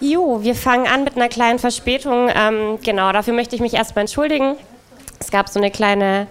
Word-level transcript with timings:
Jo, 0.00 0.42
wir 0.42 0.54
fangen 0.54 0.86
an 0.86 1.04
mit 1.04 1.16
einer 1.16 1.28
kleinen 1.28 1.58
Verspätung. 1.58 2.30
Ähm, 2.34 2.78
genau, 2.82 3.12
dafür 3.12 3.34
möchte 3.34 3.54
ich 3.54 3.60
mich 3.60 3.74
erstmal 3.74 4.04
entschuldigen. 4.04 4.56
Es 5.18 5.30
gab 5.30 5.50
so 5.50 5.60
eine 5.60 5.70
kleine 5.70 6.26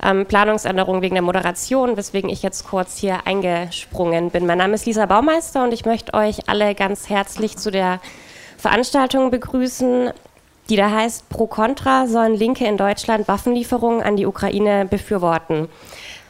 ähm, 0.00 0.24
Planungsänderung 0.24 1.02
wegen 1.02 1.16
der 1.16 1.22
Moderation, 1.22 1.96
weswegen 1.96 2.30
ich 2.30 2.44
jetzt 2.44 2.68
kurz 2.68 2.96
hier 2.96 3.26
eingesprungen 3.26 4.30
bin. 4.30 4.46
Mein 4.46 4.58
Name 4.58 4.74
ist 4.74 4.86
Lisa 4.86 5.06
Baumeister 5.06 5.64
und 5.64 5.72
ich 5.72 5.84
möchte 5.84 6.14
euch 6.14 6.48
alle 6.48 6.76
ganz 6.76 7.08
herzlich 7.08 7.56
zu 7.56 7.72
der 7.72 8.00
Veranstaltung 8.56 9.32
begrüßen, 9.32 10.12
die 10.68 10.76
da 10.76 10.88
heißt 10.88 11.28
Pro 11.28 11.48
Contra 11.48 12.06
sollen 12.06 12.34
Linke 12.34 12.66
in 12.66 12.76
Deutschland 12.76 13.26
Waffenlieferungen 13.26 14.00
an 14.00 14.14
die 14.14 14.26
Ukraine 14.26 14.86
befürworten. 14.86 15.68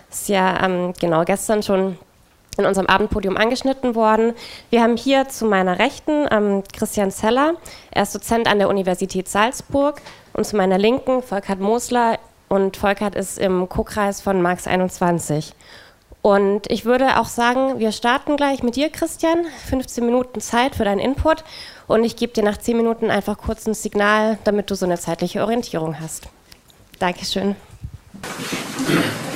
Das 0.08 0.22
ist 0.22 0.28
ja 0.30 0.64
ähm, 0.64 0.94
genau 0.98 1.24
gestern 1.24 1.62
schon 1.62 1.98
in 2.58 2.66
unserem 2.66 2.86
Abendpodium 2.86 3.36
angeschnitten 3.36 3.94
worden. 3.94 4.34
Wir 4.70 4.82
haben 4.82 4.96
hier 4.96 5.28
zu 5.28 5.46
meiner 5.46 5.78
Rechten 5.78 6.26
ähm, 6.30 6.62
Christian 6.76 7.10
Zeller, 7.10 7.54
er 7.90 8.02
ist 8.02 8.14
Dozent 8.14 8.48
an 8.48 8.58
der 8.58 8.68
Universität 8.68 9.28
Salzburg 9.28 10.02
und 10.34 10.44
zu 10.44 10.56
meiner 10.56 10.76
Linken 10.76 11.22
Volkert 11.22 11.60
Mosler 11.60 12.18
und 12.48 12.76
Volkert 12.76 13.14
ist 13.14 13.38
im 13.38 13.68
Co-Kreis 13.68 14.20
von 14.20 14.42
Marx 14.42 14.66
21. 14.66 15.54
Und 16.20 16.70
ich 16.70 16.84
würde 16.84 17.20
auch 17.20 17.28
sagen, 17.28 17.78
wir 17.78 17.92
starten 17.92 18.36
gleich 18.36 18.62
mit 18.62 18.74
dir, 18.76 18.90
Christian. 18.90 19.46
15 19.68 20.04
Minuten 20.04 20.40
Zeit 20.40 20.74
für 20.74 20.84
deinen 20.84 20.98
Input 20.98 21.44
und 21.86 22.02
ich 22.04 22.16
gebe 22.16 22.32
dir 22.32 22.42
nach 22.42 22.56
10 22.56 22.76
Minuten 22.76 23.10
einfach 23.10 23.38
kurz 23.38 23.66
ein 23.66 23.74
Signal, 23.74 24.38
damit 24.44 24.70
du 24.70 24.74
so 24.74 24.84
eine 24.84 24.98
zeitliche 24.98 25.42
Orientierung 25.42 26.00
hast. 26.00 26.28
Dankeschön. 26.98 27.54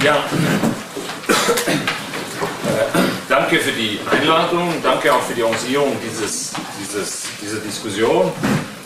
Ja, 0.02 0.24
danke 3.52 3.70
für 3.70 3.78
die 3.78 3.98
Einladung, 4.10 4.72
danke 4.82 5.12
auch 5.12 5.20
für 5.20 5.34
die 5.34 5.42
Organisierung 5.42 5.92
dieses, 6.02 6.54
dieses, 6.80 7.24
dieser 7.42 7.58
Diskussion. 7.58 8.32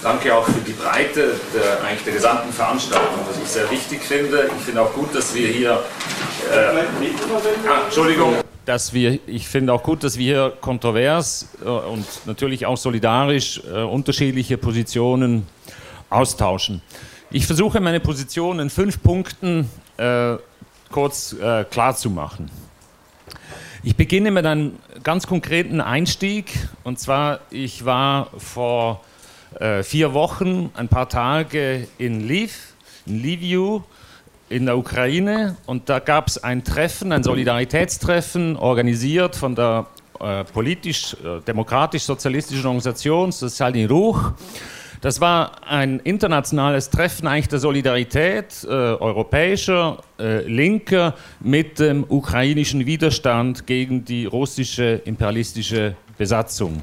Danke 0.02 0.34
auch 0.34 0.44
für 0.44 0.60
die 0.60 0.72
Breite 0.72 1.34
der, 1.54 1.84
eigentlich 1.84 2.02
der 2.02 2.14
gesamten 2.14 2.52
Veranstaltung, 2.52 3.20
was 3.28 3.40
ich 3.40 3.48
sehr 3.48 3.70
wichtig 3.70 4.02
finde. 4.02 4.50
Ich 4.58 4.64
finde 4.64 4.82
auch 4.82 4.92
gut, 4.92 5.14
dass 5.14 5.32
wir 5.36 5.46
hier. 5.48 5.84
Äh, 6.52 6.56
ah, 7.68 7.84
Entschuldigung. 7.84 8.34
Dass 8.64 8.92
wir, 8.92 9.20
ich 9.28 9.46
finde 9.46 9.72
auch 9.72 9.84
gut, 9.84 10.02
dass 10.02 10.18
wir 10.18 10.24
hier 10.24 10.52
kontrovers 10.60 11.46
äh, 11.64 11.68
und 11.68 12.04
natürlich 12.26 12.66
auch 12.66 12.76
solidarisch 12.76 13.62
äh, 13.72 13.82
unterschiedliche 13.82 14.58
Positionen 14.58 15.46
austauschen. 16.10 16.82
Ich 17.30 17.46
versuche 17.46 17.80
meine 17.80 18.00
Position 18.00 18.58
in 18.58 18.70
fünf 18.70 19.00
Punkten 19.00 19.70
äh, 19.96 20.34
kurz 20.90 21.34
äh, 21.34 21.64
klar 21.64 21.94
zu 21.94 22.10
machen. 22.10 22.50
Ich 23.82 23.96
beginne 23.96 24.30
mit 24.30 24.46
einem 24.46 24.72
ganz 25.02 25.26
konkreten 25.26 25.80
Einstieg. 25.80 26.52
Und 26.84 26.98
zwar, 26.98 27.40
ich 27.50 27.84
war 27.84 28.30
vor 28.38 29.02
äh, 29.60 29.82
vier 29.82 30.14
Wochen, 30.14 30.70
ein 30.74 30.88
paar 30.88 31.08
Tage 31.08 31.86
in 31.98 32.26
Lviv, 32.26 32.74
in 33.06 33.22
Lviv, 33.22 33.82
in 34.48 34.66
der 34.66 34.78
Ukraine. 34.78 35.56
Und 35.66 35.88
da 35.88 35.98
gab 35.98 36.28
es 36.28 36.42
ein 36.42 36.64
Treffen, 36.64 37.12
ein 37.12 37.22
Solidaritätstreffen, 37.22 38.56
organisiert 38.56 39.36
von 39.36 39.54
der 39.54 39.86
äh, 40.20 40.44
politisch-demokratisch-sozialistischen 40.44 42.64
äh, 42.64 42.68
Organisation 42.68 43.32
Sozialny 43.32 43.84
Ruch. 43.84 44.32
Das 45.00 45.20
war 45.20 45.66
ein 45.68 46.00
internationales 46.00 46.90
Treffen 46.90 47.26
eigentlich 47.26 47.48
der 47.48 47.58
Solidarität 47.58 48.64
äh, 48.64 48.68
europäischer 48.68 49.98
äh, 50.18 50.46
Linker 50.46 51.14
mit 51.40 51.78
dem 51.78 52.04
ukrainischen 52.08 52.86
Widerstand 52.86 53.66
gegen 53.66 54.04
die 54.04 54.26
russische 54.26 55.02
imperialistische 55.04 55.96
Besatzung. 56.16 56.82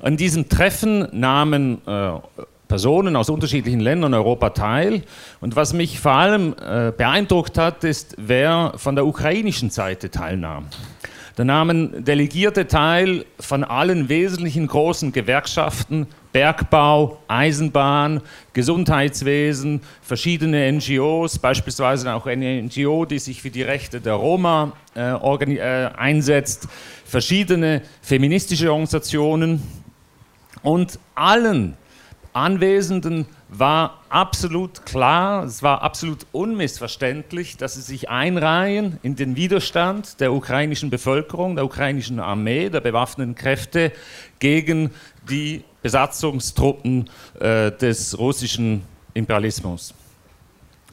An 0.00 0.16
diesem 0.16 0.48
Treffen 0.48 1.08
nahmen 1.12 1.80
äh, 1.86 2.12
Personen 2.68 3.16
aus 3.16 3.30
unterschiedlichen 3.30 3.80
Ländern 3.80 4.14
Europa 4.14 4.50
teil. 4.50 5.02
Und 5.40 5.56
was 5.56 5.72
mich 5.72 5.98
vor 5.98 6.12
allem 6.12 6.54
äh, 6.54 6.92
beeindruckt 6.96 7.56
hat, 7.58 7.82
ist, 7.82 8.14
wer 8.18 8.74
von 8.76 8.94
der 8.94 9.06
ukrainischen 9.06 9.70
Seite 9.70 10.10
teilnahm. 10.10 10.66
Da 11.34 11.44
nahmen 11.44 12.04
Delegierte 12.04 12.66
teil 12.66 13.24
von 13.40 13.64
allen 13.64 14.08
wesentlichen 14.08 14.66
großen 14.66 15.12
Gewerkschaften, 15.12 16.06
Bergbau, 16.32 17.18
Eisenbahn, 17.28 18.20
Gesundheitswesen, 18.52 19.80
verschiedene 20.02 20.70
NGOs, 20.72 21.38
beispielsweise 21.38 22.12
auch 22.14 22.26
eine 22.26 22.62
NGO, 22.62 23.04
die 23.04 23.18
sich 23.18 23.42
für 23.42 23.50
die 23.50 23.62
Rechte 23.62 24.00
der 24.00 24.14
Roma 24.14 24.72
äh, 24.94 25.10
äh, 25.10 25.86
einsetzt, 25.96 26.68
verschiedene 27.04 27.82
feministische 28.02 28.70
Organisationen. 28.70 29.62
Und 30.62 30.98
allen 31.14 31.76
Anwesenden 32.32 33.26
war 33.48 34.02
absolut 34.10 34.84
klar, 34.84 35.44
es 35.44 35.62
war 35.62 35.82
absolut 35.82 36.26
unmissverständlich, 36.32 37.56
dass 37.56 37.74
sie 37.74 37.80
sich 37.80 38.10
einreihen 38.10 38.98
in 39.02 39.16
den 39.16 39.36
Widerstand 39.36 40.20
der 40.20 40.32
ukrainischen 40.32 40.90
Bevölkerung, 40.90 41.56
der 41.56 41.64
ukrainischen 41.64 42.20
Armee, 42.20 42.68
der 42.68 42.80
bewaffneten 42.80 43.34
Kräfte 43.34 43.92
gegen 44.38 44.90
die 45.28 45.64
Besatzungstruppen 45.82 47.08
äh, 47.40 47.70
des 47.72 48.18
russischen 48.18 48.82
Imperialismus. 49.14 49.94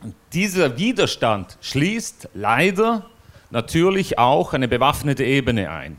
Und 0.03 0.15
dieser 0.33 0.77
Widerstand 0.77 1.57
schließt 1.61 2.29
leider 2.33 3.05
natürlich 3.49 4.19
auch 4.19 4.53
eine 4.53 4.67
bewaffnete 4.67 5.23
Ebene 5.23 5.71
ein. 5.71 5.97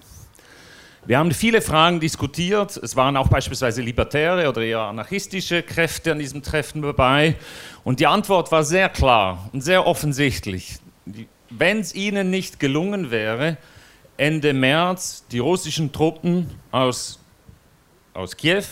Wir 1.07 1.19
haben 1.19 1.31
viele 1.31 1.63
Fragen 1.63 2.01
diskutiert. 2.01 2.77
Es 2.77 2.97
waren 2.97 3.17
auch 3.17 3.29
beispielsweise 3.29 3.81
libertäre 3.81 4.49
oder 4.49 4.63
eher 4.63 4.81
anarchistische 4.81 5.63
Kräfte 5.63 6.11
an 6.11 6.19
diesem 6.19 6.43
Treffen 6.43 6.83
dabei. 6.83 7.37
Und 7.85 8.01
die 8.01 8.09
Antwort 8.09 8.51
war 8.51 8.65
sehr 8.65 8.89
klar 8.89 9.49
und 9.53 9.61
sehr 9.61 9.87
offensichtlich. 9.87 10.79
Wenn 11.49 11.79
es 11.79 11.95
ihnen 11.95 12.31
nicht 12.31 12.59
gelungen 12.59 13.13
wäre, 13.13 13.57
Ende 14.17 14.53
März 14.53 15.25
die 15.31 15.39
russischen 15.39 15.93
Truppen 15.93 16.51
aus, 16.73 17.21
aus 18.17 18.37
Kiew 18.37 18.65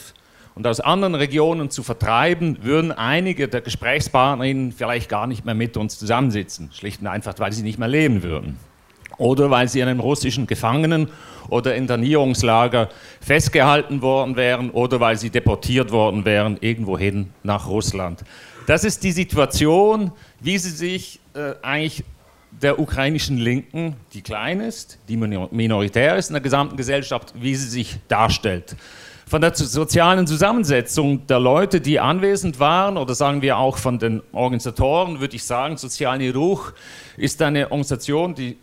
und 0.55 0.66
aus 0.66 0.81
anderen 0.81 1.15
Regionen 1.15 1.71
zu 1.71 1.82
vertreiben, 1.82 2.59
würden 2.62 2.93
einige 2.93 3.49
der 3.49 3.60
Gesprächspartnerinnen 3.60 4.72
vielleicht 4.72 5.09
gar 5.09 5.27
nicht 5.27 5.44
mehr 5.44 5.55
mit 5.55 5.77
uns 5.77 5.99
zusammensitzen. 5.99 6.71
Schlicht 6.72 7.00
und 7.00 7.09
einfach, 7.09 7.34
weil 7.38 7.53
sie 7.53 7.62
nicht 7.62 7.78
mehr 7.78 7.88
leben 7.88 8.22
würden. 8.22 8.59
Oder 9.19 9.50
weil 9.50 9.69
sie 9.69 9.82
einem 9.82 10.00
russischen 10.00 10.47
Gefangenen 10.47 11.09
oder 11.49 11.75
Internierungslager 11.75 12.88
festgehalten 13.21 14.03
worden 14.03 14.37
wären 14.37 14.71
oder 14.71 14.99
weil 15.00 15.16
sie 15.16 15.31
deportiert 15.31 15.93
worden 15.93 16.25
wären 16.25 16.56
irgendwohin 16.61 17.31
nach 17.43 17.69
Russland. 17.69 18.25
Das 18.66 18.82
ist 18.82 19.05
die 19.05 19.12
Situation, 19.12 20.11
wie 20.41 20.59
sie 20.59 20.71
sich 20.71 21.21
äh, 21.34 21.55
eigentlich 21.62 22.05
der 22.50 22.78
ukrainischen 22.78 23.38
Linken, 23.38 23.97
die 24.12 24.22
klein 24.22 24.61
ist, 24.61 24.99
die 25.09 25.16
minoritär 25.16 26.16
ist 26.16 26.28
in 26.31 26.34
der 26.34 26.43
gesamten 26.43 26.76
Gesellschaft, 26.76 27.34
wie 27.37 27.55
sie 27.55 27.69
sich 27.69 27.99
darstellt. 28.09 28.76
Von 29.34 29.41
der 29.41 29.53
sozialen 29.53 30.28
Zusammensetzung 30.28 31.27
der 31.27 31.41
Leute, 31.41 31.81
die 31.81 31.99
anwesend 31.99 32.61
waren, 32.61 32.97
oder 32.97 33.17
sagen 33.17 33.43
wir 33.43 33.59
auch 33.59 33.78
von 33.78 33.99
den 33.99 34.22
Organisatoren, 34.31 35.19
würde 35.19 35.34
ich 35.34 35.43
sagen, 35.43 35.77
Soziale 35.77 36.33
Ruch 36.33 36.71
ist 37.17 37.43
eine 37.43 37.65
Organisation, 37.73 38.37
die 38.37 38.59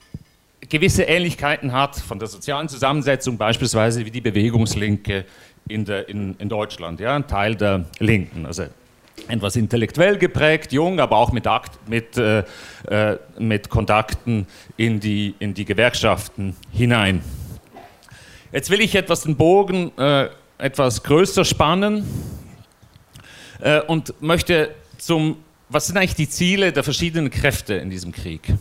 gewisse 0.69 1.03
Ähnlichkeiten 1.03 1.73
hat 1.73 1.97
von 1.97 2.19
der 2.19 2.29
sozialen 2.29 2.69
Zusammensetzung, 2.69 3.37
beispielsweise 3.37 4.05
wie 4.05 4.11
die 4.11 4.21
Bewegungslinke 4.21 5.25
in, 5.67 5.83
der, 5.83 6.07
in, 6.07 6.37
in 6.37 6.47
Deutschland, 6.47 7.01
ja, 7.01 7.17
ein 7.17 7.27
Teil 7.27 7.55
der 7.55 7.83
Linken. 7.99 8.45
Also 8.45 8.63
etwas 9.27 9.57
intellektuell 9.57 10.17
geprägt, 10.17 10.71
jung, 10.71 11.01
aber 11.01 11.17
auch 11.17 11.33
mit, 11.33 11.47
Akt, 11.47 11.85
mit, 11.89 12.15
äh, 12.15 12.45
äh, 12.87 13.17
mit 13.37 13.67
Kontakten 13.67 14.47
in 14.77 15.01
die, 15.01 15.35
in 15.39 15.53
die 15.53 15.65
Gewerkschaften 15.65 16.55
hinein. 16.71 17.21
Jetzt 18.53 18.69
will 18.69 18.79
ich 18.79 18.95
etwas 18.95 19.23
den 19.23 19.35
Bogen 19.35 19.97
äh, 19.97 20.29
etwas 20.61 21.01
größer 21.01 21.43
spannen 21.43 22.05
äh, 23.59 23.81
und 23.81 24.13
möchte 24.21 24.73
zum, 24.97 25.37
was 25.69 25.87
sind 25.87 25.97
eigentlich 25.97 26.15
die 26.15 26.29
Ziele 26.29 26.71
der 26.71 26.83
verschiedenen 26.83 27.31
Kräfte 27.31 27.73
in 27.73 27.89
diesem 27.89 28.11
Krieg? 28.11 28.53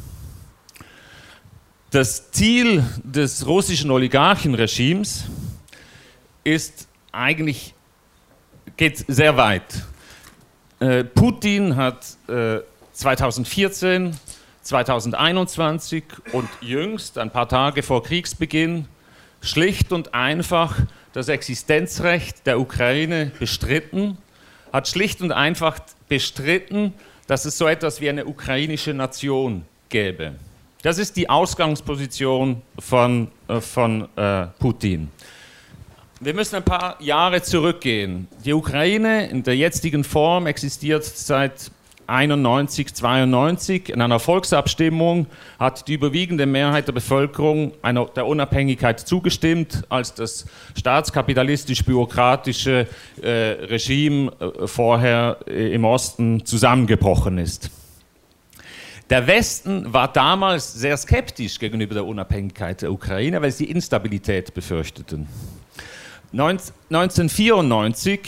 Das 1.90 2.30
Ziel 2.30 2.84
des 3.02 3.46
russischen 3.46 3.90
Oligarchenregimes 3.90 5.24
ist 6.44 6.88
eigentlich, 7.12 7.74
geht 8.76 9.04
sehr 9.08 9.36
weit. 9.36 9.84
Äh, 10.78 11.04
Putin 11.04 11.76
hat 11.76 12.06
2014, 12.92 14.06
äh, 14.06 14.12
2021 14.62 16.04
und 16.32 16.48
jüngst, 16.60 17.18
ein 17.18 17.30
paar 17.30 17.48
Tage 17.48 17.82
vor 17.82 18.02
Kriegsbeginn, 18.02 18.86
schlicht 19.42 19.92
und 19.92 20.14
einfach 20.14 20.76
das 21.12 21.28
Existenzrecht 21.28 22.46
der 22.46 22.60
Ukraine 22.60 23.32
bestritten, 23.38 24.18
hat 24.72 24.88
schlicht 24.88 25.20
und 25.20 25.32
einfach 25.32 25.80
bestritten, 26.08 26.94
dass 27.26 27.44
es 27.44 27.58
so 27.58 27.66
etwas 27.66 28.00
wie 28.00 28.08
eine 28.08 28.26
ukrainische 28.26 28.94
Nation 28.94 29.64
gäbe. 29.88 30.34
Das 30.82 30.98
ist 30.98 31.16
die 31.16 31.28
Ausgangsposition 31.28 32.62
von, 32.78 33.28
äh, 33.48 33.60
von 33.60 34.08
äh, 34.16 34.46
Putin. 34.58 35.10
wir 36.20 36.34
müssen 36.34 36.56
ein 36.56 36.64
paar 36.64 37.00
Jahre 37.00 37.42
zurückgehen. 37.42 38.28
Die 38.44 38.52
Ukraine 38.52 39.28
in 39.28 39.42
der 39.42 39.56
jetzigen 39.56 40.04
Form 40.04 40.46
existiert 40.46 41.04
seit 41.04 41.70
91, 42.10 42.92
92. 42.92 43.90
In 43.90 44.02
einer 44.02 44.18
Volksabstimmung 44.18 45.26
hat 45.58 45.86
die 45.86 45.94
überwiegende 45.94 46.44
Mehrheit 46.44 46.88
der 46.88 46.92
Bevölkerung 46.92 47.72
einer, 47.82 48.06
der 48.06 48.26
Unabhängigkeit 48.26 48.98
zugestimmt, 48.98 49.84
als 49.88 50.14
das 50.14 50.46
staatskapitalistisch-bürokratische 50.76 52.88
äh, 53.22 53.28
Regime 53.28 54.32
äh, 54.40 54.66
vorher 54.66 55.38
äh, 55.46 55.72
im 55.72 55.84
Osten 55.84 56.44
zusammengebrochen 56.44 57.38
ist. 57.38 57.70
Der 59.08 59.26
Westen 59.26 59.92
war 59.92 60.12
damals 60.12 60.74
sehr 60.74 60.96
skeptisch 60.96 61.58
gegenüber 61.58 61.94
der 61.94 62.06
Unabhängigkeit 62.06 62.82
der 62.82 62.92
Ukraine, 62.92 63.42
weil 63.42 63.52
sie 63.52 63.64
Instabilität 63.64 64.54
befürchteten. 64.54 65.26
1994 66.32 68.20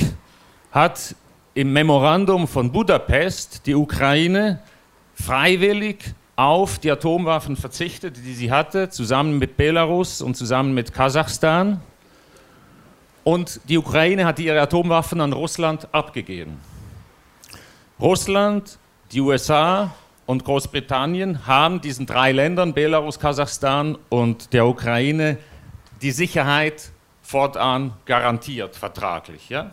hat 0.72 1.14
im 1.54 1.72
Memorandum 1.72 2.48
von 2.48 2.72
Budapest 2.72 3.66
die 3.66 3.74
Ukraine 3.74 4.60
freiwillig 5.14 6.14
auf 6.34 6.78
die 6.78 6.90
Atomwaffen 6.90 7.56
verzichtet, 7.56 8.16
die 8.16 8.32
sie 8.32 8.50
hatte, 8.50 8.88
zusammen 8.88 9.38
mit 9.38 9.56
Belarus 9.56 10.22
und 10.22 10.36
zusammen 10.36 10.72
mit 10.72 10.94
Kasachstan. 10.94 11.80
Und 13.22 13.60
die 13.68 13.78
Ukraine 13.78 14.24
hat 14.24 14.38
ihre 14.38 14.60
Atomwaffen 14.60 15.20
an 15.20 15.32
Russland 15.32 15.86
abgegeben. 15.92 16.58
Russland, 18.00 18.78
die 19.12 19.20
USA 19.20 19.94
und 20.26 20.44
Großbritannien 20.44 21.46
haben 21.46 21.80
diesen 21.80 22.06
drei 22.06 22.32
Ländern, 22.32 22.72
Belarus, 22.72 23.20
Kasachstan 23.20 23.98
und 24.08 24.52
der 24.54 24.66
Ukraine, 24.66 25.36
die 26.00 26.10
Sicherheit 26.10 26.90
fortan 27.20 27.92
garantiert, 28.06 28.74
vertraglich. 28.74 29.50
Ja? 29.50 29.70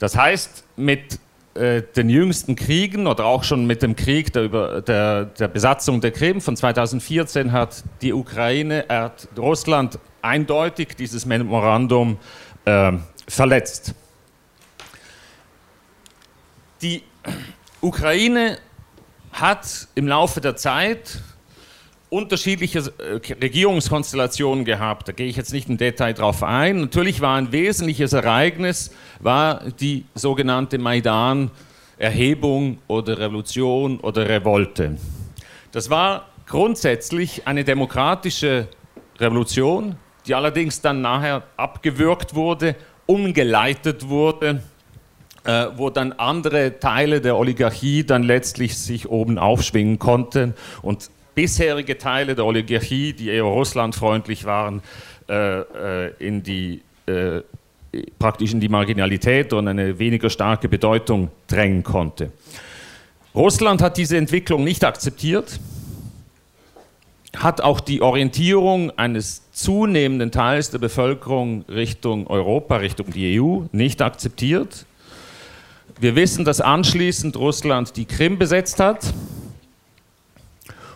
Das 0.00 0.16
heißt, 0.16 0.64
mit 0.76 1.20
äh, 1.54 1.82
den 1.82 2.08
jüngsten 2.08 2.56
Kriegen 2.56 3.06
oder 3.06 3.26
auch 3.26 3.44
schon 3.44 3.66
mit 3.66 3.82
dem 3.82 3.94
Krieg 3.94 4.32
der, 4.32 4.80
der, 4.80 5.26
der 5.26 5.48
Besatzung 5.48 6.00
der 6.00 6.10
Krim 6.10 6.40
von 6.40 6.56
2014 6.56 7.52
hat 7.52 7.84
die 8.00 8.14
Ukraine, 8.14 8.86
hat 8.88 9.28
Russland 9.36 9.98
eindeutig 10.22 10.96
dieses 10.96 11.26
Memorandum 11.26 12.18
äh, 12.64 12.92
verletzt. 13.28 13.94
Die 16.80 17.02
Ukraine 17.82 18.56
hat 19.32 19.86
im 19.94 20.08
Laufe 20.08 20.40
der 20.40 20.56
Zeit 20.56 21.20
unterschiedliche 22.10 22.92
äh, 22.98 23.32
Regierungskonstellationen 23.32 24.64
gehabt. 24.64 25.08
Da 25.08 25.12
gehe 25.12 25.28
ich 25.28 25.36
jetzt 25.36 25.52
nicht 25.52 25.68
im 25.68 25.78
Detail 25.78 26.12
drauf 26.12 26.42
ein. 26.42 26.80
Natürlich 26.80 27.20
war 27.20 27.36
ein 27.36 27.52
wesentliches 27.52 28.12
Ereignis 28.12 28.90
war 29.20 29.62
die 29.80 30.04
sogenannte 30.14 30.78
Maidan-Erhebung 30.78 32.78
oder 32.88 33.18
Revolution 33.18 34.00
oder 34.00 34.28
Revolte. 34.28 34.96
Das 35.72 35.88
war 35.88 36.26
grundsätzlich 36.46 37.46
eine 37.46 37.62
demokratische 37.62 38.66
Revolution, 39.18 39.94
die 40.26 40.34
allerdings 40.34 40.80
dann 40.80 41.02
nachher 41.02 41.44
abgewürgt 41.56 42.34
wurde, 42.34 42.74
umgeleitet 43.06 44.08
wurde, 44.08 44.62
äh, 45.44 45.66
wo 45.76 45.90
dann 45.90 46.12
andere 46.12 46.80
Teile 46.80 47.20
der 47.20 47.36
Oligarchie 47.36 48.04
dann 48.04 48.24
letztlich 48.24 48.76
sich 48.76 49.08
oben 49.08 49.38
aufschwingen 49.38 49.98
konnten 49.98 50.54
und 50.82 51.10
bisherige 51.34 51.98
Teile 51.98 52.34
der 52.34 52.44
Oligarchie, 52.44 53.12
die 53.12 53.28
eher 53.28 53.44
russlandfreundlich 53.44 54.44
waren, 54.44 54.82
äh, 55.28 55.60
äh, 55.60 56.12
in 56.18 56.42
die, 56.42 56.82
äh, 57.06 57.40
praktisch 58.18 58.52
in 58.52 58.60
die 58.60 58.68
Marginalität 58.68 59.52
und 59.52 59.68
eine 59.68 59.98
weniger 59.98 60.30
starke 60.30 60.68
Bedeutung 60.68 61.30
drängen 61.46 61.82
konnte. 61.82 62.32
Russland 63.34 63.80
hat 63.80 63.96
diese 63.96 64.16
Entwicklung 64.16 64.64
nicht 64.64 64.84
akzeptiert, 64.84 65.60
hat 67.36 67.60
auch 67.60 67.78
die 67.78 68.02
Orientierung 68.02 68.90
eines 68.98 69.42
zunehmenden 69.52 70.32
Teils 70.32 70.70
der 70.70 70.78
Bevölkerung 70.78 71.64
Richtung 71.68 72.26
Europa, 72.26 72.76
Richtung 72.76 73.10
die 73.12 73.40
EU 73.40 73.62
nicht 73.70 74.02
akzeptiert. 74.02 74.84
Wir 76.00 76.16
wissen, 76.16 76.44
dass 76.44 76.60
anschließend 76.60 77.36
Russland 77.36 77.96
die 77.96 78.06
Krim 78.06 78.38
besetzt 78.38 78.80
hat 78.80 79.12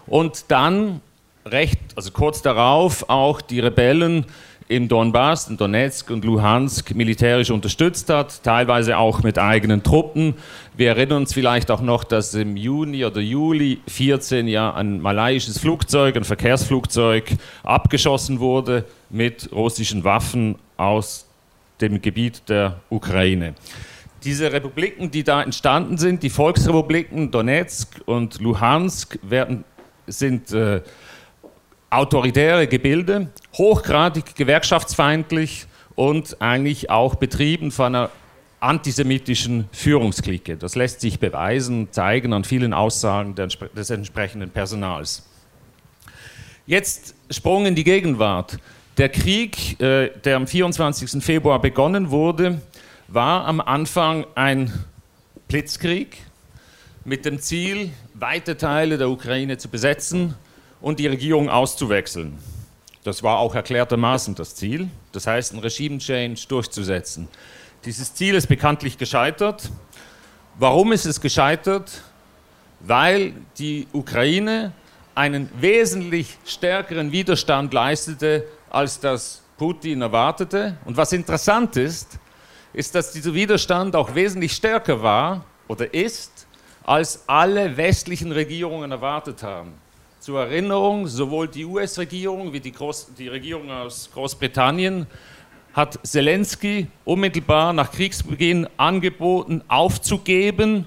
und 0.06 0.44
dann 0.48 1.00
recht, 1.46 1.78
also 1.96 2.10
kurz 2.10 2.42
darauf 2.42 3.08
auch 3.08 3.40
die 3.40 3.60
Rebellen 3.60 4.26
im 4.68 4.88
Donbass, 4.88 5.48
in 5.48 5.58
Donetsk 5.58 6.10
und 6.10 6.24
Luhansk 6.24 6.94
militärisch 6.94 7.50
unterstützt 7.50 8.08
hat, 8.08 8.42
teilweise 8.42 8.96
auch 8.96 9.22
mit 9.22 9.38
eigenen 9.38 9.82
Truppen. 9.82 10.34
Wir 10.74 10.88
erinnern 10.88 11.18
uns 11.18 11.34
vielleicht 11.34 11.70
auch 11.70 11.82
noch, 11.82 12.02
dass 12.02 12.34
im 12.34 12.56
Juni 12.56 13.04
oder 13.04 13.20
Juli 13.20 13.80
14 13.88 14.48
ja 14.48 14.72
ein 14.72 15.00
malaiisches 15.00 15.58
Flugzeug, 15.58 16.16
ein 16.16 16.24
Verkehrsflugzeug 16.24 17.32
abgeschossen 17.62 18.40
wurde 18.40 18.84
mit 19.10 19.50
russischen 19.52 20.02
Waffen 20.02 20.56
aus 20.78 21.26
dem 21.80 22.00
Gebiet 22.00 22.48
der 22.48 22.80
Ukraine. 22.88 23.54
Diese 24.24 24.50
Republiken, 24.50 25.10
die 25.10 25.22
da 25.22 25.42
entstanden 25.42 25.98
sind, 25.98 26.22
die 26.22 26.30
Volksrepubliken 26.30 27.30
Donetsk 27.30 28.00
und 28.06 28.40
Luhansk, 28.40 29.18
werden 29.22 29.64
sind 30.06 30.52
äh, 30.52 30.82
autoritäre 31.90 32.66
Gebilde, 32.66 33.28
hochgradig 33.56 34.34
gewerkschaftsfeindlich 34.34 35.66
und 35.94 36.40
eigentlich 36.40 36.90
auch 36.90 37.14
betrieben 37.14 37.70
von 37.70 37.94
einer 37.94 38.10
antisemitischen 38.60 39.68
Führungsklicke. 39.72 40.56
Das 40.56 40.74
lässt 40.74 41.00
sich 41.00 41.20
beweisen, 41.20 41.88
zeigen 41.92 42.32
an 42.32 42.44
vielen 42.44 42.72
Aussagen 42.72 43.34
des 43.34 43.90
entsprechenden 43.90 44.50
Personals. 44.50 45.22
Jetzt 46.66 47.14
Sprung 47.30 47.66
in 47.66 47.74
die 47.74 47.84
Gegenwart. 47.84 48.58
Der 48.96 49.10
Krieg, 49.10 49.78
äh, 49.80 50.10
der 50.24 50.36
am 50.36 50.46
24. 50.46 51.22
Februar 51.22 51.60
begonnen 51.60 52.10
wurde, 52.10 52.62
war 53.08 53.44
am 53.44 53.60
Anfang 53.60 54.24
ein 54.34 54.72
Blitzkrieg 55.48 56.16
mit 57.04 57.24
dem 57.26 57.38
Ziel, 57.38 57.92
weite 58.14 58.56
Teile 58.56 58.96
der 58.96 59.10
Ukraine 59.10 59.58
zu 59.58 59.68
besetzen 59.68 60.34
und 60.80 60.98
die 60.98 61.06
Regierung 61.06 61.50
auszuwechseln. 61.50 62.38
Das 63.04 63.22
war 63.22 63.38
auch 63.38 63.54
erklärtermaßen 63.54 64.34
das 64.34 64.54
Ziel, 64.54 64.88
das 65.12 65.26
heißt, 65.26 65.52
einen 65.52 65.60
Regime-Change 65.60 66.46
durchzusetzen. 66.48 67.28
Dieses 67.84 68.14
Ziel 68.14 68.34
ist 68.34 68.46
bekanntlich 68.46 68.96
gescheitert. 68.96 69.70
Warum 70.58 70.92
ist 70.92 71.04
es 71.04 71.20
gescheitert? 71.20 72.02
Weil 72.80 73.34
die 73.58 73.86
Ukraine 73.92 74.72
einen 75.14 75.50
wesentlich 75.60 76.38
stärkeren 76.46 77.12
Widerstand 77.12 77.74
leistete, 77.74 78.44
als 78.70 78.98
das 78.98 79.42
Putin 79.58 80.00
erwartete. 80.00 80.78
Und 80.86 80.96
was 80.96 81.12
interessant 81.12 81.76
ist, 81.76 82.18
ist, 82.72 82.94
dass 82.94 83.12
dieser 83.12 83.34
Widerstand 83.34 83.94
auch 83.94 84.14
wesentlich 84.14 84.52
stärker 84.52 85.02
war 85.02 85.44
oder 85.68 85.92
ist 85.92 86.43
als 86.84 87.24
alle 87.26 87.76
westlichen 87.76 88.32
Regierungen 88.32 88.90
erwartet 88.90 89.42
haben. 89.42 89.72
Zur 90.20 90.40
Erinnerung, 90.40 91.06
sowohl 91.06 91.48
die 91.48 91.64
US-Regierung 91.64 92.52
wie 92.52 92.60
die, 92.60 92.72
Groß 92.72 93.14
die 93.18 93.28
Regierung 93.28 93.70
aus 93.70 94.10
Großbritannien 94.12 95.06
hat 95.74 95.98
Zelensky 96.06 96.86
unmittelbar 97.04 97.72
nach 97.72 97.90
Kriegsbeginn 97.90 98.68
angeboten, 98.76 99.62
aufzugeben 99.68 100.86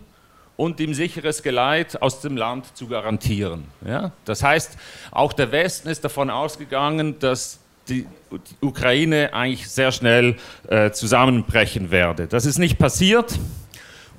und 0.56 0.80
ihm 0.80 0.94
sicheres 0.94 1.44
Geleit 1.44 2.01
aus 2.01 2.22
dem 2.22 2.38
Land 2.38 2.75
zu 2.75 2.88
garantieren. 2.88 3.66
Ja? 3.86 4.12
Das 4.25 4.42
heißt, 4.44 4.77
auch 5.12 5.34
der 5.34 5.51
Westen 5.51 5.89
ist 5.89 6.04
davon 6.04 6.30
ausgegangen, 6.30 7.20
dass 7.20 7.60
die, 7.89 8.06
Ukraine 8.60 9.34
eigentlich 9.34 9.70
sehr 9.70 9.92
schnell 9.92 10.36
äh, 10.68 10.92
zusammenbrechen 10.92 11.92
werde. 11.92 12.27
Das 12.27 12.46
ist 12.46 12.58
nicht 12.58 12.77
passiert. 12.77 13.39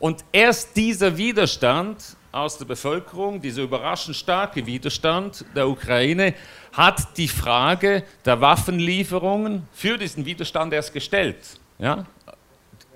Und 0.00 0.24
erst 0.32 0.76
dieser 0.76 1.16
Widerstand 1.16 2.16
aus 2.30 2.58
der 2.58 2.66
Bevölkerung, 2.66 3.40
dieser 3.40 3.62
überraschend 3.62 4.16
starke 4.16 4.64
Widerstand 4.64 5.44
der 5.56 5.68
Ukraine, 5.68 6.34
hat 6.72 7.16
die 7.16 7.28
Frage 7.28 8.04
der 8.24 8.40
Waffenlieferungen 8.40 9.66
für 9.72 9.98
diesen 9.98 10.24
Widerstand 10.24 10.72
erst 10.72 10.92
gestellt. 10.92 11.36
Ja? 11.78 12.06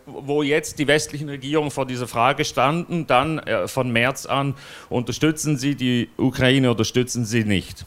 Wo 0.07 0.43
jetzt 0.43 0.79
die 0.79 0.87
westlichen 0.87 1.29
Regierungen 1.29 1.71
vor 1.71 1.87
dieser 1.87 2.07
Frage 2.07 2.45
standen, 2.45 3.07
dann 3.07 3.39
äh, 3.41 3.67
von 3.67 3.91
März 3.91 4.27
an, 4.27 4.55
unterstützen 4.89 5.57
sie 5.57 5.75
die 5.75 6.09
Ukraine, 6.17 6.71
unterstützen 6.71 7.25
sie 7.25 7.45
nicht. 7.45 7.85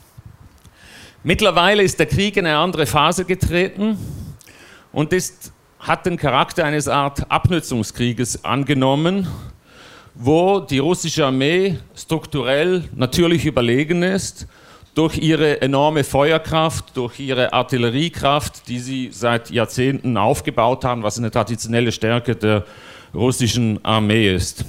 Mittlerweile 1.24 1.84
ist 1.84 2.00
der 2.00 2.06
Krieg 2.06 2.38
in 2.38 2.46
eine 2.46 2.58
andere 2.58 2.86
Phase 2.86 3.26
getreten 3.26 3.98
und 4.92 5.12
ist 5.12 5.52
hat 5.86 6.08
den 6.08 6.18
Charakter 6.18 6.66
eines 6.66 6.88
Art 6.88 7.30
Abnutzungskrieges 7.30 8.44
angenommen, 8.44 9.28
wo 10.16 10.60
die 10.60 10.80
russische 10.80 11.28
Armee 11.28 11.78
strukturell 11.96 12.86
natürlich 12.96 13.46
überlegen 13.46 14.02
ist 14.02 14.48
durch 14.96 15.18
ihre 15.20 15.62
enorme 15.62 16.04
Feuerkraft, 16.04 16.98
durch 16.98 17.20
ihre 17.20 17.54
Artilleriekraft, 17.54 18.68
die 18.68 18.80
sie 18.80 19.10
seit 19.12 19.52
Jahrzehnten 19.52 20.18
aufgebaut 20.18 20.84
haben, 20.86 21.04
was 21.04 21.20
eine 21.20 21.30
traditionelle 21.30 21.92
Stärke 21.92 22.36
der 22.36 22.66
russischen 23.14 23.84
Armee 23.86 24.34
ist. 24.34 24.66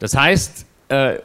Das 0.00 0.14
heißt, 0.14 0.66
äh, 0.88 1.18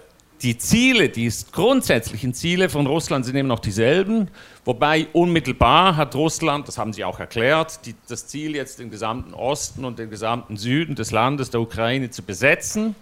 die 0.44 0.58
Ziele, 0.58 1.08
die 1.08 1.32
grundsätzlichen 1.54 2.34
Ziele 2.34 2.68
von 2.68 2.86
Russland 2.86 3.26
sind 3.26 3.38
eben 3.38 3.48
noch 3.48 3.60
dieselben, 3.60 4.28
wobei 4.66 5.08
unmittelbar 5.14 5.96
hat 5.96 6.16
Russland, 6.16 6.68
das 6.68 6.78
haben 6.78 6.92
Sie 6.92 7.06
auch 7.06 7.20
erklärt, 7.20 7.86
die, 7.86 7.96
das 8.10 8.28
Ziel 8.28 8.54
jetzt 8.56 8.80
den 8.80 8.92
gesamten 8.92 9.34
Osten 9.34 9.86
und 9.86 10.00
den 10.00 10.10
gesamten 10.10 10.58
Süden 10.58 10.96
des 10.96 11.12
Landes 11.12 11.50
der 11.50 11.62
Ukraine 11.62 12.10
zu 12.10 12.24
besetzen 12.24 12.94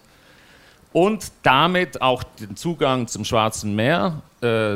und 0.94 1.32
damit 1.42 2.02
auch 2.02 2.24
den 2.24 2.56
Zugang 2.56 3.08
zum 3.08 3.26
Schwarzen 3.26 3.76
Meer 3.76 4.22
äh, 4.42 4.76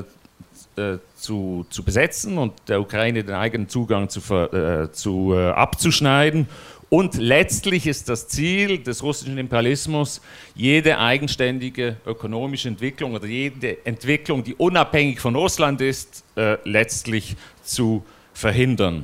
äh, 0.78 0.98
zu, 1.16 1.66
zu 1.70 1.84
besetzen 1.84 2.38
und 2.38 2.54
der 2.68 2.82
Ukraine 2.82 3.24
den 3.24 3.36
eigenen 3.36 3.70
Zugang 3.70 4.10
zu, 4.10 4.20
äh, 4.34 4.92
zu 4.92 5.34
äh, 5.34 5.52
abzuschneiden. 5.52 6.48
Und 6.96 7.16
letztlich 7.16 7.88
ist 7.88 8.08
das 8.08 8.30
Ziel 8.30 8.82
des 8.82 9.04
russischen 9.04 9.38
Imperialismus, 9.38 10.22
jede 10.56 10.98
eigenständige 10.98 11.98
ökonomische 12.06 12.70
Entwicklung 12.70 13.16
oder 13.16 13.28
jede 13.28 13.86
Entwicklung, 13.86 14.46
die 14.46 14.56
unabhängig 14.56 15.20
von 15.20 15.36
Russland 15.36 15.82
ist, 15.82 16.24
äh, 16.38 16.58
letztlich 16.64 17.36
zu 17.66 18.06
verhindern. 18.34 19.04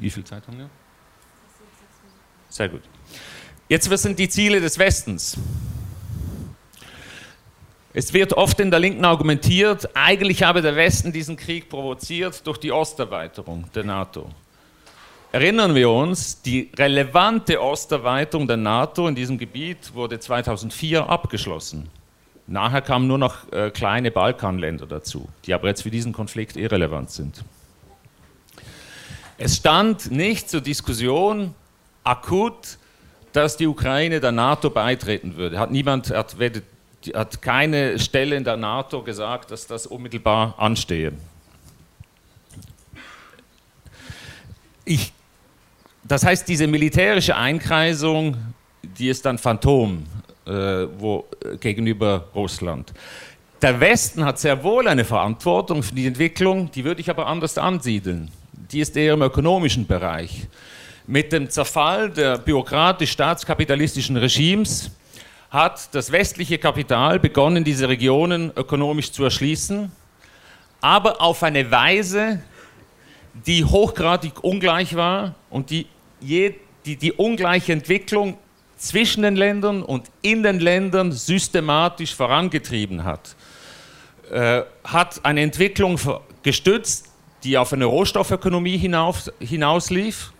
Wie 0.00 0.10
viel 0.10 0.24
Zeit 0.24 0.44
haben 0.48 0.58
wir? 0.58 0.70
Sehr 2.48 2.70
gut. 2.70 2.82
Jetzt, 3.68 3.88
was 3.88 4.02
sind 4.02 4.18
die 4.18 4.28
Ziele 4.28 4.60
des 4.60 4.80
Westens? 4.80 5.38
Es 7.92 8.12
wird 8.12 8.32
oft 8.32 8.58
in 8.58 8.72
der 8.72 8.80
Linken 8.80 9.04
argumentiert, 9.04 9.90
eigentlich 9.94 10.42
habe 10.42 10.60
der 10.60 10.74
Westen 10.74 11.12
diesen 11.12 11.36
Krieg 11.36 11.68
provoziert 11.68 12.44
durch 12.44 12.58
die 12.58 12.72
Osterweiterung 12.72 13.70
der 13.72 13.84
NATO. 13.84 14.28
Erinnern 15.32 15.74
wir 15.74 15.90
uns, 15.90 16.40
die 16.40 16.70
relevante 16.76 17.60
Osterweiterung 17.60 18.46
der 18.46 18.56
NATO 18.56 19.08
in 19.08 19.14
diesem 19.14 19.38
Gebiet 19.38 19.94
wurde 19.94 20.18
2004 20.18 21.08
abgeschlossen. 21.08 21.88
Nachher 22.46 22.80
kamen 22.80 23.08
nur 23.08 23.18
noch 23.18 23.50
äh, 23.52 23.70
kleine 23.70 24.10
Balkanländer 24.10 24.86
dazu, 24.86 25.28
die 25.44 25.52
aber 25.52 25.68
jetzt 25.68 25.82
für 25.82 25.90
diesen 25.90 26.12
Konflikt 26.12 26.56
irrelevant 26.56 27.10
sind. 27.10 27.44
Es 29.36 29.56
stand 29.56 30.10
nicht 30.10 30.48
zur 30.48 30.60
Diskussion 30.60 31.54
akut, 32.04 32.78
dass 33.32 33.56
die 33.56 33.66
Ukraine 33.66 34.20
der 34.20 34.32
NATO 34.32 34.70
beitreten 34.70 35.36
würde. 35.36 35.58
Hat 35.58 35.70
niemand, 35.70 36.10
hat, 36.10 36.36
hat 37.14 37.42
keine 37.42 37.98
Stelle 37.98 38.36
in 38.36 38.44
der 38.44 38.56
NATO 38.56 39.02
gesagt, 39.02 39.50
dass 39.50 39.66
das 39.66 39.86
unmittelbar 39.86 40.54
anstehe. 40.56 41.12
Ich, 44.84 45.12
das 46.08 46.24
heißt, 46.24 46.46
diese 46.48 46.66
militärische 46.66 47.36
Einkreisung, 47.36 48.36
die 48.82 49.08
ist 49.08 49.24
dann 49.24 49.38
Phantom 49.38 50.04
äh, 50.46 50.86
wo, 50.98 51.24
äh, 51.44 51.56
gegenüber 51.56 52.28
Russland. 52.34 52.92
Der 53.62 53.80
Westen 53.80 54.24
hat 54.24 54.38
sehr 54.38 54.62
wohl 54.62 54.86
eine 54.86 55.04
Verantwortung 55.04 55.82
für 55.82 55.94
die 55.94 56.06
Entwicklung, 56.06 56.70
die 56.70 56.84
würde 56.84 57.00
ich 57.00 57.10
aber 57.10 57.26
anders 57.26 57.58
ansiedeln. 57.58 58.30
Die 58.52 58.80
ist 58.80 58.96
eher 58.96 59.14
im 59.14 59.22
ökonomischen 59.22 59.86
Bereich. 59.86 60.46
Mit 61.06 61.32
dem 61.32 61.48
Zerfall 61.50 62.10
der 62.10 62.38
bürokratisch-staatskapitalistischen 62.38 64.16
Regimes 64.16 64.90
hat 65.50 65.94
das 65.94 66.12
westliche 66.12 66.58
Kapital 66.58 67.18
begonnen, 67.18 67.64
diese 67.64 67.88
Regionen 67.88 68.52
ökonomisch 68.54 69.12
zu 69.12 69.24
erschließen, 69.24 69.90
aber 70.80 71.20
auf 71.20 71.42
eine 71.42 71.70
Weise, 71.70 72.40
die 73.46 73.64
hochgradig 73.64 74.42
ungleich 74.42 74.94
war 74.96 75.34
und 75.50 75.70
die 75.70 75.86
je, 76.20 76.54
die, 76.84 76.96
die 76.96 77.12
ungleiche 77.12 77.72
Entwicklung 77.72 78.38
zwischen 78.76 79.22
den 79.22 79.36
Ländern 79.36 79.82
und 79.82 80.10
in 80.22 80.42
den 80.42 80.60
Ländern 80.60 81.12
systematisch 81.12 82.14
vorangetrieben 82.14 83.04
hat. 83.04 83.34
Äh, 84.30 84.62
hat 84.84 85.24
eine 85.24 85.40
Entwicklung 85.42 85.98
gestützt, 86.42 87.10
die 87.44 87.58
auf 87.58 87.72
eine 87.72 87.84
Rohstoffökonomie 87.84 88.76
hinaus, 88.76 89.30
hinauslief 89.40 90.32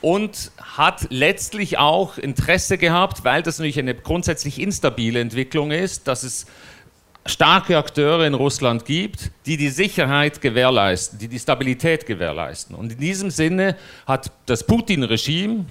und 0.00 0.52
hat 0.62 1.06
letztlich 1.10 1.78
auch 1.78 2.18
Interesse 2.18 2.78
gehabt, 2.78 3.24
weil 3.24 3.42
das 3.42 3.58
natürlich 3.58 3.78
eine 3.78 3.94
grundsätzlich 3.94 4.60
instabile 4.60 5.20
Entwicklung 5.20 5.70
ist, 5.70 6.06
dass 6.06 6.22
es 6.22 6.46
starke 7.28 7.76
Akteure 7.76 8.26
in 8.26 8.34
Russland 8.34 8.84
gibt, 8.84 9.30
die 9.46 9.56
die 9.56 9.68
Sicherheit 9.68 10.40
gewährleisten, 10.40 11.18
die 11.18 11.28
die 11.28 11.38
Stabilität 11.38 12.06
gewährleisten. 12.06 12.74
Und 12.74 12.92
in 12.92 12.98
diesem 12.98 13.30
Sinne 13.30 13.76
hat 14.06 14.30
das 14.46 14.64
Putin-Regime 14.64 15.66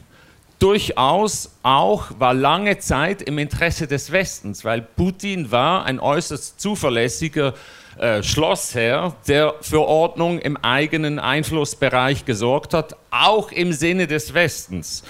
durchaus 0.59 1.51
auch, 1.63 2.07
war 2.17 2.33
lange 2.33 2.79
Zeit 2.79 3.21
im 3.21 3.37
Interesse 3.37 3.87
des 3.87 4.11
Westens, 4.11 4.65
weil 4.65 4.81
Putin 4.81 5.51
war 5.51 5.85
ein 5.85 5.99
äußerst 5.99 6.59
zuverlässiger 6.59 7.53
äh, 7.97 8.21
Schlossherr, 8.23 9.15
der 9.27 9.55
für 9.61 9.81
Ordnung 9.81 10.39
im 10.39 10.57
eigenen 10.57 11.19
Einflussbereich 11.19 12.25
gesorgt 12.25 12.73
hat, 12.73 12.95
auch 13.11 13.51
im 13.51 13.73
Sinne 13.73 14.07
des 14.07 14.33
Westens. 14.33 15.03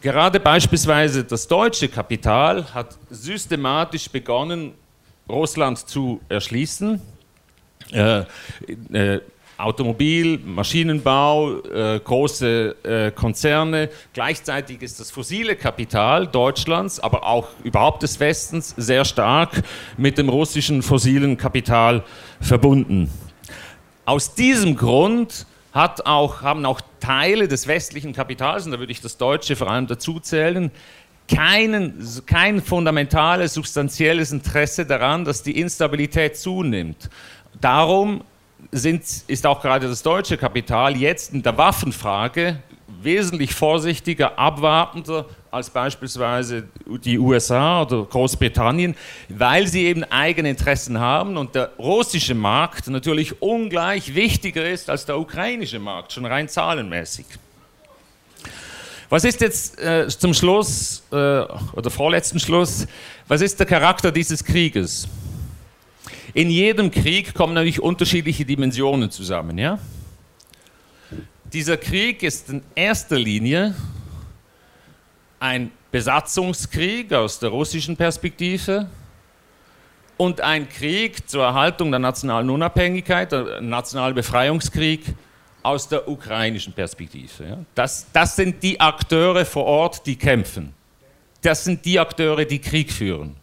Gerade 0.00 0.38
beispielsweise 0.38 1.24
das 1.24 1.48
deutsche 1.48 1.88
Kapital 1.88 2.72
hat 2.72 2.96
systematisch 3.10 4.08
begonnen, 4.08 4.74
Russland 5.28 5.78
zu 5.78 6.20
erschließen. 6.28 7.00
Äh, 7.92 8.24
äh, 8.92 9.20
Automobil, 9.58 10.38
Maschinenbau, 10.38 11.58
äh, 11.64 11.98
große 11.98 12.76
äh, 12.84 13.10
Konzerne. 13.10 13.90
Gleichzeitig 14.12 14.82
ist 14.82 15.00
das 15.00 15.10
fossile 15.10 15.56
Kapital 15.56 16.28
Deutschlands, 16.28 17.00
aber 17.00 17.26
auch 17.26 17.48
überhaupt 17.64 18.04
des 18.04 18.20
Westens 18.20 18.72
sehr 18.76 19.04
stark 19.04 19.62
mit 19.96 20.16
dem 20.16 20.28
russischen 20.28 20.80
fossilen 20.80 21.36
Kapital 21.36 22.04
verbunden. 22.40 23.10
Aus 24.04 24.34
diesem 24.34 24.76
Grund 24.76 25.44
auch, 26.04 26.42
haben 26.42 26.64
auch 26.64 26.80
Teile 27.00 27.46
des 27.46 27.66
westlichen 27.66 28.12
Kapitals, 28.12 28.66
und 28.66 28.72
da 28.72 28.78
würde 28.78 28.92
ich 28.92 29.00
das 29.00 29.16
Deutsche 29.16 29.54
vor 29.54 29.70
allem 29.70 29.86
dazu 29.86 30.18
zählen, 30.18 30.70
keinen, 31.28 32.02
kein 32.26 32.62
fundamentales, 32.62 33.54
substanzielles 33.54 34.32
Interesse 34.32 34.86
daran, 34.86 35.24
dass 35.24 35.42
die 35.42 35.60
Instabilität 35.60 36.36
zunimmt. 36.36 37.10
Darum 37.60 38.22
sind, 38.72 39.02
ist 39.26 39.46
auch 39.46 39.60
gerade 39.60 39.88
das 39.88 40.02
deutsche 40.02 40.36
Kapital 40.36 40.96
jetzt 40.96 41.32
in 41.32 41.42
der 41.42 41.56
Waffenfrage 41.56 42.58
wesentlich 43.02 43.54
vorsichtiger, 43.54 44.38
abwartender 44.38 45.26
als 45.50 45.70
beispielsweise 45.70 46.64
die 46.86 47.18
USA 47.18 47.82
oder 47.82 48.04
Großbritannien, 48.04 48.94
weil 49.28 49.66
sie 49.66 49.86
eben 49.86 50.04
eigene 50.04 50.50
Interessen 50.50 50.98
haben 50.98 51.36
und 51.36 51.54
der 51.54 51.70
russische 51.78 52.34
Markt 52.34 52.88
natürlich 52.88 53.40
ungleich 53.40 54.14
wichtiger 54.14 54.68
ist 54.68 54.90
als 54.90 55.06
der 55.06 55.18
ukrainische 55.18 55.78
Markt, 55.78 56.12
schon 56.12 56.26
rein 56.26 56.48
zahlenmäßig. 56.48 57.26
Was 59.10 59.24
ist 59.24 59.40
jetzt 59.40 59.78
äh, 59.78 60.06
zum 60.08 60.34
Schluss 60.34 61.02
äh, 61.10 61.14
oder 61.14 61.90
vorletzten 61.90 62.38
Schluss, 62.38 62.86
was 63.26 63.40
ist 63.40 63.58
der 63.58 63.66
Charakter 63.66 64.12
dieses 64.12 64.44
Krieges? 64.44 65.08
In 66.34 66.50
jedem 66.50 66.90
Krieg 66.90 67.32
kommen 67.32 67.54
natürlich 67.54 67.80
unterschiedliche 67.80 68.44
Dimensionen 68.44 69.10
zusammen. 69.10 69.56
Ja? 69.56 69.78
Dieser 71.44 71.78
Krieg 71.78 72.22
ist 72.22 72.50
in 72.50 72.62
erster 72.74 73.18
Linie 73.18 73.74
ein 75.40 75.70
Besatzungskrieg 75.90 77.10
aus 77.14 77.38
der 77.38 77.48
russischen 77.48 77.96
Perspektive 77.96 78.90
und 80.18 80.42
ein 80.42 80.68
Krieg 80.68 81.26
zur 81.30 81.44
Erhaltung 81.44 81.90
der 81.90 82.00
nationalen 82.00 82.50
Unabhängigkeit, 82.50 83.32
der 83.32 83.62
nationale 83.62 84.12
Befreiungskrieg 84.12 85.14
aus 85.62 85.88
der 85.88 86.08
ukrainischen 86.08 86.72
Perspektive. 86.72 87.44
Ja? 87.44 87.58
Das, 87.74 88.06
das 88.12 88.36
sind 88.36 88.62
die 88.62 88.80
Akteure 88.80 89.44
vor 89.44 89.64
Ort, 89.64 90.06
die 90.06 90.16
kämpfen. 90.16 90.74
Das 91.42 91.64
sind 91.64 91.84
die 91.84 91.98
Akteure, 91.98 92.44
die 92.44 92.60
Krieg 92.60 92.92
führen. 92.92 93.36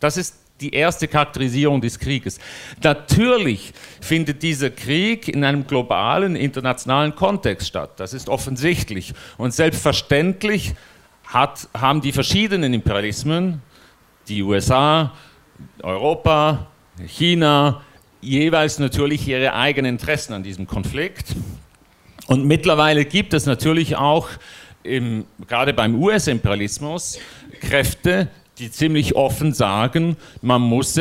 Das 0.00 0.16
ist 0.16 0.36
die 0.60 0.72
erste 0.72 1.06
Charakterisierung 1.06 1.80
des 1.80 1.98
Krieges. 1.98 2.38
Natürlich 2.82 3.72
findet 4.00 4.42
dieser 4.42 4.70
Krieg 4.70 5.28
in 5.28 5.44
einem 5.44 5.66
globalen, 5.66 6.34
internationalen 6.34 7.14
Kontext 7.14 7.68
statt. 7.68 7.90
Das 7.96 8.14
ist 8.14 8.28
offensichtlich. 8.28 9.12
Und 9.36 9.52
selbstverständlich 9.52 10.74
hat, 11.26 11.68
haben 11.76 12.00
die 12.00 12.12
verschiedenen 12.12 12.72
Imperialismen, 12.72 13.60
die 14.28 14.42
USA, 14.42 15.12
Europa, 15.82 16.66
China, 17.06 17.82
jeweils 18.20 18.78
natürlich 18.78 19.26
ihre 19.28 19.54
eigenen 19.54 19.94
Interessen 19.94 20.32
an 20.32 20.42
diesem 20.42 20.66
Konflikt. 20.66 21.34
Und 22.26 22.44
mittlerweile 22.44 23.04
gibt 23.04 23.34
es 23.34 23.46
natürlich 23.46 23.96
auch, 23.96 24.28
im, 24.82 25.24
gerade 25.48 25.72
beim 25.72 26.00
US-Imperialismus, 26.00 27.18
Kräfte, 27.60 28.28
die 28.58 28.70
ziemlich 28.70 29.16
offen 29.16 29.52
sagen, 29.52 30.16
man 30.42 30.62
muss 30.62 30.98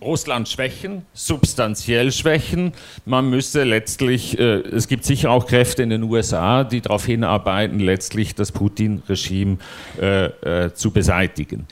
Russland 0.00 0.48
schwächen, 0.48 1.06
substanziell 1.14 2.12
schwächen. 2.12 2.72
Man 3.06 3.30
müsste 3.30 3.64
letztlich, 3.64 4.38
äh, 4.38 4.60
es 4.60 4.88
gibt 4.88 5.04
sicher 5.04 5.30
auch 5.30 5.46
Kräfte 5.46 5.82
in 5.82 5.90
den 5.90 6.02
USA, 6.02 6.64
die 6.64 6.80
darauf 6.80 7.06
hinarbeiten, 7.06 7.80
letztlich 7.80 8.34
das 8.34 8.52
Putin-Regime 8.52 9.58
äh, 10.00 10.26
äh, 10.66 10.74
zu 10.74 10.90
beseitigen. 10.90 11.66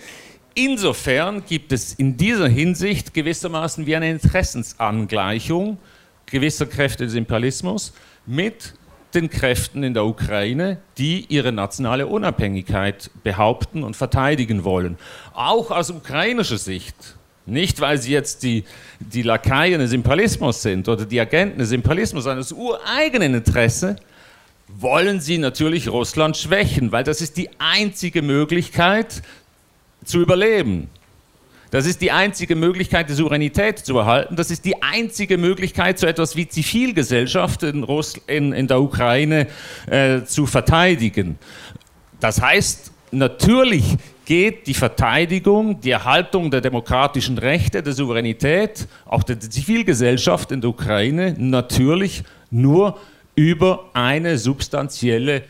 Insofern 0.55 1.45
gibt 1.45 1.73
es 1.73 1.95
in 1.95 2.17
dieser 2.17 2.49
Hinsicht 2.49 3.13
gewissermaßen 3.13 3.87
wie 3.87 3.97
eine 3.97 4.11
Interessensangleichung 4.11 5.79
gewisser 6.27 6.67
Kräfte 6.67 7.05
des 7.05 7.15
Imperialismus 7.15 7.93
mit 8.25 8.75
den 9.15 9.31
Kräften 9.31 9.83
in 9.83 9.95
der 9.95 10.05
Ukraine, 10.05 10.79
die 10.99 11.27
ihre 11.29 11.53
nationale 11.53 12.07
Unabhängigkeit 12.07 13.11
behaupten 13.23 13.85
und 13.85 13.97
verteidigen 13.97 14.65
wollen. 14.65 14.97
Auch 15.33 15.71
aus 15.71 15.91
ukrainischer 15.91 16.59
Sicht. 16.59 16.97
Nicht, 17.47 17.81
weil 17.81 17.99
sie 17.99 18.13
jetzt 18.13 18.43
die, 18.43 18.65
die 19.01 19.23
Lakaien 19.23 19.81
des 19.81 19.93
Imperialismus 19.93 20.63
sind 20.63 20.89
oder 20.89 21.05
die 21.05 21.21
Agenten 21.21 21.59
des 21.59 21.73
Imperialismus, 21.73 22.25
sondern 22.25 22.41
aus 22.41 22.53
ureigenen 22.53 23.35
Interesse 23.35 23.97
wollen 24.67 25.21
sie 25.21 25.39
natürlich 25.39 25.89
Russland 25.89 26.37
schwächen, 26.37 26.91
weil 26.91 27.05
das 27.05 27.21
ist 27.21 27.37
die 27.37 27.51
einzige 27.59 28.23
Möglichkeit 28.23 29.23
zu 30.05 30.21
überleben. 30.21 30.89
Das 31.71 31.87
ist 31.87 32.01
die 32.03 32.13
einzige 32.13 32.55
Möglichkeit, 32.55 33.09
die 33.09 33.15
Souveränität 33.15 33.81
zu 33.81 33.99
erhalten. 33.99 34.37
Das 34.37 34.53
ist 34.53 34.65
die 34.65 34.81
einzige 34.81 35.37
Möglichkeit, 35.39 35.99
so 35.99 36.07
etwas 36.07 36.37
wie 36.37 36.47
Zivilgesellschaft 36.47 37.65
in, 37.65 37.83
Russ 37.83 38.15
in, 38.29 38.53
in 38.53 38.69
der 38.69 38.81
Ukraine 38.81 39.49
äh, 39.91 40.23
zu 40.23 40.47
verteidigen. 40.47 41.37
Das 42.21 42.41
heißt, 42.41 42.93
natürlich 43.11 43.97
geht 44.25 44.69
die 44.69 44.75
Verteidigung, 44.75 45.81
die 45.81 45.91
Erhaltung 45.91 46.51
der 46.51 46.61
demokratischen 46.61 47.39
Rechte, 47.39 47.83
der 47.83 47.93
Souveränität, 47.93 48.87
auch 49.05 49.25
der 49.25 49.41
Zivilgesellschaft 49.41 50.53
in 50.53 50.61
der 50.61 50.71
Ukraine 50.71 51.35
natürlich 51.37 52.23
nur 52.51 52.99
über 53.35 53.91
eine 53.95 54.39
substanzielle 54.39 55.43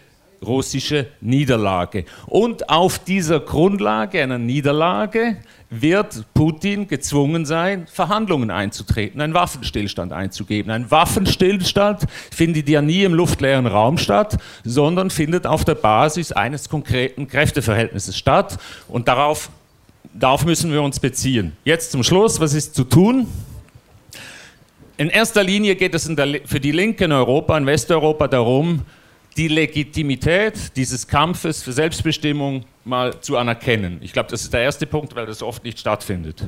russische 0.46 1.06
Niederlage. 1.20 2.04
Und 2.26 2.68
auf 2.68 2.98
dieser 2.98 3.40
Grundlage 3.40 4.22
einer 4.22 4.38
Niederlage 4.38 5.38
wird 5.70 6.24
Putin 6.34 6.86
gezwungen 6.86 7.46
sein, 7.46 7.86
Verhandlungen 7.86 8.50
einzutreten, 8.50 9.20
einen 9.20 9.34
Waffenstillstand 9.34 10.12
einzugeben. 10.12 10.70
Ein 10.70 10.90
Waffenstillstand 10.90 12.04
findet 12.30 12.68
ja 12.68 12.82
nie 12.82 13.04
im 13.04 13.14
luftleeren 13.14 13.66
Raum 13.66 13.98
statt, 13.98 14.38
sondern 14.62 15.10
findet 15.10 15.46
auf 15.46 15.64
der 15.64 15.74
Basis 15.74 16.32
eines 16.32 16.68
konkreten 16.68 17.28
Kräfteverhältnisses 17.28 18.16
statt. 18.16 18.58
Und 18.88 19.08
darauf, 19.08 19.50
darauf 20.12 20.44
müssen 20.44 20.72
wir 20.72 20.82
uns 20.82 21.00
beziehen. 21.00 21.56
Jetzt 21.64 21.92
zum 21.92 22.04
Schluss, 22.04 22.40
was 22.40 22.54
ist 22.54 22.74
zu 22.74 22.84
tun? 22.84 23.26
In 24.96 25.08
erster 25.08 25.42
Linie 25.42 25.74
geht 25.74 25.94
es 25.94 26.04
der, 26.04 26.40
für 26.44 26.60
die 26.60 26.70
Linke 26.70 27.06
in 27.06 27.12
Europa, 27.12 27.58
in 27.58 27.66
Westeuropa 27.66 28.28
darum, 28.28 28.82
die 29.36 29.48
Legitimität 29.48 30.76
dieses 30.76 31.06
Kampfes 31.06 31.62
für 31.62 31.72
Selbstbestimmung 31.72 32.64
mal 32.84 33.20
zu 33.20 33.36
anerkennen. 33.36 33.98
Ich 34.00 34.12
glaube, 34.12 34.30
das 34.30 34.42
ist 34.42 34.52
der 34.52 34.60
erste 34.60 34.86
Punkt, 34.86 35.14
weil 35.16 35.26
das 35.26 35.42
oft 35.42 35.64
nicht 35.64 35.78
stattfindet. 35.78 36.46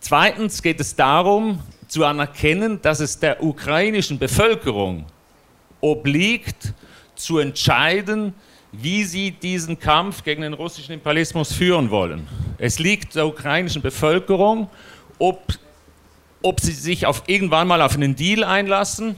Zweitens 0.00 0.62
geht 0.62 0.80
es 0.80 0.94
darum, 0.94 1.60
zu 1.88 2.04
anerkennen, 2.04 2.80
dass 2.82 3.00
es 3.00 3.18
der 3.18 3.42
ukrainischen 3.42 4.18
Bevölkerung 4.18 5.06
obliegt, 5.80 6.74
zu 7.14 7.38
entscheiden, 7.38 8.34
wie 8.70 9.02
sie 9.02 9.32
diesen 9.32 9.78
Kampf 9.78 10.22
gegen 10.22 10.42
den 10.42 10.52
russischen 10.52 10.92
Imperialismus 10.92 11.52
führen 11.52 11.90
wollen. 11.90 12.28
Es 12.58 12.78
liegt 12.78 13.16
der 13.16 13.26
ukrainischen 13.26 13.82
Bevölkerung, 13.82 14.70
ob, 15.18 15.42
ob 16.42 16.60
sie 16.60 16.72
sich 16.72 17.06
auf, 17.06 17.24
irgendwann 17.26 17.66
mal 17.66 17.82
auf 17.82 17.94
einen 17.94 18.14
Deal 18.14 18.44
einlassen 18.44 19.16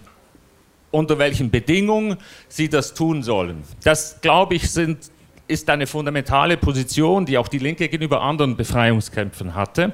unter 0.90 1.18
welchen 1.18 1.50
Bedingungen 1.50 2.16
sie 2.48 2.68
das 2.68 2.94
tun 2.94 3.22
sollen. 3.22 3.62
Das, 3.84 4.20
glaube 4.20 4.54
ich, 4.54 4.70
sind, 4.70 5.10
ist 5.46 5.68
eine 5.70 5.86
fundamentale 5.86 6.56
Position, 6.56 7.26
die 7.26 7.38
auch 7.38 7.48
die 7.48 7.58
Linke 7.58 7.88
gegenüber 7.88 8.22
anderen 8.22 8.56
Befreiungskämpfen 8.56 9.54
hatte. 9.54 9.92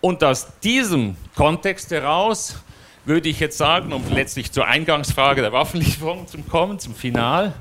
Und 0.00 0.24
aus 0.24 0.48
diesem 0.62 1.16
Kontext 1.34 1.90
heraus 1.90 2.56
würde 3.04 3.28
ich 3.28 3.40
jetzt 3.40 3.58
sagen, 3.58 3.92
um 3.92 4.02
letztlich 4.10 4.52
zur 4.52 4.66
Eingangsfrage 4.66 5.42
der 5.42 5.52
Waffenlieferung 5.52 6.26
zu 6.26 6.38
kommen, 6.38 6.78
zum 6.78 6.94
Final, 6.94 7.54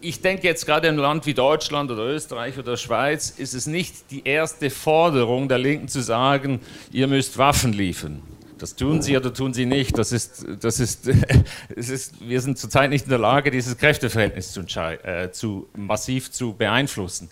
ich 0.00 0.20
denke 0.20 0.46
jetzt 0.46 0.66
gerade 0.66 0.88
in 0.88 0.94
einem 0.94 1.02
Land 1.02 1.24
wie 1.24 1.32
Deutschland 1.32 1.90
oder 1.90 2.02
Österreich 2.02 2.58
oder 2.58 2.76
Schweiz 2.76 3.30
ist 3.30 3.54
es 3.54 3.66
nicht 3.66 4.10
die 4.10 4.26
erste 4.26 4.68
Forderung 4.68 5.48
der 5.48 5.58
Linken 5.58 5.88
zu 5.88 6.02
sagen, 6.02 6.60
ihr 6.92 7.06
müsst 7.06 7.38
Waffen 7.38 7.72
liefern. 7.72 8.22
Das 8.58 8.76
tun 8.76 9.02
sie 9.02 9.16
oder 9.16 9.32
tun 9.34 9.52
sie 9.52 9.66
nicht. 9.66 9.98
Das 9.98 10.12
ist, 10.12 10.46
das 10.60 10.80
ist, 10.80 11.08
es 11.76 11.88
ist, 11.88 12.28
wir 12.28 12.40
sind 12.40 12.58
zurzeit 12.58 12.90
nicht 12.90 13.04
in 13.04 13.10
der 13.10 13.18
Lage, 13.18 13.50
dieses 13.50 13.76
Kräfteverhältnis 13.76 14.52
zu, 14.52 14.60
äh, 14.60 15.30
zu 15.32 15.68
massiv 15.76 16.30
zu 16.30 16.54
beeinflussen. 16.54 17.28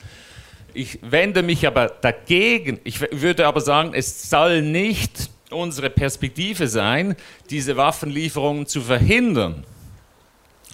Ich 0.74 0.98
wende 1.02 1.42
mich 1.42 1.66
aber 1.66 1.88
dagegen. 1.88 2.80
Ich 2.84 3.00
würde 3.00 3.46
aber 3.46 3.60
sagen, 3.60 3.92
es 3.94 4.30
soll 4.30 4.62
nicht 4.62 5.30
unsere 5.50 5.90
Perspektive 5.90 6.66
sein, 6.66 7.14
diese 7.50 7.76
Waffenlieferungen 7.76 8.66
zu 8.66 8.80
verhindern. 8.80 9.64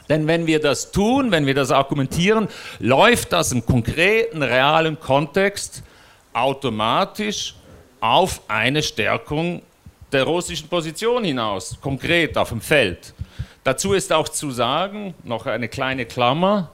Denn 0.08 0.26
wenn 0.26 0.46
wir 0.46 0.60
das 0.60 0.92
tun, 0.92 1.30
wenn 1.32 1.46
wir 1.46 1.54
das 1.54 1.70
argumentieren, 1.70 2.48
läuft 2.78 3.32
das 3.32 3.52
im 3.52 3.66
konkreten, 3.66 4.42
realen 4.42 4.98
Kontext 4.98 5.82
automatisch 6.32 7.54
auf 8.00 8.40
eine 8.48 8.82
Stärkung 8.82 9.62
der 10.12 10.24
russischen 10.24 10.68
Position 10.68 11.24
hinaus, 11.24 11.78
konkret 11.80 12.36
auf 12.36 12.50
dem 12.50 12.60
Feld. 12.60 13.14
Dazu 13.64 13.92
ist 13.92 14.12
auch 14.12 14.28
zu 14.28 14.50
sagen, 14.50 15.14
noch 15.24 15.46
eine 15.46 15.68
kleine 15.68 16.06
Klammer, 16.06 16.70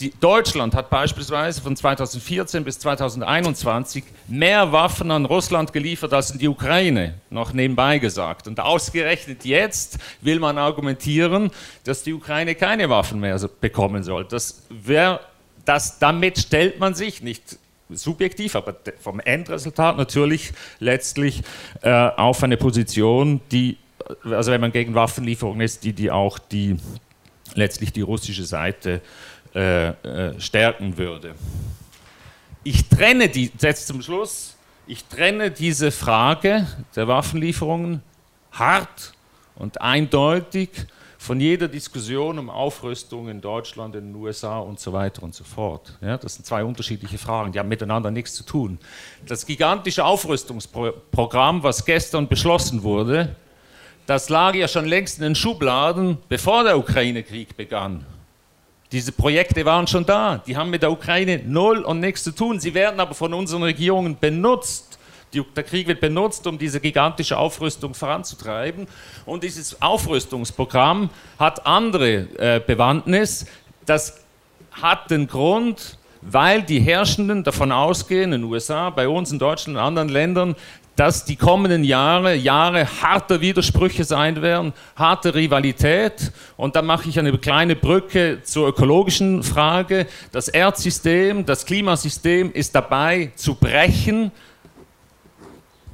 die, 0.00 0.12
Deutschland 0.18 0.74
hat 0.74 0.88
beispielsweise 0.88 1.60
von 1.60 1.76
2014 1.76 2.64
bis 2.64 2.78
2021 2.78 4.04
mehr 4.28 4.72
Waffen 4.72 5.10
an 5.10 5.26
Russland 5.26 5.74
geliefert 5.74 6.14
als 6.14 6.30
in 6.30 6.38
die 6.38 6.48
Ukraine, 6.48 7.14
noch 7.28 7.52
nebenbei 7.52 7.98
gesagt. 7.98 8.48
Und 8.48 8.58
ausgerechnet 8.60 9.44
jetzt 9.44 9.98
will 10.22 10.38
man 10.38 10.56
argumentieren, 10.56 11.50
dass 11.84 12.02
die 12.02 12.14
Ukraine 12.14 12.54
keine 12.54 12.88
Waffen 12.88 13.20
mehr 13.20 13.38
bekommen 13.60 14.02
soll. 14.02 14.24
Das 14.24 14.62
wär, 14.70 15.20
das, 15.66 15.98
damit 15.98 16.38
stellt 16.38 16.80
man 16.80 16.94
sich 16.94 17.22
nicht 17.22 17.58
subjektiv, 17.96 18.56
aber 18.56 18.76
vom 19.00 19.20
Endresultat 19.20 19.96
natürlich 19.96 20.52
letztlich 20.78 21.42
äh, 21.82 21.90
auf 21.90 22.42
eine 22.42 22.56
Position, 22.56 23.40
die, 23.50 23.76
also 24.24 24.52
wenn 24.52 24.60
man 24.60 24.72
gegen 24.72 24.94
Waffenlieferungen 24.94 25.60
ist, 25.60 25.84
die, 25.84 25.92
die 25.92 26.10
auch 26.10 26.38
die, 26.38 26.76
letztlich 27.54 27.92
die 27.92 28.02
russische 28.02 28.44
Seite 28.44 29.00
äh, 29.54 29.88
äh, 29.88 30.40
stärken 30.40 30.96
würde. 30.96 31.34
Ich 32.62 32.88
trenne 32.88 33.28
die, 33.28 33.50
jetzt 33.58 33.86
zum 33.86 34.02
Schluss, 34.02 34.56
ich 34.86 35.04
trenne 35.04 35.50
diese 35.50 35.90
Frage 35.90 36.66
der 36.94 37.08
Waffenlieferungen 37.08 38.02
hart 38.52 39.14
und 39.56 39.80
eindeutig 39.80 40.70
von 41.20 41.38
jeder 41.38 41.68
Diskussion 41.68 42.38
um 42.38 42.48
Aufrüstung 42.48 43.28
in 43.28 43.42
Deutschland, 43.42 43.94
in 43.94 44.06
den 44.06 44.14
USA 44.14 44.58
und 44.58 44.80
so 44.80 44.94
weiter 44.94 45.22
und 45.22 45.34
so 45.34 45.44
fort. 45.44 45.98
Ja, 46.00 46.16
das 46.16 46.36
sind 46.36 46.46
zwei 46.46 46.64
unterschiedliche 46.64 47.18
Fragen, 47.18 47.52
die 47.52 47.58
haben 47.58 47.68
miteinander 47.68 48.10
nichts 48.10 48.32
zu 48.32 48.42
tun. 48.42 48.78
Das 49.26 49.44
gigantische 49.44 50.02
Aufrüstungsprogramm, 50.02 51.62
was 51.62 51.84
gestern 51.84 52.26
beschlossen 52.26 52.82
wurde, 52.82 53.36
das 54.06 54.30
lag 54.30 54.54
ja 54.54 54.66
schon 54.66 54.86
längst 54.86 55.18
in 55.18 55.24
den 55.24 55.34
Schubladen, 55.34 56.16
bevor 56.30 56.64
der 56.64 56.78
Ukraine-Krieg 56.78 57.54
begann. 57.54 58.06
Diese 58.90 59.12
Projekte 59.12 59.66
waren 59.66 59.86
schon 59.86 60.06
da, 60.06 60.38
die 60.38 60.56
haben 60.56 60.70
mit 60.70 60.80
der 60.80 60.90
Ukraine 60.90 61.42
null 61.44 61.80
und 61.80 62.00
nichts 62.00 62.24
zu 62.24 62.34
tun. 62.34 62.60
Sie 62.60 62.72
werden 62.72 62.98
aber 62.98 63.12
von 63.12 63.34
unseren 63.34 63.62
Regierungen 63.62 64.16
benutzt 64.18 64.98
der 65.32 65.62
Krieg 65.62 65.86
wird 65.86 66.00
benutzt, 66.00 66.46
um 66.46 66.58
diese 66.58 66.80
gigantische 66.80 67.36
Aufrüstung 67.38 67.94
voranzutreiben. 67.94 68.86
Und 69.26 69.44
dieses 69.44 69.80
Aufrüstungsprogramm 69.80 71.10
hat 71.38 71.66
andere 71.66 72.26
äh, 72.38 72.60
Bewandtnis. 72.64 73.46
Das 73.86 74.24
hat 74.72 75.10
den 75.10 75.26
Grund, 75.26 75.98
weil 76.22 76.62
die 76.62 76.80
Herrschenden 76.80 77.44
davon 77.44 77.72
ausgehen, 77.72 78.32
in 78.32 78.42
den 78.42 78.44
USA, 78.44 78.90
bei 78.90 79.08
uns 79.08 79.32
in 79.32 79.38
Deutschland 79.38 79.78
und 79.78 79.82
anderen 79.82 80.08
Ländern, 80.08 80.56
dass 80.96 81.24
die 81.24 81.36
kommenden 81.36 81.82
Jahre 81.82 82.34
Jahre 82.34 82.86
harter 83.00 83.40
Widersprüche 83.40 84.04
sein 84.04 84.42
werden, 84.42 84.74
harte 84.96 85.34
Rivalität. 85.34 86.30
Und 86.58 86.76
da 86.76 86.82
mache 86.82 87.08
ich 87.08 87.18
eine 87.18 87.38
kleine 87.38 87.74
Brücke 87.74 88.42
zur 88.42 88.68
ökologischen 88.68 89.42
Frage. 89.42 90.06
Das 90.30 90.48
Erdsystem, 90.48 91.46
das 91.46 91.64
Klimasystem 91.64 92.52
ist 92.52 92.74
dabei 92.74 93.32
zu 93.34 93.54
brechen 93.54 94.30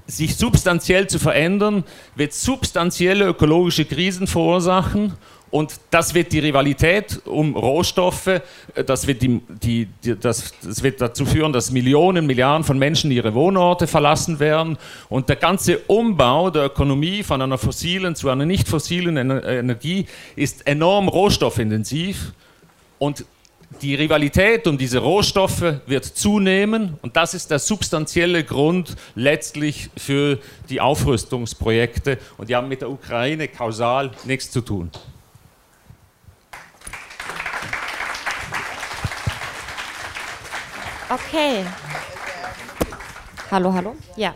sich 0.06 0.36
substanziell 0.36 1.08
zu 1.08 1.18
verändern, 1.18 1.84
wird 2.14 2.32
substanzielle 2.32 3.26
ökologische 3.26 3.84
Krisen 3.84 4.26
verursachen 4.26 5.14
Und 5.50 5.80
das 5.90 6.12
wird 6.12 6.32
die 6.32 6.40
Rivalität 6.40 7.22
um 7.24 7.54
Rohstoffe, 7.54 8.26
äh, 8.26 8.42
das 8.84 9.06
wird, 9.06 9.22
die, 9.22 9.40
die, 9.48 9.88
die, 10.02 10.18
das, 10.18 10.52
das 10.62 10.82
wird 10.82 11.00
dazu 11.00 11.24
führen, 11.24 11.52
dass 11.52 11.70
Millionen, 11.70 12.26
Milliarden 12.26 12.64
von 12.64 12.78
Menschen 12.78 13.10
ihre 13.12 13.32
Wohnorte 13.32 13.86
verlassen 13.86 14.40
werden. 14.40 14.76
Und 15.08 15.28
der 15.28 15.36
ganze 15.36 15.78
Umbau 15.86 16.50
der 16.50 16.66
Ökonomie 16.66 17.22
von 17.22 17.40
einer 17.40 17.58
fossilen 17.58 18.16
zu 18.16 18.28
einer 18.28 18.44
nicht 18.44 18.68
fossilen 18.68 19.16
Energie 19.16 20.06
ist 20.34 20.66
enorm 20.66 21.08
rohstoffintensiv. 21.08 22.32
Und 22.98 23.24
die 23.82 23.94
Rivalität 23.94 24.66
um 24.66 24.78
diese 24.78 24.98
Rohstoffe 24.98 25.80
wird 25.86 26.04
zunehmen 26.04 26.98
und 27.02 27.16
das 27.16 27.34
ist 27.34 27.50
der 27.50 27.58
substanzielle 27.58 28.44
Grund 28.44 28.96
letztlich 29.14 29.90
für 29.96 30.38
die 30.68 30.80
Aufrüstungsprojekte 30.80 32.18
und 32.38 32.48
die 32.48 32.56
haben 32.56 32.68
mit 32.68 32.80
der 32.80 32.90
Ukraine 32.90 33.48
kausal 33.48 34.10
nichts 34.24 34.50
zu 34.50 34.60
tun. 34.60 34.90
Okay. 41.08 41.64
Hallo, 43.50 43.72
hallo. 43.72 43.94
Ja. 44.16 44.34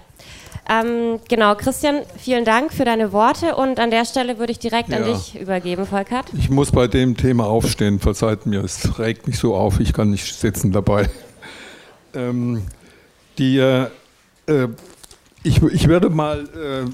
Ähm, 0.71 1.19
genau, 1.29 1.57
Christian, 1.57 2.03
vielen 2.17 2.45
Dank 2.45 2.73
für 2.73 2.85
deine 2.85 3.11
Worte 3.13 3.57
und 3.57 3.81
an 3.81 3.91
der 3.91 4.05
Stelle 4.05 4.39
würde 4.39 4.53
ich 4.53 4.61
direkt 4.61 4.91
ja. 4.91 4.99
an 4.99 5.05
dich 5.05 5.39
übergeben, 5.41 5.85
Volkert. 5.85 6.27
Ich 6.39 6.49
muss 6.49 6.71
bei 6.71 6.87
dem 6.87 7.17
Thema 7.17 7.47
aufstehen, 7.47 7.99
verzeiht 7.99 8.47
mir, 8.47 8.63
es 8.63 9.01
regt 9.01 9.27
mich 9.27 9.39
so 9.39 9.57
auf, 9.57 9.81
ich 9.81 9.93
kann 9.93 10.11
nicht 10.11 10.35
sitzen 10.35 10.73
dabei. 10.73 11.11
Ähm, 12.13 12.65
die, 13.39 13.59
äh, 13.59 13.87
äh, 14.47 14.67
ich, 15.45 15.63
ich 15.63 15.87
werde 15.87 16.11
mal 16.11 16.41
äh, 16.41 16.91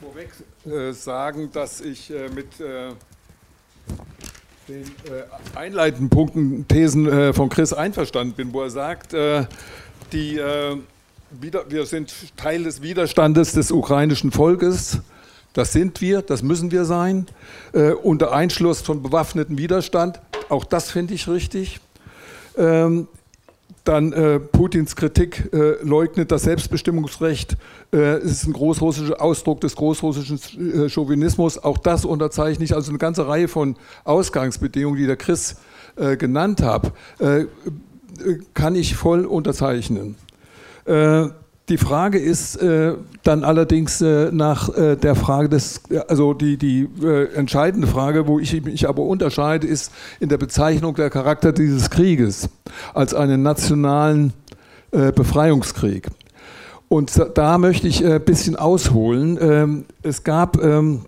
vorweg 0.00 0.30
äh, 0.64 0.92
sagen, 0.92 1.50
dass 1.52 1.80
ich 1.80 2.12
äh, 2.12 2.28
mit 2.28 2.60
äh, 2.60 2.90
den 4.68 4.84
äh, 4.84 5.58
einleitenden 5.58 6.08
Punkten, 6.08 6.68
Thesen 6.68 7.08
äh, 7.08 7.32
von 7.32 7.48
Chris 7.48 7.72
einverstanden 7.72 8.34
bin, 8.34 8.52
wo 8.52 8.62
er 8.62 8.70
sagt, 8.70 9.12
äh, 9.12 9.46
die, 10.12 10.40
wir 11.40 11.86
sind 11.86 12.14
Teil 12.36 12.64
des 12.64 12.82
Widerstandes 12.82 13.52
des 13.52 13.70
ukrainischen 13.70 14.30
Volkes. 14.30 14.98
Das 15.52 15.72
sind 15.72 16.00
wir, 16.00 16.22
das 16.22 16.42
müssen 16.42 16.72
wir 16.72 16.84
sein, 16.84 17.26
äh, 17.72 17.92
unter 17.92 18.32
Einschluss 18.32 18.80
von 18.80 19.02
bewaffnetem 19.02 19.56
Widerstand. 19.56 20.20
Auch 20.48 20.64
das 20.64 20.90
finde 20.90 21.14
ich 21.14 21.28
richtig. 21.28 21.80
Ähm, 22.56 23.06
dann 23.84 24.12
äh, 24.12 24.40
Putins 24.40 24.96
Kritik 24.96 25.50
äh, 25.52 25.82
leugnet 25.82 26.32
das 26.32 26.42
Selbstbestimmungsrecht, 26.42 27.56
äh, 27.92 28.20
ist 28.20 28.46
ein 28.46 28.52
großrussischer 28.52 29.20
Ausdruck 29.20 29.60
des 29.60 29.76
großrussischen 29.76 30.40
äh, 30.58 30.88
Chauvinismus. 30.88 31.58
Auch 31.58 31.78
das 31.78 32.04
unterzeichne 32.04 32.64
ich. 32.64 32.74
Also 32.74 32.90
eine 32.90 32.98
ganze 32.98 33.28
Reihe 33.28 33.46
von 33.46 33.76
Ausgangsbedingungen, 34.04 34.98
die 34.98 35.06
der 35.06 35.16
Chris 35.16 35.56
äh, 35.96 36.16
genannt 36.16 36.62
hat, 36.62 36.92
kann 38.54 38.74
ich 38.76 38.94
voll 38.94 39.24
unterzeichnen. 39.24 40.16
Die 41.70 41.78
Frage 41.78 42.18
ist 42.18 42.56
äh, 42.56 42.94
dann 43.22 43.42
allerdings 43.42 44.02
äh, 44.02 44.30
nach 44.30 44.68
äh, 44.76 44.96
der 44.96 45.14
Frage 45.14 45.48
des, 45.48 45.80
also 46.08 46.34
die, 46.34 46.58
die 46.58 46.86
entscheidende 47.34 47.86
Frage, 47.86 48.26
wo 48.26 48.38
ich 48.38 48.62
mich 48.62 48.86
aber 48.86 49.02
unterscheide, 49.02 49.66
ist 49.66 49.90
in 50.20 50.28
der 50.28 50.36
Bezeichnung 50.36 50.94
der 50.94 51.08
Charakter 51.08 51.52
dieses 51.52 51.88
Krieges 51.88 52.50
als 52.92 53.14
einen 53.14 53.42
nationalen 53.42 54.32
Befreiungskrieg. 54.90 56.06
Und 56.88 57.20
da 57.34 57.58
möchte 57.58 57.88
ich 57.88 58.06
ein 58.06 58.24
bisschen 58.24 58.54
ausholen. 58.54 59.36
Ähm, 59.40 59.84
es 60.02 60.22
gab, 60.22 60.62
ähm, 60.62 61.00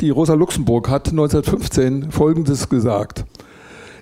die 0.00 0.08
Rosa 0.08 0.32
Luxemburg 0.32 0.88
hat 0.88 1.08
1915 1.08 2.12
Folgendes 2.12 2.70
gesagt. 2.70 3.26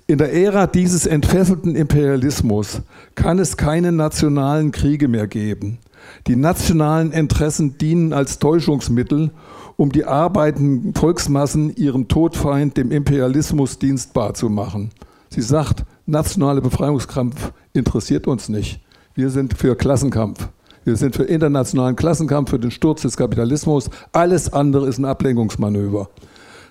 In 0.06 0.18
der 0.18 0.34
Ära 0.34 0.66
dieses 0.66 1.06
entfesselten 1.06 1.74
Imperialismus 1.74 2.82
kann 3.14 3.38
es 3.38 3.56
keine 3.56 3.90
nationalen 3.90 4.70
Kriege 4.70 5.08
mehr 5.08 5.26
geben. 5.26 5.78
Die 6.26 6.36
nationalen 6.36 7.10
Interessen 7.10 7.78
dienen 7.78 8.12
als 8.12 8.38
Täuschungsmittel, 8.38 9.30
um 9.78 9.92
die 9.92 10.04
arbeitenden 10.04 10.94
Volksmassen 10.94 11.74
ihrem 11.74 12.06
Todfeind, 12.06 12.76
dem 12.76 12.92
Imperialismus, 12.92 13.78
dienstbar 13.78 14.34
zu 14.34 14.50
machen. 14.50 14.90
Sie 15.30 15.40
sagt, 15.40 15.86
nationale 16.04 16.60
Befreiungskampf 16.60 17.52
interessiert 17.72 18.26
uns 18.26 18.50
nicht. 18.50 18.80
Wir 19.14 19.30
sind 19.30 19.56
für 19.56 19.74
Klassenkampf. 19.74 20.50
Wir 20.84 20.96
sind 20.96 21.16
für 21.16 21.24
internationalen 21.24 21.96
Klassenkampf, 21.96 22.50
für 22.50 22.58
den 22.58 22.70
Sturz 22.70 23.00
des 23.00 23.16
Kapitalismus. 23.16 23.88
Alles 24.12 24.52
andere 24.52 24.86
ist 24.86 24.98
ein 24.98 25.06
Ablenkungsmanöver. 25.06 26.10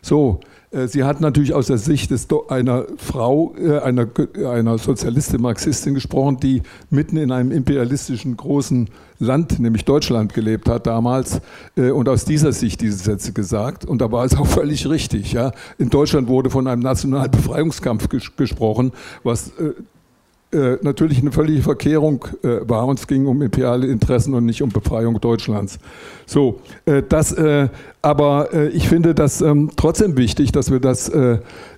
So, 0.03 0.41
sie 0.87 1.03
hat 1.03 1.21
natürlich 1.21 1.53
aus 1.53 1.67
der 1.67 1.77
Sicht 1.77 2.11
des, 2.11 2.27
einer 2.49 2.85
Frau, 2.97 3.53
äh, 3.57 3.79
einer, 3.79 4.07
einer 4.45 4.77
Sozialistin, 4.77 5.41
Marxistin 5.41 5.93
gesprochen, 5.93 6.37
die 6.37 6.63
mitten 6.89 7.17
in 7.17 7.31
einem 7.31 7.51
imperialistischen 7.51 8.35
großen 8.35 8.89
Land, 9.19 9.59
nämlich 9.59 9.85
Deutschland, 9.85 10.33
gelebt 10.33 10.67
hat 10.67 10.87
damals 10.87 11.41
äh, 11.75 11.91
und 11.91 12.09
aus 12.09 12.25
dieser 12.25 12.51
Sicht 12.51 12.81
diese 12.81 12.97
Sätze 12.97 13.33
gesagt. 13.33 13.85
Und 13.85 14.01
da 14.01 14.11
war 14.11 14.25
es 14.25 14.35
auch 14.35 14.47
völlig 14.47 14.87
richtig. 14.87 15.33
Ja. 15.33 15.51
In 15.77 15.89
Deutschland 15.89 16.27
wurde 16.27 16.49
von 16.49 16.67
einem 16.67 16.81
nationalen 16.81 17.31
Befreiungskampf 17.31 18.09
ges 18.09 18.35
gesprochen, 18.35 18.91
was 19.23 19.51
äh, 20.53 20.77
natürlich 20.81 21.19
eine 21.19 21.31
völlige 21.31 21.61
Verkehrung 21.61 22.25
äh, 22.43 22.59
war. 22.67 22.85
Uns 22.87 23.07
ging 23.07 23.25
um 23.25 23.41
imperiale 23.41 23.87
Interessen 23.87 24.33
und 24.33 24.45
nicht 24.45 24.61
um 24.61 24.69
Befreiung 24.69 25.19
Deutschlands. 25.19 25.79
So, 26.25 26.59
äh, 26.85 27.03
das, 27.07 27.31
äh, 27.33 27.69
aber 28.01 28.53
äh, 28.53 28.67
ich 28.69 28.87
finde 28.87 29.15
das 29.15 29.41
ähm, 29.41 29.71
trotzdem 29.75 30.17
wichtig, 30.17 30.51
dass 30.51 30.71
wir 30.71 30.79
das 30.79 31.11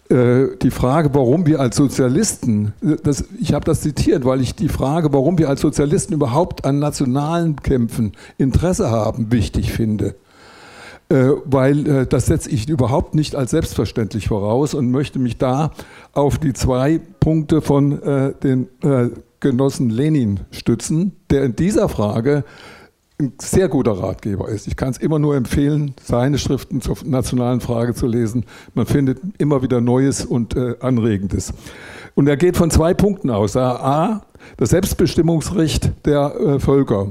die 0.07 0.69
Frage, 0.69 1.15
warum 1.15 1.47
wir 1.47 1.59
als 1.59 1.77
Sozialisten, 1.77 2.73
das, 3.03 3.23
ich 3.41 3.55
habe 3.55 3.65
das 3.65 3.81
zitiert, 3.81 4.23
weil 4.23 4.39
ich 4.39 4.53
die 4.53 4.69
Frage, 4.69 5.11
warum 5.11 5.39
wir 5.39 5.49
als 5.49 5.61
Sozialisten 5.61 6.13
überhaupt 6.13 6.63
an 6.63 6.77
nationalen 6.77 7.55
Kämpfen 7.55 8.11
Interesse 8.37 8.91
haben, 8.91 9.31
wichtig 9.31 9.71
finde. 9.71 10.13
Äh, 11.07 11.33
weil 11.45 11.87
äh, 11.87 12.07
das 12.07 12.25
setze 12.25 12.49
ich 12.49 12.67
überhaupt 12.67 13.13
nicht 13.13 13.35
als 13.35 13.51
selbstverständlich 13.51 14.29
voraus 14.29 14.73
und 14.73 14.89
möchte 14.89 15.19
mich 15.19 15.37
da 15.37 15.71
auf 16.13 16.39
die 16.39 16.53
zwei 16.53 16.99
Punkte 17.19 17.61
von 17.61 18.01
äh, 18.01 18.33
den 18.33 18.67
Genossen 19.39 19.91
Lenin 19.91 20.39
stützen, 20.49 21.11
der 21.29 21.43
in 21.43 21.55
dieser 21.55 21.89
Frage 21.89 22.43
ein 23.19 23.33
sehr 23.39 23.69
guter 23.69 23.91
Ratgeber 23.91 24.49
ist. 24.49 24.67
Ich 24.67 24.75
kann 24.75 24.89
es 24.89 24.97
immer 24.97 25.19
nur 25.19 25.35
empfehlen, 25.35 25.93
seine 26.01 26.37
Schriften 26.37 26.81
zur 26.81 26.97
nationalen 27.05 27.61
Frage 27.61 27.93
zu 27.93 28.07
lesen. 28.07 28.45
Man 28.73 28.85
findet 28.85 29.19
immer 29.37 29.61
wieder 29.61 29.81
Neues 29.81 30.25
und 30.25 30.55
äh, 30.55 30.75
Anregendes. 30.79 31.53
Und 32.15 32.27
er 32.27 32.37
geht 32.37 32.57
von 32.57 32.71
zwei 32.71 32.93
Punkten 32.93 33.29
aus. 33.29 33.55
A, 33.55 34.25
das 34.57 34.69
Selbstbestimmungsrecht 34.69 35.91
der 36.05 36.35
äh, 36.35 36.59
Völker. 36.59 37.09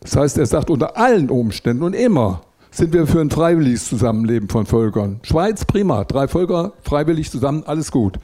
Das 0.00 0.16
heißt, 0.16 0.38
er 0.38 0.46
sagt 0.46 0.70
unter 0.70 0.96
allen 0.96 1.30
Umständen 1.30 1.82
und 1.82 1.94
immer 1.94 2.42
sind 2.70 2.92
wir 2.92 3.06
für 3.06 3.20
ein 3.20 3.30
freiwilliges 3.30 3.88
Zusammenleben 3.88 4.48
von 4.48 4.66
Völkern. 4.66 5.20
Schweiz, 5.22 5.64
prima, 5.64 6.04
drei 6.04 6.28
Völker 6.28 6.72
freiwillig 6.82 7.30
zusammen, 7.30 7.64
alles 7.66 7.90
gut. 7.90 8.18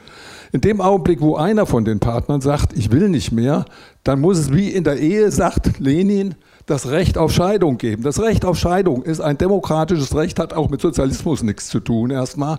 In 0.52 0.60
dem 0.60 0.80
Augenblick, 0.80 1.20
wo 1.20 1.36
einer 1.36 1.66
von 1.66 1.84
den 1.84 1.98
Partnern 1.98 2.40
sagt, 2.40 2.72
ich 2.76 2.92
will 2.92 3.08
nicht 3.08 3.32
mehr, 3.32 3.64
dann 4.04 4.20
muss 4.20 4.38
es 4.38 4.52
wie 4.52 4.70
in 4.70 4.84
der 4.84 4.98
Ehe, 4.98 5.30
sagt 5.30 5.80
Lenin, 5.80 6.36
das 6.66 6.90
Recht 6.90 7.18
auf 7.18 7.32
Scheidung 7.32 7.78
geben. 7.78 8.02
Das 8.02 8.20
Recht 8.20 8.44
auf 8.44 8.58
Scheidung 8.58 9.02
ist 9.02 9.20
ein 9.20 9.38
demokratisches 9.38 10.14
Recht, 10.14 10.38
hat 10.38 10.52
auch 10.52 10.68
mit 10.68 10.80
Sozialismus 10.80 11.42
nichts 11.42 11.68
zu 11.68 11.80
tun 11.80 12.10
erstmal, 12.10 12.58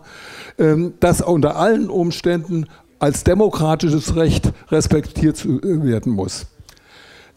ähm, 0.57 0.93
das 0.99 1.21
unter 1.21 1.57
allen 1.57 1.89
Umständen 1.89 2.67
als 2.99 3.23
demokratisches 3.23 4.15
Recht 4.15 4.51
respektiert 4.69 5.45
werden 5.45 6.13
muss. 6.13 6.47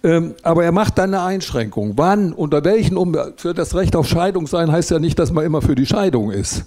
Ähm, 0.03 0.35
aber 0.43 0.65
er 0.65 0.73
macht 0.73 0.99
dann 0.99 1.15
eine 1.15 1.23
Einschränkung. 1.23 1.93
Wann, 1.97 2.33
unter 2.33 2.65
welchen 2.65 2.97
Umständen, 2.97 3.35
für 3.37 3.55
das 3.55 3.75
Recht 3.75 3.95
auf 3.97 4.09
Scheidung 4.09 4.47
sein, 4.47 4.73
heißt 4.73 4.91
ja 4.91 4.99
nicht, 4.99 5.19
dass 5.19 5.31
man 5.31 5.45
immer 5.45 5.61
für 5.61 5.75
die 5.75 5.87
Scheidung 5.87 6.31
ist. 6.31 6.65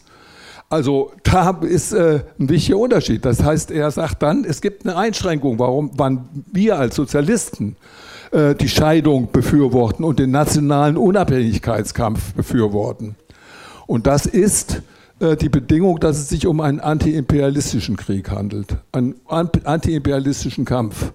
Also 0.69 1.11
da 1.23 1.59
ist 1.61 1.93
äh, 1.93 2.21
ein 2.39 2.49
wichtiger 2.49 2.77
Unterschied. 2.77 3.25
Das 3.25 3.43
heißt, 3.43 3.71
er 3.71 3.91
sagt 3.91 4.23
dann, 4.23 4.43
es 4.43 4.61
gibt 4.61 4.85
eine 4.85 4.97
Einschränkung, 4.97 5.59
warum, 5.59 5.91
wann 5.95 6.27
wir 6.51 6.79
als 6.79 6.95
Sozialisten 6.95 7.75
äh, 8.31 8.55
die 8.55 8.69
Scheidung 8.69 9.31
befürworten 9.31 10.03
und 10.03 10.19
den 10.19 10.31
nationalen 10.31 10.97
Unabhängigkeitskampf 10.97 12.33
befürworten. 12.33 13.15
Und 13.85 14.07
das 14.07 14.25
ist 14.25 14.81
äh, 15.19 15.35
die 15.35 15.49
Bedingung, 15.49 15.99
dass 15.99 16.17
es 16.17 16.29
sich 16.29 16.47
um 16.47 16.59
einen 16.59 16.79
antiimperialistischen 16.79 17.95
Krieg 17.95 18.31
handelt, 18.31 18.77
einen 18.91 19.15
antiimperialistischen 19.27 20.65
Kampf. 20.65 21.13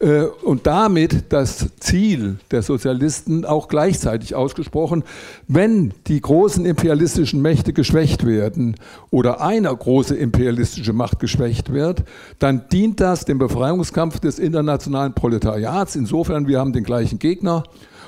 Äh, 0.00 0.24
und 0.42 0.66
damit 0.66 1.24
das 1.28 1.68
Ziel 1.78 2.38
der 2.50 2.62
Sozialisten 2.62 3.44
auch 3.44 3.68
gleichzeitig 3.68 4.34
ausgesprochen, 4.34 5.04
wenn 5.46 5.92
die 6.06 6.20
großen 6.20 6.64
imperialistischen 6.64 7.42
Mächte 7.42 7.72
geschwächt 7.72 8.26
werden 8.26 8.76
oder 9.10 9.42
eine 9.42 9.74
große 9.74 10.16
imperialistische 10.16 10.94
Macht 10.94 11.20
geschwächt 11.20 11.72
wird, 11.72 12.04
dann 12.38 12.62
dient 12.72 13.00
das 13.00 13.26
dem 13.26 13.38
Befreiungskampf 13.38 14.20
des 14.20 14.38
internationalen 14.38 15.12
Proletariats. 15.12 15.96
Insofern, 15.96 16.48
wir 16.48 16.58
haben 16.58 16.72
den 16.72 16.84
gleichen 16.84 17.18
Gegner 17.18 17.64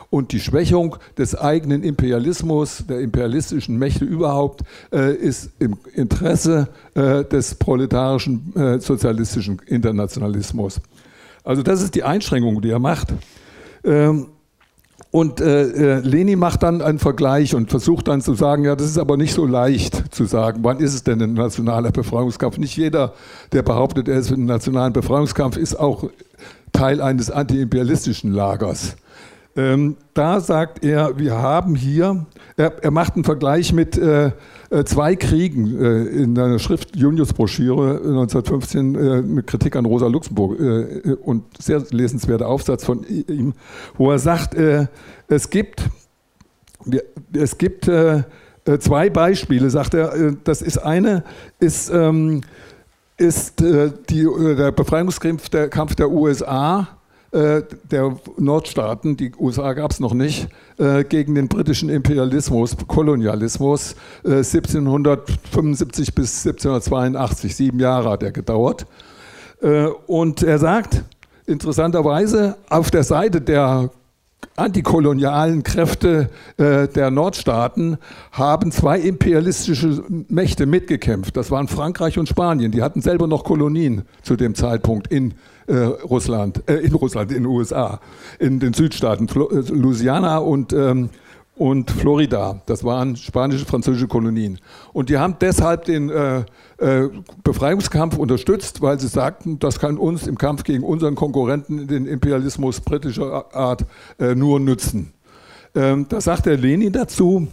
und 0.09 0.33
die 0.33 0.41
Schwächung 0.41 0.97
des 1.19 1.35
eigenen 1.35 1.83
Imperialismus, 1.83 2.85
der 2.89 3.01
imperialistischen 3.01 3.79
Mächte 3.79 4.05
überhaupt, 4.07 4.63
äh, 4.93 5.15
ist 5.15 5.51
im 5.59 5.77
Interesse 5.95 6.69
äh, 6.95 7.25
des 7.25 7.55
proletarischen 7.55 8.79
sozialistischen 8.81 9.61
Internationalismus. 9.67 10.81
Also 11.45 11.63
das 11.63 11.83
ist 11.83 11.95
die 11.95 12.05
Einschränkung, 12.05 12.61
die 12.61 12.71
er 12.71 12.79
macht. 12.79 13.09
Ähm, 13.85 14.29
und 15.11 15.43
äh, 15.43 15.99
äh, 15.99 16.01
Leni 16.01 16.37
macht 16.37 16.63
dann 16.63 16.81
einen 16.81 16.99
Vergleich 16.99 17.55
und 17.55 17.69
versucht 17.69 18.09
dann 18.09 18.23
zu 18.23 18.33
sagen, 18.33 18.65
ja, 18.65 18.75
das 18.75 18.87
ist 18.87 18.99
aber 18.99 19.19
nicht 19.19 19.35
so 19.35 19.45
leicht 19.45 20.15
zu 20.15 20.25
sagen, 20.25 20.61
wann 20.63 20.79
ist 20.79 20.95
es 20.95 21.05
denn 21.05 21.21
ein 21.21 21.35
nationaler 21.35 21.91
Befreiungskampf? 21.91 22.57
Nicht 22.57 22.79
jeder, 22.79 23.13
der 23.53 23.63
behauptet, 23.63 24.09
er 24.09 24.19
ist 24.19 24.33
einen 24.33 24.47
nationalen 24.47 24.95
Befreiungskampf, 24.95 25.59
ist 25.59 25.79
auch 25.79 26.09
Teil 26.73 27.03
eines 27.03 27.31
antiimperialistischen 27.31 28.33
Lagers. 28.33 28.97
Ähm, 29.55 29.97
da 30.15 30.41
sagt 30.41 30.83
er, 30.83 31.19
wir 31.19 31.35
haben 31.35 31.75
hier, 31.75 32.25
er, 32.57 32.83
er 32.83 32.91
macht 32.91 33.17
einen 33.17 33.25
Vergleich 33.25 33.75
mit 33.75 33.99
äh, 33.99 34.33
äh 34.71 34.85
zwei 34.85 35.15
Kriegen 35.15 35.79
äh, 35.79 36.05
in 36.05 36.39
einer 36.39 36.59
Schrift 36.59 36.97
Junius-Broschüre 36.97 37.97
1915 37.97 38.95
äh, 38.95 39.23
mit 39.23 39.47
Kritik 39.47 39.77
an 39.77 39.85
Rosa 39.85 40.07
Luxemburg 40.07 40.59
äh, 40.59 41.17
und 41.23 41.45
sehr 41.63 41.83
lesenswerter 41.91 42.49
Aufsatz 42.49 42.85
von 42.85 43.05
ihm, 43.05 43.53
wo 43.99 44.11
er 44.11 44.19
sagt, 44.19 44.55
äh, 44.55 44.87
es 45.29 45.51
gibt, 45.51 45.83
es 47.33 47.59
gibt 47.59 47.85
zwei 47.85 49.11
Beispiele, 49.11 49.71
sagt 49.71 49.95
er. 49.95 50.33
das 50.45 50.63
ist 50.63 50.79
eine, 50.79 51.25
ist, 51.61 51.91
ähm, 51.91 52.41
ist 53.17 53.61
die, 53.61 54.27
der 54.57 54.73
Befreiungskampf 54.73 55.49
der, 55.49 55.69
Kampf 55.69 55.95
der 55.95 56.11
USA 56.11 56.81
äh, 56.81 57.02
der 57.33 58.17
Nordstaaten, 58.37 59.17
die 59.17 59.33
USA 59.39 59.73
gab 59.73 59.91
es 59.91 60.01
noch 60.01 60.13
nicht, 60.13 60.49
äh, 60.79 61.03
gegen 61.05 61.35
den 61.35 61.49
britischen 61.49 61.89
Imperialismus, 61.89 62.77
Kolonialismus, 62.87 63.97
1775 64.25 66.09
äh, 66.09 66.13
bis 66.13 66.47
1782, 66.47 67.57
sieben 67.57 67.81
Jahre 67.81 68.11
hat 68.11 68.23
er 68.23 68.33
gedauert. 68.33 68.87
und 70.07 70.43
er 70.43 70.59
sagt, 70.59 71.05
interessanterweise, 71.47 72.57
auf 72.69 72.91
der 72.91 73.05
Seite 73.05 73.41
der 73.41 73.91
antikolonialen 74.57 75.63
Kräfte 75.63 76.29
äh, 76.57 76.89
der 76.89 77.11
Nordstaaten 77.11 77.97
haben 78.33 78.71
zwei 78.73 78.99
imperialistische 78.99 80.03
Mächte 80.29 80.67
mitgekämpft. 80.67 81.37
Das 81.37 81.51
waren 81.51 81.69
Frankreich 81.69 82.19
und 82.19 82.29
Spanien. 82.29 82.73
Die 82.73 82.83
hatten 82.83 83.01
selber 83.01 83.27
noch 83.27 83.45
Kolonien 83.45 84.03
zu 84.23 84.37
dem 84.37 84.55
Zeitpunkt 84.55 85.07
in 85.09 85.35
äh, 85.67 85.77
Russland, 85.77 86.63
äh, 86.69 86.77
in 86.77 86.95
Russland, 86.95 87.31
in 87.31 87.45
den 87.45 87.47
USA, 87.47 88.01
in 88.39 88.61
den 88.61 88.73
Südstaaten, 88.73 89.29
Flo 89.29 89.49
äh, 89.51 89.61
Louisiana 89.69 90.39
und, 90.39 90.73
ähm, 90.73 91.11
und 91.57 91.91
Florida. 91.91 92.61
Das 92.67 92.85
waren 92.85 93.17
spanische, 93.17 93.65
französische 93.65 94.09
Kolonien. 94.09 94.59
Und 94.93 95.09
die 95.09 95.19
haben 95.19 95.37
deshalb 95.41 95.85
den 95.85 96.11
äh, 96.11 96.45
äh, 96.79 97.09
Befreiungskampf 97.45 98.17
unterstützt, 98.17 98.83
weil 98.83 98.99
sie 98.99 99.09
sagten, 99.09 99.59
das 99.59 99.79
kann 99.79 99.99
uns 99.99 100.27
im 100.27 100.39
Kampf 100.39 100.65
gegen 100.65 100.83
unseren 100.83 101.15
Konkurrenten, 101.15 101.87
den 101.87 102.07
Imperialismus 102.07 102.81
britischer 102.81 103.55
Art, 103.55 103.85
äh, 104.19 104.35
nur 104.35 104.61
nützen. 104.61 105.13
Ähm, 105.75 106.07
da 106.09 106.21
sagt 106.21 106.47
der 106.47 106.59
Lenin 106.59 106.93
dazu, 106.93 107.47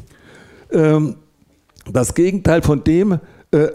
ähm, 0.72 1.16
das 1.92 2.14
Gegenteil 2.14 2.62
von 2.62 2.84
dem, 2.84 3.20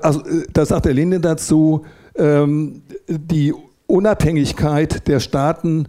also, 0.03 0.23
da 0.53 0.65
sagt 0.65 0.85
der 0.85 0.95
Lenin 0.95 1.21
dazu, 1.21 1.85
ähm, 2.17 2.83
die 3.09 3.53
Unabhängigkeit 3.87 5.07
der 5.09 5.21
Staaten, 5.21 5.89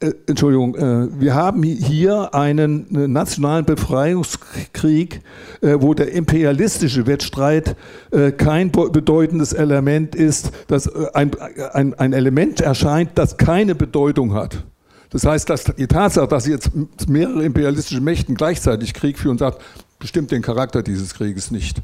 äh, 0.00 0.12
Entschuldigung, 0.26 0.76
äh, 0.76 1.20
wir 1.20 1.34
haben 1.34 1.62
hier 1.62 2.34
einen 2.34 2.94
äh, 2.94 3.08
nationalen 3.08 3.64
Befreiungskrieg, 3.64 5.22
äh, 5.60 5.76
wo 5.80 5.94
der 5.94 6.12
imperialistische 6.12 7.06
Wettstreit 7.06 7.74
äh, 8.12 8.30
kein 8.30 8.70
bedeutendes 8.70 9.52
Element 9.52 10.14
ist, 10.14 10.52
dass 10.68 10.86
äh, 10.86 11.06
ein, 11.14 11.32
ein, 11.72 11.94
ein 11.94 12.12
Element 12.12 12.60
erscheint, 12.60 13.10
das 13.16 13.36
keine 13.36 13.74
Bedeutung 13.74 14.34
hat. 14.34 14.64
Das 15.10 15.24
heißt, 15.24 15.48
dass 15.48 15.64
die 15.64 15.86
Tatsache, 15.86 16.28
dass 16.28 16.46
jetzt 16.46 16.70
mehrere 17.08 17.42
imperialistische 17.44 18.00
Mächten 18.00 18.34
gleichzeitig 18.34 18.92
Krieg 18.94 19.18
führen, 19.18 19.38
sagt, 19.38 19.62
bestimmt 19.98 20.30
den 20.30 20.42
Charakter 20.42 20.82
dieses 20.82 21.14
Krieges 21.14 21.50
nicht. 21.50 21.82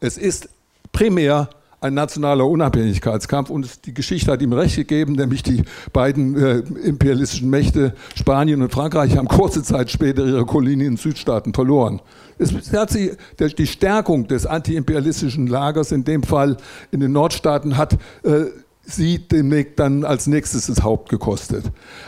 Es 0.00 0.18
ist 0.18 0.48
primär 0.92 1.48
ein 1.82 1.94
nationaler 1.94 2.46
Unabhängigkeitskampf 2.46 3.50
und 3.50 3.86
die 3.86 3.94
Geschichte 3.94 4.30
hat 4.30 4.42
ihm 4.42 4.52
recht 4.52 4.76
gegeben, 4.76 5.14
nämlich 5.14 5.42
die 5.42 5.62
beiden 5.92 6.36
äh, 6.36 6.58
imperialistischen 6.58 7.50
Mächte 7.50 7.94
Spanien 8.14 8.62
und 8.62 8.72
Frankreich 8.72 9.16
haben 9.16 9.28
kurze 9.28 9.62
Zeit 9.62 9.90
später 9.90 10.24
ihre 10.24 10.46
Kolonien 10.46 10.80
in 10.80 10.96
Südstaaten 10.96 11.52
verloren. 11.54 12.00
Es 12.38 12.52
hat 12.72 12.90
sie, 12.90 13.12
der, 13.38 13.48
die 13.48 13.66
Stärkung 13.66 14.26
des 14.26 14.46
antiimperialistischen 14.46 15.46
Lagers 15.46 15.92
in 15.92 16.04
dem 16.04 16.22
Fall 16.22 16.56
in 16.90 17.00
den 17.00 17.12
Nordstaaten 17.12 17.76
hat 17.76 17.94
äh, 18.22 18.44
sie 18.84 19.18
demnächst 19.18 19.78
dann 19.78 20.04
als 20.04 20.26
nächstes 20.26 20.66
das 20.66 20.82
Haupt 20.82 21.08
gekostet. 21.08 21.64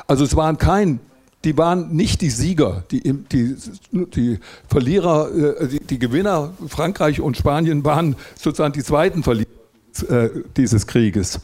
Also 0.06 0.24
es 0.24 0.37
waren 0.37 0.58
kein 0.58 1.00
die 1.44 1.58
waren 1.58 1.94
nicht 1.94 2.22
die 2.22 2.30
Sieger, 2.30 2.84
die, 2.90 3.02
die, 3.02 3.56
die 3.92 4.38
Verlierer, 4.66 5.60
äh, 5.60 5.68
die, 5.68 5.80
die 5.80 5.98
Gewinner, 5.98 6.54
Frankreich 6.66 7.20
und 7.20 7.37
Spanien 7.37 7.84
waren 7.84 8.16
sozusagen 8.34 8.72
die 8.72 8.82
zweiten 8.82 9.22
Verlierer. 9.22 9.63
Äh, 10.02 10.30
dieses 10.57 10.88
Krieges. 10.88 11.38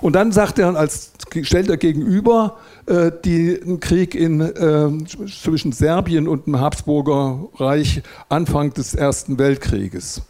Und 0.00 0.14
dann 0.14 0.32
sagt 0.32 0.58
er, 0.58 0.74
als 0.74 1.12
stellt 1.42 1.70
er 1.70 1.76
gegenüber 1.76 2.58
äh, 2.86 3.12
den 3.24 3.78
Krieg 3.78 4.16
in, 4.16 4.40
äh, 4.40 4.90
zwischen 5.28 5.70
Serbien 5.70 6.26
und 6.26 6.46
dem 6.46 6.58
Habsburger 6.58 7.48
Reich 7.54 8.02
Anfang 8.28 8.74
des 8.74 8.94
Ersten 8.94 9.38
Weltkrieges, 9.38 10.22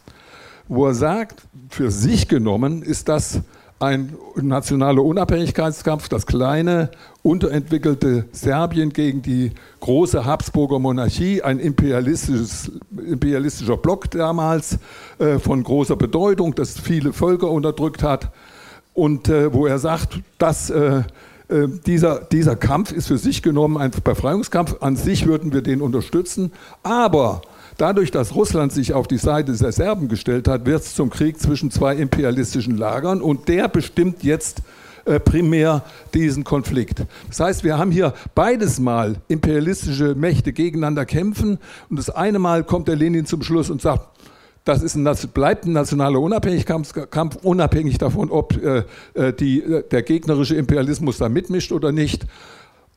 wo 0.67 0.85
er 0.85 0.93
sagt, 0.93 1.41
für 1.69 1.89
sich 1.89 2.27
genommen 2.27 2.83
ist 2.83 3.09
das 3.09 3.41
ein 3.79 4.13
nationaler 4.35 5.03
Unabhängigkeitskampf, 5.03 6.09
das 6.09 6.27
kleine, 6.27 6.91
unterentwickelte 7.23 8.25
Serbien 8.33 8.91
gegen 8.91 9.21
die 9.21 9.51
große 9.79 10.25
Habsburger 10.25 10.77
Monarchie, 10.77 11.41
ein 11.41 11.59
imperialistischer 11.59 13.77
Block 13.77 14.11
damals 14.11 14.77
äh, 15.19 15.39
von 15.39 15.63
großer 15.63 15.95
Bedeutung, 15.95 16.53
das 16.53 16.77
viele 16.77 17.13
Völker 17.13 17.49
unterdrückt 17.49 18.03
hat. 18.03 18.33
Und 18.93 19.29
äh, 19.29 19.53
wo 19.53 19.65
er 19.65 19.79
sagt, 19.79 20.19
dass 20.37 20.69
äh, 20.69 21.03
äh 21.47 21.69
dieser, 21.85 22.25
dieser 22.25 22.57
Kampf 22.57 22.91
ist 22.91 23.07
für 23.07 23.17
sich 23.17 23.41
genommen 23.41 23.77
ein 23.77 23.91
Befreiungskampf, 23.91 24.75
an 24.81 24.97
sich 24.97 25.25
würden 25.25 25.53
wir 25.53 25.61
den 25.61 25.81
unterstützen, 25.81 26.51
aber 26.83 27.41
Dadurch, 27.77 28.11
dass 28.11 28.35
Russland 28.35 28.71
sich 28.71 28.93
auf 28.93 29.07
die 29.07 29.17
Seite 29.17 29.51
der 29.51 29.71
Serben 29.71 30.07
gestellt 30.07 30.47
hat, 30.47 30.67
wird 30.67 30.83
es 30.83 30.93
zum 30.93 31.09
Krieg 31.09 31.39
zwischen 31.39 31.71
zwei 31.71 31.95
imperialistischen 31.95 32.77
Lagern 32.77 33.19
und 33.19 33.47
der 33.47 33.67
bestimmt 33.67 34.23
jetzt 34.23 34.61
äh, 35.05 35.19
primär 35.19 35.83
diesen 36.13 36.43
Konflikt. 36.43 37.05
Das 37.27 37.39
heißt, 37.39 37.63
wir 37.63 37.77
haben 37.77 37.91
hier 37.91 38.13
beides 38.35 38.79
Mal 38.79 39.17
imperialistische 39.27 40.15
Mächte 40.15 40.53
gegeneinander 40.53 41.05
kämpfen 41.05 41.59
und 41.89 41.97
das 41.97 42.09
eine 42.09 42.39
Mal 42.39 42.63
kommt 42.63 42.87
der 42.87 42.95
Lenin 42.95 43.25
zum 43.25 43.41
Schluss 43.41 43.69
und 43.69 43.81
sagt, 43.81 44.07
das 44.63 44.81
ist 44.81 44.95
ein, 44.95 45.09
bleibt 45.33 45.65
ein 45.65 45.73
nationaler 45.73 46.21
Unabhängigkeitskampf, 46.21 47.37
unabhängig 47.43 47.97
davon, 47.97 48.31
ob 48.31 48.55
äh, 48.63 48.83
äh 49.13 49.33
die, 49.33 49.61
äh, 49.61 49.83
der 49.89 50.03
gegnerische 50.03 50.55
Imperialismus 50.55 51.17
da 51.17 51.27
mitmischt 51.27 51.71
oder 51.71 51.91
nicht. 51.91 52.25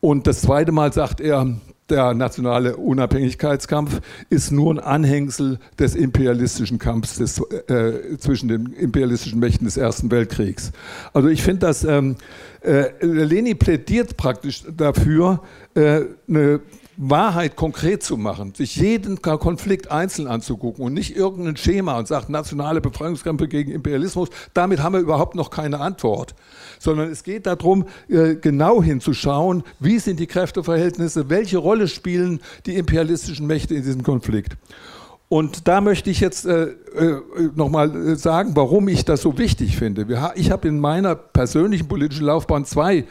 Und 0.01 0.27
das 0.27 0.43
zweite 0.43 0.71
Mal 0.71 0.93
sagt 0.93 1.21
er, 1.21 1.57
der 1.89 2.15
nationale 2.15 2.77
Unabhängigkeitskampf 2.77 4.01
ist 4.29 4.51
nur 4.51 4.75
ein 4.75 4.81
Anhängsel 4.81 5.59
des 5.79 5.95
imperialistischen 5.95 6.79
Kampfs 6.79 7.17
des, 7.17 7.41
äh, 7.69 8.17
zwischen 8.19 8.49
den 8.49 8.73
imperialistischen 8.73 9.39
Mächten 9.39 9.65
des 9.67 9.77
Ersten 9.77 10.11
Weltkriegs. 10.11 10.73
Also 11.13 11.29
ich 11.29 11.43
finde, 11.43 11.67
dass 11.67 11.85
ähm, 11.85 12.17
äh, 12.63 12.91
Leni 13.01 13.55
plädiert 13.55 14.17
praktisch 14.17 14.65
dafür, 14.77 15.43
äh, 15.75 16.03
eine 16.29 16.61
Wahrheit 16.97 17.57
konkret 17.57 18.03
zu 18.03 18.17
machen, 18.17 18.55
sich 18.55 18.77
jeden 18.77 19.21
Konflikt 19.21 19.91
einzeln 19.91 20.27
anzugucken 20.27 20.85
und 20.85 20.95
nicht 20.95 21.15
irgendein 21.15 21.57
Schema 21.57 21.99
und 21.99 22.09
sagt 22.09 22.31
nationale 22.31 22.81
Befreiungskämpfe 22.81 23.49
gegen 23.49 23.73
Imperialismus, 23.73 24.31
damit 24.55 24.83
haben 24.83 24.95
wir 24.95 25.01
überhaupt 25.01 25.35
noch 25.35 25.51
keine 25.51 25.81
Antwort, 25.81 26.35
sondern 26.79 27.11
es 27.11 27.23
geht 27.23 27.47
darum, 27.47 27.87
äh, 28.09 28.37
genau 28.37 28.83
hinzuschauen, 28.83 29.63
wie 29.79 29.99
sind 29.99 30.21
die 30.21 30.27
Kräfteverhältnisse, 30.27 31.29
welche 31.29 31.59
Rolle 31.59 31.89
spielen 31.89 32.41
die 32.65 32.77
imperialistischen 32.77 33.47
Mächte 33.47 33.75
in 33.75 33.83
diesem 33.83 34.03
Konflikt. 34.03 34.57
Und 35.29 35.67
da 35.67 35.81
möchte 35.81 36.09
ich 36.09 36.21
jetzt 36.21 36.47
äh, 36.47 36.67
äh, 36.67 37.21
nochmal 37.57 37.95
äh, 37.95 38.17
sagen, 38.17 38.53
warum 38.55 38.87
ich 38.87 39.05
das 39.05 39.23
so 39.23 39.37
wichtig 39.39 39.77
finde. 39.77 40.07
ich 40.37 40.51
habe 40.53 40.69
in 40.69 40.79
meiner 40.79 41.17
persönlichen 41.17 41.89
politischen 41.89 42.27
Laufbahn 42.27 42.65
zwei 42.65 43.05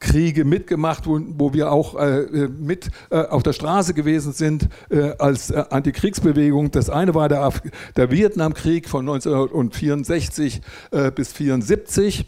Kriege 0.00 0.44
mitgemacht, 0.44 1.06
wo, 1.06 1.20
wo 1.36 1.52
wir 1.52 1.72
auch 1.72 1.98
äh, 1.98 2.20
äh, 2.20 2.48
mit 2.48 2.90
äh, 3.10 3.16
auf 3.16 3.42
der 3.42 3.52
Straße 3.52 3.94
gewesen 3.94 4.32
sind 4.32 4.68
äh, 4.90 5.12
als 5.18 5.50
äh, 5.50 5.64
Antikriegsbewegung. 5.70 6.70
Das 6.70 6.88
eine 6.88 7.14
war 7.14 7.28
der, 7.28 7.52
der 7.96 8.10
Vietnamkrieg 8.10 8.88
von 8.88 9.08
1964 9.08 10.60
äh, 10.92 11.10
bis 11.10 11.32
1974, 11.38 12.26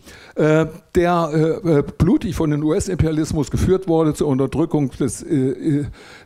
der 0.95 1.83
blutig 1.99 2.35
von 2.35 2.51
dem 2.51 2.65
US-Imperialismus 2.65 3.51
geführt 3.51 3.89
wurde 3.89 4.15
zur 4.15 4.29
Unterdrückung 4.29 4.91
des 4.91 5.25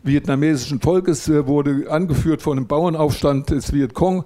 vietnamesischen 0.05 0.81
Volkes, 0.81 1.29
wurde 1.29 1.91
angeführt 1.91 2.43
von 2.43 2.59
einem 2.59 2.67
Bauernaufstand 2.67 3.51
des 3.51 3.73
Vietcong 3.73 4.25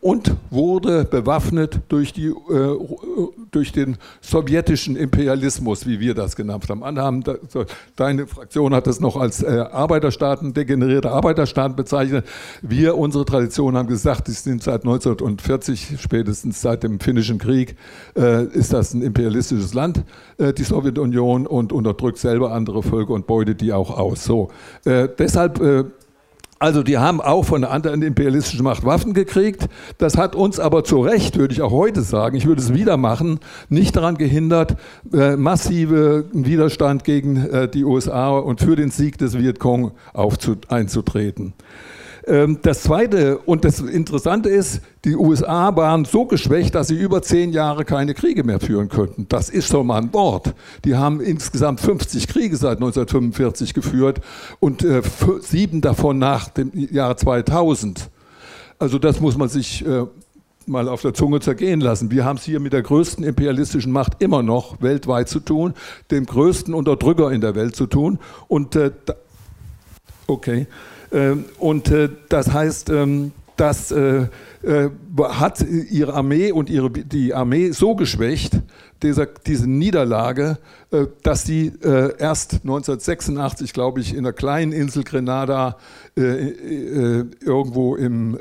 und 0.00 0.36
wurde 0.50 1.04
bewaffnet 1.04 1.80
durch, 1.88 2.12
die, 2.12 2.32
durch 3.50 3.72
den 3.72 3.96
sowjetischen 4.20 4.96
Imperialismus, 4.96 5.86
wie 5.86 6.00
wir 6.00 6.14
das 6.14 6.36
genannt 6.36 6.68
haben. 6.68 6.82
Anhaben, 6.82 7.24
deine 7.96 8.26
Fraktion 8.26 8.74
hat 8.74 8.86
das 8.86 9.00
noch 9.00 9.16
als 9.16 9.42
äh, 9.42 9.64
Arbeiterstaaten, 9.70 10.54
degenerierte 10.54 11.10
Arbeiterstaaten 11.10 11.76
bezeichnet. 11.76 12.26
Wir, 12.62 12.96
unsere 12.96 13.24
Tradition, 13.24 13.76
haben 13.76 13.88
gesagt, 13.88 14.28
die 14.28 14.32
sind 14.32 14.62
seit 14.62 14.82
1940, 14.82 15.96
spätestens 15.98 16.60
seit 16.60 16.82
dem 16.82 17.00
Finnischen 17.00 17.38
Krieg, 17.38 17.76
äh, 18.16 18.44
ist 18.46 18.72
das 18.72 18.94
ein 18.94 19.02
imperialistisches 19.02 19.74
Land, 19.74 20.04
äh, 20.38 20.52
die 20.52 20.64
Sowjetunion, 20.64 21.46
und 21.46 21.72
unterdrückt 21.72 22.18
selber 22.18 22.52
andere 22.52 22.82
Völker 22.82 23.12
und 23.12 23.26
beutet 23.26 23.60
die 23.60 23.72
auch 23.72 23.96
aus. 23.96 24.24
So, 24.24 24.50
äh, 24.90 25.08
deshalb 25.18 25.60
äh, 25.60 25.84
also 26.62 26.82
die 26.82 26.98
haben 26.98 27.22
auch 27.22 27.46
von 27.46 27.62
der 27.62 27.70
anderen 27.70 28.02
imperialistischen 28.02 28.64
Macht 28.64 28.84
Waffen 28.84 29.14
gekriegt. 29.14 29.66
Das 29.96 30.18
hat 30.18 30.34
uns 30.34 30.60
aber 30.60 30.84
zu 30.84 31.00
Recht, 31.00 31.38
würde 31.38 31.54
ich 31.54 31.62
auch 31.62 31.70
heute 31.70 32.02
sagen, 32.02 32.36
ich 32.36 32.44
würde 32.44 32.60
es 32.60 32.74
wieder 32.74 32.98
machen, 32.98 33.40
nicht 33.70 33.96
daran 33.96 34.18
gehindert, 34.18 34.76
äh, 35.10 35.36
massive 35.36 36.26
Widerstand 36.34 37.04
gegen 37.04 37.36
äh, 37.46 37.66
die 37.66 37.82
USA 37.82 38.36
und 38.36 38.60
für 38.60 38.76
den 38.76 38.90
Sieg 38.90 39.16
des 39.16 39.38
Vietcong 39.38 39.92
einzutreten. 40.68 41.54
Ähm, 42.30 42.60
das 42.62 42.84
Zweite 42.84 43.38
und 43.38 43.64
das 43.64 43.80
Interessante 43.80 44.48
ist, 44.48 44.82
die 45.04 45.16
USA 45.16 45.74
waren 45.74 46.04
so 46.04 46.26
geschwächt, 46.26 46.76
dass 46.76 46.86
sie 46.86 46.96
über 46.96 47.22
zehn 47.22 47.50
Jahre 47.50 47.84
keine 47.84 48.14
Kriege 48.14 48.44
mehr 48.44 48.60
führen 48.60 48.88
könnten. 48.88 49.26
Das 49.28 49.50
ist 49.50 49.66
schon 49.66 49.88
mal 49.88 50.00
ein 50.00 50.12
Wort. 50.12 50.54
Die 50.84 50.94
haben 50.94 51.20
insgesamt 51.20 51.80
50 51.80 52.28
Kriege 52.28 52.56
seit 52.56 52.76
1945 52.76 53.74
geführt 53.74 54.20
und 54.60 54.84
äh, 54.84 55.02
sieben 55.40 55.80
davon 55.80 56.18
nach 56.18 56.48
dem 56.50 56.70
Jahr 56.74 57.16
2000. 57.16 58.08
Also 58.78 59.00
das 59.00 59.20
muss 59.20 59.36
man 59.36 59.48
sich 59.48 59.84
äh, 59.84 60.06
mal 60.66 60.88
auf 60.88 61.02
der 61.02 61.14
Zunge 61.14 61.40
zergehen 61.40 61.80
lassen. 61.80 62.12
Wir 62.12 62.24
haben 62.24 62.36
es 62.36 62.44
hier 62.44 62.60
mit 62.60 62.72
der 62.72 62.82
größten 62.82 63.24
imperialistischen 63.24 63.90
Macht 63.90 64.22
immer 64.22 64.44
noch 64.44 64.80
weltweit 64.80 65.28
zu 65.28 65.40
tun, 65.40 65.74
dem 66.12 66.26
größten 66.26 66.74
Unterdrücker 66.74 67.32
in 67.32 67.40
der 67.40 67.56
Welt 67.56 67.74
zu 67.74 67.88
tun. 67.88 68.20
Und 68.46 68.76
äh, 68.76 68.92
okay. 70.28 70.68
Ähm, 71.12 71.44
und 71.58 71.90
äh, 71.90 72.08
das 72.28 72.52
heißt, 72.52 72.90
ähm, 72.90 73.32
das 73.56 73.90
äh, 73.90 74.26
äh, 74.62 74.90
hat 75.18 75.60
ihre 75.62 76.14
Armee 76.14 76.52
und 76.52 76.70
ihre, 76.70 76.90
die 76.90 77.34
Armee 77.34 77.70
so 77.70 77.94
geschwächt, 77.94 78.60
dieser, 79.02 79.26
diese 79.26 79.68
Niederlage, 79.68 80.58
äh, 80.90 81.06
dass 81.22 81.44
sie 81.44 81.72
äh, 81.82 82.16
erst 82.18 82.54
1986, 82.54 83.72
glaube 83.72 84.00
ich, 84.00 84.14
in 84.14 84.24
der 84.24 84.32
kleinen 84.32 84.72
Insel 84.72 85.04
Grenada 85.04 85.76
äh, 86.16 87.20
irgendwo 87.40 87.96
im 87.96 88.36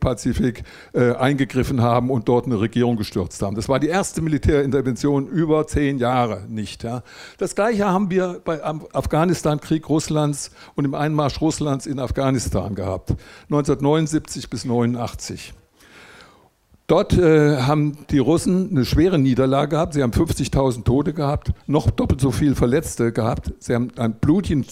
Pazifik 0.00 0.64
eingegriffen 0.94 1.80
haben 1.82 2.10
und 2.10 2.28
dort 2.28 2.46
eine 2.46 2.58
Regierung 2.60 2.96
gestürzt 2.96 3.42
haben. 3.42 3.54
Das 3.54 3.68
war 3.68 3.78
die 3.78 3.88
erste 3.88 4.22
Militärintervention 4.22 5.28
über 5.28 5.66
zehn 5.66 5.98
Jahre 5.98 6.42
nicht. 6.48 6.82
Ja. 6.82 7.02
Das 7.38 7.54
Gleiche 7.54 7.86
haben 7.86 8.10
wir 8.10 8.40
beim 8.44 8.82
Afghanistan-Krieg 8.92 9.88
Russlands 9.88 10.50
und 10.74 10.86
im 10.86 10.94
Einmarsch 10.94 11.40
Russlands 11.40 11.86
in 11.86 11.98
Afghanistan 11.98 12.74
gehabt, 12.74 13.10
1979 13.48 14.48
bis 14.48 14.64
1989. 14.64 15.54
Dort 16.90 17.16
äh, 17.16 17.58
haben 17.58 17.98
die 18.10 18.18
Russen 18.18 18.70
eine 18.70 18.84
schwere 18.84 19.16
Niederlage 19.16 19.68
gehabt. 19.68 19.94
Sie 19.94 20.02
haben 20.02 20.10
50.000 20.10 20.82
Tote 20.82 21.12
gehabt, 21.12 21.52
noch 21.68 21.88
doppelt 21.88 22.20
so 22.20 22.32
viel 22.32 22.56
Verletzte 22.56 23.12
gehabt. 23.12 23.52
Sie 23.60 23.76
haben 23.76 23.92
einen 23.96 24.14
blutigen 24.14 24.66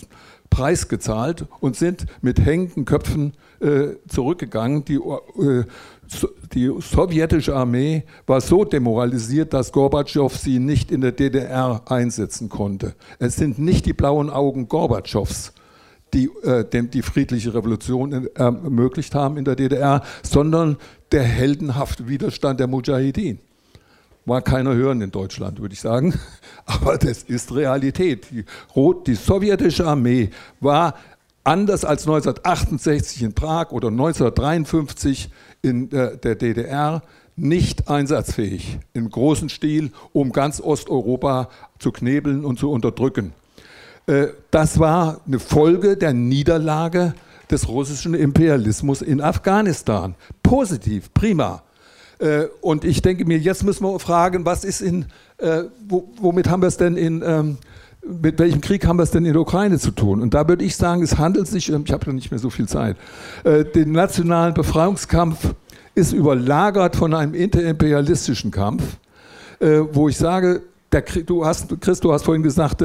Preis 0.51 0.89
gezahlt 0.89 1.47
und 1.61 1.77
sind 1.77 2.07
mit 2.21 2.45
hängenden 2.45 2.87
Köpfen 2.87 3.35
äh, 3.61 3.91
zurückgegangen. 4.09 4.85
Die, 4.85 4.97
äh, 4.97 5.65
die, 6.53 6.73
sowjetische 6.81 7.55
Armee 7.55 8.03
war 8.27 8.41
so 8.41 8.65
demoralisiert, 8.65 9.55
dass 9.55 9.71
Gorbatschow 9.71 10.37
sie 10.37 10.59
nicht 10.59 10.91
in 10.91 11.03
der 11.03 11.13
DDR 11.13 11.83
einsetzen 11.87 12.49
konnte. 12.49 12.97
Es 13.21 13.37
sind 13.37 13.61
nicht 13.61 13.87
die 13.87 13.93
blauen 13.93 14.29
Augen 14.29 14.67
Gorbatschows, 14.67 15.53
die 16.15 16.31
äh, 16.43 16.65
die 16.71 17.03
friedliche 17.03 17.55
Revolution 17.55 18.13
äh, 18.13 18.29
ermöglicht 18.35 19.15
haben 19.15 19.37
in 19.37 19.45
der 19.45 19.57
DDR, 19.57 20.03
sondern 20.23 20.77
der 21.13 21.23
heldenhafte 21.23 22.09
Widerstand 22.09 22.61
der 22.61 22.67
Mujahideen. 22.67 23.39
Mag 24.25 24.45
keiner 24.45 24.75
hören 24.75 25.01
in 25.01 25.11
Deutschland, 25.11 25.61
würde 25.61 25.73
ich 25.73 25.81
sagen, 25.81 26.13
aber 26.67 26.99
das 26.99 27.23
ist 27.23 27.55
Realität. 27.55 28.27
Die, 28.31 28.45
die 29.07 29.15
sowjetische 29.15 29.87
Armee 29.87 30.31
war 30.61 30.95
anders 31.45 31.85
als 31.85 32.03
1968 32.03 33.23
in 33.23 33.33
Prag 33.33 33.71
oder 33.71 33.89
1953 33.89 35.31
in 35.63 35.89
der, 35.89 36.17
der 36.17 36.35
DDR 36.35 37.03
nicht 37.37 37.89
einsatzfähig 37.89 38.81
im 38.93 39.09
großen 39.09 39.49
Stil, 39.49 39.93
um 40.13 40.33
ganz 40.33 40.61
Osteuropa 40.61 41.49
zu 41.79 41.93
knebeln 41.93 42.45
und 42.45 42.59
zu 42.59 42.71
unterdrücken. 42.71 43.33
Äh, 44.09 44.29
das 44.51 44.79
war 44.79 45.21
eine 45.27 45.39
Folge 45.39 45.97
der 45.97 46.13
Niederlage 46.13 47.15
des 47.51 47.69
russischen 47.69 48.15
Imperialismus 48.15 49.03
in 49.03 49.21
Afghanistan. 49.21 50.15
Positiv, 50.43 51.13
prima. 51.15 51.63
Äh, 52.19 52.47
und 52.63 52.85
ich 52.85 53.03
denke 53.03 53.25
mir, 53.27 53.39
jetzt 53.39 53.65
müssen 53.65 53.85
wir 53.85 53.99
fragen, 54.01 54.45
was 54.45 54.65
ist 54.65 54.81
in, 54.81 55.07
äh, 55.37 55.65
womit 55.89 56.49
haben 56.49 56.63
wir 56.63 56.69
es 56.69 56.79
denn 56.79 56.97
in, 56.97 57.23
ähm, 57.25 57.59
mit 58.03 58.39
welchem 58.39 58.63
Krieg 58.63 58.87
haben 58.87 58.99
wir 58.99 59.03
es 59.03 59.11
denn 59.11 59.27
in 59.27 59.35
der 59.35 59.43
Ukraine 59.43 59.79
zu 59.79 59.91
tun? 59.91 60.23
Und 60.23 60.33
da 60.33 60.49
würde 60.49 60.65
ich 60.65 60.77
sagen, 60.77 61.03
es 61.03 61.19
handelt 61.19 61.47
sich, 61.47 61.71
ähm, 61.71 61.85
ich 61.87 61.93
habe 61.93 62.07
ja 62.07 62.13
nicht 62.13 62.31
mehr 62.31 62.41
so 62.41 62.49
viel 62.49 62.67
Zeit, 62.67 62.97
den 63.45 63.93
nationalen 63.93 64.55
Befreiungskampf 64.55 65.55
ist 65.95 66.13
überlagert 66.13 66.97
von 66.97 67.13
einem 67.13 67.35
interimperialistischen 67.35 68.51
Kampf, 68.51 68.83
wo 69.61 70.09
ich 70.09 70.17
sage, 70.17 70.63
der, 70.93 71.03
du 71.03 71.45
hast, 71.45 71.81
Chris, 71.81 72.01
du 72.01 72.13
hast 72.13 72.25
vorhin 72.25 72.43
gesagt, 72.43 72.83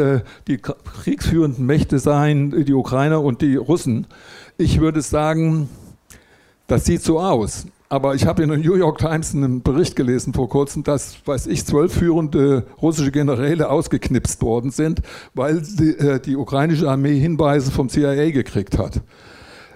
die 0.48 0.58
kriegsführenden 0.58 1.66
Mächte 1.66 2.00
seien 2.00 2.66
die 2.66 2.74
Ukrainer 2.74 3.22
und 3.22 3.42
die 3.42 3.56
Russen. 3.56 4.08
Ich 4.58 4.80
würde 4.82 5.02
sagen, 5.02 5.70
das 6.68 6.86
sieht 6.86 7.02
so 7.02 7.20
aus. 7.20 7.66
Aber 7.94 8.16
ich 8.16 8.26
habe 8.26 8.42
in 8.42 8.50
der 8.50 8.58
New 8.58 8.74
York 8.74 8.98
Times 8.98 9.36
einen 9.36 9.62
Bericht 9.62 9.96
gelesen 9.96 10.34
vor 10.34 10.50
kurzem, 10.50 10.84
dass, 10.84 11.16
weiß 11.28 11.46
ich, 11.46 11.64
zwölf 11.64 11.94
führende 11.94 12.66
russische 12.82 13.12
Generäle 13.12 13.70
ausgeknipst 13.70 14.42
worden 14.42 14.72
sind, 14.72 15.04
weil 15.36 15.62
die, 15.62 15.96
äh, 16.00 16.20
die 16.20 16.36
ukrainische 16.36 16.90
Armee 16.90 17.20
Hinweise 17.20 17.70
vom 17.70 17.90
CIA 17.90 18.32
gekriegt 18.32 18.80
hat. 18.80 19.02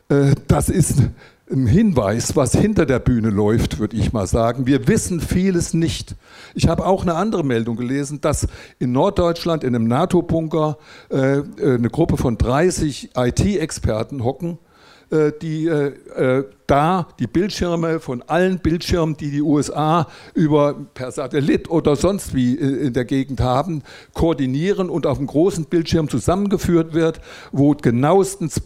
Äh, 0.09 0.33
das 0.47 0.69
ist 0.69 1.03
Hinweis, 1.49 2.36
was 2.36 2.53
hinter 2.53 2.86
der 2.86 2.99
Bühne 2.99 3.29
läuft, 3.29 3.79
würde 3.79 3.95
ich 3.95 4.12
mal 4.12 4.27
sagen. 4.27 4.67
Wir 4.67 4.88
wissen 4.88 5.21
vieles 5.21 5.73
nicht. 5.73 6.15
Ich 6.55 6.67
habe 6.67 6.86
auch 6.86 7.03
eine 7.03 7.15
andere 7.15 7.43
Meldung 7.43 7.77
gelesen, 7.77 8.19
dass 8.19 8.47
in 8.79 8.91
Norddeutschland 8.91 9.63
in 9.63 9.73
einem 9.73 9.88
NATO-Bunker 9.88 10.77
äh, 11.10 11.41
eine 11.62 11.89
Gruppe 11.89 12.17
von 12.17 12.38
30 12.38 13.12
IT-Experten 13.15 14.23
hocken 14.23 14.57
äh, 14.62 14.66
die 15.11 15.67
äh, 15.67 15.93
äh, 16.15 16.45
da 16.67 17.07
die 17.17 17.27
Bildschirme 17.27 18.01
von 18.01 18.21
allen 18.23 18.59
Bildschirmen, 18.59 19.15
die 19.15 19.31
die 19.31 19.41
USA 19.41 20.07
über 20.33 20.75
per 20.93 21.11
Satellit 21.11 21.69
oder 21.69 21.95
sonst 21.95 22.35
wie 22.35 22.55
in 22.55 22.91
der 22.91 23.05
Gegend 23.05 23.39
haben, 23.39 23.83
koordinieren 24.13 24.89
und 24.89 25.05
auf 25.05 25.17
einem 25.17 25.27
großen 25.27 25.65
Bildschirm 25.65 26.09
zusammengeführt 26.09 26.93
wird, 26.93 27.21
wo 27.53 27.71
genauestens 27.71 28.61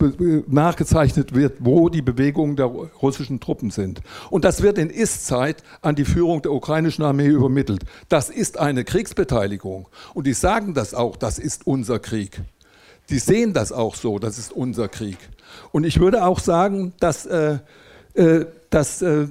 nachgezeichnet 0.47 1.35
wird, 1.35 1.57
wo 1.59 1.89
die 1.89 2.01
Bewegungen 2.01 2.55
der 2.55 2.65
russischen 2.65 3.39
Truppen 3.39 3.69
sind. 3.69 4.01
Und 4.31 4.45
das 4.45 4.63
wird 4.63 4.79
in 4.79 4.89
Ist-Zeit 4.89 5.63
an 5.83 5.95
die 5.95 6.05
Führung 6.05 6.41
der 6.41 6.53
ukrainischen 6.53 7.03
Armee 7.03 7.27
übermittelt. 7.27 7.83
Das 8.09 8.31
ist 8.31 8.57
eine 8.57 8.83
Kriegsbeteiligung. 8.83 9.87
Und 10.15 10.25
die 10.25 10.33
sagen 10.33 10.73
das 10.73 10.95
auch, 10.95 11.15
das 11.17 11.37
ist 11.37 11.67
unser 11.67 11.99
Krieg. 11.99 12.41
Die 13.11 13.19
sehen 13.19 13.53
das 13.53 13.71
auch 13.71 13.95
so, 13.95 14.19
das 14.19 14.37
ist 14.37 14.51
unser 14.51 14.87
Krieg. 14.87 15.17
Und 15.71 15.83
ich 15.85 15.99
würde 15.99 16.25
auch 16.25 16.39
sagen, 16.39 16.93
dass, 16.99 17.25
äh, 17.25 17.59
äh, 18.13 18.45
dass 18.69 19.01
äh, 19.01 19.27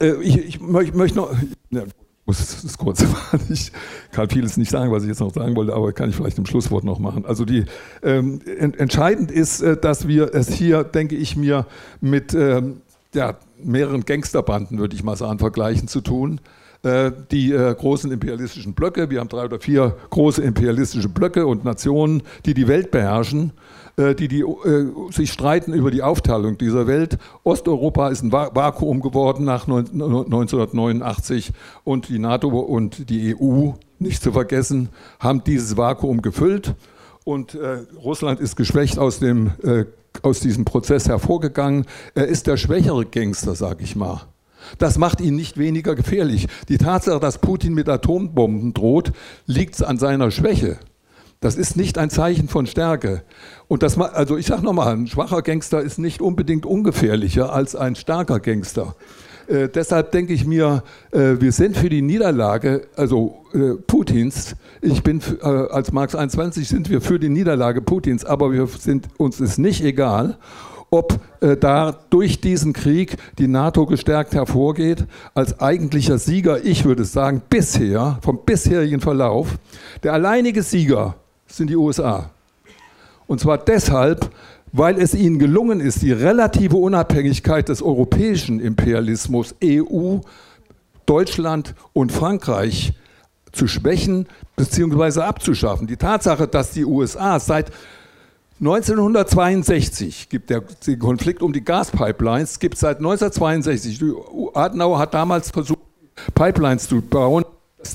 äh 0.00 0.14
ich, 0.22 0.38
ich 0.38 0.60
möchte 0.60 1.16
noch, 1.16 1.34
ja, 1.70 1.84
muss 2.28 2.62
es 2.62 2.76
kurz 2.76 3.02
machen. 3.08 3.40
Ich 3.48 3.72
kann 4.12 4.28
vieles 4.28 4.56
nicht 4.58 4.70
sagen, 4.70 4.92
was 4.92 5.02
ich 5.02 5.08
jetzt 5.08 5.20
noch 5.20 5.32
sagen 5.32 5.56
wollte, 5.56 5.74
aber 5.74 5.92
kann 5.92 6.10
ich 6.10 6.16
vielleicht 6.16 6.38
im 6.38 6.46
Schlusswort 6.46 6.84
noch 6.84 6.98
machen. 6.98 7.24
Also 7.24 7.44
die, 7.44 7.64
ähm, 8.02 8.40
entscheidend 8.46 9.30
ist, 9.30 9.62
äh, 9.62 9.76
dass 9.76 10.06
wir 10.06 10.34
es 10.34 10.52
hier, 10.52 10.84
denke 10.84 11.16
ich 11.16 11.36
mir, 11.36 11.66
mit 12.00 12.34
ähm, 12.34 12.82
ja, 13.14 13.38
mehreren 13.64 14.04
Gangsterbanden, 14.04 14.78
würde 14.78 14.94
ich 14.94 15.02
mal 15.02 15.16
sagen, 15.16 15.38
vergleichen 15.38 15.88
zu 15.88 16.02
tun. 16.02 16.40
Äh, 16.82 17.10
die 17.32 17.50
äh, 17.50 17.74
großen 17.74 18.12
imperialistischen 18.12 18.74
Blöcke, 18.74 19.10
wir 19.10 19.20
haben 19.20 19.28
drei 19.28 19.46
oder 19.46 19.58
vier 19.58 19.96
große 20.10 20.42
imperialistische 20.42 21.08
Blöcke 21.08 21.46
und 21.46 21.64
Nationen, 21.64 22.22
die 22.46 22.54
die 22.54 22.68
Welt 22.68 22.90
beherrschen, 22.90 23.52
äh, 23.98 24.14
die, 24.14 24.28
die 24.28 24.44
sich 25.10 25.32
streiten 25.32 25.74
über 25.74 25.90
die 25.90 26.02
Aufteilung 26.02 26.56
dieser 26.56 26.86
Welt. 26.86 27.18
Osteuropa 27.44 28.08
ist 28.08 28.22
ein 28.22 28.32
Vakuum 28.32 29.02
geworden 29.02 29.44
nach 29.44 29.66
1989 29.66 31.52
und 31.84 32.08
die 32.08 32.18
NATO 32.18 32.48
und 32.48 33.10
die 33.10 33.34
EU, 33.34 33.72
nicht 33.98 34.22
zu 34.22 34.32
vergessen, 34.32 34.88
haben 35.18 35.42
dieses 35.44 35.76
Vakuum 35.76 36.22
gefüllt. 36.22 36.74
Und 37.24 37.54
äh, 37.54 37.80
Russland 38.02 38.40
ist 38.40 38.56
geschwächt 38.56 38.98
aus, 38.98 39.18
dem, 39.18 39.50
äh, 39.62 39.84
aus 40.22 40.40
diesem 40.40 40.64
Prozess 40.64 41.08
hervorgegangen. 41.08 41.84
Er 42.14 42.26
ist 42.26 42.46
der 42.46 42.56
schwächere 42.56 43.04
Gangster, 43.04 43.54
sage 43.54 43.84
ich 43.84 43.96
mal. 43.96 44.22
Das 44.78 44.98
macht 44.98 45.20
ihn 45.20 45.36
nicht 45.36 45.58
weniger 45.58 45.94
gefährlich. 45.94 46.46
Die 46.68 46.78
Tatsache, 46.78 47.20
dass 47.20 47.38
Putin 47.38 47.74
mit 47.74 47.88
Atombomben 47.88 48.74
droht, 48.74 49.12
liegt 49.46 49.82
an 49.82 49.98
seiner 49.98 50.30
Schwäche. 50.30 50.78
Das 51.40 51.54
ist 51.54 51.76
nicht 51.76 51.98
ein 51.98 52.10
Zeichen 52.10 52.48
von 52.48 52.66
Stärke. 52.66 53.22
Und 53.68 53.84
das, 53.84 53.96
also 53.98 54.36
ich 54.36 54.46
sage 54.46 54.64
nochmal, 54.64 54.94
ein 54.94 55.06
schwacher 55.06 55.42
Gangster 55.42 55.80
ist 55.80 55.98
nicht 55.98 56.20
unbedingt 56.20 56.66
ungefährlicher 56.66 57.52
als 57.52 57.76
ein 57.76 57.94
starker 57.94 58.40
Gangster. 58.40 58.96
Äh, 59.46 59.68
deshalb 59.68 60.10
denke 60.10 60.32
ich 60.32 60.44
mir, 60.44 60.82
äh, 61.12 61.36
wir 61.38 61.52
sind 61.52 61.76
für 61.76 61.88
die 61.88 62.02
Niederlage, 62.02 62.88
also 62.96 63.44
äh, 63.54 63.74
Putins, 63.86 64.56
ich 64.82 65.02
bin 65.02 65.22
äh, 65.40 65.46
als 65.46 65.92
Marx 65.92 66.16
21 66.16 66.68
sind 66.68 66.90
wir 66.90 67.00
für 67.00 67.20
die 67.20 67.28
Niederlage 67.28 67.82
Putins, 67.82 68.24
aber 68.24 68.52
wir 68.52 68.66
sind, 68.66 69.08
uns 69.16 69.40
ist 69.40 69.58
nicht 69.58 69.82
egal, 69.82 70.38
ob 70.90 71.20
äh, 71.40 71.56
da 71.56 71.92
durch 72.10 72.40
diesen 72.40 72.72
Krieg 72.72 73.16
die 73.38 73.46
NATO 73.46 73.86
gestärkt 73.86 74.34
hervorgeht 74.34 75.06
als 75.34 75.60
eigentlicher 75.60 76.18
Sieger. 76.18 76.64
Ich 76.64 76.84
würde 76.84 77.04
sagen, 77.04 77.42
bisher, 77.48 78.18
vom 78.22 78.40
bisherigen 78.44 79.00
Verlauf, 79.00 79.58
der 80.02 80.14
alleinige 80.14 80.62
Sieger 80.62 81.14
sind 81.48 81.70
die 81.70 81.76
USA. 81.76 82.30
Und 83.26 83.40
zwar 83.40 83.58
deshalb, 83.58 84.30
weil 84.72 85.00
es 85.00 85.14
ihnen 85.14 85.38
gelungen 85.38 85.80
ist, 85.80 86.02
die 86.02 86.12
relative 86.12 86.76
Unabhängigkeit 86.76 87.68
des 87.68 87.82
europäischen 87.82 88.60
Imperialismus, 88.60 89.54
EU, 89.62 90.18
Deutschland 91.06 91.74
und 91.92 92.12
Frankreich 92.12 92.92
zu 93.52 93.66
schwächen 93.66 94.26
bzw. 94.56 95.22
abzuschaffen. 95.22 95.86
Die 95.86 95.96
Tatsache, 95.96 96.46
dass 96.46 96.72
die 96.72 96.84
USA 96.84 97.40
seit 97.40 97.72
1962 98.60 100.28
gibt 100.28 100.50
der, 100.50 100.62
den 100.86 100.98
Konflikt 100.98 101.42
um 101.42 101.52
die 101.52 101.64
Gaspipelines, 101.64 102.58
gibt 102.58 102.76
seit 102.76 102.98
1962. 102.98 104.02
Adenauer 104.52 104.98
hat 104.98 105.14
damals 105.14 105.50
versucht, 105.50 105.78
Pipelines 106.34 106.88
zu 106.88 107.00
bauen. 107.00 107.44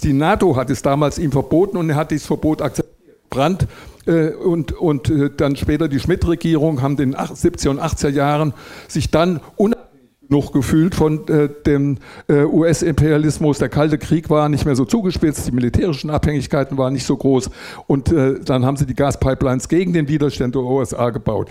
Die 0.01 0.13
NATO 0.13 0.55
hat 0.55 0.69
es 0.69 0.81
damals 0.81 1.19
ihm 1.19 1.31
verboten 1.31 1.75
und 1.77 1.89
er 1.89 1.97
hat 1.97 2.11
dieses 2.11 2.25
Verbot 2.25 2.61
akzeptiert. 2.61 2.92
Brandt 3.33 3.67
äh, 4.05 4.29
und, 4.29 4.71
und 4.73 5.09
äh, 5.09 5.29
dann 5.35 5.55
später 5.55 5.87
die 5.87 5.99
Schmidt-Regierung 5.99 6.81
haben 6.81 6.97
in 6.97 7.11
den 7.11 7.15
70er 7.15 7.69
und 7.69 7.81
80er 7.81 8.09
Jahren 8.09 8.53
sich 8.87 9.09
dann 9.09 9.39
unabhängig 9.55 9.83
noch 10.29 10.51
gefühlt 10.51 10.95
von 10.95 11.27
äh, 11.27 11.49
dem 11.65 11.97
äh, 12.27 12.43
US-Imperialismus. 12.43 13.59
Der 13.59 13.69
Kalte 13.69 13.97
Krieg 13.97 14.29
war 14.29 14.49
nicht 14.49 14.65
mehr 14.65 14.75
so 14.75 14.85
zugespitzt, 14.85 15.47
die 15.47 15.51
militärischen 15.51 16.09
Abhängigkeiten 16.09 16.77
waren 16.77 16.93
nicht 16.93 17.05
so 17.05 17.15
groß 17.17 17.49
und 17.87 18.11
äh, 18.11 18.39
dann 18.39 18.65
haben 18.65 18.77
sie 18.77 18.85
die 18.85 18.95
Gaspipelines 18.95 19.67
gegen 19.67 19.93
den 19.93 20.07
Widerstand 20.07 20.55
der 20.55 20.63
USA 20.63 21.09
gebaut. 21.09 21.49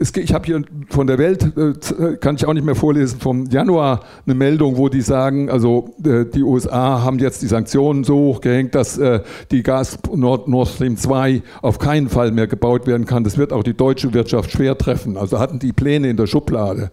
Ich 0.00 0.32
habe 0.32 0.46
hier 0.46 0.62
von 0.90 1.08
der 1.08 1.18
Welt, 1.18 1.42
äh, 1.56 2.16
kann 2.18 2.36
ich 2.36 2.46
auch 2.46 2.52
nicht 2.52 2.64
mehr 2.64 2.76
vorlesen, 2.76 3.18
vom 3.18 3.46
Januar 3.46 4.04
eine 4.26 4.36
Meldung, 4.36 4.76
wo 4.76 4.88
die 4.88 5.00
sagen, 5.00 5.50
also 5.50 5.96
äh, 6.04 6.24
die 6.24 6.44
USA 6.44 7.02
haben 7.02 7.18
jetzt 7.18 7.42
die 7.42 7.48
Sanktionen 7.48 8.04
so 8.04 8.16
hochgehängt, 8.16 8.76
dass 8.76 8.96
äh, 8.96 9.22
die 9.50 9.64
Gas 9.64 9.98
Nord, 10.14 10.46
Nord 10.46 10.68
Stream 10.68 10.96
2 10.96 11.42
auf 11.62 11.80
keinen 11.80 12.08
Fall 12.08 12.30
mehr 12.30 12.46
gebaut 12.46 12.86
werden 12.86 13.06
kann. 13.06 13.24
Das 13.24 13.38
wird 13.38 13.52
auch 13.52 13.64
die 13.64 13.74
deutsche 13.74 14.14
Wirtschaft 14.14 14.52
schwer 14.52 14.78
treffen. 14.78 15.16
Also 15.16 15.40
hatten 15.40 15.58
die 15.58 15.72
Pläne 15.72 16.10
in 16.10 16.16
der 16.16 16.28
Schublade. 16.28 16.92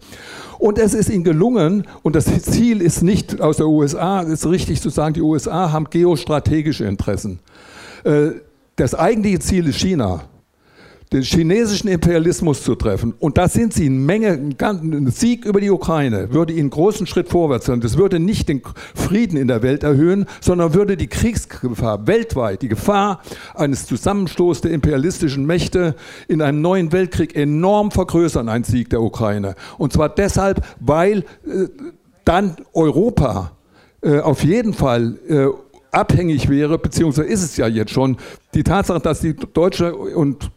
Und 0.57 0.79
es 0.79 0.95
ist 0.95 1.09
ihnen 1.09 1.23
gelungen, 1.23 1.85
und 2.01 2.15
das 2.15 2.25
Ziel 2.41 2.81
ist 2.81 3.03
nicht 3.03 3.39
aus 3.39 3.57
der 3.57 3.67
USA, 3.67 4.23
es 4.23 4.29
ist 4.29 4.49
richtig 4.49 4.81
zu 4.81 4.89
sagen, 4.89 5.13
die 5.13 5.21
USA 5.21 5.71
haben 5.71 5.91
geostrategische 5.91 6.85
Interessen. 6.85 7.39
Das 8.75 8.95
eigentliche 8.95 9.39
Ziel 9.39 9.67
ist 9.67 9.79
China 9.79 10.23
den 11.13 11.21
chinesischen 11.21 11.87
Imperialismus 11.87 12.63
zu 12.63 12.75
treffen. 12.75 13.13
Und 13.19 13.37
da 13.37 13.47
sind 13.47 13.73
sie 13.73 13.85
in 13.85 14.05
Menge, 14.05 14.31
ein 14.59 15.07
Sieg 15.11 15.45
über 15.45 15.61
die 15.61 15.69
Ukraine 15.69 16.31
würde 16.33 16.53
ihnen 16.53 16.61
einen 16.61 16.69
großen 16.71 17.05
Schritt 17.05 17.29
vorwärts 17.29 17.67
sein. 17.67 17.79
Das 17.81 17.97
würde 17.97 18.19
nicht 18.19 18.49
den 18.49 18.61
Frieden 18.95 19.37
in 19.37 19.47
der 19.47 19.61
Welt 19.61 19.83
erhöhen, 19.83 20.25
sondern 20.41 20.73
würde 20.73 20.97
die 20.97 21.07
Kriegsgefahr 21.07 22.07
weltweit, 22.07 22.61
die 22.61 22.67
Gefahr 22.67 23.21
eines 23.53 23.85
Zusammenstoßes 23.85 24.61
der 24.61 24.71
imperialistischen 24.71 25.45
Mächte 25.45 25.95
in 26.27 26.41
einem 26.41 26.61
neuen 26.61 26.91
Weltkrieg 26.91 27.35
enorm 27.35 27.91
vergrößern, 27.91 28.49
ein 28.49 28.63
Sieg 28.63 28.89
der 28.89 29.01
Ukraine. 29.01 29.55
Und 29.77 29.93
zwar 29.93 30.09
deshalb, 30.09 30.65
weil 30.79 31.19
äh, 31.19 31.67
dann 32.23 32.55
Europa 32.73 33.51
äh, 34.01 34.19
auf 34.19 34.43
jeden 34.43 34.73
Fall 34.73 35.17
äh, 35.27 35.47
abhängig 35.91 36.49
wäre, 36.49 36.77
beziehungsweise 36.77 37.27
ist 37.27 37.43
es 37.43 37.57
ja 37.57 37.67
jetzt 37.67 37.91
schon, 37.91 38.17
die 38.53 38.63
Tatsache, 38.63 38.99
dass 38.99 39.21
die 39.21 39.35
deutsche 39.35 39.95
und 39.95 40.51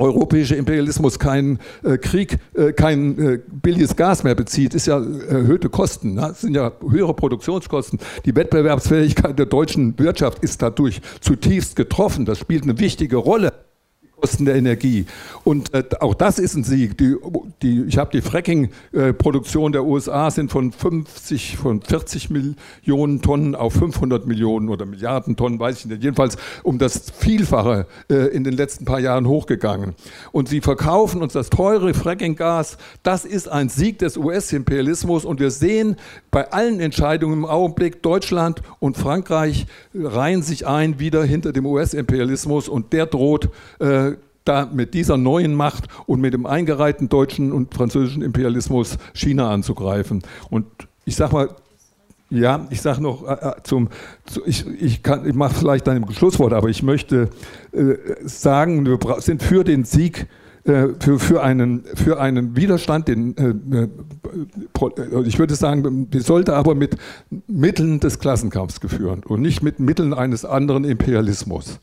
europäische 0.00 0.56
Imperialismus 0.56 1.18
keinen 1.18 1.58
äh, 1.84 1.98
Krieg, 1.98 2.38
äh, 2.54 2.72
kein 2.72 3.18
äh, 3.18 3.38
billiges 3.46 3.96
Gas 3.96 4.24
mehr 4.24 4.34
bezieht, 4.34 4.74
ist 4.74 4.86
ja 4.86 4.96
erhöhte 4.96 5.68
Kosten. 5.68 6.14
Ne? 6.14 6.22
Das 6.22 6.40
sind 6.40 6.54
ja 6.54 6.72
höhere 6.88 7.14
Produktionskosten. 7.14 7.98
Die 8.24 8.34
Wettbewerbsfähigkeit 8.34 9.38
der 9.38 9.46
deutschen 9.46 9.98
Wirtschaft 9.98 10.42
ist 10.42 10.62
dadurch 10.62 11.00
zutiefst 11.20 11.76
getroffen. 11.76 12.24
Das 12.24 12.38
spielt 12.38 12.64
eine 12.64 12.78
wichtige 12.78 13.16
Rolle. 13.16 13.52
Kosten 14.20 14.44
der 14.44 14.56
Energie. 14.56 15.06
Und 15.44 15.72
äh, 15.72 15.84
auch 16.00 16.14
das 16.14 16.38
ist 16.38 16.54
ein 16.54 16.64
Sieg. 16.64 16.98
Die, 16.98 17.16
die, 17.62 17.84
ich 17.84 17.98
habe 17.98 18.10
die 18.12 18.20
Fracking-Produktion 18.20 19.72
der 19.72 19.84
USA 19.84 20.30
sind 20.30 20.50
von 20.50 20.72
50, 20.72 21.56
von 21.56 21.80
40 21.80 22.28
Millionen 22.30 23.22
Tonnen 23.22 23.54
auf 23.54 23.72
500 23.74 24.26
Millionen 24.26 24.68
oder 24.68 24.84
Milliarden 24.84 25.36
Tonnen, 25.36 25.58
weiß 25.58 25.80
ich 25.80 25.86
nicht. 25.86 26.02
Jedenfalls 26.02 26.36
um 26.62 26.78
das 26.78 27.10
Vielfache 27.18 27.86
äh, 28.10 28.14
in 28.14 28.44
den 28.44 28.54
letzten 28.54 28.84
paar 28.84 29.00
Jahren 29.00 29.26
hochgegangen. 29.26 29.94
Und 30.32 30.48
sie 30.48 30.60
verkaufen 30.60 31.22
uns 31.22 31.32
das 31.32 31.48
teure 31.48 31.94
Fracking-Gas. 31.94 32.76
Das 33.02 33.24
ist 33.24 33.48
ein 33.48 33.68
Sieg 33.68 33.98
des 33.98 34.16
US-Imperialismus. 34.16 35.24
Und 35.24 35.40
wir 35.40 35.50
sehen 35.50 35.96
bei 36.30 36.50
allen 36.52 36.80
Entscheidungen 36.80 37.38
im 37.38 37.44
Augenblick, 37.46 38.02
Deutschland 38.02 38.62
und 38.80 38.96
Frankreich 38.96 39.66
reihen 39.94 40.42
sich 40.42 40.66
ein 40.66 40.98
wieder 40.98 41.24
hinter 41.24 41.52
dem 41.52 41.66
US-Imperialismus 41.66 42.68
und 42.68 42.92
der 42.92 43.06
droht 43.06 43.48
äh, 43.78 44.09
da 44.44 44.68
mit 44.72 44.94
dieser 44.94 45.16
neuen 45.16 45.54
Macht 45.54 45.84
und 46.06 46.20
mit 46.20 46.34
dem 46.34 46.46
eingereihten 46.46 47.08
deutschen 47.08 47.52
und 47.52 47.74
französischen 47.74 48.22
Imperialismus 48.22 48.98
China 49.12 49.50
anzugreifen. 49.50 50.22
Und 50.50 50.66
ich 51.04 51.16
sage 51.16 51.32
mal, 51.32 51.48
ja, 52.30 52.66
ich 52.70 52.80
sage 52.80 53.02
noch 53.02 53.26
äh, 53.26 53.32
äh, 53.32 53.52
zum, 53.64 53.88
zu, 54.24 54.46
ich, 54.46 54.64
ich, 54.66 55.00
ich 55.04 55.34
mache 55.34 55.54
vielleicht 55.54 55.86
dann 55.86 55.96
im 55.96 56.10
Schlusswort, 56.12 56.52
aber 56.52 56.68
ich 56.68 56.82
möchte 56.82 57.28
äh, 57.72 57.94
sagen, 58.22 58.86
wir 58.86 58.98
sind 59.20 59.42
für 59.42 59.64
den 59.64 59.84
Sieg 59.84 60.28
äh, 60.64 60.88
für, 61.00 61.18
für, 61.18 61.42
einen, 61.42 61.84
für 61.94 62.20
einen 62.20 62.54
Widerstand, 62.54 63.08
den, 63.08 63.36
äh, 63.36 63.48
äh, 63.84 63.88
ich 65.24 65.38
würde 65.38 65.54
sagen, 65.54 66.10
die 66.10 66.20
sollte 66.20 66.54
aber 66.54 66.74
mit 66.74 66.96
Mitteln 67.46 68.00
des 68.00 68.18
Klassenkampfs 68.18 68.80
geführt 68.80 69.26
und 69.26 69.42
nicht 69.42 69.62
mit 69.62 69.80
Mitteln 69.80 70.14
eines 70.14 70.44
anderen 70.44 70.84
Imperialismus 70.84 71.80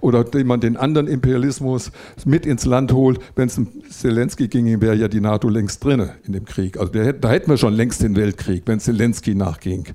oder 0.00 0.24
den 0.24 0.46
man 0.46 0.60
den 0.60 0.76
anderen 0.76 1.06
Imperialismus 1.06 1.90
mit 2.24 2.46
ins 2.46 2.64
Land 2.64 2.92
holt. 2.92 3.20
Wenn 3.34 3.48
es 3.48 3.58
um 3.58 3.68
Zelensky 3.90 4.48
ginge, 4.48 4.80
wäre 4.80 4.94
ja 4.94 5.08
die 5.08 5.20
NATO 5.20 5.48
längst 5.48 5.84
drin 5.84 6.10
in 6.24 6.32
dem 6.32 6.44
Krieg. 6.44 6.78
Also 6.78 6.92
da 6.92 7.28
hätten 7.28 7.50
wir 7.50 7.56
schon 7.56 7.74
längst 7.74 8.02
den 8.02 8.16
Weltkrieg, 8.16 8.62
wenn 8.66 8.80
Zelensky 8.80 9.34
nachging. 9.34 9.86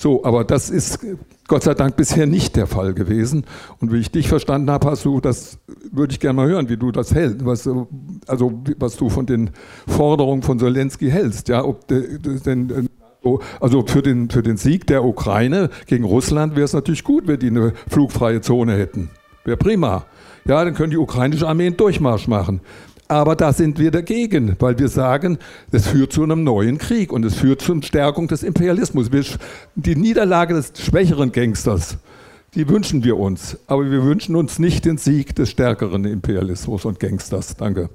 So, 0.00 0.24
aber 0.24 0.44
das 0.44 0.70
ist 0.70 1.00
Gott 1.48 1.64
sei 1.64 1.74
Dank 1.74 1.96
bisher 1.96 2.28
nicht 2.28 2.54
der 2.54 2.68
Fall 2.68 2.94
gewesen. 2.94 3.44
Und 3.80 3.92
wie 3.92 3.98
ich 3.98 4.12
dich 4.12 4.28
verstanden 4.28 4.70
habe, 4.70 4.88
hast 4.88 5.04
du, 5.04 5.20
das 5.20 5.58
würde 5.90 6.12
ich 6.12 6.20
gerne 6.20 6.34
mal 6.34 6.46
hören, 6.46 6.68
wie 6.68 6.76
du 6.76 6.92
das 6.92 7.12
hältst, 7.12 7.44
was, 7.44 7.68
also 8.28 8.62
was 8.78 8.96
du 8.96 9.08
von 9.08 9.26
den 9.26 9.50
Forderungen 9.88 10.42
von 10.42 10.60
Zelensky 10.60 11.10
hältst. 11.10 11.48
Ja, 11.48 11.64
ob 11.64 11.88
de, 11.88 12.16
de, 12.18 12.38
denn 12.38 12.88
also 13.58 13.84
für 13.84 14.00
den, 14.00 14.30
für 14.30 14.44
den 14.44 14.56
Sieg 14.56 14.86
der 14.86 15.04
Ukraine 15.04 15.68
gegen 15.86 16.04
Russland 16.04 16.54
wäre 16.54 16.66
es 16.66 16.74
natürlich 16.74 17.02
gut, 17.02 17.26
wenn 17.26 17.40
die 17.40 17.48
eine 17.48 17.72
flugfreie 17.88 18.40
Zone 18.40 18.74
hätten. 18.74 19.10
Wäre 19.44 19.56
prima. 19.56 20.04
Ja, 20.44 20.64
dann 20.64 20.74
können 20.74 20.92
die 20.92 20.96
ukrainische 20.96 21.48
Armee 21.48 21.66
einen 21.66 21.76
Durchmarsch 21.76 22.28
machen. 22.28 22.60
Aber 23.08 23.34
da 23.36 23.54
sind 23.54 23.78
wir 23.78 23.90
dagegen, 23.90 24.54
weil 24.58 24.78
wir 24.78 24.88
sagen, 24.88 25.38
das 25.70 25.88
führt 25.88 26.12
zu 26.12 26.22
einem 26.22 26.44
neuen 26.44 26.76
Krieg 26.76 27.10
und 27.10 27.24
es 27.24 27.36
führt 27.36 27.62
zur 27.62 27.82
Stärkung 27.82 28.28
des 28.28 28.42
Imperialismus. 28.42 29.08
Die 29.74 29.96
Niederlage 29.96 30.52
des 30.52 30.72
schwächeren 30.78 31.32
Gangsters, 31.32 31.96
die 32.54 32.68
wünschen 32.68 33.02
wir 33.04 33.16
uns. 33.16 33.56
Aber 33.66 33.90
wir 33.90 34.04
wünschen 34.04 34.36
uns 34.36 34.58
nicht 34.58 34.84
den 34.84 34.98
Sieg 34.98 35.34
des 35.34 35.48
stärkeren 35.50 36.04
Imperialismus 36.04 36.84
und 36.84 37.00
Gangsters. 37.00 37.56
Danke. 37.56 37.88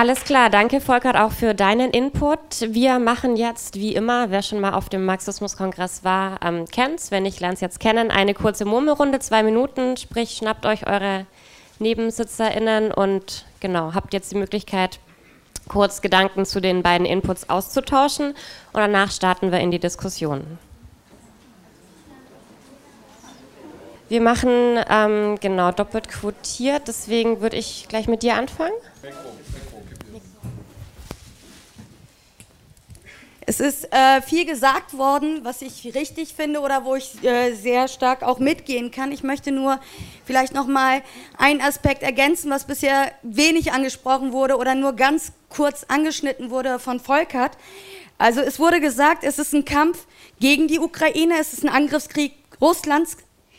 Alles 0.00 0.24
klar, 0.24 0.48
danke 0.48 0.80
Volkert 0.80 1.14
auch 1.14 1.30
für 1.30 1.52
deinen 1.52 1.90
Input. 1.90 2.38
Wir 2.62 2.98
machen 2.98 3.36
jetzt, 3.36 3.74
wie 3.74 3.94
immer, 3.94 4.30
wer 4.30 4.40
schon 4.40 4.58
mal 4.58 4.72
auf 4.72 4.88
dem 4.88 5.04
Marxismus-Kongress 5.04 6.04
war, 6.04 6.40
ähm, 6.42 6.64
kennt's. 6.64 7.10
Wenn 7.10 7.24
nicht, 7.24 7.38
lernt 7.40 7.56
es 7.56 7.60
jetzt 7.60 7.80
kennen. 7.80 8.10
Eine 8.10 8.32
kurze 8.32 8.64
Murmelrunde, 8.64 9.18
zwei 9.18 9.42
Minuten, 9.42 9.98
sprich, 9.98 10.30
schnappt 10.30 10.64
euch 10.64 10.86
eure 10.86 11.26
NebensitzerInnen 11.80 12.92
und 12.92 13.44
genau, 13.60 13.92
habt 13.92 14.14
jetzt 14.14 14.32
die 14.32 14.38
Möglichkeit, 14.38 15.00
kurz 15.68 16.00
Gedanken 16.00 16.46
zu 16.46 16.62
den 16.62 16.82
beiden 16.82 17.06
Inputs 17.06 17.50
auszutauschen 17.50 18.28
und 18.28 18.36
danach 18.72 19.12
starten 19.12 19.52
wir 19.52 19.60
in 19.60 19.70
die 19.70 19.80
Diskussion. 19.80 20.58
Wir 24.08 24.22
machen 24.22 24.80
ähm, 24.88 25.36
genau 25.42 25.72
doppelt 25.72 26.08
quotiert, 26.08 26.88
deswegen 26.88 27.42
würde 27.42 27.58
ich 27.58 27.84
gleich 27.86 28.08
mit 28.08 28.22
dir 28.22 28.36
anfangen. 28.36 28.72
Es 33.50 33.58
ist 33.58 33.92
äh, 33.92 34.22
viel 34.22 34.44
gesagt 34.44 34.96
worden, 34.96 35.40
was 35.42 35.60
ich 35.60 35.92
richtig 35.96 36.34
finde 36.34 36.60
oder 36.60 36.84
wo 36.84 36.94
ich 36.94 37.20
äh, 37.24 37.52
sehr 37.52 37.88
stark 37.88 38.22
auch 38.22 38.38
mitgehen 38.38 38.92
kann. 38.92 39.10
Ich 39.10 39.24
möchte 39.24 39.50
nur 39.50 39.80
vielleicht 40.24 40.54
noch 40.54 40.68
mal 40.68 41.02
einen 41.36 41.60
Aspekt 41.60 42.04
ergänzen, 42.04 42.48
was 42.48 42.64
bisher 42.64 43.10
wenig 43.24 43.72
angesprochen 43.72 44.32
wurde 44.32 44.56
oder 44.56 44.76
nur 44.76 44.92
ganz 44.92 45.32
kurz 45.48 45.82
angeschnitten 45.88 46.50
wurde 46.50 46.78
von 46.78 47.00
Volkert. 47.00 47.58
Also 48.18 48.40
es 48.40 48.60
wurde 48.60 48.80
gesagt, 48.80 49.24
es 49.24 49.40
ist 49.40 49.52
ein 49.52 49.64
Kampf 49.64 50.06
gegen 50.38 50.68
die 50.68 50.78
Ukraine, 50.78 51.34
es 51.40 51.52
ist 51.52 51.64
ein 51.64 51.70
Angriffskrieg 51.70 52.34
Russlands 52.60 53.16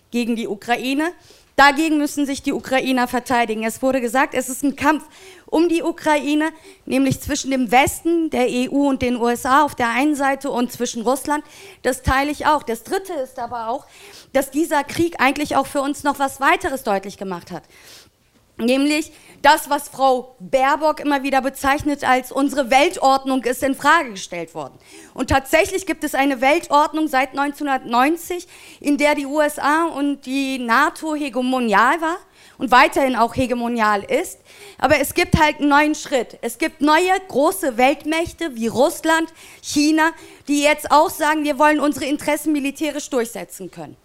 gegen 0.10 0.38
die 0.38 0.48
Ukraine. 0.48 1.12
Dagegen 1.58 1.98
müssen 1.98 2.26
sich 2.26 2.42
die 2.42 2.54
Ukrainer 2.54 3.10
verteidigen. 3.10 3.66
Es 3.66 3.82
wurde 3.82 4.00
gesagt, 4.00 4.36
es 4.36 4.48
ist 4.48 4.64
ein 4.64 4.78
Kampf 4.78 5.04
um 5.52 5.70
die 5.70 5.84
Ukraine, 5.84 6.52
nämlich 6.86 7.22
zwischen 7.22 7.52
dem 7.52 7.72
Westen, 7.72 8.32
der 8.32 8.47
EU 8.49 8.88
und 8.88 9.02
den 9.04 9.18
USA 9.18 9.64
auf 9.64 9.76
der 9.76 9.89
einen 9.89 10.16
Seite 10.16 10.49
und 10.49 10.72
zwischen 10.72 11.04
Russland. 11.04 11.43
Das 11.84 12.02
teile 12.02 12.32
ich 12.32 12.47
auch. 12.47 12.64
Das 12.64 12.84
Dritte 12.84 13.14
ist 13.14 13.38
aber 13.38 13.68
auch, 13.68 13.86
dass 14.34 14.49
dieser 14.49 14.84
Krieg 14.84 15.20
eigentlich 15.20 15.58
auch 15.58 15.68
für 15.68 15.82
uns 15.82 16.04
noch 16.04 16.18
was 16.18 16.39
weiteres 16.39 16.84
deutlich 16.84 17.18
gemacht 17.18 17.52
hat. 17.52 17.64
Nämlich 18.58 19.12
das, 19.41 19.70
was 19.70 19.89
Frau 19.89 20.36
Baerbock 20.39 20.99
immer 20.99 21.24
wieder 21.24 21.41
bezeichnet 21.41 22.04
als 22.04 22.32
unsere 22.32 22.70
Weltordnung, 22.70 23.43
ist 23.43 23.64
in 23.64 23.76
Frage 23.76 24.12
gestellt 24.12 24.56
worden. 24.56 24.76
Und 25.14 25.32
tatsächlich 25.32 25.86
gibt 25.86 26.04
es 26.04 26.16
eine 26.16 26.39
Weltordnung 26.39 27.08
seit 27.08 27.32
1990, 27.32 28.47
in 28.80 28.97
der 28.97 29.16
die 29.16 29.26
USA 29.26 29.86
und 29.86 30.26
die 30.26 30.60
NATO 30.60 31.16
hegemonial 31.16 31.99
war 31.99 32.18
und 32.58 32.72
weiterhin 32.72 33.16
auch 33.16 33.36
hegemonial 33.36 34.04
ist. 34.04 34.39
Aber 34.78 34.99
es 34.99 35.14
gibt 35.14 35.39
halt 35.39 35.60
einen 35.60 35.70
neuen 35.70 35.95
Schritt. 35.95 36.38
Es 36.41 36.58
gibt 36.58 36.82
neue 36.82 37.12
große 37.28 37.78
Weltmächte 37.78 38.56
wie 38.56 38.68
Russland, 38.68 39.32
China, 39.62 40.12
die 40.47 40.64
jetzt 40.64 40.91
auch 40.91 41.10
sagen, 41.10 41.43
wir 41.43 41.60
wollen 41.60 41.80
unsere 41.80 42.06
Interessen 42.06 42.54
militärisch 42.54 43.10
durchsetzen 43.10 43.72
können. 43.72 43.95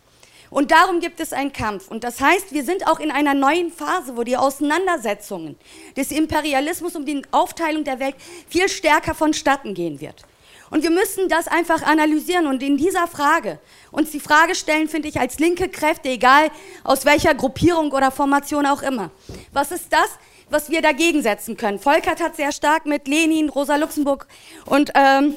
Und 0.51 0.71
darum 0.71 1.01
gibt 1.01 1.21
es 1.21 1.33
einen 1.33 1.53
Kampf. 1.53 1.89
Und 1.89 2.05
das 2.05 2.21
heißt, 2.21 2.53
wir 2.53 2.65
sind 2.65 2.87
auch 2.87 3.01
in 3.01 3.11
einer 3.11 3.35
neuen 3.35 3.73
Phase, 3.73 4.17
wo 4.17 4.23
die 4.23 4.37
Auseinandersetzungen 4.37 5.57
des 5.97 6.13
Imperialismus 6.13 6.95
um 6.95 7.05
die 7.05 7.23
Aufteilung 7.31 7.85
der 7.85 7.99
Welt 7.99 8.15
viel 8.49 8.69
stärker 8.69 9.15
vonstatten 9.15 9.75
gehen 9.75 10.01
wird. 10.01 10.25
Und 10.71 10.83
wir 10.83 10.91
müssen 10.91 11.29
das 11.29 11.47
einfach 11.47 11.83
analysieren 11.83 12.47
und 12.47 12.63
in 12.63 12.77
dieser 12.77 13.07
Frage 13.07 13.59
uns 13.91 14.11
die 14.11 14.21
Frage 14.21 14.55
stellen, 14.55 14.89
finde 14.89 15.09
ich, 15.09 15.21
als 15.21 15.39
linke 15.39 15.69
Kräfte, 15.69 16.09
egal 16.09 16.51
aus 16.83 17.05
welcher 17.05 17.35
Gruppierung 17.35 17.93
oder 17.93 18.11
Formation 18.11 18.67
auch 18.67 18.83
immer. 18.83 19.11
Was 19.53 19.71
ist 19.71 19.93
das, 19.93 20.09
was 20.51 20.71
wir 20.71 20.83
dagegen 20.83 21.23
setzen 21.23 21.57
können? 21.57 21.79
Volkert 21.79 22.21
hat 22.21 22.37
sehr 22.37 22.53
stark 22.53 22.87
mit 22.87 23.07
Lenin, 23.09 23.49
Rosa 23.49 23.77
Luxemburg 23.77 24.27
und 24.65 24.91
ähm, 24.95 25.37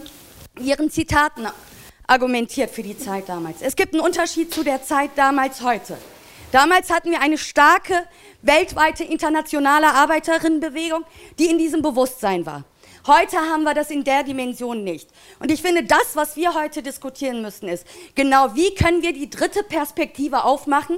ihren 0.59 0.89
Zitaten 0.89 1.47
argumentiert 2.07 2.71
für 2.71 2.84
die 2.84 2.97
Zeit 2.97 3.30
damals. 3.30 3.61
Es 3.61 3.75
gibt 3.75 3.93
einen 3.93 4.03
Unterschied 4.03 4.53
zu 4.53 4.63
der 4.63 4.84
Zeit 4.84 5.11
damals 5.15 5.61
heute. 5.61 5.97
Damals 6.51 6.89
hatten 6.89 7.11
wir 7.11 7.21
eine 7.21 7.38
starke 7.38 7.93
weltweite 8.41 9.03
internationale 9.03 9.93
Arbeiterinnenbewegung, 9.93 11.05
die 11.38 11.45
in 11.45 11.59
diesem 11.59 11.84
Bewusstsein 11.84 12.45
war. 12.45 12.63
Heute 13.08 13.38
haben 13.38 13.64
wir 13.64 13.74
das 13.74 13.91
in 13.91 14.04
der 14.04 14.24
Dimension 14.24 14.84
nicht. 14.84 15.10
Und 15.39 15.52
ich 15.52 15.62
finde, 15.62 15.84
das, 15.84 16.16
was 16.16 16.36
wir 16.36 16.54
heute 16.54 16.84
diskutieren 16.84 17.41
müssen, 17.41 17.70
ist 17.70 17.86
genau, 18.14 18.56
wie 18.56 18.76
können 18.76 19.02
wir 19.02 19.14
die 19.14 19.30
dritte 19.30 19.64
Perspektive 19.64 20.43
aufmachen 20.43 20.97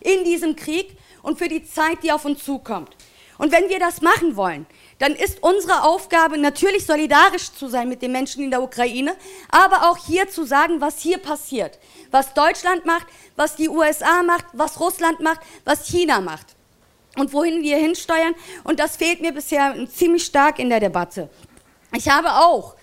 in 0.00 0.24
diesem 0.24 0.56
Krieg 0.56 0.96
und 1.22 1.38
für 1.38 1.48
die 1.48 1.64
Zeit, 1.64 2.02
die 2.02 2.10
auf 2.10 2.24
uns 2.24 2.44
zukommt. 2.44 2.96
Und 3.38 3.52
wenn 3.52 3.68
wir 3.68 3.78
das 3.78 4.00
machen 4.00 4.34
wollen, 4.34 4.66
dann 4.98 5.12
ist 5.12 5.42
unsere 5.42 5.84
Aufgabe 5.84 6.38
natürlich 6.38 6.86
solidarisch 6.86 7.52
zu 7.52 7.68
sein 7.68 7.88
mit 7.88 8.02
den 8.02 8.12
Menschen 8.12 8.42
in 8.42 8.50
der 8.50 8.62
Ukraine, 8.62 9.14
aber 9.50 9.90
auch 9.90 9.98
hier 9.98 10.28
zu 10.28 10.44
sagen, 10.44 10.80
was 10.80 11.00
hier 11.00 11.18
passiert, 11.18 11.78
was 12.10 12.34
Deutschland 12.34 12.86
macht, 12.86 13.06
was 13.36 13.54
die 13.54 13.68
USA 13.68 14.22
macht, 14.22 14.46
was 14.52 14.80
Russland 14.80 15.20
macht, 15.20 15.40
was 15.64 15.86
China 15.86 16.20
macht 16.20 16.55
und 17.16 17.32
wohin 17.32 17.62
wir 17.62 17.76
hinsteuern. 17.76 18.34
Und 18.64 18.80
das 18.80 18.96
fehlt 18.96 19.20
mir 19.20 19.32
bisher 19.32 19.74
ziemlich 19.88 20.24
stark 20.24 20.58
in 20.58 20.68
der 20.68 20.80
Debatte. 20.80 21.28
Ich 21.92 22.08
habe 22.08 22.30
auch 22.30 22.76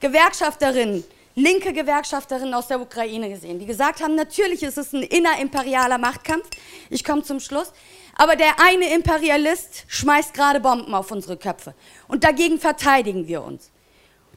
Gewerkschafterinnen, 0.00 1.04
linke 1.34 1.72
Gewerkschafterinnen 1.72 2.54
aus 2.54 2.68
der 2.68 2.80
Ukraine 2.80 3.28
gesehen, 3.28 3.58
die 3.58 3.66
gesagt 3.66 4.02
haben, 4.02 4.14
natürlich 4.14 4.62
ist 4.62 4.78
es 4.78 4.92
ein 4.92 5.02
innerimperialer 5.02 5.98
Machtkampf. 5.98 6.48
Ich 6.90 7.04
komme 7.04 7.22
zum 7.22 7.40
Schluss. 7.40 7.72
Aber 8.20 8.34
der 8.34 8.60
eine 8.60 8.92
Imperialist 8.92 9.84
schmeißt 9.86 10.34
gerade 10.34 10.58
Bomben 10.58 10.92
auf 10.92 11.12
unsere 11.12 11.36
Köpfe. 11.36 11.74
Und 12.08 12.24
dagegen 12.24 12.58
verteidigen 12.58 13.28
wir 13.28 13.44
uns. 13.44 13.70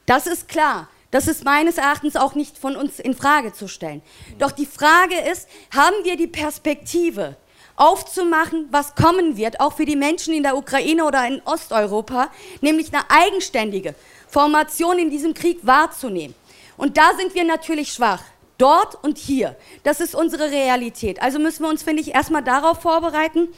Das 0.06 0.26
ist 0.28 0.48
klar. 0.48 0.88
Das 1.10 1.28
ist 1.28 1.44
meines 1.44 1.76
Erachtens 1.76 2.16
auch 2.16 2.34
nicht 2.34 2.56
von 2.56 2.74
uns 2.74 2.98
in 2.98 3.14
Frage 3.14 3.52
zu 3.52 3.68
stellen. 3.68 4.00
Doch 4.38 4.50
die 4.50 4.66
Frage 4.66 5.16
ist, 5.30 5.46
haben 5.74 5.96
wir 6.04 6.16
die 6.16 6.26
Perspektive, 6.26 7.36
aufzumachen, 7.82 8.68
was 8.70 8.94
kommen 8.94 9.36
wird, 9.36 9.58
auch 9.58 9.72
für 9.72 9.84
die 9.84 9.96
Menschen 9.96 10.32
in 10.32 10.44
der 10.44 10.56
Ukraine 10.56 11.04
oder 11.04 11.26
in 11.26 11.42
Osteuropa, 11.44 12.30
nämlich 12.60 12.94
eine 12.94 13.02
eigenständige 13.10 13.96
Formation 14.28 15.00
in 15.00 15.10
diesem 15.10 15.34
Krieg 15.34 15.58
wahrzunehmen. 15.66 16.36
Und 16.76 16.96
da 16.96 17.10
sind 17.18 17.34
wir 17.34 17.42
natürlich 17.42 17.92
schwach. 17.92 18.22
Dort 18.56 19.02
und 19.02 19.18
hier. 19.18 19.56
Das 19.82 20.00
ist 20.00 20.14
unsere 20.14 20.52
Realität. 20.52 21.20
Also 21.20 21.40
müssen 21.40 21.64
wir 21.64 21.70
uns, 21.70 21.82
finde 21.82 22.02
ich, 22.02 22.14
erstmal 22.14 22.44
darauf 22.44 22.80
vorbereiten. 22.80 23.48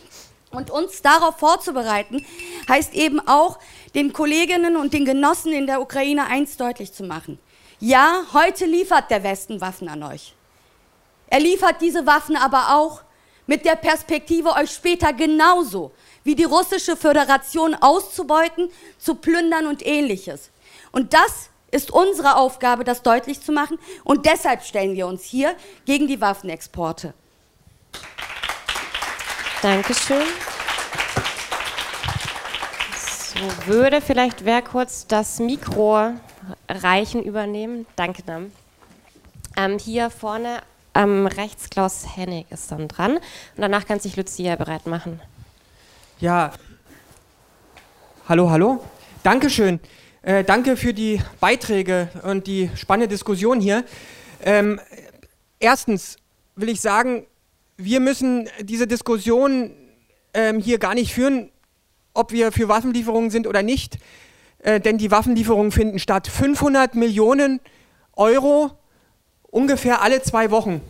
Und 0.50 0.70
uns 0.70 1.02
darauf 1.02 1.36
vorzubereiten, 1.38 2.24
heißt 2.68 2.94
eben 2.94 3.20
auch, 3.26 3.58
den 3.94 4.12
Kolleginnen 4.12 4.76
und 4.76 4.94
den 4.94 5.04
Genossen 5.04 5.52
in 5.52 5.66
der 5.66 5.82
Ukraine 5.82 6.26
eins 6.28 6.56
deutlich 6.56 6.94
zu 6.94 7.02
machen. 7.02 7.38
Ja, 7.78 8.22
heute 8.32 8.64
liefert 8.64 9.10
der 9.10 9.22
Westen 9.22 9.60
Waffen 9.60 9.88
an 9.88 10.02
euch. 10.04 10.34
Er 11.26 11.40
liefert 11.40 11.82
diese 11.82 12.06
Waffen 12.06 12.36
aber 12.36 12.76
auch 12.76 13.02
mit 13.46 13.64
der 13.64 13.76
Perspektive, 13.76 14.50
euch 14.50 14.70
später 14.70 15.12
genauso 15.12 15.92
wie 16.22 16.34
die 16.34 16.44
russische 16.44 16.96
Föderation 16.96 17.74
auszubeuten, 17.74 18.70
zu 18.98 19.14
plündern 19.16 19.66
und 19.66 19.86
ähnliches. 19.86 20.50
Und 20.92 21.12
das 21.12 21.50
ist 21.70 21.90
unsere 21.90 22.36
Aufgabe, 22.36 22.84
das 22.84 23.02
deutlich 23.02 23.40
zu 23.40 23.52
machen. 23.52 23.78
Und 24.04 24.26
deshalb 24.26 24.62
stellen 24.62 24.94
wir 24.94 25.06
uns 25.06 25.24
hier 25.24 25.54
gegen 25.84 26.06
die 26.06 26.20
Waffenexporte. 26.20 27.12
Dankeschön. 29.60 30.22
So, 32.96 33.66
würde 33.66 34.00
vielleicht 34.00 34.44
wer 34.44 34.62
kurz 34.62 35.06
das 35.06 35.40
Mikro 35.40 36.12
reichen 36.68 37.22
übernehmen? 37.22 37.86
Danke, 37.96 38.22
Nam. 38.26 38.52
Ähm, 39.56 39.78
hier 39.78 40.10
vorne 40.10 40.62
ähm, 40.94 41.26
rechts 41.26 41.70
Klaus 41.70 42.16
Hennig 42.16 42.46
ist 42.50 42.70
dann 42.70 42.88
dran. 42.88 43.16
Und 43.16 43.22
danach 43.56 43.86
kann 43.86 44.00
sich 44.00 44.16
Lucia 44.16 44.56
bereit 44.56 44.86
machen. 44.86 45.20
Ja. 46.20 46.52
Hallo, 48.28 48.50
hallo. 48.50 48.82
Dankeschön. 49.22 49.80
Äh, 50.22 50.44
danke 50.44 50.76
für 50.76 50.94
die 50.94 51.20
Beiträge 51.40 52.08
und 52.22 52.46
die 52.46 52.70
spannende 52.76 53.08
Diskussion 53.08 53.60
hier. 53.60 53.84
Ähm, 54.42 54.80
erstens 55.60 56.16
will 56.56 56.68
ich 56.68 56.80
sagen, 56.80 57.26
wir 57.76 58.00
müssen 58.00 58.48
diese 58.60 58.86
Diskussion 58.86 59.72
ähm, 60.32 60.60
hier 60.60 60.78
gar 60.78 60.94
nicht 60.94 61.12
führen, 61.12 61.50
ob 62.14 62.32
wir 62.32 62.52
für 62.52 62.68
Waffenlieferungen 62.68 63.30
sind 63.30 63.46
oder 63.46 63.62
nicht, 63.62 63.98
äh, 64.60 64.80
denn 64.80 64.98
die 64.98 65.10
Waffenlieferungen 65.10 65.72
finden 65.72 65.98
statt. 65.98 66.28
500 66.28 66.94
Millionen 66.94 67.60
Euro 68.14 68.78
ungefähr 69.54 70.02
alle 70.02 70.20
zwei 70.22 70.50
Wochen 70.50 70.80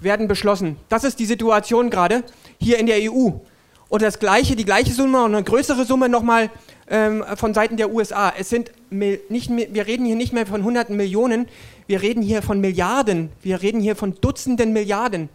werden 0.00 0.28
beschlossen. 0.28 0.76
Das 0.88 1.04
ist 1.04 1.18
die 1.18 1.26
Situation 1.26 1.90
gerade 1.90 2.22
hier 2.60 2.78
in 2.78 2.86
der 2.86 2.98
EU. 3.12 3.30
Und 3.88 4.02
das 4.02 4.18
gleiche, 4.18 4.56
die 4.56 4.64
gleiche 4.64 4.92
Summe 4.92 5.22
und 5.22 5.34
eine 5.34 5.44
größere 5.44 5.84
Summe 5.84 6.08
nochmal 6.08 6.50
ähm, 6.88 7.24
von 7.36 7.54
Seiten 7.54 7.76
der 7.76 7.92
USA. 7.92 8.32
Es 8.36 8.48
sind 8.48 8.72
nicht 8.90 9.50
wir 9.50 9.86
reden 9.86 10.06
hier 10.06 10.16
nicht 10.16 10.32
mehr 10.32 10.46
von 10.46 10.64
hunderten 10.64 10.96
Millionen, 10.96 11.48
wir 11.86 12.02
reden 12.02 12.22
hier 12.22 12.42
von 12.42 12.60
Milliarden, 12.60 13.30
wir 13.42 13.62
reden 13.62 13.80
hier 13.80 13.96
von 13.96 14.14
Dutzenden 14.20 14.72
Milliarden. 14.72 15.28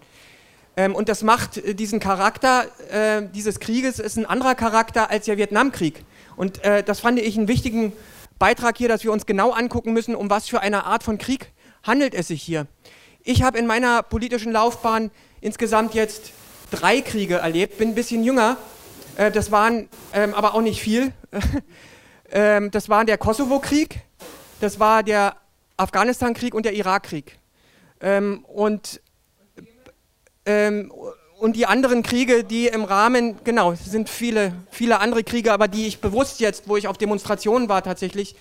Ähm, 0.77 0.95
und 0.95 1.09
das 1.09 1.23
macht 1.23 1.57
äh, 1.57 1.75
diesen 1.75 1.99
Charakter 1.99 2.65
äh, 2.91 3.23
dieses 3.33 3.59
Krieges 3.59 3.99
ist 3.99 4.17
ein 4.17 4.25
anderer 4.25 4.55
Charakter 4.55 5.09
als 5.09 5.25
der 5.25 5.37
Vietnamkrieg. 5.37 6.03
Und 6.35 6.63
äh, 6.63 6.83
das 6.83 6.99
fand 7.01 7.19
ich 7.19 7.37
einen 7.37 7.47
wichtigen 7.47 7.93
Beitrag 8.39 8.77
hier, 8.77 8.87
dass 8.89 9.03
wir 9.03 9.11
uns 9.11 9.25
genau 9.25 9.51
angucken 9.51 9.93
müssen, 9.93 10.15
um 10.15 10.29
was 10.29 10.47
für 10.47 10.61
eine 10.61 10.85
Art 10.85 11.03
von 11.03 11.17
Krieg 11.17 11.51
handelt 11.83 12.13
es 12.13 12.27
sich 12.27 12.41
hier. 12.41 12.67
Ich 13.23 13.43
habe 13.43 13.57
in 13.57 13.67
meiner 13.67 14.03
politischen 14.03 14.51
Laufbahn 14.51 15.11
insgesamt 15.41 15.93
jetzt 15.93 16.31
drei 16.71 17.01
Kriege 17.01 17.35
erlebt, 17.35 17.77
bin 17.77 17.89
ein 17.89 17.95
bisschen 17.95 18.23
jünger. 18.23 18.57
Äh, 19.17 19.31
das 19.31 19.51
waren 19.51 19.89
ähm, 20.13 20.33
aber 20.33 20.55
auch 20.55 20.61
nicht 20.61 20.81
viel. 20.81 21.13
ähm, 22.31 22.71
das 22.71 22.89
war 22.89 23.05
der 23.05 23.17
Kosovo-Krieg, 23.17 23.99
das 24.59 24.79
war 24.79 25.03
der 25.03 25.35
Afghanistan-Krieg 25.77 26.53
und 26.53 26.65
der 26.65 26.73
Irak-Krieg. 26.73 27.37
Ähm, 27.99 28.45
und, 28.45 28.99
und 31.39 31.55
die 31.55 31.67
anderen 31.67 32.01
Kriege, 32.01 32.43
die 32.43 32.65
im 32.65 32.83
Rahmen, 32.83 33.37
genau, 33.43 33.73
es 33.73 33.85
sind 33.85 34.09
viele, 34.09 34.53
viele 34.71 34.99
andere 34.99 35.23
Kriege, 35.23 35.53
aber 35.53 35.67
die 35.67 35.85
ich 35.85 36.01
bewusst 36.01 36.39
jetzt, 36.39 36.67
wo 36.67 36.77
ich 36.77 36.87
auf 36.87 36.97
Demonstrationen 36.97 37.69
war 37.69 37.83
tatsächlich, 37.83 38.35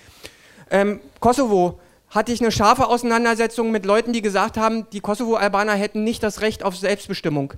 Kosovo, 1.20 1.78
hatte 2.10 2.32
ich 2.32 2.40
eine 2.40 2.50
scharfe 2.50 2.88
Auseinandersetzung 2.88 3.70
mit 3.70 3.86
Leuten, 3.86 4.12
die 4.12 4.20
gesagt 4.20 4.56
haben, 4.56 4.86
die 4.90 5.00
Kosovo-Albaner 5.00 5.74
hätten 5.74 6.02
nicht 6.02 6.22
das 6.22 6.40
Recht 6.40 6.64
auf 6.64 6.76
Selbstbestimmung. 6.76 7.54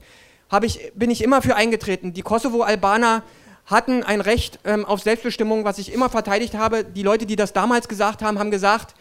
Ich, 0.62 0.92
bin 0.94 1.10
ich 1.10 1.24
immer 1.24 1.40
für 1.40 1.56
eingetreten. 1.56 2.12
Die 2.12 2.20
Kosovo-Albaner 2.20 3.22
hatten 3.64 4.02
ein 4.02 4.20
Recht 4.20 4.58
ähm, 4.64 4.84
auf 4.84 5.00
Selbstbestimmung, 5.00 5.64
was 5.64 5.78
ich 5.78 5.92
immer 5.92 6.10
verteidigt 6.10 6.54
habe. 6.54 6.84
Die 6.84 7.02
Leute, 7.02 7.24
die 7.24 7.36
das 7.36 7.54
damals 7.54 7.88
gesagt 7.88 8.20
haben, 8.20 8.38
haben 8.38 8.50
gesagt, 8.50 8.94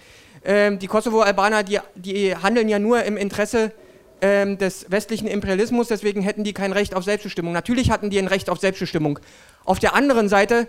ähm, 0.46 0.80
die 0.80 0.88
Kosovo-Albaner, 0.88 1.64
die, 1.64 1.80
die, 1.96 2.34
handeln 2.34 2.70
ja 2.70 2.80
nur 2.80 3.04
im 3.04 3.18
Interesse 3.18 3.74
ähm, 4.22 4.58
des 4.58 4.90
westlichen 4.90 5.28
Imperialismus, 5.28 5.90
deswegen 5.90 6.22
hätten 6.22 6.46
die 6.46 6.54
kein 6.54 6.72
Recht 6.72 6.96
auf 6.96 7.04
Selbstbestimmung. 7.04 7.52
Natürlich 7.52 7.92
hatten 7.92 8.10
die 8.10 8.20
ein 8.20 8.28
Recht 8.28 8.50
auf 8.50 8.60
Selbstbestimmung. 8.60 9.20
Auf 9.66 9.80
der 9.80 9.94
anderen 9.94 10.30
Seite 10.30 10.68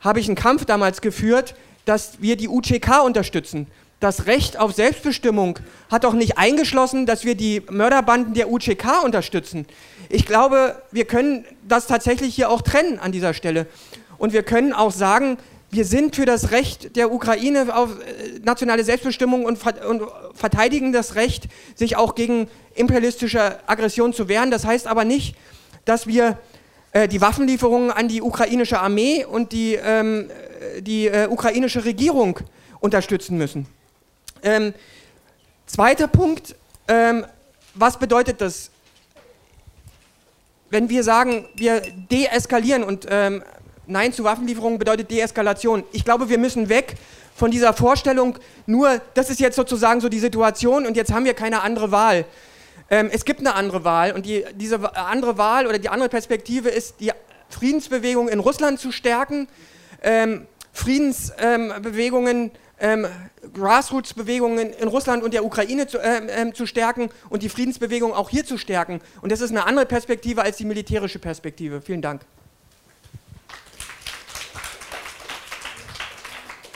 habe 0.00 0.20
ich 0.20 0.26
einen 0.28 0.36
Kampf 0.36 0.64
damals 0.64 1.02
geführt, 1.02 1.54
dass 1.84 2.22
wir 2.22 2.36
die 2.36 2.48
UCK 2.48 3.04
unterstützen 3.04 3.66
das 4.04 4.26
Recht 4.26 4.58
auf 4.58 4.74
Selbstbestimmung 4.74 5.58
hat 5.90 6.04
doch 6.04 6.12
nicht 6.12 6.36
eingeschlossen, 6.36 7.06
dass 7.06 7.24
wir 7.24 7.34
die 7.34 7.62
Mörderbanden 7.70 8.34
der 8.34 8.50
UCK 8.50 9.02
unterstützen. 9.02 9.66
Ich 10.10 10.26
glaube, 10.26 10.82
wir 10.92 11.06
können 11.06 11.46
das 11.66 11.86
tatsächlich 11.86 12.34
hier 12.34 12.50
auch 12.50 12.60
trennen 12.60 12.98
an 12.98 13.12
dieser 13.12 13.32
Stelle. 13.32 13.66
Und 14.18 14.34
wir 14.34 14.42
können 14.42 14.74
auch 14.74 14.92
sagen, 14.92 15.38
wir 15.70 15.86
sind 15.86 16.16
für 16.16 16.26
das 16.26 16.50
Recht 16.50 16.96
der 16.96 17.12
Ukraine 17.12 17.74
auf 17.74 17.98
äh, 17.98 18.40
nationale 18.44 18.84
Selbstbestimmung 18.84 19.46
und, 19.46 19.58
verteidigen 20.34 20.92
das 20.92 21.14
Recht, 21.14 21.48
sich 21.74 21.96
auch 21.96 22.14
gegen 22.14 22.48
imperialistische 22.74 23.58
Aggression 23.66 24.12
zu 24.12 24.28
wehren. 24.28 24.50
Das 24.50 24.66
heißt 24.66 24.86
aber 24.86 25.06
nicht, 25.06 25.34
dass 25.86 26.06
wir 26.06 26.38
äh, 26.92 27.08
die 27.08 27.22
Waffenlieferungen 27.22 27.90
an 27.90 28.08
die 28.08 28.20
ukrainische 28.20 28.80
Armee 28.80 29.24
und 29.24 29.52
die, 29.52 29.76
ähm, 29.82 30.28
die 30.80 31.06
äh, 31.06 31.26
ukrainische 31.26 31.86
Regierung 31.86 32.40
unterstützen 32.80 33.38
müssen. 33.38 33.66
Ähm, 34.44 34.74
zweiter 35.66 36.06
Punkt, 36.06 36.54
ähm, 36.86 37.24
was 37.74 37.98
bedeutet 37.98 38.42
das? 38.42 38.70
Wenn 40.68 40.90
wir 40.90 41.02
sagen, 41.02 41.48
wir 41.54 41.80
deeskalieren 42.10 42.84
und 42.84 43.06
ähm, 43.08 43.42
Nein 43.86 44.12
zu 44.12 44.22
Waffenlieferungen 44.24 44.78
bedeutet 44.78 45.10
Deeskalation. 45.10 45.82
Ich 45.92 46.04
glaube, 46.04 46.28
wir 46.28 46.38
müssen 46.38 46.68
weg 46.68 46.96
von 47.34 47.50
dieser 47.50 47.72
Vorstellung, 47.72 48.38
nur 48.66 49.00
das 49.14 49.30
ist 49.30 49.40
jetzt 49.40 49.56
sozusagen 49.56 50.00
so 50.00 50.08
die 50.08 50.20
Situation 50.20 50.86
und 50.86 50.96
jetzt 50.96 51.12
haben 51.12 51.24
wir 51.24 51.34
keine 51.34 51.62
andere 51.62 51.90
Wahl. 51.90 52.26
Ähm, 52.90 53.08
es 53.12 53.24
gibt 53.24 53.40
eine 53.40 53.54
andere 53.54 53.84
Wahl 53.84 54.12
und 54.12 54.26
die, 54.26 54.44
diese 54.54 54.94
andere 54.94 55.38
Wahl 55.38 55.66
oder 55.66 55.78
die 55.78 55.88
andere 55.88 56.10
Perspektive 56.10 56.68
ist, 56.68 57.00
die 57.00 57.12
Friedensbewegung 57.48 58.28
in 58.28 58.40
Russland 58.40 58.78
zu 58.78 58.92
stärken, 58.92 59.48
ähm, 60.02 60.46
Friedensbewegungen 60.72 62.50
ähm, 62.80 63.06
Grassroots-Bewegungen 63.52 64.72
in 64.72 64.88
Russland 64.88 65.22
und 65.22 65.34
der 65.34 65.44
Ukraine 65.44 65.86
zu, 65.86 65.98
äh, 65.98 66.52
zu, 66.52 66.66
stärken 66.66 67.10
und 67.30 67.42
die 67.42 67.48
Friedensbewegung 67.48 68.12
auch 68.12 68.30
hier 68.30 68.44
zu 68.44 68.58
stärken. 68.58 69.00
Und 69.22 69.32
das 69.32 69.40
ist 69.40 69.50
eine 69.50 69.66
andere 69.66 69.86
Perspektive 69.86 70.42
als 70.42 70.56
die 70.56 70.64
militärische 70.64 71.18
Perspektive. 71.18 71.80
Vielen 71.80 72.02
Dank. 72.02 72.22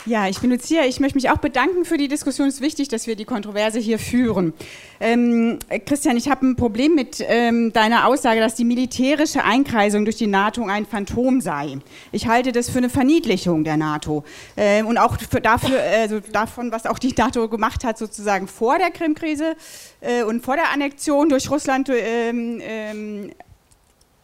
Ja, 0.09 0.26
ich 0.26 0.40
bin 0.40 0.48
Lucia. 0.50 0.86
Ich 0.86 1.00
möchte 1.00 1.18
mich 1.18 1.28
auch 1.28 1.36
bedanken 1.36 1.84
für 1.84 1.98
die 1.98 2.09
Diskussion. 2.09 2.48
Es 2.48 2.54
ist 2.54 2.61
wichtig, 2.62 2.88
dass 2.88 3.06
wir 3.06 3.14
die 3.14 3.26
Kontroverse 3.26 3.78
hier 3.78 3.98
führen. 3.98 4.54
Ähm, 5.00 5.59
Christian, 5.84 6.16
ich 6.16 6.30
habe 6.30 6.46
ein 6.46 6.56
Problem 6.56 6.94
mit 6.94 7.22
ähm, 7.28 7.74
deiner 7.74 8.06
Aussage, 8.06 8.40
dass 8.40 8.54
die 8.54 8.64
militärische 8.64 9.44
Einkreisung 9.44 10.06
durch 10.06 10.16
die 10.16 10.26
NATO 10.26 10.64
ein 10.64 10.86
Phantom 10.86 11.42
sei. 11.42 11.76
Ich 12.11 12.26
halte 12.26 12.52
das 12.52 12.70
für 12.70 12.78
eine 12.78 12.88
Verniedlichung 12.88 13.64
der 13.64 13.76
NATO 13.76 14.24
ähm, 14.56 14.86
und 14.86 14.96
auch 14.96 15.18
für, 15.20 15.42
dafür, 15.42 15.78
also 15.78 16.20
davon, 16.20 16.72
was 16.72 16.86
auch 16.86 16.98
die 16.98 17.12
NATO 17.14 17.46
gemacht 17.46 17.84
hat, 17.84 17.98
sozusagen 17.98 18.48
vor 18.48 18.78
der 18.78 18.90
Krim-Krise 18.90 19.56
äh, 20.00 20.22
und 20.22 20.42
vor 20.42 20.56
der 20.56 20.72
Annexion 20.72 21.28
durch 21.28 21.50
Russland 21.50 21.90
ähm, 21.90 22.62
ähm, 22.62 23.30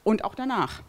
und 0.02 0.24
auch 0.24 0.34
danach. 0.34 0.80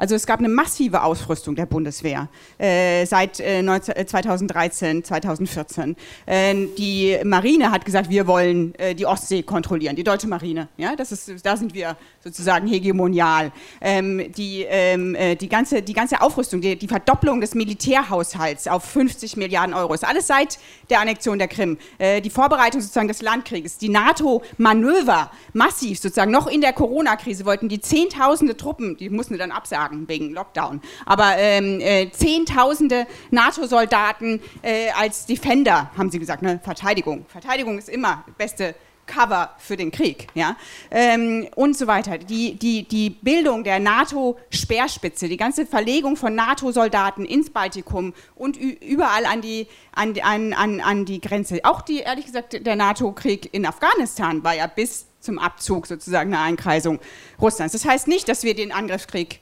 Also 0.00 0.14
es 0.14 0.26
gab 0.26 0.38
eine 0.38 0.48
massive 0.48 1.02
Ausrüstung 1.02 1.56
der 1.56 1.66
Bundeswehr 1.66 2.30
äh, 2.56 3.04
seit 3.04 3.38
äh, 3.38 3.60
19, 3.60 4.08
2013, 4.08 5.04
2014. 5.04 5.94
Äh, 6.24 6.54
die 6.78 7.18
Marine 7.22 7.70
hat 7.70 7.84
gesagt, 7.84 8.08
wir 8.08 8.26
wollen 8.26 8.74
äh, 8.76 8.94
die 8.94 9.04
Ostsee 9.04 9.42
kontrollieren, 9.42 9.96
die 9.96 10.02
deutsche 10.02 10.26
Marine. 10.26 10.68
Ja, 10.78 10.96
das 10.96 11.12
ist, 11.12 11.44
da 11.44 11.54
sind 11.54 11.74
wir 11.74 11.98
sozusagen 12.24 12.66
hegemonial. 12.66 13.52
Ähm, 13.82 14.32
die, 14.32 14.64
ähm, 14.66 15.14
äh, 15.14 15.36
die, 15.36 15.50
ganze, 15.50 15.82
die 15.82 15.92
ganze 15.92 16.22
Aufrüstung, 16.22 16.62
die, 16.62 16.76
die, 16.76 16.88
Verdopplung 16.88 17.42
des 17.42 17.54
Militärhaushalts 17.54 18.68
auf 18.68 18.84
50 18.84 19.36
Milliarden 19.36 19.74
Euro 19.74 19.92
ist 19.92 20.06
alles 20.06 20.26
seit 20.26 20.58
der 20.88 21.00
Annexion 21.02 21.38
der 21.38 21.48
Krim. 21.48 21.76
Äh, 21.98 22.22
die 22.22 22.30
Vorbereitung 22.30 22.80
sozusagen 22.80 23.08
des 23.08 23.20
Landkrieges, 23.20 23.76
die 23.76 23.90
NATO-Manöver 23.90 25.30
massiv 25.52 26.00
sozusagen 26.00 26.32
noch 26.32 26.46
in 26.46 26.62
der 26.62 26.72
Corona-Krise 26.72 27.44
wollten 27.44 27.68
die 27.68 27.82
Zehntausende 27.82 28.56
Truppen, 28.56 28.96
die 28.96 29.10
mussten 29.10 29.36
dann 29.36 29.50
absagen 29.50 29.89
sagen 29.90 30.08
wegen 30.08 30.32
Lockdown. 30.32 30.80
Aber 31.06 31.36
ähm, 31.36 31.80
äh, 31.80 32.10
Zehntausende 32.10 33.06
NATO-Soldaten 33.30 34.40
äh, 34.62 34.90
als 34.90 35.26
Defender, 35.26 35.90
haben 35.96 36.10
sie 36.10 36.18
gesagt, 36.18 36.42
ne? 36.42 36.60
Verteidigung. 36.62 37.26
Verteidigung 37.28 37.78
ist 37.78 37.88
immer 37.88 38.24
beste 38.38 38.74
Cover 39.06 39.56
für 39.58 39.76
den 39.76 39.90
Krieg, 39.90 40.28
ja, 40.34 40.56
ähm, 40.92 41.48
und 41.56 41.76
so 41.76 41.88
weiter. 41.88 42.16
Die, 42.16 42.54
die, 42.54 42.86
die 42.86 43.10
Bildung 43.10 43.64
der 43.64 43.80
NATO-Speerspitze, 43.80 45.28
die 45.28 45.36
ganze 45.36 45.66
Verlegung 45.66 46.14
von 46.14 46.36
NATO-Soldaten 46.36 47.24
ins 47.24 47.50
Baltikum 47.50 48.14
und 48.36 48.56
überall 48.56 49.26
an 49.26 49.40
die, 49.40 49.66
an, 49.92 50.14
an, 50.22 50.52
an, 50.52 50.80
an 50.80 51.04
die 51.06 51.20
Grenze. 51.20 51.58
Auch 51.64 51.82
die, 51.82 51.98
ehrlich 51.98 52.26
gesagt, 52.26 52.64
der 52.64 52.76
NATO-Krieg 52.76 53.48
in 53.52 53.66
Afghanistan 53.66 54.44
war 54.44 54.54
ja 54.54 54.68
bis 54.68 55.06
zum 55.18 55.40
Abzug 55.40 55.88
sozusagen 55.88 56.32
eine 56.32 56.44
Einkreisung 56.44 57.00
Russlands. 57.40 57.72
Das 57.72 57.84
heißt 57.84 58.06
nicht, 58.06 58.28
dass 58.28 58.44
wir 58.44 58.54
den 58.54 58.70
Angriffskrieg 58.70 59.40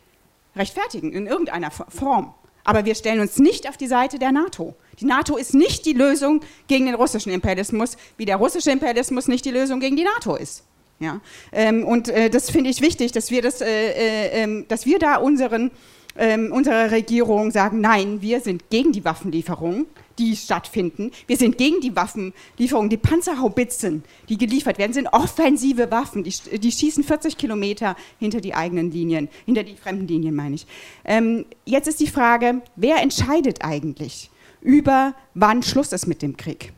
rechtfertigen 0.58 1.12
in 1.12 1.26
irgendeiner 1.26 1.70
Form. 1.70 2.34
Aber 2.64 2.84
wir 2.84 2.94
stellen 2.94 3.20
uns 3.20 3.38
nicht 3.38 3.68
auf 3.68 3.76
die 3.76 3.86
Seite 3.86 4.18
der 4.18 4.30
NATO. 4.30 4.74
Die 5.00 5.06
NATO 5.06 5.36
ist 5.36 5.54
nicht 5.54 5.86
die 5.86 5.94
Lösung 5.94 6.42
gegen 6.66 6.86
den 6.86 6.94
russischen 6.94 7.32
Imperialismus, 7.32 7.96
wie 8.18 8.26
der 8.26 8.36
russische 8.36 8.70
Imperialismus 8.70 9.26
nicht 9.26 9.44
die 9.44 9.50
Lösung 9.50 9.80
gegen 9.80 9.96
die 9.96 10.04
NATO 10.04 10.36
ist. 10.36 10.64
Ja? 10.98 11.20
Ähm, 11.52 11.84
und 11.84 12.08
äh, 12.08 12.28
das 12.28 12.50
finde 12.50 12.70
ich 12.70 12.80
wichtig, 12.80 13.12
dass 13.12 13.30
wir, 13.30 13.40
das, 13.40 13.60
äh, 13.60 13.66
äh, 13.66 14.42
ähm, 14.42 14.66
dass 14.68 14.84
wir 14.84 14.98
da 14.98 15.16
unseren, 15.16 15.70
ähm, 16.16 16.52
unserer 16.52 16.90
Regierung 16.90 17.52
sagen, 17.52 17.80
nein, 17.80 18.20
wir 18.20 18.40
sind 18.40 18.68
gegen 18.68 18.92
die 18.92 19.04
Waffenlieferungen 19.04 19.86
die 20.18 20.36
stattfinden. 20.36 21.10
Wir 21.26 21.36
sind 21.36 21.58
gegen 21.58 21.80
die 21.80 21.94
Waffenlieferungen. 21.94 22.90
Die 22.90 22.96
Panzerhaubitzen, 22.96 24.02
die 24.28 24.36
geliefert 24.36 24.78
werden, 24.78 24.92
sind 24.92 25.06
offensive 25.08 25.90
Waffen. 25.90 26.24
Die, 26.24 26.58
die 26.58 26.72
schießen 26.72 27.04
40 27.04 27.36
Kilometer 27.36 27.96
hinter 28.18 28.40
die 28.40 28.54
eigenen 28.54 28.90
Linien, 28.90 29.28
hinter 29.46 29.62
die 29.62 29.76
fremden 29.76 30.06
Linien, 30.06 30.34
meine 30.34 30.56
ich. 30.56 30.66
Ähm, 31.04 31.46
jetzt 31.64 31.88
ist 31.88 32.00
die 32.00 32.08
Frage, 32.08 32.62
wer 32.76 33.00
entscheidet 33.00 33.64
eigentlich 33.64 34.30
über, 34.60 35.14
wann 35.34 35.62
Schluss 35.62 35.92
ist 35.92 36.06
mit 36.06 36.22
dem 36.22 36.36
Krieg? 36.36 36.72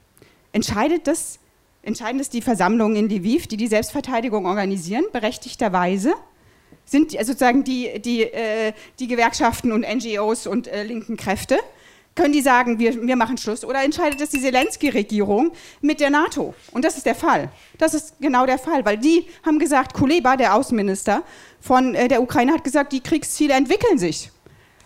Entscheidet 0.52 1.06
das, 1.06 1.38
entscheiden 1.82 2.18
das 2.18 2.28
die 2.28 2.42
Versammlungen 2.42 2.96
in 2.96 3.08
Lviv, 3.08 3.46
die 3.46 3.56
die 3.56 3.68
Selbstverteidigung 3.68 4.46
organisieren, 4.46 5.04
berechtigterweise? 5.12 6.14
Sind 6.84 7.12
sozusagen 7.12 7.62
die, 7.62 8.00
die, 8.00 8.22
äh, 8.22 8.72
die 8.98 9.06
Gewerkschaften 9.06 9.70
und 9.70 9.82
NGOs 9.82 10.46
und 10.46 10.66
äh, 10.66 10.82
linken 10.82 11.16
Kräfte? 11.16 11.58
Können 12.14 12.32
die 12.32 12.40
sagen, 12.40 12.78
wir, 12.78 13.00
wir 13.00 13.16
machen 13.16 13.38
Schluss 13.38 13.64
oder 13.64 13.82
entscheidet 13.82 14.20
es 14.20 14.30
die 14.30 14.40
Zelensky-Regierung 14.40 15.52
mit 15.80 16.00
der 16.00 16.10
NATO? 16.10 16.54
Und 16.72 16.84
das 16.84 16.96
ist 16.96 17.06
der 17.06 17.14
Fall. 17.14 17.50
Das 17.78 17.94
ist 17.94 18.14
genau 18.20 18.46
der 18.46 18.58
Fall, 18.58 18.84
weil 18.84 18.98
die 18.98 19.26
haben 19.44 19.58
gesagt, 19.58 19.94
Kuleba, 19.94 20.36
der 20.36 20.54
Außenminister 20.54 21.22
von 21.60 21.94
äh, 21.94 22.08
der 22.08 22.22
Ukraine, 22.22 22.52
hat 22.52 22.64
gesagt, 22.64 22.92
die 22.92 23.00
Kriegsziele 23.00 23.54
entwickeln 23.54 23.98
sich. 23.98 24.30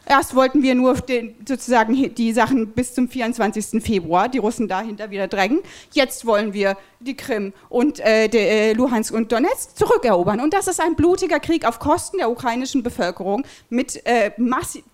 Erst 0.06 0.34
wollten 0.34 0.62
wir 0.62 0.74
nur 0.74 0.94
den, 0.94 1.34
sozusagen 1.46 2.14
die 2.14 2.32
Sachen 2.32 2.68
bis 2.68 2.94
zum 2.94 3.08
24. 3.08 3.82
Februar, 3.82 4.28
die 4.28 4.38
Russen 4.38 4.68
dahinter 4.68 5.10
wieder 5.10 5.28
drängen. 5.28 5.60
Jetzt 5.92 6.26
wollen 6.26 6.52
wir 6.52 6.76
die 7.00 7.16
Krim 7.16 7.52
und 7.68 8.00
äh, 8.00 8.28
de, 8.28 8.40
äh, 8.40 8.72
Luhansk 8.72 9.14
und 9.14 9.32
Donetsk 9.32 9.76
zurückerobern. 9.76 10.40
Und 10.40 10.52
das 10.52 10.66
ist 10.66 10.80
ein 10.80 10.94
blutiger 10.94 11.40
Krieg 11.40 11.66
auf 11.66 11.78
Kosten 11.78 12.18
der 12.18 12.30
ukrainischen 12.30 12.82
Bevölkerung 12.82 13.44
mit 13.70 14.04
äh, 14.06 14.30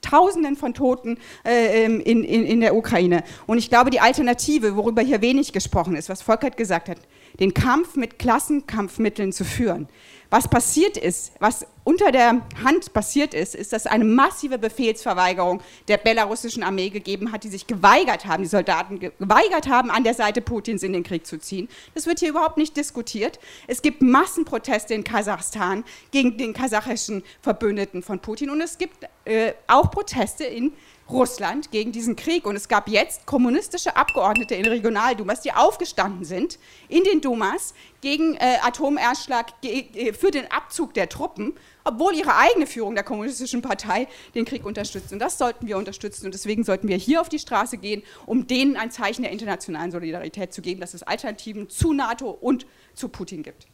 Tausenden 0.00 0.56
von 0.56 0.74
Toten 0.74 1.18
äh, 1.44 1.84
ähm, 1.84 2.00
in, 2.00 2.24
in, 2.24 2.44
in 2.44 2.60
der 2.60 2.74
Ukraine. 2.74 3.24
Und 3.46 3.58
ich 3.58 3.68
glaube, 3.68 3.90
die 3.90 4.00
Alternative, 4.00 4.76
worüber 4.76 5.02
hier 5.02 5.20
wenig 5.20 5.52
gesprochen 5.52 5.96
ist, 5.96 6.08
was 6.08 6.22
Volkert 6.22 6.56
gesagt 6.56 6.88
hat, 6.88 6.98
den 7.38 7.54
Kampf 7.54 7.96
mit 7.96 8.18
Klassenkampfmitteln 8.18 9.32
zu 9.32 9.44
führen, 9.44 9.88
was 10.30 10.46
passiert 10.48 10.96
ist, 10.96 11.32
was 11.40 11.66
unter 11.82 12.12
der 12.12 12.42
Hand 12.62 12.92
passiert 12.92 13.34
ist, 13.34 13.56
ist, 13.56 13.72
dass 13.72 13.86
eine 13.86 14.04
massive 14.04 14.58
Befehlsverweigerung 14.58 15.60
der 15.88 15.96
belarussischen 15.96 16.62
Armee 16.62 16.90
gegeben 16.90 17.32
hat, 17.32 17.42
die 17.42 17.48
sich 17.48 17.66
geweigert 17.66 18.26
haben, 18.26 18.44
die 18.44 18.48
Soldaten 18.48 19.00
geweigert 19.00 19.68
haben, 19.68 19.90
an 19.90 20.04
der 20.04 20.14
Seite 20.14 20.40
Putins 20.40 20.84
in 20.84 20.92
den 20.92 21.02
Krieg 21.02 21.26
zu 21.26 21.38
ziehen. 21.38 21.68
Das 21.94 22.06
wird 22.06 22.20
hier 22.20 22.28
überhaupt 22.28 22.58
nicht 22.58 22.76
diskutiert. 22.76 23.40
Es 23.66 23.82
gibt 23.82 24.02
Massenproteste 24.02 24.94
in 24.94 25.02
Kasachstan 25.02 25.84
gegen 26.12 26.38
den 26.38 26.52
kasachischen 26.52 27.24
Verbündeten 27.42 28.02
von 28.02 28.20
Putin 28.20 28.50
und 28.50 28.60
es 28.60 28.78
gibt 28.78 29.06
äh, 29.24 29.54
auch 29.66 29.90
Proteste 29.90 30.44
in 30.44 30.72
Russland 31.12 31.70
gegen 31.70 31.92
diesen 31.92 32.16
Krieg. 32.16 32.46
Und 32.46 32.56
es 32.56 32.68
gab 32.68 32.88
jetzt 32.88 33.26
kommunistische 33.26 33.96
Abgeordnete 33.96 34.54
in 34.54 34.66
Regionaldumas, 34.66 35.40
die 35.40 35.52
aufgestanden 35.52 36.24
sind 36.24 36.58
in 36.88 37.04
den 37.04 37.20
Dumas 37.20 37.74
gegen 38.00 38.36
äh, 38.36 38.58
Atomerschlag, 38.62 39.52
äh, 39.62 40.12
für 40.12 40.30
den 40.30 40.50
Abzug 40.50 40.94
der 40.94 41.08
Truppen, 41.08 41.54
obwohl 41.84 42.14
ihre 42.14 42.36
eigene 42.36 42.66
Führung 42.66 42.94
der 42.94 43.04
kommunistischen 43.04 43.62
Partei 43.62 44.08
den 44.34 44.44
Krieg 44.44 44.64
unterstützt. 44.64 45.12
Und 45.12 45.18
das 45.18 45.38
sollten 45.38 45.66
wir 45.66 45.76
unterstützen. 45.76 46.26
Und 46.26 46.34
deswegen 46.34 46.64
sollten 46.64 46.88
wir 46.88 46.96
hier 46.96 47.20
auf 47.20 47.28
die 47.28 47.38
Straße 47.38 47.78
gehen, 47.78 48.02
um 48.26 48.46
denen 48.46 48.76
ein 48.76 48.90
Zeichen 48.90 49.22
der 49.22 49.32
internationalen 49.32 49.90
Solidarität 49.90 50.52
zu 50.52 50.62
geben, 50.62 50.80
dass 50.80 50.94
es 50.94 51.02
Alternativen 51.02 51.68
zu 51.68 51.92
NATO 51.92 52.30
und 52.30 52.66
zu 52.94 53.08
Putin 53.08 53.42
gibt. 53.42 53.66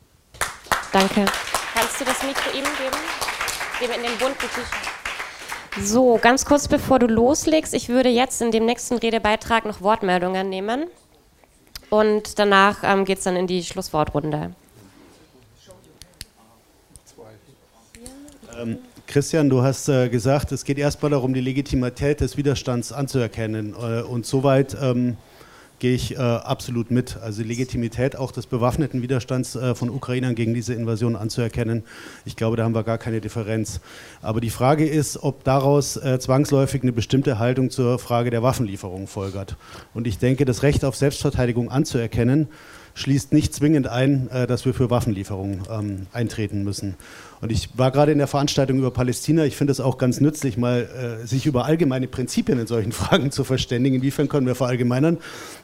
Danke. 0.92 1.26
Kannst 1.74 2.00
du 2.00 2.04
das 2.04 2.22
Mikro 2.22 2.50
ihm 2.56 2.64
geben? 2.64 2.96
Dem 3.80 3.90
in 3.90 4.02
den 4.02 4.18
bunten 4.18 4.38
T-Shirt. 4.38 4.95
So, 5.82 6.18
ganz 6.20 6.46
kurz 6.46 6.68
bevor 6.68 6.98
du 6.98 7.06
loslegst, 7.06 7.74
ich 7.74 7.88
würde 7.88 8.08
jetzt 8.08 8.40
in 8.40 8.50
dem 8.50 8.64
nächsten 8.64 8.96
Redebeitrag 8.96 9.66
noch 9.66 9.82
Wortmeldungen 9.82 10.48
nehmen 10.48 10.86
und 11.90 12.38
danach 12.38 12.78
ähm, 12.82 13.04
geht 13.04 13.18
es 13.18 13.24
dann 13.24 13.36
in 13.36 13.46
die 13.46 13.62
Schlusswortrunde. 13.62 14.52
Ähm, 18.58 18.78
Christian, 19.06 19.50
du 19.50 19.62
hast 19.62 19.88
äh, 19.88 20.08
gesagt, 20.08 20.50
es 20.52 20.64
geht 20.64 20.78
erstmal 20.78 21.10
darum, 21.10 21.34
die 21.34 21.40
Legitimität 21.40 22.20
des 22.20 22.36
Widerstands 22.38 22.90
anzuerkennen. 22.92 23.74
Äh, 23.74 24.02
und 24.02 24.24
soweit 24.24 24.76
ähm, 24.80 25.18
gehe 25.78 25.94
ich 25.94 26.16
äh, 26.16 26.18
absolut 26.18 26.90
mit. 26.90 27.16
Also 27.18 27.42
die 27.42 27.48
Legitimität 27.48 28.16
auch 28.16 28.32
des 28.32 28.46
bewaffneten 28.46 29.02
Widerstands 29.02 29.56
äh, 29.56 29.74
von 29.74 29.90
Ukrainern 29.90 30.34
gegen 30.34 30.54
diese 30.54 30.74
Invasion 30.74 31.16
anzuerkennen. 31.16 31.84
Ich 32.24 32.36
glaube, 32.36 32.56
da 32.56 32.64
haben 32.64 32.74
wir 32.74 32.84
gar 32.84 32.98
keine 32.98 33.20
Differenz. 33.20 33.80
Aber 34.22 34.40
die 34.40 34.50
Frage 34.50 34.86
ist, 34.86 35.22
ob 35.22 35.44
daraus 35.44 35.96
äh, 35.96 36.18
zwangsläufig 36.18 36.82
eine 36.82 36.92
bestimmte 36.92 37.38
Haltung 37.38 37.70
zur 37.70 37.98
Frage 37.98 38.30
der 38.30 38.42
Waffenlieferung 38.42 39.06
folgert. 39.06 39.56
Und 39.94 40.06
ich 40.06 40.18
denke, 40.18 40.44
das 40.44 40.62
Recht 40.62 40.84
auf 40.84 40.96
Selbstverteidigung 40.96 41.70
anzuerkennen, 41.70 42.48
schließt 42.96 43.32
nicht 43.32 43.54
zwingend 43.54 43.86
ein, 43.86 44.28
äh, 44.30 44.46
dass 44.46 44.64
wir 44.64 44.74
für 44.74 44.90
Waffenlieferungen 44.90 45.62
ähm, 45.70 46.06
eintreten 46.12 46.64
müssen. 46.64 46.96
Und 47.40 47.52
ich 47.52 47.68
war 47.76 47.90
gerade 47.90 48.12
in 48.12 48.18
der 48.18 48.26
Veranstaltung 48.26 48.78
über 48.78 48.90
Palästina. 48.90 49.44
Ich 49.44 49.56
finde 49.56 49.72
es 49.72 49.80
auch 49.80 49.98
ganz 49.98 50.20
nützlich, 50.20 50.56
mal 50.56 51.20
äh, 51.22 51.26
sich 51.26 51.44
über 51.44 51.66
allgemeine 51.66 52.08
Prinzipien 52.08 52.58
in 52.58 52.66
solchen 52.66 52.92
Fragen 52.92 53.30
zu 53.30 53.44
verständigen. 53.44 53.96
Inwiefern 53.96 54.28
können 54.28 54.46
wir 54.46 54.54
verallgemeinern? 54.54 55.18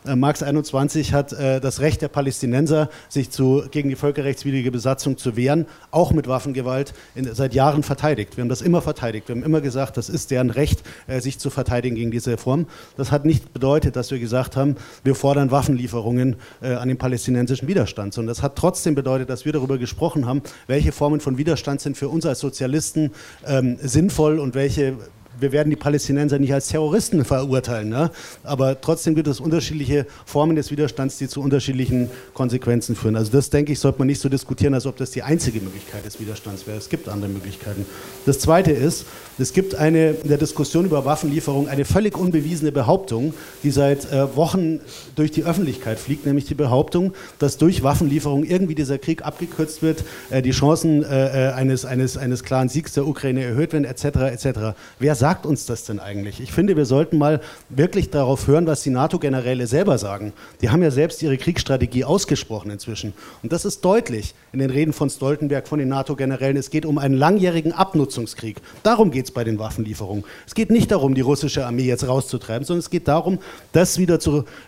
Äh, 0.06 0.16
Marx 0.16 0.42
21 0.42 1.14
hat 1.14 1.32
äh, 1.32 1.60
das 1.60 1.80
Recht 1.80 2.02
der 2.02 2.08
Palästinenser, 2.08 2.90
sich 3.08 3.30
zu, 3.30 3.64
gegen 3.70 3.88
die 3.88 3.96
völkerrechtswidrige 3.96 4.70
Besatzung 4.70 5.16
zu 5.16 5.36
wehren, 5.36 5.66
auch 5.90 6.12
mit 6.12 6.28
Waffengewalt, 6.28 6.92
in, 7.14 7.32
seit 7.34 7.54
Jahren 7.54 7.82
verteidigt. 7.82 8.36
Wir 8.36 8.42
haben 8.42 8.50
das 8.50 8.60
immer 8.60 8.82
verteidigt. 8.82 9.28
Wir 9.28 9.36
haben 9.36 9.42
immer 9.42 9.60
gesagt, 9.60 9.96
das 9.96 10.08
ist 10.10 10.30
deren 10.30 10.50
Recht, 10.50 10.82
äh, 11.06 11.20
sich 11.20 11.38
zu 11.38 11.48
verteidigen 11.48 11.96
gegen 11.96 12.10
diese 12.10 12.36
Form. 12.36 12.66
Das 12.96 13.10
hat 13.10 13.24
nicht 13.24 13.54
bedeutet, 13.54 13.96
dass 13.96 14.10
wir 14.10 14.18
gesagt 14.18 14.56
haben, 14.56 14.76
wir 15.04 15.14
fordern 15.14 15.50
Waffenlieferungen 15.50 16.36
äh, 16.60 16.74
an 16.74 16.88
den 16.88 16.98
palästinensischen 16.98 17.66
Widerstand, 17.66 18.12
sondern 18.12 18.28
das 18.28 18.42
hat 18.42 18.56
trotzdem 18.56 18.94
bedeutet, 18.94 19.30
dass 19.30 19.46
wir 19.46 19.52
darüber 19.52 19.78
gesprochen 19.78 20.26
haben, 20.26 20.42
welche 20.66 20.92
Formen 20.92 21.20
von 21.20 21.38
Widerstand 21.38 21.61
Widerstand 21.62 21.80
sind 21.80 21.96
für 21.96 22.08
uns 22.08 22.26
als 22.26 22.40
Sozialisten 22.40 23.12
ähm, 23.46 23.78
sinnvoll 23.80 24.40
und 24.40 24.56
welche 24.56 24.96
wir 25.42 25.52
werden 25.52 25.70
die 25.70 25.76
Palästinenser 25.76 26.38
nicht 26.38 26.54
als 26.54 26.68
Terroristen 26.68 27.24
verurteilen, 27.24 27.88
ne? 27.88 28.10
aber 28.44 28.80
trotzdem 28.80 29.14
gibt 29.14 29.28
es 29.28 29.40
unterschiedliche 29.40 30.06
Formen 30.24 30.56
des 30.56 30.70
Widerstands, 30.70 31.18
die 31.18 31.28
zu 31.28 31.40
unterschiedlichen 31.42 32.08
Konsequenzen 32.32 32.96
führen. 32.96 33.16
Also 33.16 33.32
das, 33.32 33.50
denke 33.50 33.72
ich, 33.72 33.80
sollte 33.80 33.98
man 33.98 34.06
nicht 34.06 34.20
so 34.20 34.28
diskutieren, 34.28 34.74
als 34.74 34.86
ob 34.86 34.96
das 34.96 35.10
die 35.10 35.22
einzige 35.22 35.60
Möglichkeit 35.60 36.06
des 36.06 36.20
Widerstands 36.20 36.66
wäre. 36.66 36.78
Es 36.78 36.88
gibt 36.88 37.08
andere 37.08 37.30
Möglichkeiten. 37.30 37.84
Das 38.24 38.38
Zweite 38.38 38.70
ist, 38.70 39.04
es 39.38 39.52
gibt 39.52 39.74
eine, 39.74 40.10
in 40.10 40.28
der 40.28 40.38
Diskussion 40.38 40.84
über 40.84 41.04
Waffenlieferung 41.04 41.68
eine 41.68 41.84
völlig 41.84 42.16
unbewiesene 42.16 42.70
Behauptung, 42.70 43.34
die 43.62 43.70
seit 43.70 44.10
äh, 44.12 44.36
Wochen 44.36 44.80
durch 45.16 45.30
die 45.30 45.44
Öffentlichkeit 45.44 45.98
fliegt, 45.98 46.26
nämlich 46.26 46.44
die 46.44 46.54
Behauptung, 46.54 47.12
dass 47.38 47.56
durch 47.58 47.82
Waffenlieferung 47.82 48.44
irgendwie 48.44 48.74
dieser 48.74 48.98
Krieg 48.98 49.24
abgekürzt 49.24 49.82
wird, 49.82 50.04
äh, 50.30 50.42
die 50.42 50.50
Chancen 50.50 51.02
äh, 51.02 51.48
äh 51.48 51.52
eines, 51.52 51.84
eines, 51.84 52.16
eines 52.16 52.44
klaren 52.44 52.68
Siegs 52.68 52.92
der 52.92 53.06
Ukraine 53.06 53.42
erhöht 53.42 53.72
werden, 53.72 53.84
etc. 53.84 54.04
etc. 54.04 54.58
Wer 54.98 55.14
sagt 55.14 55.31
uns 55.44 55.66
das 55.66 55.84
denn 55.84 56.00
eigentlich? 56.00 56.40
Ich 56.40 56.52
finde, 56.52 56.76
wir 56.76 56.84
sollten 56.84 57.18
mal 57.18 57.40
wirklich 57.68 58.10
darauf 58.10 58.46
hören, 58.46 58.66
was 58.66 58.82
die 58.82 58.90
NATO-Generäle 58.90 59.66
selber 59.66 59.98
sagen. 59.98 60.32
Die 60.60 60.70
haben 60.70 60.82
ja 60.82 60.90
selbst 60.90 61.22
ihre 61.22 61.36
Kriegsstrategie 61.36 62.04
ausgesprochen 62.04 62.70
inzwischen. 62.70 63.12
Und 63.42 63.52
das 63.52 63.64
ist 63.64 63.84
deutlich 63.84 64.34
in 64.52 64.58
den 64.58 64.70
Reden 64.70 64.92
von 64.92 65.10
Stoltenberg, 65.10 65.66
von 65.66 65.78
den 65.78 65.88
NATO-Generälen. 65.88 66.56
Es 66.56 66.70
geht 66.70 66.86
um 66.86 66.98
einen 66.98 67.14
langjährigen 67.14 67.72
Abnutzungskrieg. 67.72 68.60
Darum 68.82 69.10
geht 69.10 69.26
es 69.26 69.30
bei 69.30 69.44
den 69.44 69.58
Waffenlieferungen. 69.58 70.24
Es 70.46 70.54
geht 70.54 70.70
nicht 70.70 70.90
darum, 70.90 71.14
die 71.14 71.20
russische 71.20 71.66
Armee 71.66 71.84
jetzt 71.84 72.06
rauszutreiben, 72.06 72.64
sondern 72.64 72.80
es 72.80 72.90
geht 72.90 73.08
darum, 73.08 73.38
das 73.72 73.98
wieder 73.98 74.18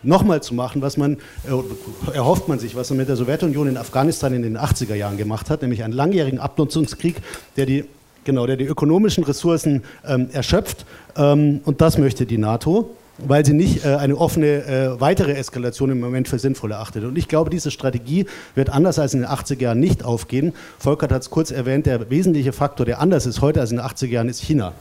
nochmal 0.02 0.42
zu 0.42 0.54
machen, 0.54 0.82
was 0.82 0.96
man, 0.96 1.18
äh, 1.44 2.14
erhofft 2.14 2.48
man 2.48 2.58
sich, 2.58 2.74
was 2.74 2.90
man 2.90 2.98
mit 2.98 3.08
der 3.08 3.16
Sowjetunion 3.16 3.68
in 3.68 3.76
Afghanistan 3.76 4.32
in 4.32 4.42
den 4.42 4.56
80er 4.56 4.94
Jahren 4.94 5.16
gemacht 5.16 5.50
hat, 5.50 5.62
nämlich 5.62 5.84
einen 5.84 5.92
langjährigen 5.92 6.38
Abnutzungskrieg, 6.38 7.16
der 7.56 7.66
die 7.66 7.84
genau, 8.24 8.46
der 8.46 8.56
die 8.56 8.64
ökonomischen 8.64 9.24
Ressourcen 9.24 9.82
ähm, 10.06 10.28
erschöpft. 10.32 10.86
Ähm, 11.16 11.60
und 11.64 11.80
das 11.80 11.98
möchte 11.98 12.26
die 12.26 12.38
NATO 12.38 12.90
weil 13.18 13.44
sie 13.44 13.52
nicht 13.52 13.84
äh, 13.84 13.94
eine 13.94 14.16
offene 14.16 14.64
äh, 14.64 15.00
weitere 15.00 15.34
Eskalation 15.34 15.90
im 15.90 16.00
Moment 16.00 16.28
für 16.28 16.38
sinnvoll 16.38 16.72
erachtet. 16.72 17.04
Und 17.04 17.16
ich 17.16 17.28
glaube, 17.28 17.50
diese 17.50 17.70
Strategie 17.70 18.26
wird 18.54 18.70
anders 18.70 18.98
als 18.98 19.14
in 19.14 19.20
den 19.20 19.28
80er 19.28 19.60
Jahren 19.60 19.80
nicht 19.80 20.04
aufgehen. 20.04 20.52
Volkert 20.78 21.12
hat 21.12 21.22
es 21.22 21.30
kurz 21.30 21.50
erwähnt, 21.50 21.86
der 21.86 22.10
wesentliche 22.10 22.52
Faktor, 22.52 22.86
der 22.86 23.00
anders 23.00 23.26
ist 23.26 23.40
heute 23.40 23.60
als 23.60 23.70
in 23.70 23.78
den 23.78 23.86
80er 23.86 24.06
Jahren, 24.06 24.28
ist 24.28 24.42
China. 24.42 24.72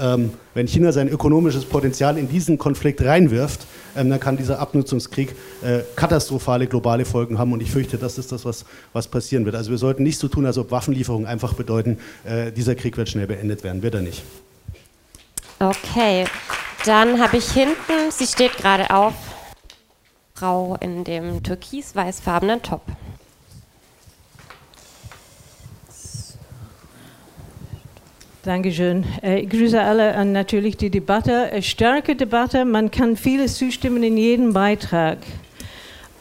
Ähm, 0.00 0.30
wenn 0.54 0.66
China 0.66 0.92
sein 0.92 1.08
ökonomisches 1.08 1.64
Potenzial 1.64 2.18
in 2.18 2.28
diesen 2.28 2.58
Konflikt 2.58 3.02
reinwirft, 3.02 3.66
ähm, 3.96 4.10
dann 4.10 4.20
kann 4.20 4.36
dieser 4.36 4.58
Abnutzungskrieg 4.58 5.34
äh, 5.62 5.80
katastrophale 5.94 6.66
globale 6.66 7.04
Folgen 7.04 7.38
haben. 7.38 7.52
Und 7.52 7.62
ich 7.62 7.70
fürchte, 7.70 7.98
das 7.98 8.18
ist 8.18 8.32
das, 8.32 8.44
was, 8.44 8.64
was 8.92 9.08
passieren 9.08 9.44
wird. 9.44 9.56
Also 9.56 9.70
wir 9.70 9.78
sollten 9.78 10.02
nicht 10.02 10.18
so 10.18 10.28
tun, 10.28 10.46
als 10.46 10.58
ob 10.58 10.70
Waffenlieferungen 10.70 11.26
einfach 11.26 11.54
bedeuten, 11.54 11.98
äh, 12.24 12.52
dieser 12.52 12.74
Krieg 12.74 12.96
wird 12.96 13.08
schnell 13.08 13.26
beendet 13.26 13.64
werden. 13.64 13.82
Wird 13.82 13.94
er 13.94 14.02
nicht. 14.02 14.22
Okay, 15.58 16.26
dann 16.84 17.20
habe 17.20 17.38
ich 17.38 17.50
hinten, 17.50 18.10
sie 18.10 18.26
steht 18.26 18.56
gerade 18.58 18.90
auf, 18.90 19.14
Frau 20.34 20.76
in 20.80 21.02
dem 21.02 21.42
türkis-weißfarbenen 21.42 22.60
Top. 22.62 22.82
Dankeschön. 28.46 29.04
Äh, 29.24 29.40
ich 29.40 29.50
grüße 29.50 29.80
alle 29.80 30.14
an 30.14 30.30
natürlich 30.30 30.76
die 30.76 30.88
Debatte. 30.88 31.50
Eine 31.50 31.62
starke 31.62 32.14
Debatte, 32.14 32.64
man 32.64 32.92
kann 32.92 33.16
vieles 33.16 33.56
zustimmen 33.56 34.04
in 34.04 34.16
jedem 34.16 34.52
Beitrag. 34.52 35.18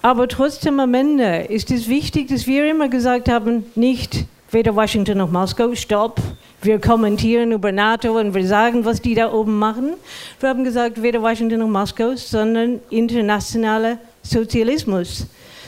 Aber 0.01 0.27
trotzdem 0.27 0.79
am 0.79 0.95
Ende 0.95 1.45
ist 1.49 1.69
es 1.69 1.87
wichtig, 1.87 2.29
dass 2.29 2.47
wir 2.47 2.67
immer 2.67 2.89
gesagt 2.89 3.29
haben, 3.29 3.65
nicht 3.75 4.25
weder 4.49 4.75
Washington 4.75 5.19
noch 5.19 5.29
Moskau, 5.29 5.75
stopp, 5.75 6.19
wir 6.63 6.81
kommentieren 6.81 7.51
über 7.51 7.71
NATO 7.71 8.17
und 8.17 8.33
wir 8.33 8.47
sagen, 8.47 8.85
was 8.85 9.03
die 9.03 9.13
da 9.13 9.31
oben 9.31 9.59
machen. 9.59 9.93
Wir 10.39 10.49
haben 10.49 10.63
gesagt, 10.63 11.03
weder 11.03 11.21
Washington 11.21 11.59
noch 11.59 11.67
Moskau, 11.67 12.15
sondern 12.15 12.79
internationaler 12.89 13.99
Sozialismus. 14.23 15.27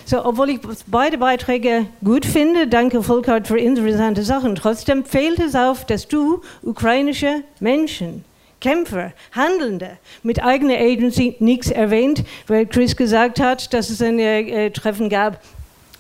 So, 0.10 0.24
obwohl 0.24 0.52
ich 0.52 0.62
beide 0.88 1.18
Beiträge 1.18 1.88
gut 2.02 2.26
finde, 2.26 2.66
danke 2.66 3.04
Volkart 3.04 3.46
für 3.46 3.60
interessante 3.60 4.24
Sachen, 4.24 4.56
trotzdem 4.56 5.04
fehlt 5.04 5.38
es 5.40 5.54
auf, 5.54 5.84
dass 5.84 6.08
du 6.08 6.40
ukrainische 6.64 7.44
Menschen, 7.60 8.24
Kämpfer, 8.62 9.12
Handelnde 9.34 9.98
mit 10.24 10.42
eigener 10.42 10.78
Agency 10.78 11.36
nichts 11.40 11.70
erwähnt, 11.70 12.24
weil 12.48 12.68
Chris 12.68 12.96
gesagt 12.96 13.42
hat, 13.42 13.74
dass 13.74 13.90
es 13.90 14.02
ein 14.02 14.18
äh, 14.18 14.72
Treffen 14.72 15.10
gab 15.10 15.42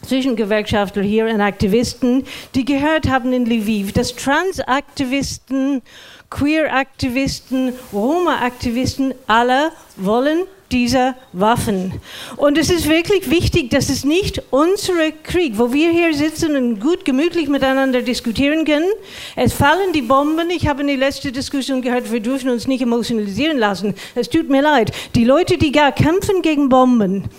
zwischen 0.03 0.38
Gewerkschaftler 0.38 1.03
hier 1.03 1.26
und 1.26 1.41
Aktivisten, 1.41 2.24
die 2.55 2.64
gehört 2.64 3.10
haben 3.10 3.34
in 3.34 3.45
Lviv, 3.45 3.91
dass 3.91 4.16
Transaktivisten, 4.16 5.82
Queer-Aktivisten, 6.30 7.74
Roma-Aktivisten 7.91 9.14
alle 9.28 9.74
wollen 9.97 10.45
dieser 10.72 11.15
Waffen. 11.34 11.93
Und 12.36 12.57
es 12.57 12.70
ist 12.70 12.89
wirklich 12.89 13.30
wichtig, 13.30 13.70
dass 13.70 13.89
es 13.89 14.03
nicht 14.03 14.41
unser 14.49 15.11
Krieg, 15.24 15.57
wo 15.57 15.72
wir 15.72 15.91
hier 15.91 16.13
sitzen 16.13 16.55
und 16.55 16.80
gut 16.80 17.05
gemütlich 17.05 17.47
miteinander 17.47 18.01
diskutieren 18.01 18.65
können. 18.65 18.89
Es 19.36 19.53
fallen 19.53 19.93
die 19.93 20.01
Bomben. 20.01 20.49
Ich 20.49 20.68
habe 20.68 20.82
in 20.82 20.88
der 20.88 20.97
letzten 20.97 21.32
Diskussion 21.32 21.82
gehört, 21.82 22.11
wir 22.11 22.20
dürfen 22.20 22.49
uns 22.49 22.68
nicht 22.68 22.82
emotionalisieren 22.82 23.57
lassen. 23.57 23.95
Es 24.15 24.30
tut 24.30 24.49
mir 24.49 24.61
leid. 24.61 24.91
Die 25.15 25.24
Leute, 25.24 25.57
die 25.57 25.72
gar 25.72 25.91
kämpfen 25.91 26.41
gegen 26.41 26.70
Bomben, 26.70 27.30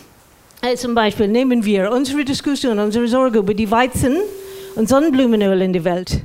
äh, 0.63 0.75
zum 0.75 0.95
Beispiel 0.95 1.29
nehmen 1.29 1.65
wir 1.65 1.93
unsere 1.93 2.25
Diskussion, 2.25 2.79
unsere 2.79 3.07
Sorge 3.07 3.39
über 3.39 3.55
die 3.55 3.71
Weizen 3.71 4.17
und 4.75 4.89
Sonnenblumenöl 4.89 5.63
in 5.63 5.73
der 5.73 5.85
Welt. 5.85 6.23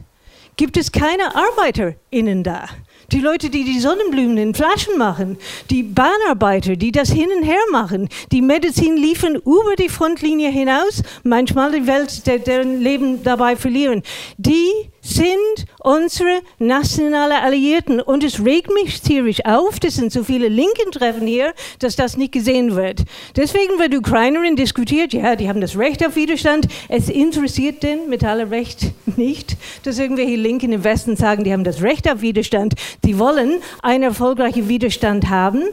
Gibt 0.56 0.78
es 0.78 0.92
keine 0.92 1.36
ArbeiterInnen 1.36 2.44
da? 2.44 2.68
Die 3.12 3.20
Leute, 3.20 3.50
die 3.50 3.64
die 3.64 3.80
Sonnenblumen 3.80 4.38
in 4.38 4.54
Flaschen 4.54 4.98
machen, 4.98 5.38
die 5.70 5.84
Bahnarbeiter, 5.84 6.76
die 6.76 6.92
das 6.92 7.12
hin 7.12 7.30
und 7.36 7.44
her 7.44 7.60
machen, 7.72 8.10
die 8.32 8.42
Medizin 8.42 8.98
liefern 8.98 9.36
über 9.36 9.76
die 9.78 9.90
Frontlinie 9.90 10.50
hinaus, 10.50 11.04
manchmal 11.24 11.72
die 11.72 11.88
Welt, 11.88 12.26
deren 12.26 12.80
Leben 12.80 13.24
dabei 13.24 13.56
verlieren, 13.56 14.04
die 14.38 14.70
sind 15.04 15.66
unsere 15.82 16.42
nationalen 16.60 17.44
Alliierten. 17.44 18.00
Und 18.00 18.24
es 18.24 18.44
regt 18.44 18.74
mich 18.74 19.02
tierisch 19.02 19.46
auf, 19.46 19.80
das 19.80 19.96
sind 19.96 20.12
so 20.12 20.24
viele 20.24 20.48
linken 20.48 20.92
Treffen 20.92 21.28
hier, 21.28 21.54
dass 21.80 21.96
das 21.96 22.18
nicht 22.18 22.32
gesehen 22.32 22.76
wird. 22.76 23.04
Deswegen 23.36 23.78
wird 23.78 23.94
Ukrainerin 23.94 24.56
diskutiert, 24.56 25.14
ja, 25.14 25.36
die 25.36 25.50
haben 25.50 25.62
das 25.62 25.78
Recht 25.78 26.06
auf 26.06 26.16
Widerstand. 26.16 26.68
Es 26.88 27.10
interessiert 27.10 27.84
den 27.84 28.10
mit 28.10 28.24
aller 28.24 28.50
Recht 28.50 28.94
nicht, 29.18 29.58
dass 29.84 30.00
irgendwelche 30.00 30.38
Linken 30.38 30.72
im 30.72 30.84
Westen 30.84 31.18
sagen, 31.18 31.44
die 31.44 31.52
haben 31.52 31.66
das 31.66 31.82
Recht 31.82 32.10
auf 32.10 32.22
Widerstand. 32.22 32.74
Die 33.04 33.20
wollen 33.20 33.62
einen 33.82 34.04
erfolgreichen 34.04 34.70
Widerstand 34.70 35.30
haben. 35.30 35.64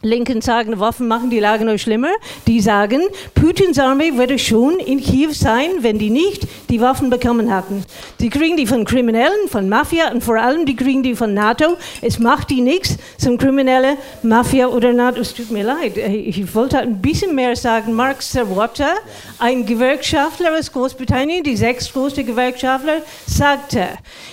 Linken 0.00 0.40
sagen, 0.42 0.78
Waffen 0.78 1.08
machen 1.08 1.28
die 1.28 1.40
Lage 1.40 1.64
noch 1.64 1.76
schlimmer. 1.76 2.10
Die 2.46 2.60
sagen, 2.60 3.02
Putins 3.34 3.80
Armee 3.80 4.14
würde 4.14 4.38
schon 4.38 4.78
in 4.78 5.00
Kiew 5.00 5.32
sein, 5.32 5.70
wenn 5.80 5.98
die 5.98 6.10
nicht 6.10 6.46
die 6.68 6.80
Waffen 6.80 7.10
bekommen 7.10 7.52
hatten. 7.52 7.84
Die 8.20 8.30
kriegen 8.30 8.56
die 8.56 8.66
von 8.66 8.84
Kriminellen, 8.84 9.48
von 9.48 9.68
Mafia 9.68 10.12
und 10.12 10.22
vor 10.22 10.36
allem 10.36 10.66
die 10.66 10.76
kriegen 10.76 11.02
die 11.02 11.16
von 11.16 11.34
NATO. 11.34 11.76
Es 12.00 12.20
macht 12.20 12.50
die 12.50 12.60
nichts 12.60 12.96
zum 13.16 13.38
Kriminelle, 13.38 13.96
Mafia 14.22 14.68
oder 14.68 14.92
NATO. 14.92 15.20
Es 15.20 15.34
tut 15.34 15.50
mir 15.50 15.64
leid. 15.64 15.96
Ich 15.96 16.54
wollte 16.54 16.78
ein 16.78 17.00
bisschen 17.02 17.34
mehr 17.34 17.56
sagen. 17.56 17.92
Mark 17.92 18.22
Serwotta, 18.22 18.94
ein 19.40 19.66
Gewerkschaftler 19.66 20.56
aus 20.56 20.70
Großbritannien, 20.70 21.42
die 21.42 21.56
sechstgrößte 21.56 22.22
Gewerkschaftler, 22.22 23.02
sagte, 23.26 23.88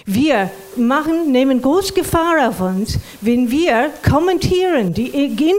wir 0.06 0.52
machen, 0.76 1.32
nehmen 1.32 1.60
große 1.60 1.94
Gefahr 1.94 2.50
auf 2.50 2.62
uns, 2.62 3.00
wenn 3.22 3.50
wir 3.50 3.90
kommentieren 4.08 4.94
die 4.94 5.12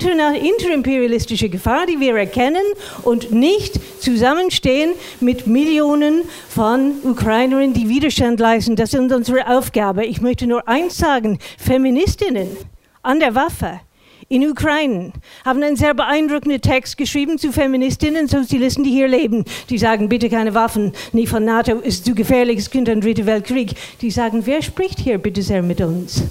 interimperialistische 0.02 1.48
Gefahr, 1.48 1.86
die 1.86 2.00
wir 2.00 2.16
erkennen 2.16 2.62
und 3.02 3.32
nicht 3.32 3.80
zusammenstehen 4.00 4.92
mit 5.20 5.46
Millionen 5.46 6.22
von 6.48 6.94
Ukrainerinnen, 7.02 7.74
die 7.74 7.88
Widerstand 7.88 8.40
leisten. 8.40 8.76
Das 8.76 8.94
ist 8.94 9.12
unsere 9.12 9.48
Aufgabe. 9.48 10.04
Ich 10.04 10.20
möchte 10.20 10.46
nur 10.46 10.68
eins 10.68 10.96
sagen, 10.96 11.38
Feministinnen 11.58 12.56
an 13.02 13.20
der 13.20 13.34
Waffe 13.34 13.80
in 14.28 14.48
Ukraine 14.48 15.12
haben 15.44 15.62
einen 15.62 15.76
sehr 15.76 15.94
beeindruckenden 15.94 16.60
Text 16.60 16.96
geschrieben 16.96 17.38
zu 17.38 17.52
Feministinnen 17.52 18.22
und 18.22 18.30
Sozialisten, 18.30 18.82
die 18.82 18.90
hier 18.90 19.06
leben. 19.06 19.44
Die 19.70 19.78
sagen, 19.78 20.08
bitte 20.08 20.28
keine 20.28 20.52
Waffen, 20.54 20.92
nicht 21.12 21.28
von 21.28 21.44
NATO, 21.44 21.78
ist 21.78 22.04
zu 22.04 22.14
gefährlich, 22.14 22.58
es 22.58 22.70
könnte 22.70 22.90
ein 22.90 23.00
dritter 23.00 23.26
Weltkrieg. 23.26 23.74
Die 24.00 24.10
sagen, 24.10 24.44
wer 24.44 24.62
spricht 24.62 24.98
hier 24.98 25.18
bitte 25.18 25.42
sehr 25.42 25.62
mit 25.62 25.80
uns? 25.80 26.24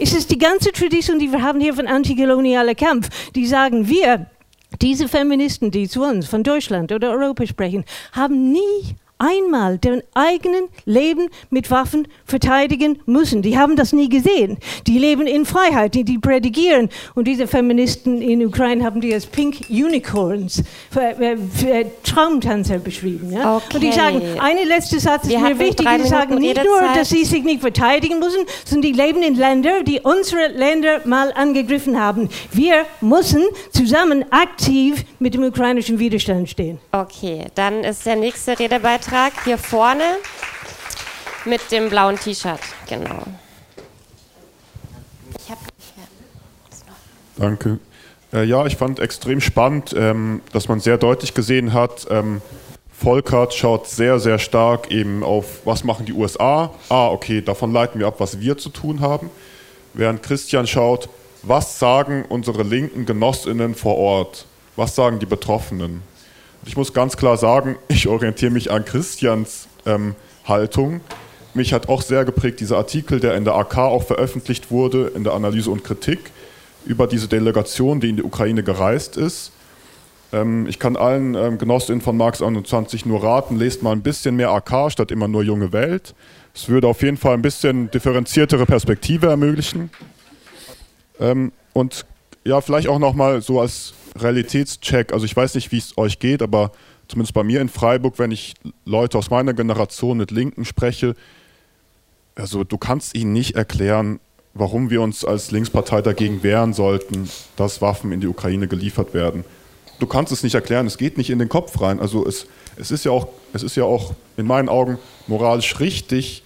Es 0.00 0.14
ist 0.14 0.30
die 0.30 0.38
ganze 0.38 0.70
Tradition, 0.70 1.18
die 1.18 1.32
wir 1.32 1.42
haben 1.42 1.60
hier 1.60 1.74
von 1.74 1.88
antikolonialer 1.88 2.76
Kampf. 2.76 3.08
Die 3.32 3.46
sagen, 3.46 3.88
wir, 3.88 4.26
diese 4.80 5.08
Feministen, 5.08 5.72
die 5.72 5.88
zu 5.88 6.04
uns 6.04 6.28
von 6.28 6.44
Deutschland 6.44 6.92
oder 6.92 7.10
Europa 7.10 7.46
sprechen, 7.46 7.84
haben 8.12 8.52
nie 8.52 8.94
einmal 9.18 9.78
deren 9.78 10.02
eigenen 10.14 10.68
Leben 10.84 11.28
mit 11.50 11.70
Waffen 11.70 12.08
verteidigen 12.24 13.00
müssen. 13.06 13.42
Die 13.42 13.58
haben 13.58 13.76
das 13.76 13.92
nie 13.92 14.08
gesehen. 14.08 14.58
Die 14.86 14.98
leben 14.98 15.26
in 15.26 15.44
Freiheit, 15.44 15.94
die, 15.94 16.04
die 16.04 16.18
predigieren. 16.18 16.88
Und 17.14 17.26
diese 17.26 17.46
Feministen 17.46 18.22
in 18.22 18.44
Ukraine 18.46 18.84
haben 18.84 19.00
die 19.00 19.12
als 19.12 19.26
Pink 19.26 19.66
Unicorns, 19.68 20.62
für, 20.90 21.36
für 21.54 21.86
Traumtanzer 22.04 22.78
beschrieben. 22.78 23.32
Ja? 23.32 23.56
Okay. 23.56 23.74
Und 23.74 23.80
die 23.82 23.92
sagen, 23.92 24.22
eine 24.40 24.64
letzte 24.64 25.00
Satz 25.00 25.24
ist 25.24 25.30
Wir 25.30 25.40
mir 25.40 25.58
wichtig, 25.58 25.86
die 25.86 26.08
sagen 26.08 26.36
nicht 26.38 26.62
nur, 26.62 26.80
dass 26.94 27.08
sie 27.08 27.24
sich 27.24 27.42
nicht 27.42 27.60
verteidigen 27.60 28.18
müssen, 28.18 28.44
sondern 28.64 28.92
die 28.92 28.98
leben 28.98 29.22
in 29.22 29.34
Ländern, 29.34 29.84
die 29.84 30.00
unsere 30.00 30.48
Länder 30.48 31.00
mal 31.04 31.32
angegriffen 31.32 32.00
haben. 32.00 32.28
Wir 32.52 32.84
müssen 33.00 33.42
zusammen 33.72 34.24
aktiv 34.30 35.04
mit 35.18 35.34
dem 35.34 35.42
ukrainischen 35.42 35.98
Widerstand 35.98 36.48
stehen. 36.48 36.78
Okay, 36.92 37.46
dann 37.54 37.82
ist 37.82 38.06
der 38.06 38.16
nächste 38.16 38.58
Redebeitrag 38.58 39.07
Beitrag 39.08 39.32
hier 39.44 39.56
vorne 39.56 40.18
mit 41.46 41.72
dem 41.72 41.88
blauen 41.88 42.16
T-Shirt. 42.16 42.60
Genau. 42.88 43.22
Ich 45.38 45.50
hab, 45.50 45.58
Danke. 47.36 47.78
Äh, 48.34 48.44
ja, 48.44 48.66
ich 48.66 48.76
fand 48.76 49.00
extrem 49.00 49.40
spannend, 49.40 49.94
ähm, 49.96 50.42
dass 50.52 50.68
man 50.68 50.80
sehr 50.80 50.98
deutlich 50.98 51.32
gesehen 51.32 51.72
hat, 51.72 52.06
ähm, 52.10 52.42
Volkert 52.92 53.54
schaut 53.54 53.86
sehr, 53.86 54.18
sehr 54.18 54.38
stark 54.38 54.90
eben 54.90 55.22
auf, 55.22 55.60
was 55.64 55.84
machen 55.84 56.04
die 56.04 56.12
USA. 56.12 56.74
Ah, 56.90 57.08
okay, 57.08 57.40
davon 57.40 57.72
leiten 57.72 58.00
wir 58.00 58.08
ab, 58.08 58.16
was 58.18 58.40
wir 58.40 58.58
zu 58.58 58.68
tun 58.68 59.00
haben. 59.00 59.30
Während 59.94 60.22
Christian 60.22 60.66
schaut, 60.66 61.08
was 61.42 61.78
sagen 61.78 62.26
unsere 62.28 62.62
linken 62.62 63.06
Genossinnen 63.06 63.74
vor 63.74 63.96
Ort? 63.96 64.44
Was 64.76 64.94
sagen 64.94 65.18
die 65.18 65.26
Betroffenen? 65.26 66.02
Ich 66.68 66.76
muss 66.76 66.92
ganz 66.92 67.16
klar 67.16 67.38
sagen, 67.38 67.76
ich 67.88 68.08
orientiere 68.08 68.50
mich 68.50 68.70
an 68.70 68.84
Christians 68.84 69.68
ähm, 69.86 70.14
Haltung. 70.44 71.00
Mich 71.54 71.72
hat 71.72 71.88
auch 71.88 72.02
sehr 72.02 72.26
geprägt 72.26 72.60
dieser 72.60 72.76
Artikel, 72.76 73.20
der 73.20 73.36
in 73.36 73.44
der 73.46 73.54
AK 73.54 73.78
auch 73.78 74.02
veröffentlicht 74.02 74.70
wurde, 74.70 75.10
in 75.14 75.24
der 75.24 75.32
Analyse 75.32 75.70
und 75.70 75.82
Kritik 75.82 76.30
über 76.84 77.06
diese 77.06 77.26
Delegation, 77.26 78.00
die 78.00 78.10
in 78.10 78.16
die 78.16 78.22
Ukraine 78.22 78.62
gereist 78.62 79.16
ist. 79.16 79.50
Ähm, 80.30 80.66
ich 80.66 80.78
kann 80.78 80.96
allen 80.96 81.34
ähm, 81.34 81.56
Genossinnen 81.56 82.02
von 82.02 82.18
Marx 82.18 82.42
21 82.42 83.06
nur 83.06 83.22
raten, 83.22 83.56
lest 83.56 83.82
mal 83.82 83.92
ein 83.92 84.02
bisschen 84.02 84.36
mehr 84.36 84.50
AK 84.50 84.92
statt 84.92 85.10
immer 85.10 85.26
nur 85.26 85.42
junge 85.42 85.72
Welt. 85.72 86.14
Es 86.54 86.68
würde 86.68 86.86
auf 86.86 87.00
jeden 87.00 87.16
Fall 87.16 87.32
ein 87.32 87.42
bisschen 87.42 87.90
differenziertere 87.90 88.66
Perspektive 88.66 89.28
ermöglichen. 89.28 89.88
Ähm, 91.18 91.50
und 91.72 92.04
ja, 92.44 92.60
vielleicht 92.60 92.88
auch 92.88 92.98
nochmal 92.98 93.42
so 93.42 93.60
als 93.60 93.94
Realitätscheck. 94.16 95.12
Also 95.12 95.24
ich 95.24 95.36
weiß 95.36 95.54
nicht, 95.54 95.72
wie 95.72 95.78
es 95.78 95.96
euch 95.96 96.18
geht, 96.18 96.42
aber 96.42 96.72
zumindest 97.08 97.34
bei 97.34 97.42
mir 97.42 97.60
in 97.60 97.68
Freiburg, 97.68 98.18
wenn 98.18 98.30
ich 98.30 98.54
Leute 98.84 99.18
aus 99.18 99.30
meiner 99.30 99.54
Generation 99.54 100.18
mit 100.18 100.30
Linken 100.30 100.64
spreche, 100.64 101.14
also 102.34 102.64
du 102.64 102.78
kannst 102.78 103.14
ihnen 103.16 103.32
nicht 103.32 103.56
erklären, 103.56 104.20
warum 104.54 104.90
wir 104.90 105.02
uns 105.02 105.24
als 105.24 105.50
Linkspartei 105.50 106.02
dagegen 106.02 106.42
wehren 106.42 106.72
sollten, 106.72 107.28
dass 107.56 107.82
Waffen 107.82 108.12
in 108.12 108.20
die 108.20 108.28
Ukraine 108.28 108.68
geliefert 108.68 109.14
werden. 109.14 109.44
Du 109.98 110.06
kannst 110.06 110.32
es 110.32 110.42
nicht 110.42 110.54
erklären, 110.54 110.86
es 110.86 110.98
geht 110.98 111.18
nicht 111.18 111.30
in 111.30 111.38
den 111.38 111.48
Kopf 111.48 111.80
rein. 111.80 111.98
Also 112.00 112.24
es, 112.26 112.46
es, 112.76 112.90
ist, 112.90 113.04
ja 113.04 113.10
auch, 113.10 113.28
es 113.52 113.62
ist 113.62 113.76
ja 113.76 113.84
auch 113.84 114.14
in 114.36 114.46
meinen 114.46 114.68
Augen 114.68 114.98
moralisch 115.26 115.80
richtig, 115.80 116.44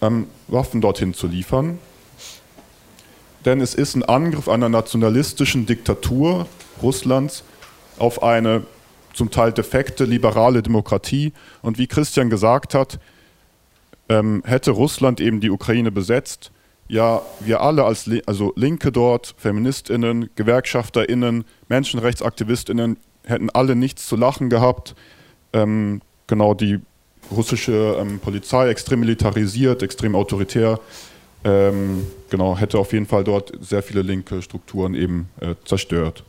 ähm, 0.00 0.26
Waffen 0.48 0.80
dorthin 0.80 1.12
zu 1.12 1.26
liefern. 1.26 1.78
Denn 3.44 3.60
es 3.60 3.74
ist 3.74 3.94
ein 3.94 4.02
Angriff 4.02 4.48
einer 4.48 4.68
nationalistischen 4.68 5.66
Diktatur, 5.66 6.46
Russlands 6.82 7.44
auf 7.98 8.22
eine 8.22 8.62
zum 9.12 9.30
Teil 9.30 9.52
defekte 9.52 10.04
liberale 10.04 10.62
Demokratie. 10.62 11.32
Und 11.62 11.78
wie 11.78 11.86
Christian 11.86 12.30
gesagt 12.30 12.74
hat, 12.74 12.98
ähm, 14.08 14.42
hätte 14.44 14.72
Russland 14.72 15.20
eben 15.20 15.40
die 15.40 15.50
Ukraine 15.50 15.90
besetzt, 15.90 16.52
ja, 16.90 17.22
wir 17.38 17.60
alle 17.60 17.84
als 17.84 18.10
also 18.26 18.52
Linke 18.56 18.90
dort, 18.90 19.34
Feministinnen, 19.38 20.28
Gewerkschafterinnen, 20.34 21.44
Menschenrechtsaktivistinnen 21.68 22.96
hätten 23.24 23.48
alle 23.50 23.76
nichts 23.76 24.06
zu 24.08 24.16
lachen 24.16 24.50
gehabt. 24.50 24.96
Ähm, 25.52 26.00
genau 26.26 26.54
die 26.54 26.80
russische 27.30 27.96
ähm, 28.00 28.18
Polizei 28.18 28.68
extrem 28.68 29.00
militarisiert, 29.00 29.84
extrem 29.84 30.16
autoritär. 30.16 30.80
Ähm, 31.44 32.06
genau, 32.28 32.56
hätte 32.56 32.78
auf 32.78 32.92
jeden 32.92 33.06
Fall 33.06 33.24
dort 33.24 33.52
sehr 33.60 33.82
viele 33.82 34.02
linke 34.02 34.42
Strukturen 34.42 34.94
eben 34.94 35.28
äh, 35.40 35.54
zerstört. 35.64 36.24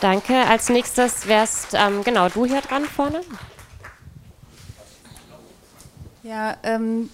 Danke. 0.00 0.34
Als 0.34 0.68
nächstes 0.68 1.28
wärst 1.28 1.74
ähm, 1.74 2.02
genau 2.02 2.28
du 2.28 2.44
hier 2.44 2.60
dran 2.60 2.84
vorne. 2.84 3.20
Ja, 6.24 6.56
ähm, 6.64 7.08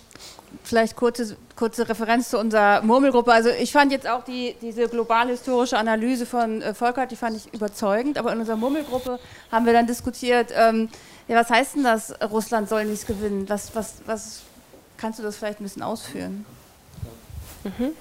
vielleicht 0.64 0.96
kurze, 0.96 1.36
kurze 1.54 1.86
Referenz 1.86 2.30
zu 2.30 2.38
unserer 2.38 2.82
Murmelgruppe. 2.82 3.32
Also 3.32 3.50
ich 3.50 3.72
fand 3.72 3.92
jetzt 3.92 4.08
auch 4.08 4.24
die, 4.24 4.56
diese 4.62 4.88
global-historische 4.88 5.76
Analyse 5.76 6.24
von 6.24 6.62
äh, 6.62 6.72
Volkert, 6.72 7.10
die 7.10 7.16
fand 7.16 7.36
ich 7.36 7.52
überzeugend, 7.52 8.16
aber 8.16 8.32
in 8.32 8.40
unserer 8.40 8.56
Murmelgruppe 8.56 9.18
haben 9.52 9.66
wir 9.66 9.74
dann 9.74 9.86
diskutiert, 9.86 10.50
ähm, 10.54 10.88
ja, 11.26 11.36
was 11.36 11.50
heißt 11.50 11.76
denn 11.76 11.84
das, 11.84 12.14
Russland 12.30 12.70
soll 12.70 12.86
nichts 12.86 13.06
gewinnen? 13.06 13.48
Was, 13.48 13.74
was, 13.74 13.96
was, 14.06 14.42
kannst 14.98 15.18
du 15.18 15.22
das 15.22 15.36
vielleicht 15.36 15.60
ein 15.60 15.62
bisschen 15.62 15.82
ausführen? 15.82 16.44
Mhm. 17.64 17.92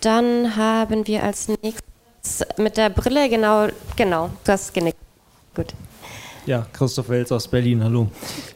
Dann 0.00 0.56
haben 0.56 1.06
wir 1.06 1.24
als 1.24 1.48
nächstes 1.48 2.46
mit 2.56 2.76
der 2.76 2.90
Brille, 2.90 3.28
genau, 3.28 3.68
genau, 3.96 4.30
du 4.44 4.52
hast 4.52 4.72
genickt. 4.72 4.98
Gut. 5.54 5.74
Ja, 6.46 6.66
Christoph 6.72 7.10
Welz 7.10 7.30
aus 7.32 7.48
Berlin, 7.48 7.84
hallo. 7.84 8.08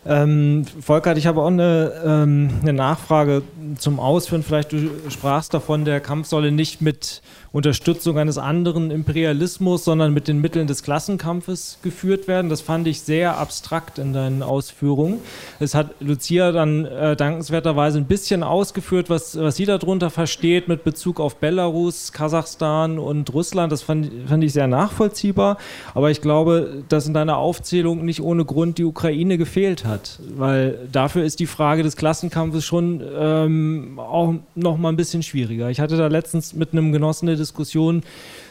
Ähm, 0.07 0.65
Volkert, 0.81 1.19
ich 1.19 1.27
habe 1.27 1.43
auch 1.43 1.49
eine, 1.49 1.93
ähm, 2.05 2.49
eine 2.63 2.73
Nachfrage 2.73 3.43
zum 3.79 4.01
Ausführen. 4.01 4.43
Vielleicht 4.43 4.73
du 4.73 4.91
sprachst 5.11 5.53
davon, 5.53 5.85
der 5.85 6.01
Kampf 6.01 6.29
solle 6.29 6.51
nicht 6.51 6.81
mit 6.81 7.21
Unterstützung 7.55 8.19
eines 8.19 8.37
anderen 8.37 8.91
Imperialismus, 8.91 9.85
sondern 9.85 10.13
mit 10.13 10.27
den 10.27 10.41
Mitteln 10.41 10.67
des 10.67 10.83
Klassenkampfes 10.83 11.79
geführt 11.83 12.27
werden. 12.27 12.51
Das 12.51 12.61
fand 12.61 12.89
ich 12.89 13.03
sehr 13.03 13.39
abstrakt 13.39 14.01
in 14.01 14.13
deinen 14.13 14.43
Ausführungen. 14.43 15.19
Es 15.61 15.73
hat 15.73 15.95
Lucia 16.01 16.51
dann 16.51 16.85
äh, 16.85 17.15
dankenswerterweise 17.15 17.99
ein 17.99 18.07
bisschen 18.07 18.43
ausgeführt, 18.43 19.09
was, 19.09 19.39
was 19.39 19.55
sie 19.55 19.67
darunter 19.67 20.11
versteht 20.11 20.67
mit 20.67 20.83
Bezug 20.83 21.21
auf 21.21 21.37
Belarus, 21.37 22.11
Kasachstan 22.11 22.99
und 22.99 23.33
Russland. 23.33 23.71
Das 23.71 23.83
fand, 23.83 24.11
fand 24.27 24.43
ich 24.43 24.53
sehr 24.53 24.67
nachvollziehbar. 24.67 25.59
Aber 25.95 26.11
ich 26.11 26.21
glaube, 26.21 26.83
dass 26.89 27.07
in 27.07 27.15
deiner 27.15 27.37
Aufzählung 27.37 28.05
nicht 28.05 28.21
ohne 28.21 28.45
Grund 28.45 28.79
die 28.79 28.85
Ukraine 28.85 29.39
gefehlt 29.39 29.85
hat, 29.85 30.19
weil 30.37 30.89
dafür 30.91 31.23
ist 31.23 31.39
die 31.39 31.47
Frage 31.47 31.85
des 31.85 31.95
Klassenkampfes 31.95 32.65
schon 32.65 33.01
ähm, 33.17 34.01
auch 34.01 34.35
noch 34.57 34.77
mal 34.77 34.89
ein 34.89 34.97
bisschen 34.97 35.23
schwieriger. 35.23 35.71
Ich 35.71 35.79
hatte 35.79 35.97
da 35.97 36.09
letztens 36.09 36.53
mit 36.53 36.73
einem 36.73 36.91
Genossen 36.91 37.29
eine 37.29 37.44
Diskussion 37.45 38.03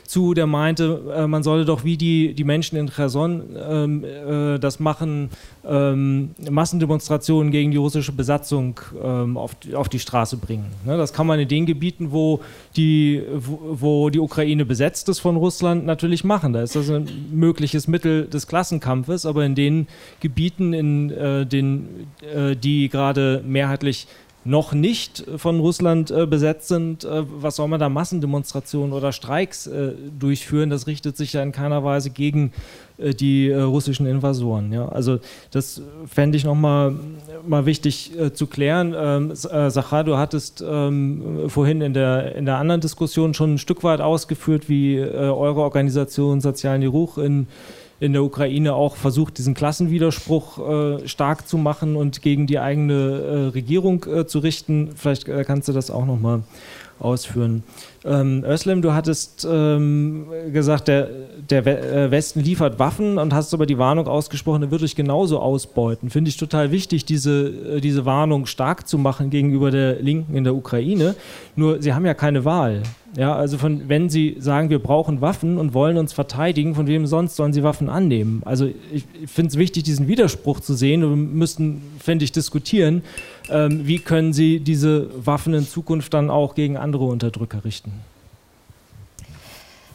zu, 0.06 0.34
der 0.34 0.48
meinte, 0.48 1.14
äh, 1.16 1.28
man 1.28 1.44
solle 1.44 1.66
doch 1.66 1.84
wie 1.84 1.98
die, 1.98 2.34
die 2.34 2.44
Menschen 2.44 2.78
in 2.78 2.90
Cherson 2.90 3.44
ähm, 3.58 4.04
äh, 4.04 4.60
das 4.60 4.80
machen, 4.80 5.30
ähm, 5.66 6.32
Massendemonstrationen 6.50 7.52
gegen 7.52 7.72
die 7.72 7.78
russische 7.78 8.12
Besatzung 8.12 8.80
ähm, 9.02 9.38
auf, 9.38 9.56
auf 9.74 9.90
die 9.90 10.00
Straße 10.00 10.38
bringen. 10.38 10.66
Ne, 10.86 10.98
das 10.98 11.14
kann 11.14 11.26
man 11.26 11.40
in 11.40 11.48
den 11.48 11.66
Gebieten, 11.66 12.12
wo 12.12 12.42
die, 12.76 13.24
wo, 13.34 13.60
wo, 13.80 14.10
die 14.10 14.20
Ukraine 14.20 14.66
besetzt 14.66 15.10
ist 15.10 15.20
von 15.20 15.38
Russland, 15.38 15.86
natürlich 15.86 16.24
machen. 16.24 16.54
Da 16.54 16.62
ist 16.62 16.76
das 16.76 16.90
ein 16.90 17.08
mögliches 17.32 17.88
Mittel 17.88 18.28
des 18.28 18.48
Klassenkampfes, 18.48 19.26
aber 19.26 19.46
in 19.46 19.56
den 19.56 19.88
Gebieten, 20.20 20.74
in 20.74 21.12
äh, 21.12 21.46
den, 21.46 22.08
äh, 22.22 22.56
die 22.56 22.90
gerade 22.90 23.42
mehrheitlich 23.46 24.08
noch 24.46 24.74
nicht 24.74 25.24
von 25.38 25.60
Russland 25.60 26.12
äh, 26.12 26.26
besetzt 26.26 26.68
sind, 26.68 27.06
äh, 27.06 27.24
was 27.28 27.56
soll 27.56 27.68
man 27.68 27.80
da 27.80 27.90
Massendemonstrationen 27.90 28.94
oder 28.94 29.12
Streiks 29.12 29.68
äh, 29.68 29.94
durchführen? 30.20 30.70
Das 30.70 30.88
richtet 30.88 31.16
sich 31.16 31.34
ja 31.34 31.42
in 31.42 31.52
keiner 31.52 31.84
Weise 31.84 32.10
gegen 32.10 32.52
äh, 32.98 33.14
die 33.14 33.50
äh, 33.50 33.62
russischen 33.62 34.06
Invasoren. 34.06 34.74
Ja? 34.74 34.90
Also 34.90 35.20
das 35.52 35.82
fände 36.06 36.38
ich 36.38 36.44
nochmal 36.44 36.96
mal 37.48 37.66
wichtig 37.66 38.18
äh, 38.20 38.34
zu 38.34 38.48
klären. 38.48 38.94
Ähm, 38.98 39.32
Sachar, 39.36 40.04
du 40.04 40.18
hattest 40.18 40.64
ähm, 40.66 41.50
vorhin 41.50 41.82
in 41.82 41.94
der, 41.94 42.36
in 42.36 42.46
der 42.46 42.58
anderen 42.58 42.82
Diskussion 42.82 43.34
schon 43.34 43.56
ein 43.56 43.58
Stück 43.58 43.84
weit 43.84 44.02
ausgeführt, 44.02 44.68
wie 44.70 45.00
eure 45.00 45.62
Organisation 45.62 46.42
Sozialen 46.42 46.86
Ruch 46.86 47.18
in 47.18 47.48
in 48.04 48.12
der 48.12 48.22
Ukraine 48.22 48.74
auch 48.74 48.98
versucht, 48.98 49.38
diesen 49.38 49.54
Klassenwiderspruch 49.54 50.58
äh, 51.04 51.08
stark 51.08 51.48
zu 51.48 51.58
machen 51.58 51.96
und 51.96 52.22
gegen 52.22 52.48
die 52.48 52.60
eigene 52.60 52.94
äh, 52.94 53.36
Regierung 53.54 54.04
äh, 54.04 54.28
zu 54.28 54.40
richten. 54.40 54.90
Vielleicht 54.94 55.30
äh, 55.30 55.46
kannst 55.46 55.70
du 55.70 55.72
das 55.72 55.90
auch 55.90 56.06
nochmal 56.06 56.44
ausführen. 57.00 57.64
Ähm, 58.06 58.44
Özlem, 58.44 58.82
du 58.82 58.94
hattest 58.94 59.48
ähm, 59.50 60.26
gesagt, 60.52 60.88
der, 60.88 61.08
der 61.50 61.66
äh, 61.66 62.12
Westen 62.12 62.42
liefert 62.42 62.78
Waffen 62.78 63.18
und 63.18 63.34
hast 63.34 63.54
aber 63.54 63.66
die 63.66 63.78
Warnung 63.78 64.08
ausgesprochen, 64.08 64.64
er 64.64 64.72
wird 64.72 64.82
dich 64.82 64.96
genauso 64.96 65.40
ausbeuten. 65.40 66.10
Finde 66.10 66.30
ich 66.30 66.38
total 66.38 66.72
wichtig, 66.72 67.06
diese, 67.06 67.48
äh, 67.48 67.82
diese 67.82 68.06
Warnung 68.06 68.46
stark 68.46 68.88
zu 68.88 68.98
machen 68.98 69.30
gegenüber 69.30 69.72
der 69.72 70.02
Linken 70.02 70.36
in 70.36 70.44
der 70.44 70.56
Ukraine. 70.56 71.16
Nur 71.56 71.82
sie 71.82 71.94
haben 71.94 72.06
ja 72.06 72.14
keine 72.14 72.44
Wahl. 72.44 72.84
Ja, 73.16 73.36
also 73.36 73.58
von, 73.60 73.88
wenn 73.88 74.10
sie 74.10 74.38
sagen, 74.40 74.70
wir 74.70 74.80
brauchen 74.80 75.22
Waffen 75.22 75.60
und 75.60 75.74
wollen 75.76 75.98
uns 75.98 76.14
verteidigen, 76.14 76.74
von 76.74 76.88
wem 76.88 77.06
sonst 77.06 77.36
sollen 77.36 77.54
sie 77.54 77.62
Waffen 77.62 77.88
annehmen? 77.88 78.42
Also 78.44 78.66
ich, 78.66 79.06
ich 79.22 79.30
finde 79.30 79.50
es 79.50 79.58
wichtig, 79.58 79.84
diesen 79.84 80.08
Widerspruch 80.08 80.60
zu 80.62 80.74
sehen 80.74 81.04
und 81.04 81.10
wir 81.12 81.16
müssten, 81.16 81.82
fände 82.00 82.26
ich, 82.26 82.32
diskutieren, 82.32 83.04
ähm, 83.50 83.86
wie 83.88 84.00
können 84.00 84.34
sie 84.34 84.60
diese 84.60 85.10
Waffen 85.26 85.54
in 85.54 85.68
Zukunft 85.68 86.14
dann 86.14 86.30
auch 86.30 86.56
gegen 86.56 86.78
andere 86.78 87.06
Unterdrücker 87.06 87.64
richten. 87.66 87.94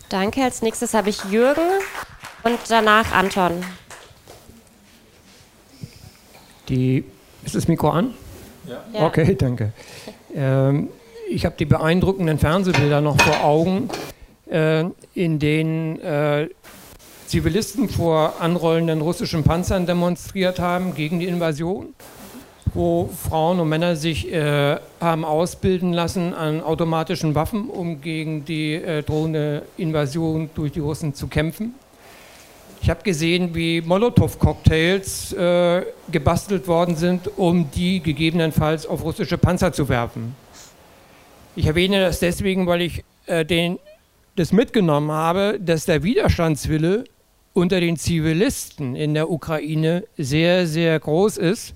Danke. 0.08 0.42
Als 0.42 0.62
nächstes 0.62 0.94
habe 0.94 1.10
ich 1.10 1.22
Jürgen 1.24 1.68
und 2.44 2.58
danach 2.68 3.12
Anton. 3.12 3.52
Die, 6.68 7.04
ist 7.44 7.54
das 7.54 7.68
Mikro 7.68 7.90
an? 7.90 8.14
Ja. 8.92 9.06
Okay, 9.06 9.34
danke. 9.34 9.72
Ähm, 10.34 10.88
ich 11.30 11.44
habe 11.44 11.56
die 11.58 11.64
beeindruckenden 11.64 12.38
Fernsehbilder 12.38 13.00
noch 13.00 13.20
vor 13.20 13.44
Augen, 13.44 13.88
äh, 14.50 14.84
in 15.14 15.38
denen 15.38 16.00
äh, 16.00 16.48
Zivilisten 17.26 17.88
vor 17.88 18.40
anrollenden 18.40 19.00
russischen 19.02 19.44
Panzern 19.44 19.86
demonstriert 19.86 20.58
haben 20.58 20.94
gegen 20.94 21.20
die 21.20 21.26
Invasion, 21.26 21.94
wo 22.74 23.08
Frauen 23.08 23.60
und 23.60 23.68
Männer 23.68 23.96
sich 23.96 24.32
äh, 24.32 24.76
haben 25.00 25.24
ausbilden 25.24 25.92
lassen 25.92 26.34
an 26.34 26.62
automatischen 26.62 27.34
Waffen, 27.34 27.68
um 27.68 28.00
gegen 28.00 28.44
die 28.44 28.74
äh, 28.74 29.02
drohende 29.02 29.62
Invasion 29.76 30.50
durch 30.54 30.72
die 30.72 30.80
Russen 30.80 31.14
zu 31.14 31.28
kämpfen. 31.28 31.74
Ich 32.80 32.90
habe 32.90 33.02
gesehen, 33.02 33.54
wie 33.54 33.80
Molotow-Cocktails 33.80 35.32
äh, 35.32 35.84
gebastelt 36.10 36.68
worden 36.68 36.96
sind, 36.96 37.28
um 37.36 37.70
die 37.70 38.00
gegebenenfalls 38.00 38.86
auf 38.86 39.02
russische 39.02 39.36
Panzer 39.36 39.72
zu 39.72 39.88
werfen. 39.88 40.34
Ich 41.56 41.66
erwähne 41.66 42.00
das 42.00 42.20
deswegen, 42.20 42.66
weil 42.66 42.82
ich 42.82 43.04
äh, 43.26 43.44
den, 43.44 43.78
das 44.36 44.52
mitgenommen 44.52 45.10
habe, 45.10 45.58
dass 45.60 45.86
der 45.86 46.02
Widerstandswille 46.02 47.04
unter 47.52 47.80
den 47.80 47.96
Zivilisten 47.96 48.94
in 48.94 49.14
der 49.14 49.28
Ukraine 49.28 50.04
sehr, 50.16 50.66
sehr 50.66 50.98
groß 51.00 51.38
ist. 51.38 51.74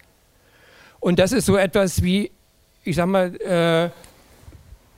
Und 1.03 1.18
das 1.18 1.32
ist 1.32 1.46
so 1.46 1.57
etwas 1.57 2.00
wie, 2.05 2.30
ich 2.84 2.94
sag 2.94 3.07
mal, 3.07 3.34
äh, 3.40 3.90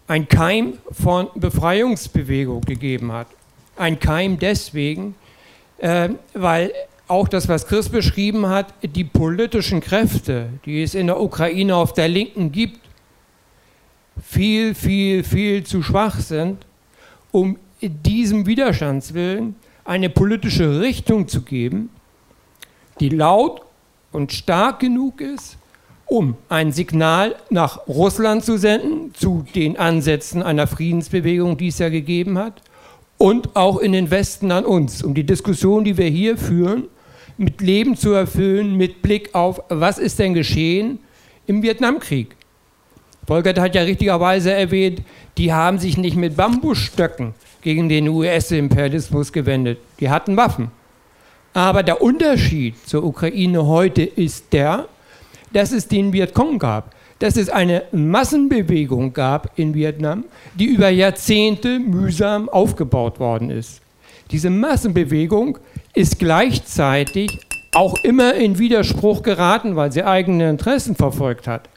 ein 0.07 0.29
Keim 0.29 0.75
von 0.91 1.29
Befreiungsbewegung 1.35 2.61
gegeben 2.61 3.11
hat. 3.11 3.27
Ein 3.77 3.99
Keim 3.99 4.39
deswegen, 4.39 5.15
äh, 5.79 6.11
weil 6.35 6.73
auch 7.09 7.27
das, 7.27 7.49
was 7.49 7.67
Chris 7.67 7.89
beschrieben 7.89 8.47
hat, 8.47 8.75
die 8.83 9.05
politischen 9.05 9.81
Kräfte, 9.81 10.51
die 10.67 10.83
es 10.83 10.95
in 10.95 11.07
der 11.07 11.19
Ukraine 11.19 11.75
auf 11.75 11.95
der 11.95 12.09
Linken 12.09 12.53
gibt, 12.53 12.81
viel, 14.23 14.75
viel, 14.75 15.25
viel 15.25 15.65
zu 15.65 15.83
schwach 15.83 16.21
sind, 16.21 16.67
um 17.33 17.59
diesem 17.81 18.45
Widerstandswillen 18.45 19.57
eine 19.87 20.11
politische 20.11 20.83
Richtung 20.83 21.29
zu 21.29 21.41
geben, 21.41 21.89
die 23.01 23.09
laut 23.09 23.63
und 24.13 24.35
stark 24.35 24.81
genug 24.81 25.23
ist, 25.23 25.57
um 26.07 26.37
ein 26.49 26.73
Signal 26.73 27.35
nach 27.51 27.87
Russland 27.89 28.45
zu 28.45 28.57
senden, 28.57 29.15
zu 29.15 29.45
den 29.55 29.79
Ansätzen 29.79 30.43
einer 30.43 30.67
Friedensbewegung, 30.67 31.57
die 31.57 31.69
es 31.69 31.79
ja 31.79 31.89
gegeben 31.89 32.39
hat, 32.39 32.63
und 33.19 33.57
auch 33.57 33.79
in 33.79 33.93
den 33.93 34.11
Westen 34.11 34.51
an 34.51 34.65
uns, 34.65 35.03
um 35.03 35.15
die 35.15 35.25
Diskussion, 35.25 35.85
die 35.85 35.97
wir 35.97 36.09
hier 36.09 36.37
führen, 36.37 36.85
mit 37.37 37.61
Leben 37.61 37.97
zu 37.97 38.13
erfüllen, 38.13 38.77
mit 38.77 39.03
Blick 39.03 39.35
auf, 39.35 39.63
was 39.69 39.99
ist 39.99 40.19
denn 40.19 40.35
geschehen 40.35 40.99
im 41.47 41.63
Vietnamkrieg. 41.63 42.37
Volkert 43.27 43.59
hat 43.59 43.75
ja 43.75 43.83
richtigerweise 43.83 44.53
erwähnt, 44.53 45.03
die 45.39 45.53
haben 45.53 45.79
sich 45.79 45.97
nicht 45.97 46.17
mit 46.17 46.37
Bambusstöcken 46.37 47.35
gegen 47.63 47.89
den 47.89 48.09
US-Imperialismus 48.09 49.33
gewendet. 49.33 49.79
Die 50.01 50.11
hatten 50.11 50.37
Waffen. 50.37 50.71
Aber 51.55 51.83
der 51.83 52.03
Unterschied 52.03 52.75
zur 52.87 53.05
Ukraine 53.05 53.67
heute 53.67 54.03
ist 54.03 54.53
der, 54.53 54.89
dass 55.55 55.73
es 55.73 55.89
den 55.89 56.13
Vietcong 56.13 56.59
gab, 56.59 56.95
dass 57.19 57.39
es 57.39 57.49
eine 57.49 57.85
Massenbewegung 57.93 59.15
gab 59.15 59.59
in 59.59 59.73
Vietnam, 59.75 60.25
die 60.55 60.67
über 60.67 60.91
Jahrzehnte 60.91 61.79
mühsam 61.79 62.51
aufgebaut 62.51 63.19
worden 63.19 63.49
ist. 63.49 63.81
Diese 64.31 64.51
Massenbewegung 64.51 65.59
ist 65.95 66.19
gleichzeitig 66.19 67.41
auch 67.73 67.95
immer 68.05 68.35
in 68.35 68.59
Widerspruch 68.59 69.23
geraten, 69.23 69.77
weil 69.77 69.91
sie 69.91 70.05
eigene 70.05 70.51
Interessen 70.51 70.95
verfolgt 70.95 71.47
hat 71.47 71.69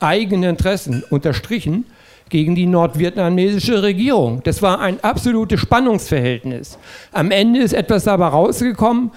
eigene 0.00 0.48
Interessen 0.48 1.02
unterstrichen 1.10 1.84
gegen 2.28 2.54
die 2.54 2.66
nordvietnamesische 2.66 3.82
Regierung. 3.82 4.42
Das 4.42 4.60
war 4.62 4.80
ein 4.80 5.02
absolutes 5.02 5.60
Spannungsverhältnis. 5.60 6.78
Am 7.12 7.30
Ende 7.30 7.60
ist 7.60 7.72
etwas 7.72 8.04
dabei 8.04 8.26
rausgekommen, 8.26 9.12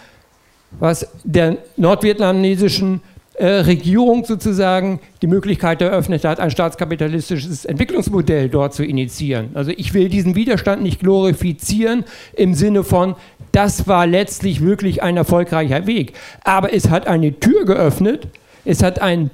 was 0.80 1.08
der 1.24 1.58
nordvietnamesischen 1.78 3.02
Regierung 3.46 4.26
sozusagen 4.26 5.00
die 5.22 5.28
Möglichkeit 5.28 5.82
eröffnet 5.82 6.26
hat, 6.26 6.40
ein 6.40 6.52
staatskapitalistisches 6.52 7.64
Entwicklungsmodell 7.64 8.50
dort 8.50 8.74
zu 8.74 8.84
initiieren. 8.84 9.52
Also 9.54 9.72
ich 9.76 9.94
will 9.94 10.10
diesen 10.10 10.36
Widerstand 10.36 10.84
nicht 10.84 11.00
glorifizieren 11.00 12.04
im 12.34 12.54
Sinne 12.54 12.84
von, 12.84 13.16
das 13.52 13.88
war 13.88 14.06
letztlich 14.06 14.62
wirklich 14.62 15.02
ein 15.02 15.16
erfolgreicher 15.16 15.88
Weg. 15.88 16.14
Aber 16.44 16.74
es 16.74 16.90
hat 16.90 17.08
eine 17.08 17.40
Tür 17.40 17.66
geöffnet, 17.66 18.28
es 18.66 18.84
hat 18.84 19.02
ein, 19.02 19.32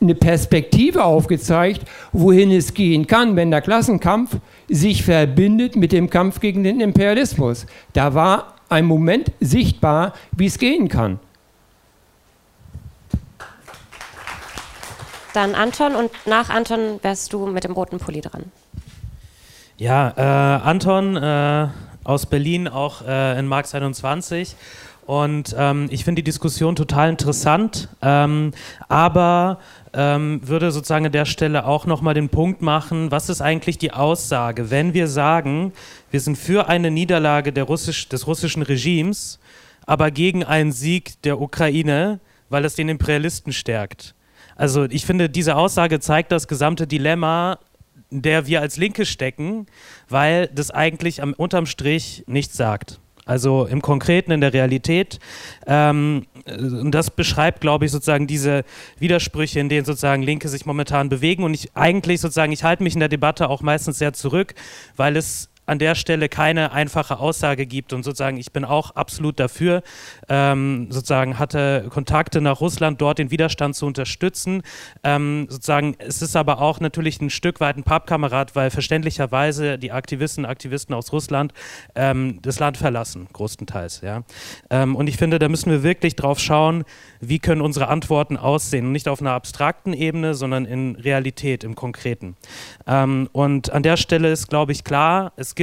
eine 0.00 0.16
Perspektive 0.16 1.04
aufgezeigt, 1.04 1.82
wohin 2.12 2.50
es 2.50 2.74
gehen 2.74 3.06
kann, 3.06 3.36
wenn 3.36 3.52
der 3.52 3.62
Klassenkampf 3.62 4.36
sich 4.68 5.04
verbindet 5.04 5.76
mit 5.76 5.92
dem 5.92 6.10
Kampf 6.10 6.40
gegen 6.40 6.64
den 6.64 6.80
Imperialismus. 6.80 7.66
Da 7.92 8.14
war 8.14 8.54
ein 8.68 8.84
Moment 8.84 9.30
sichtbar, 9.40 10.14
wie 10.36 10.46
es 10.46 10.58
gehen 10.58 10.88
kann. 10.88 11.20
Dann 15.34 15.56
Anton 15.56 15.96
und 15.96 16.12
nach 16.26 16.48
Anton 16.48 17.00
wärst 17.02 17.32
du 17.32 17.46
mit 17.46 17.64
dem 17.64 17.72
roten 17.72 17.98
Pulli 17.98 18.20
dran. 18.20 18.44
Ja, 19.76 20.14
äh, 20.16 20.62
Anton 20.62 21.16
äh, 21.16 21.68
aus 22.04 22.26
Berlin, 22.26 22.68
auch 22.68 23.02
äh, 23.02 23.36
in 23.36 23.48
Marx 23.48 23.74
21. 23.74 24.54
Und 25.06 25.54
ähm, 25.58 25.88
ich 25.90 26.04
finde 26.04 26.22
die 26.22 26.30
Diskussion 26.30 26.76
total 26.76 27.10
interessant, 27.10 27.88
ähm, 28.00 28.52
aber 28.88 29.58
ähm, 29.92 30.40
würde 30.44 30.70
sozusagen 30.70 31.06
an 31.06 31.12
der 31.12 31.24
Stelle 31.24 31.66
auch 31.66 31.84
nochmal 31.84 32.14
den 32.14 32.28
Punkt 32.28 32.62
machen, 32.62 33.10
was 33.10 33.28
ist 33.28 33.42
eigentlich 33.42 33.76
die 33.76 33.92
Aussage, 33.92 34.70
wenn 34.70 34.94
wir 34.94 35.08
sagen, 35.08 35.72
wir 36.12 36.20
sind 36.20 36.38
für 36.38 36.68
eine 36.68 36.92
Niederlage 36.92 37.60
Russisch, 37.60 38.08
des 38.08 38.28
russischen 38.28 38.62
Regimes, 38.62 39.40
aber 39.84 40.12
gegen 40.12 40.44
einen 40.44 40.70
Sieg 40.70 41.20
der 41.22 41.40
Ukraine, 41.40 42.20
weil 42.48 42.64
es 42.64 42.76
den 42.76 42.88
Imperialisten 42.88 43.52
stärkt. 43.52 44.14
Also 44.56 44.84
ich 44.84 45.06
finde, 45.06 45.28
diese 45.28 45.56
Aussage 45.56 46.00
zeigt 46.00 46.32
das 46.32 46.48
gesamte 46.48 46.86
Dilemma, 46.86 47.58
in 48.10 48.22
der 48.22 48.46
wir 48.46 48.60
als 48.60 48.76
Linke 48.76 49.06
stecken, 49.06 49.66
weil 50.08 50.48
das 50.48 50.70
eigentlich 50.70 51.22
am, 51.22 51.32
unterm 51.32 51.66
Strich 51.66 52.24
nichts 52.26 52.56
sagt. 52.56 53.00
Also 53.26 53.64
im 53.64 53.80
Konkreten, 53.80 54.32
in 54.32 54.42
der 54.42 54.52
Realität. 54.52 55.18
Ähm, 55.66 56.26
und 56.46 56.90
das 56.90 57.10
beschreibt, 57.10 57.62
glaube 57.62 57.86
ich, 57.86 57.90
sozusagen 57.90 58.26
diese 58.26 58.64
Widersprüche, 58.98 59.60
in 59.60 59.70
denen 59.70 59.86
sozusagen 59.86 60.22
Linke 60.22 60.48
sich 60.48 60.66
momentan 60.66 61.08
bewegen. 61.08 61.42
Und 61.42 61.54
ich 61.54 61.74
eigentlich 61.74 62.20
sozusagen, 62.20 62.52
ich 62.52 62.64
halte 62.64 62.82
mich 62.82 62.94
in 62.94 63.00
der 63.00 63.08
Debatte 63.08 63.48
auch 63.48 63.62
meistens 63.62 63.98
sehr 63.98 64.12
zurück, 64.12 64.54
weil 64.96 65.16
es 65.16 65.48
an 65.66 65.78
der 65.78 65.94
Stelle 65.94 66.28
keine 66.28 66.72
einfache 66.72 67.18
Aussage 67.18 67.66
gibt 67.66 67.92
und 67.92 68.02
sozusagen 68.02 68.36
ich 68.36 68.52
bin 68.52 68.64
auch 68.64 68.92
absolut 68.92 69.40
dafür, 69.40 69.82
ähm, 70.28 70.88
sozusagen 70.90 71.38
hatte 71.38 71.86
Kontakte 71.90 72.40
nach 72.40 72.60
Russland, 72.60 73.00
dort 73.00 73.18
den 73.18 73.30
Widerstand 73.30 73.76
zu 73.76 73.86
unterstützen. 73.86 74.62
Ähm, 75.02 75.46
sozusagen 75.48 75.96
es 75.98 76.22
ist 76.22 76.36
aber 76.36 76.60
auch 76.60 76.80
natürlich 76.80 77.20
ein 77.20 77.30
Stück 77.30 77.60
weit 77.60 77.76
ein 77.76 77.84
Pappkamerad, 77.84 78.54
weil 78.56 78.70
verständlicherweise 78.70 79.78
die 79.78 79.92
Aktivisten, 79.92 80.44
Aktivisten 80.44 80.94
aus 80.94 81.12
Russland 81.12 81.52
ähm, 81.94 82.40
das 82.42 82.58
Land 82.58 82.76
verlassen, 82.76 83.28
größtenteils. 83.32 84.00
Ja. 84.02 84.22
Ähm, 84.70 84.96
und 84.96 85.08
ich 85.08 85.16
finde, 85.16 85.38
da 85.38 85.48
müssen 85.48 85.70
wir 85.70 85.82
wirklich 85.82 86.16
drauf 86.16 86.38
schauen, 86.38 86.84
wie 87.20 87.38
können 87.38 87.60
unsere 87.60 87.88
Antworten 87.88 88.36
aussehen, 88.36 88.92
nicht 88.92 89.08
auf 89.08 89.20
einer 89.20 89.32
abstrakten 89.32 89.92
Ebene, 89.92 90.34
sondern 90.34 90.64
in 90.64 90.96
Realität, 90.96 91.64
im 91.64 91.74
Konkreten. 91.74 92.36
Ähm, 92.86 93.28
und 93.32 93.72
an 93.72 93.82
der 93.82 93.96
Stelle 93.96 94.30
ist, 94.30 94.48
glaube 94.48 94.72
ich, 94.72 94.84
klar, 94.84 95.32
es 95.36 95.53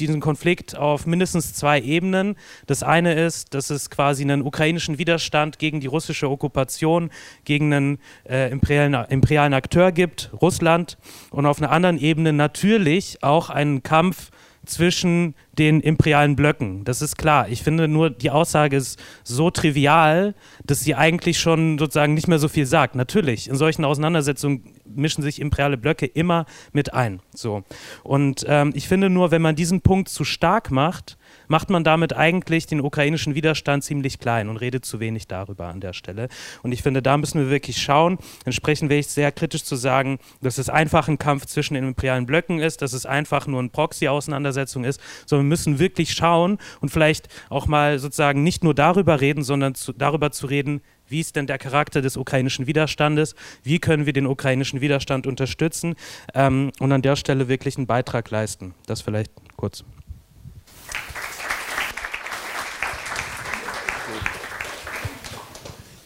diesen 0.00 0.20
Konflikt 0.20 0.76
auf 0.76 1.06
mindestens 1.06 1.54
zwei 1.54 1.80
Ebenen. 1.80 2.36
Das 2.66 2.82
eine 2.82 3.14
ist, 3.14 3.54
dass 3.54 3.70
es 3.70 3.90
quasi 3.90 4.22
einen 4.22 4.42
ukrainischen 4.42 4.98
Widerstand 4.98 5.58
gegen 5.58 5.80
die 5.80 5.86
russische 5.86 6.30
Okkupation, 6.30 7.10
gegen 7.44 7.72
einen 7.72 7.98
äh, 8.28 8.50
imperialen, 8.50 8.94
imperialen 9.08 9.54
Akteur 9.54 9.92
gibt, 9.92 10.30
Russland. 10.40 10.98
Und 11.30 11.46
auf 11.46 11.58
einer 11.58 11.70
anderen 11.70 11.98
Ebene 11.98 12.32
natürlich 12.32 13.22
auch 13.22 13.50
einen 13.50 13.82
Kampf 13.82 14.30
zwischen 14.66 15.34
den 15.58 15.80
imperialen 15.80 16.36
Blöcken. 16.36 16.84
Das 16.84 17.00
ist 17.00 17.16
klar. 17.16 17.48
Ich 17.48 17.62
finde 17.62 17.88
nur, 17.88 18.10
die 18.10 18.30
Aussage 18.30 18.76
ist 18.76 19.00
so 19.24 19.50
trivial, 19.50 20.34
dass 20.64 20.80
sie 20.80 20.94
eigentlich 20.94 21.38
schon 21.38 21.78
sozusagen 21.78 22.14
nicht 22.14 22.28
mehr 22.28 22.38
so 22.38 22.48
viel 22.48 22.66
sagt. 22.66 22.94
Natürlich, 22.94 23.48
in 23.48 23.56
solchen 23.56 23.84
Auseinandersetzungen 23.84 24.75
mischen 24.94 25.22
sich 25.22 25.40
imperiale 25.40 25.76
Blöcke 25.76 26.06
immer 26.06 26.46
mit 26.72 26.94
ein. 26.94 27.20
So. 27.34 27.64
Und 28.02 28.44
ähm, 28.48 28.72
ich 28.74 28.88
finde 28.88 29.10
nur, 29.10 29.30
wenn 29.30 29.42
man 29.42 29.56
diesen 29.56 29.80
Punkt 29.80 30.08
zu 30.08 30.24
stark 30.24 30.70
macht, 30.70 31.16
macht 31.48 31.70
man 31.70 31.84
damit 31.84 32.14
eigentlich 32.14 32.66
den 32.66 32.80
ukrainischen 32.80 33.34
Widerstand 33.34 33.84
ziemlich 33.84 34.18
klein 34.18 34.48
und 34.48 34.56
redet 34.56 34.84
zu 34.84 35.00
wenig 35.00 35.26
darüber 35.28 35.66
an 35.66 35.80
der 35.80 35.92
Stelle. 35.92 36.28
Und 36.62 36.72
ich 36.72 36.82
finde, 36.82 37.02
da 37.02 37.16
müssen 37.16 37.40
wir 37.40 37.50
wirklich 37.50 37.80
schauen. 37.80 38.18
Entsprechend 38.44 38.90
wäre 38.90 39.00
ich 39.00 39.08
sehr 39.08 39.32
kritisch 39.32 39.64
zu 39.64 39.76
sagen, 39.76 40.18
dass 40.40 40.58
es 40.58 40.68
einfach 40.68 41.08
ein 41.08 41.18
Kampf 41.18 41.46
zwischen 41.46 41.74
den 41.74 41.88
imperialen 41.88 42.26
Blöcken 42.26 42.58
ist, 42.58 42.82
dass 42.82 42.92
es 42.92 43.06
einfach 43.06 43.46
nur 43.46 43.60
eine 43.60 43.68
Proxy-Auseinandersetzung 43.68 44.84
ist, 44.84 45.00
sondern 45.26 45.46
wir 45.46 45.50
müssen 45.50 45.78
wirklich 45.78 46.12
schauen 46.12 46.58
und 46.80 46.90
vielleicht 46.90 47.28
auch 47.48 47.66
mal 47.66 47.98
sozusagen 47.98 48.42
nicht 48.42 48.64
nur 48.64 48.74
darüber 48.74 49.20
reden, 49.20 49.42
sondern 49.42 49.74
zu, 49.74 49.92
darüber 49.92 50.30
zu 50.32 50.46
reden, 50.46 50.80
wie 51.08 51.20
ist 51.20 51.36
denn 51.36 51.46
der 51.46 51.58
Charakter 51.58 52.02
des 52.02 52.16
ukrainischen 52.16 52.66
Widerstandes? 52.66 53.34
Wie 53.62 53.78
können 53.78 54.06
wir 54.06 54.12
den 54.12 54.26
ukrainischen 54.26 54.80
Widerstand 54.80 55.26
unterstützen 55.26 55.94
ähm, 56.34 56.72
und 56.80 56.92
an 56.92 57.02
der 57.02 57.16
Stelle 57.16 57.48
wirklich 57.48 57.76
einen 57.76 57.86
Beitrag 57.86 58.30
leisten? 58.30 58.74
Das 58.86 59.02
vielleicht 59.02 59.32
kurz. 59.56 59.84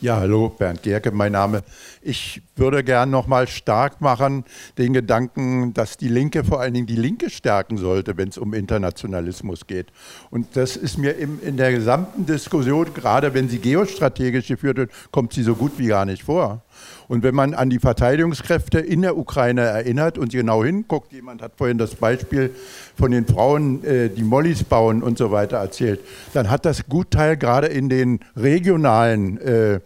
Ja, 0.03 0.16
hallo, 0.16 0.48
Bernd 0.48 0.82
Gerke, 0.82 1.11
mein 1.11 1.32
Name. 1.32 1.62
Ich 2.01 2.40
würde 2.57 2.82
gern 2.82 3.11
nochmal 3.11 3.46
stark 3.46 4.01
machen 4.01 4.44
den 4.78 4.94
Gedanken, 4.94 5.74
dass 5.74 5.98
die 5.98 6.09
Linke 6.09 6.42
vor 6.42 6.59
allen 6.59 6.72
Dingen 6.72 6.86
die 6.86 6.96
Linke 6.96 7.28
stärken 7.28 7.76
sollte, 7.76 8.16
wenn 8.16 8.30
es 8.30 8.38
um 8.38 8.55
Internationalismus 8.55 9.66
geht. 9.66 9.88
Und 10.30 10.57
das 10.57 10.76
ist 10.76 10.96
mir 10.96 11.18
im, 11.18 11.38
in 11.42 11.59
der 11.59 11.72
gesamten 11.72 12.24
Diskussion, 12.24 12.94
gerade 12.94 13.34
wenn 13.34 13.51
sie 13.51 13.59
geostrategisch 13.59 14.48
geführt 14.48 14.78
wird, 14.78 14.90
kommt 15.11 15.34
sie 15.34 15.42
so 15.42 15.55
gut 15.55 15.72
wie 15.76 15.88
gar 15.88 16.07
nicht 16.07 16.22
vor. 16.22 16.62
Und 17.11 17.25
wenn 17.25 17.35
man 17.35 17.55
an 17.55 17.71
die 17.71 17.81
Verteidigungskräfte 17.81 18.79
in 18.79 19.03
der 19.03 19.17
Ukraine 19.17 19.63
erinnert 19.63 20.17
und 20.17 20.31
genau 20.31 20.63
hinguckt, 20.63 21.13
jemand 21.13 21.43
hat 21.43 21.55
vorhin 21.57 21.77
das 21.77 21.97
Beispiel 21.97 22.55
von 22.95 23.11
den 23.11 23.27
Frauen, 23.27 23.83
äh, 23.83 24.11
die 24.11 24.23
Mollys 24.23 24.63
bauen 24.63 25.03
und 25.03 25.19
so 25.19 25.33
weiter 25.33 25.57
erzählt, 25.57 25.99
dann 26.35 26.49
hat 26.49 26.65
das 26.65 26.87
Gutteil 26.89 27.37
gerade 27.37 27.67
in 27.67 27.89
den 27.89 28.21
regionalen 28.37 29.41
äh, 29.41 29.81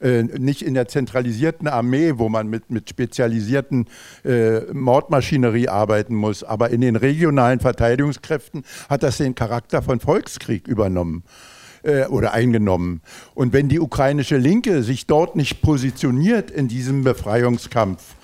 äh, 0.00 0.22
nicht 0.22 0.62
in 0.62 0.74
der 0.74 0.86
zentralisierten 0.86 1.66
Armee, 1.66 2.12
wo 2.14 2.28
man 2.28 2.46
mit, 2.46 2.70
mit 2.70 2.88
spezialisierten 2.88 3.88
äh, 4.24 4.60
Mordmaschinerie 4.72 5.66
arbeiten 5.66 6.14
muss, 6.14 6.44
aber 6.44 6.70
in 6.70 6.80
den 6.80 6.94
regionalen 6.94 7.58
Verteidigungskräften 7.58 8.62
hat 8.88 9.02
das 9.02 9.16
den 9.16 9.34
Charakter 9.34 9.82
von 9.82 9.98
Volkskrieg 9.98 10.68
übernommen 10.68 11.24
äh, 11.82 12.06
oder 12.06 12.32
eingenommen. 12.32 13.00
Und 13.34 13.52
wenn 13.52 13.68
die 13.68 13.80
ukrainische 13.80 14.36
Linke 14.36 14.82
sich 14.82 15.06
dort 15.06 15.36
nicht 15.36 15.62
positioniert 15.62 16.50
in 16.50 16.68
diesem 16.68 17.04
Befreiungskampf, 17.04 18.16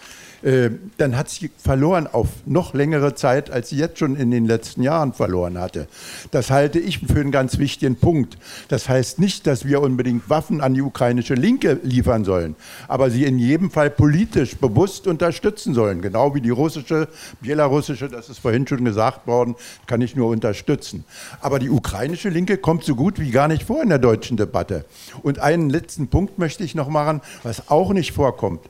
dann 0.99 1.17
hat 1.17 1.31
sie 1.31 1.51
verloren 1.57 2.07
auf 2.07 2.29
noch 2.45 2.75
längere 2.75 3.15
Zeit, 3.15 3.51
als 3.51 3.71
sie 3.71 3.77
jetzt 3.77 3.99
schon 3.99 4.15
in 4.15 4.31
den 4.31 4.45
letzten 4.45 4.83
Jahren 4.83 5.15
verloren 5.15 5.59
hatte. 5.59 5.89
Das 6.33 6.51
halte 6.51 6.79
ich 6.79 6.99
für 6.99 7.21
einen 7.21 7.31
ganz 7.31 7.59
wichtigen 7.59 7.97
Punkt. 7.97 8.37
Das 8.69 8.89
heißt 8.89 9.19
nicht, 9.19 9.47
dass 9.47 9.65
wir 9.65 9.81
unbedingt 9.81 10.29
Waffen 10.29 10.61
an 10.61 10.75
die 10.75 10.83
ukrainische 10.83 11.35
Linke 11.35 11.81
liefern 11.83 12.25
sollen, 12.25 12.57
aber 12.89 13.11
sie 13.11 13.25
in 13.25 13.39
jedem 13.39 13.71
Fall 13.71 13.89
politisch 13.89 14.57
bewusst 14.57 15.07
unterstützen 15.07 15.73
sollen, 15.73 16.03
genau 16.03 16.35
wie 16.35 16.43
die 16.43 16.51
russische, 16.51 17.09
belarussische, 17.41 18.09
das 18.09 18.29
ist 18.29 18.39
vorhin 18.39 18.67
schon 18.67 18.85
gesagt 18.85 19.27
worden, 19.27 19.55
kann 19.87 20.03
ich 20.03 20.15
nur 20.15 20.29
unterstützen. 20.29 21.05
Aber 21.41 21.59
die 21.59 21.71
ukrainische 21.71 22.29
Linke 22.29 22.59
kommt 22.59 22.85
so 22.85 22.95
gut 22.95 23.19
wie 23.19 23.31
gar 23.31 23.49
nicht 23.49 23.63
vor 23.63 23.83
in 23.83 23.89
der 23.89 23.99
deutschen 23.99 24.37
Debatte. 24.37 24.85
Und 25.23 25.39
einen 25.39 25.71
letzten 25.71 26.09
Punkt 26.09 26.39
möchte 26.39 26.65
ich 26.65 26.75
noch 26.75 26.89
machen, 26.89 27.23
was 27.43 27.71
auch 27.71 27.95
nicht 27.95 28.13
vorkommt. 28.13 28.61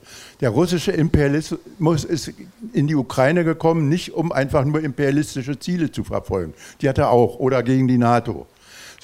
Der 0.44 0.50
russische 0.50 0.92
Imperialismus 0.92 2.04
ist 2.04 2.30
in 2.74 2.86
die 2.86 2.96
Ukraine 2.96 3.44
gekommen, 3.44 3.88
nicht 3.88 4.12
um 4.12 4.30
einfach 4.30 4.66
nur 4.66 4.82
imperialistische 4.82 5.58
Ziele 5.58 5.90
zu 5.90 6.04
verfolgen. 6.04 6.52
Die 6.82 6.88
hat 6.90 6.98
er 6.98 7.08
auch, 7.08 7.38
oder 7.38 7.62
gegen 7.62 7.88
die 7.88 7.96
NATO 7.96 8.46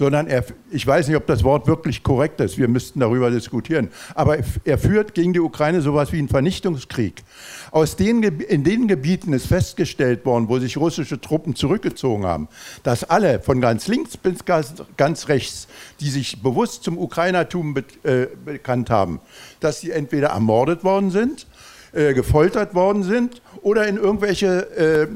sondern 0.00 0.28
er, 0.28 0.46
ich 0.70 0.86
weiß 0.86 1.08
nicht, 1.08 1.16
ob 1.18 1.26
das 1.26 1.44
Wort 1.44 1.66
wirklich 1.66 2.02
korrekt 2.02 2.40
ist, 2.40 2.56
wir 2.56 2.68
müssten 2.68 3.00
darüber 3.00 3.30
diskutieren, 3.30 3.90
aber 4.14 4.38
er 4.64 4.78
führt 4.78 5.12
gegen 5.12 5.34
die 5.34 5.40
Ukraine 5.40 5.82
sowas 5.82 6.10
wie 6.10 6.16
einen 6.16 6.30
Vernichtungskrieg. 6.30 7.22
Aus 7.70 7.96
den, 7.96 8.22
in 8.22 8.64
den 8.64 8.88
Gebieten 8.88 9.34
ist 9.34 9.46
festgestellt 9.46 10.24
worden, 10.24 10.48
wo 10.48 10.58
sich 10.58 10.78
russische 10.78 11.20
Truppen 11.20 11.54
zurückgezogen 11.54 12.24
haben, 12.24 12.48
dass 12.82 13.04
alle 13.04 13.40
von 13.40 13.60
ganz 13.60 13.88
links 13.88 14.16
bis 14.16 14.46
ganz 14.46 15.28
rechts, 15.28 15.68
die 16.00 16.08
sich 16.08 16.42
bewusst 16.42 16.82
zum 16.82 16.96
Ukrainertum 16.96 17.74
be, 17.74 17.84
äh, 18.02 18.28
bekannt 18.42 18.88
haben, 18.88 19.20
dass 19.60 19.82
sie 19.82 19.90
entweder 19.90 20.28
ermordet 20.28 20.82
worden 20.82 21.10
sind, 21.10 21.46
äh, 21.92 22.14
gefoltert 22.14 22.74
worden 22.74 23.02
sind 23.02 23.42
oder 23.62 23.86
in 23.86 23.96
irgendwelche 23.96 24.76
äh, 24.76 25.06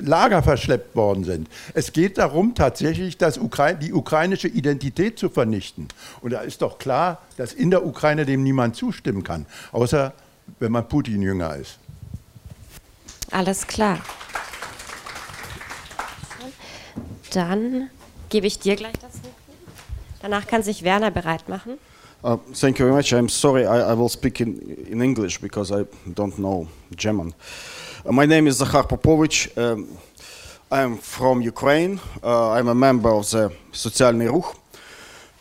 Lager 0.00 0.42
verschleppt 0.42 0.94
worden 0.94 1.24
sind. 1.24 1.48
Es 1.74 1.92
geht 1.92 2.18
darum, 2.18 2.54
tatsächlich 2.54 3.16
das 3.16 3.38
Ukra 3.38 3.72
die 3.72 3.92
ukrainische 3.92 4.48
Identität 4.48 5.18
zu 5.18 5.28
vernichten. 5.28 5.88
Und 6.20 6.32
da 6.32 6.40
ist 6.40 6.62
doch 6.62 6.78
klar, 6.78 7.22
dass 7.36 7.52
in 7.52 7.70
der 7.70 7.84
Ukraine 7.84 8.26
dem 8.26 8.42
niemand 8.42 8.76
zustimmen 8.76 9.22
kann, 9.24 9.46
außer 9.72 10.12
wenn 10.58 10.72
man 10.72 10.88
Putin-Jünger 10.88 11.56
ist. 11.56 11.78
Alles 13.30 13.66
klar. 13.66 13.98
Dann 17.32 17.90
gebe 18.28 18.46
ich 18.46 18.58
dir 18.58 18.76
gleich 18.76 18.98
das 19.00 19.14
Mikro. 19.16 19.30
Danach 20.22 20.46
kann 20.46 20.62
sich 20.62 20.82
Werner 20.82 21.10
bereit 21.10 21.48
machen. 21.48 21.78
Uh, 22.22 22.36
thank 22.52 22.78
you 22.78 22.84
very 22.84 22.92
much. 22.92 23.14
I'm 23.14 23.30
sorry, 23.30 23.64
I, 23.64 23.92
I 23.92 23.94
will 23.94 24.10
speak 24.10 24.40
in, 24.40 24.58
in 24.86 25.00
English 25.00 25.40
because 25.40 25.72
I 25.72 25.86
don't 26.06 26.36
know 26.36 26.68
German. 26.94 27.28
Uh, 27.28 27.32
Uh, 28.02 28.12
my 28.12 28.24
name 28.24 28.46
is 28.46 28.58
Zakhar 28.60 28.88
Popovich. 28.88 29.50
Um, 29.58 29.86
I'm 30.72 30.96
from 30.96 31.42
Ukraine. 31.42 32.00
Uh, 32.22 32.52
I'm 32.52 32.68
a 32.68 32.74
member 32.74 33.10
of 33.10 33.30
the 33.30 33.52
Socialny 33.72 34.26
Ruch 34.26 34.56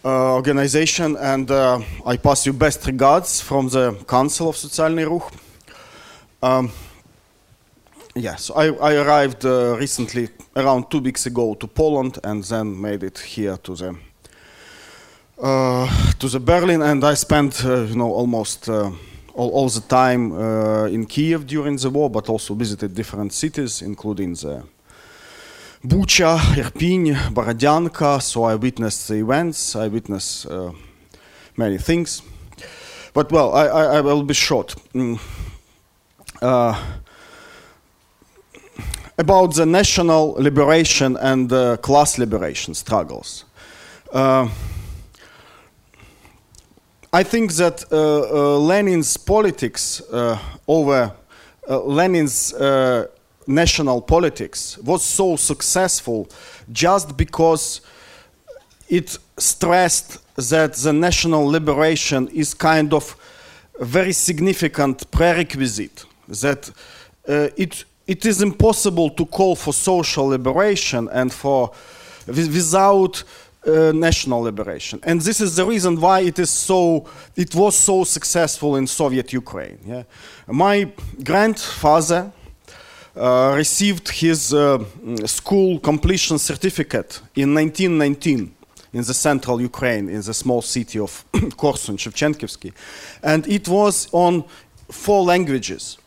uh, 0.04 0.34
organization, 0.36 1.16
and 1.16 1.50
uh, 1.50 1.80
I 2.06 2.18
pass 2.18 2.46
you 2.46 2.52
best 2.52 2.86
regards 2.86 3.40
from 3.40 3.70
the 3.70 3.94
Council 4.06 4.50
of 4.50 4.58
Socialny 4.58 5.06
Ruch. 5.08 5.32
Um, 6.44 6.70
yes, 8.14 8.52
I, 8.54 8.66
I 8.72 8.96
arrived 8.96 9.46
uh, 9.46 9.78
recently, 9.80 10.28
around 10.58 10.92
two 10.92 11.00
weeks 11.00 11.26
ago, 11.28 11.54
to 11.54 11.68
Poland, 11.68 12.20
and 12.26 12.44
then 12.44 12.82
made 12.82 13.04
it 13.04 13.20
here 13.20 13.56
to 13.56 13.74
the 13.76 13.96
uh, 15.42 15.88
to 16.20 16.28
the 16.28 16.42
Berlin, 16.42 16.82
and 16.82 17.06
I 17.06 17.14
spent 17.14 17.64
you 17.64 17.96
know 17.96 18.12
almost 18.12 18.70
all, 19.40 19.50
all 19.52 19.70
the 19.70 19.82
time 19.82 20.34
uh, 20.34 20.86
in 20.86 21.06
Kiev 21.06 21.48
during 21.48 21.78
the 21.78 21.90
war, 21.90 22.10
but 22.10 22.30
also 22.30 22.54
visited 22.54 22.94
different 22.94 23.32
cities, 23.32 23.82
including 23.82 24.34
the 24.34 24.64
Bucha, 25.82 26.38
Irpin, 26.58 27.16
Borodyanka. 27.34 28.22
So 28.22 28.44
I 28.44 28.56
witnessed 28.56 29.08
the 29.08 29.16
events, 29.16 29.76
I 29.76 29.88
witnessed 29.88 30.46
uh, 30.46 30.72
many 31.56 31.78
things. 31.78 32.22
But 33.14 33.32
well, 33.32 33.54
I, 33.54 33.66
I, 33.68 33.84
I 33.98 34.02
will 34.02 34.24
be 34.24 34.34
short. 34.34 34.76
Mm. 34.94 35.20
Uh, 36.42 36.76
about 39.18 39.56
the 39.56 39.66
national 39.66 40.36
liberation 40.38 41.18
and 41.18 41.52
uh, 41.52 41.78
class 41.78 42.18
liberation 42.18 42.74
struggles. 42.74 43.46
Uh, 44.14 44.48
I 47.12 47.24
think 47.24 47.54
that 47.54 47.86
uh, 47.92 47.96
uh, 47.96 48.60
Lenin's 48.60 49.18
politics 49.18 50.00
uh, 50.12 50.38
over 50.68 51.12
Lenin's 51.68 52.54
national 53.48 54.02
politics 54.02 54.78
was 54.78 55.04
so 55.04 55.36
successful 55.36 56.28
just 56.72 57.18
because 57.18 57.82
it 58.88 59.18
stressed 59.38 60.20
that 60.36 60.74
the 60.74 60.94
national 60.94 61.46
liberation 61.48 62.28
is 62.28 62.54
kind 62.54 62.94
of 62.94 63.16
a 63.80 63.86
very 63.86 64.14
significant 64.14 65.10
prerequisite 65.10 66.06
that 66.28 66.70
uh, 67.28 67.50
it 67.58 67.86
it 68.06 68.26
is 68.26 68.42
impossible 68.42 69.10
to 69.10 69.26
call 69.26 69.56
for 69.56 69.74
social 69.74 70.28
liberation 70.28 71.10
and 71.12 71.34
for 71.34 71.72
without 72.28 73.24
uh, 73.66 73.92
national 73.94 74.42
liberation. 74.42 75.00
And 75.04 75.22
this 75.22 75.42
is 75.42 75.56
the 75.56 75.66
reason 75.66 76.00
why 76.00 76.22
it 76.22 76.40
is 76.40 76.50
so 76.50 77.06
it 77.36 77.54
was 77.56 77.76
so 77.76 78.04
successful 78.04 78.76
in 78.76 78.88
Soviet 78.88 79.34
Ukraine. 79.34 79.80
Yeah? 79.86 80.04
My 80.48 80.92
grandfather 81.24 82.32
uh, 83.16 83.54
received 83.56 84.10
his 84.10 84.54
uh, 84.54 84.84
school 85.26 85.80
completion 85.80 86.40
certificate 86.40 87.22
in 87.36 87.54
1919 87.54 88.56
in 88.94 89.04
the 89.04 89.14
central 89.14 89.62
Ukraine, 89.62 90.10
in 90.10 90.22
the 90.22 90.34
small 90.34 90.62
city 90.62 91.00
of 91.00 91.26
Korsun, 91.34 91.98
Shevchenkivsky. 91.98 92.72
And 93.22 93.48
it 93.48 93.68
was 93.68 94.08
on 94.12 94.46
four 94.90 95.24
languages. 95.24 95.98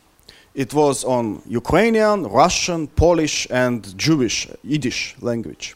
It 0.53 0.73
was 0.73 1.03
on 1.03 1.41
Ukrainian, 1.47 2.23
Russian, 2.23 2.87
Polish, 2.87 3.47
and 3.49 3.97
Jewish, 3.97 4.47
Yiddish 4.63 5.15
language. 5.21 5.75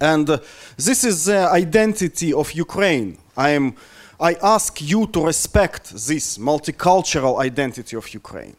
And 0.00 0.28
uh, 0.28 0.38
this 0.76 1.04
is 1.04 1.26
the 1.26 1.48
identity 1.48 2.32
of 2.32 2.52
Ukraine. 2.52 3.18
I, 3.36 3.50
am, 3.50 3.74
I 4.18 4.34
ask 4.42 4.80
you 4.80 5.06
to 5.08 5.24
respect 5.24 5.90
this 5.90 6.38
multicultural 6.38 7.40
identity 7.40 7.96
of 7.96 8.12
Ukraine. 8.12 8.56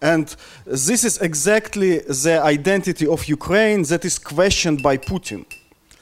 And 0.00 0.34
this 0.64 1.04
is 1.04 1.18
exactly 1.18 1.98
the 1.98 2.40
identity 2.42 3.06
of 3.06 3.26
Ukraine 3.26 3.82
that 3.84 4.04
is 4.04 4.18
questioned 4.18 4.82
by 4.82 4.96
Putin. 4.96 5.44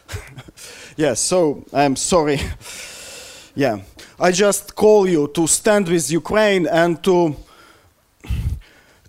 yes, 0.97 1.21
so 1.21 1.65
I'm 1.73 1.97
sorry. 1.97 2.41
yeah, 3.55 3.79
I 4.21 4.33
just 4.33 4.75
call 4.75 5.09
you 5.09 5.29
to 5.29 5.47
stand 5.47 5.89
with 5.89 6.11
Ukraine 6.11 6.67
and 6.67 7.03
to 7.05 7.37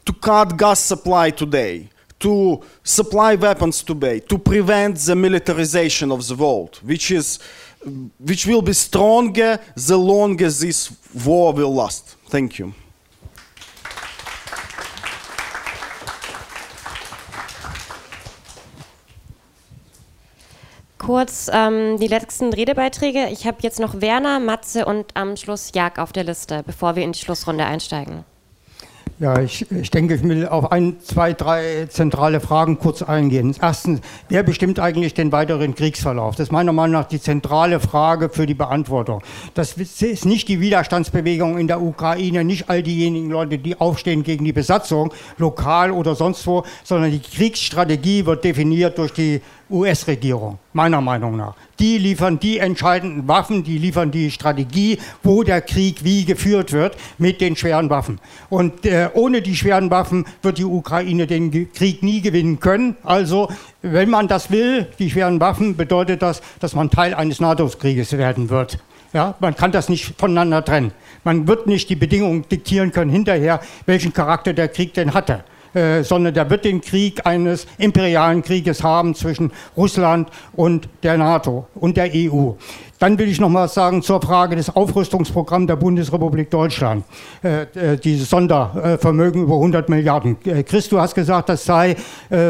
to 0.05 0.13
cut 0.13 0.57
gas 0.57 0.79
supply 0.79 1.31
today 1.31 1.89
to 2.19 2.61
supply 2.83 3.35
weapons 3.35 3.83
today, 3.83 4.19
to 4.19 4.37
prevent 4.37 4.97
the 4.97 5.15
militarization 5.15 6.11
of 6.11 6.27
the 6.27 6.35
world, 6.35 6.79
which, 6.83 7.11
is, 7.11 7.39
which 8.19 8.45
will 8.45 8.61
be 8.61 8.73
stronger 8.73 9.59
the 9.75 9.97
longer 9.97 10.49
this 10.49 10.91
war 11.13 11.53
will 11.53 11.73
last. 11.73 12.15
Thank 12.29 12.59
you. 12.59 12.73
Kurz 20.97 21.49
ähm, 21.53 21.97
die 21.99 22.07
letzten 22.07 22.51
Redebeiträge. 22.51 23.29
Ich 23.31 23.47
habe 23.47 23.59
jetzt 23.61 23.79
noch 23.79 24.01
Werner, 24.01 24.41
Matze 24.41 24.85
und 24.85 25.05
am 25.15 25.37
Schluss 25.37 25.71
Jag 25.73 25.99
auf 25.99 26.11
der 26.11 26.25
Liste, 26.25 26.63
bevor 26.65 26.97
wir 26.97 27.03
in 27.03 27.13
die 27.13 27.19
Schlussrunde 27.19 27.65
einsteigen. 27.65 28.25
Ja, 29.19 29.39
ich, 29.39 29.69
ich 29.71 29.89
denke, 29.89 30.15
ich 30.15 30.23
will 30.23 30.47
auf 30.47 30.71
ein, 30.71 30.97
zwei, 31.01 31.33
drei 31.33 31.87
zentrale 31.89 32.39
Fragen 32.39 32.77
kurz 32.77 33.01
eingehen. 33.01 33.55
Erstens, 33.61 34.01
wer 34.29 34.43
bestimmt 34.43 34.79
eigentlich 34.79 35.13
den 35.13 35.31
weiteren 35.31 35.75
Kriegsverlauf? 35.75 36.35
Das 36.35 36.47
ist 36.47 36.51
meiner 36.51 36.73
Meinung 36.73 36.93
nach 36.93 37.07
die 37.07 37.19
zentrale 37.19 37.79
Frage 37.79 38.29
für 38.29 38.45
die 38.45 38.53
Beantwortung. 38.53 39.21
Das 39.53 39.73
ist 39.73 40.25
nicht 40.25 40.47
die 40.47 40.59
Widerstandsbewegung 40.59 41.57
in 41.57 41.67
der 41.67 41.81
Ukraine, 41.81 42.43
nicht 42.43 42.69
all 42.69 42.83
diejenigen 42.83 43.29
Leute, 43.29 43.57
die 43.57 43.79
aufstehen 43.79 44.23
gegen 44.23 44.45
die 44.45 44.53
Besatzung, 44.53 45.13
lokal 45.37 45.91
oder 45.91 46.15
sonst 46.15 46.45
wo, 46.45 46.63
sondern 46.83 47.11
die 47.11 47.19
Kriegsstrategie 47.19 48.25
wird 48.25 48.43
definiert 48.43 48.97
durch 48.97 49.13
die 49.13 49.41
US-Regierung, 49.69 50.59
meiner 50.73 51.01
Meinung 51.01 51.37
nach. 51.37 51.55
Die 51.79 51.97
liefern 51.97 52.39
die 52.39 52.57
entscheidenden 52.57 53.27
Waffen, 53.27 53.63
die 53.63 53.77
liefern 53.77 54.11
die 54.11 54.31
Strategie, 54.31 54.97
wo 55.23 55.43
der 55.43 55.61
Krieg 55.61 56.03
wie 56.03 56.25
geführt 56.25 56.71
wird 56.73 56.97
mit 57.17 57.41
den 57.41 57.55
schweren 57.55 57.89
Waffen. 57.89 58.19
Und 58.49 58.85
äh, 58.85 59.09
ohne 59.13 59.41
die 59.41 59.55
schweren 59.55 59.91
Waffen 59.91 60.25
wird 60.41 60.57
die 60.57 60.65
Ukraine 60.65 61.27
den 61.27 61.71
Krieg 61.73 62.01
nie 62.03 62.21
gewinnen 62.21 62.59
können. 62.59 62.95
Also, 63.03 63.49
wenn 63.81 64.09
man 64.09 64.27
das 64.27 64.49
will, 64.49 64.87
die 64.99 65.09
schweren 65.09 65.39
Waffen, 65.39 65.75
bedeutet 65.77 66.21
das, 66.21 66.41
dass 66.59 66.73
man 66.73 66.89
Teil 66.89 67.13
eines 67.13 67.39
NATO-Krieges 67.39 68.17
werden 68.17 68.49
wird. 68.49 68.79
Ja, 69.13 69.35
man 69.39 69.55
kann 69.55 69.71
das 69.71 69.89
nicht 69.89 70.13
voneinander 70.17 70.63
trennen. 70.63 70.91
Man 71.23 71.47
wird 71.47 71.67
nicht 71.67 71.89
die 71.89 71.95
Bedingungen 71.95 72.45
diktieren 72.49 72.91
können 72.91 73.11
hinterher, 73.11 73.61
welchen 73.85 74.13
Charakter 74.13 74.53
der 74.53 74.67
Krieg 74.67 74.93
denn 74.93 75.13
hatte. 75.13 75.43
Äh, 75.77 76.03
sondern 76.03 76.33
der 76.33 76.49
wird 76.49 76.65
den 76.65 76.81
Krieg 76.81 77.27
eines 77.27 77.67
imperialen 77.77 78.41
Krieges 78.41 78.81
haben 78.81 79.13
zwischen 79.13 79.51
Russland 79.75 80.27
und 80.55 80.89
der 81.03 81.19
NATO 81.19 81.67
und 81.75 81.97
der 81.97 82.09
EU. 82.15 82.53
Dann 82.97 83.19
will 83.19 83.27
ich 83.27 83.39
noch 83.39 83.49
mal 83.49 83.67
sagen 83.67 84.01
zur 84.01 84.19
Frage 84.19 84.55
des 84.55 84.75
Aufrüstungsprogramms 84.75 85.67
der 85.67 85.75
Bundesrepublik 85.75 86.49
Deutschland. 86.49 87.05
Äh, 87.43 87.93
äh, 87.93 87.97
dieses 87.97 88.27
Sondervermögen 88.27 89.43
über 89.43 89.53
100 89.53 89.87
Milliarden. 89.87 90.37
Äh, 90.45 90.63
Chris, 90.63 90.89
du 90.89 90.99
hast 90.99 91.13
gesagt, 91.13 91.49
das 91.49 91.63
sei 91.63 91.95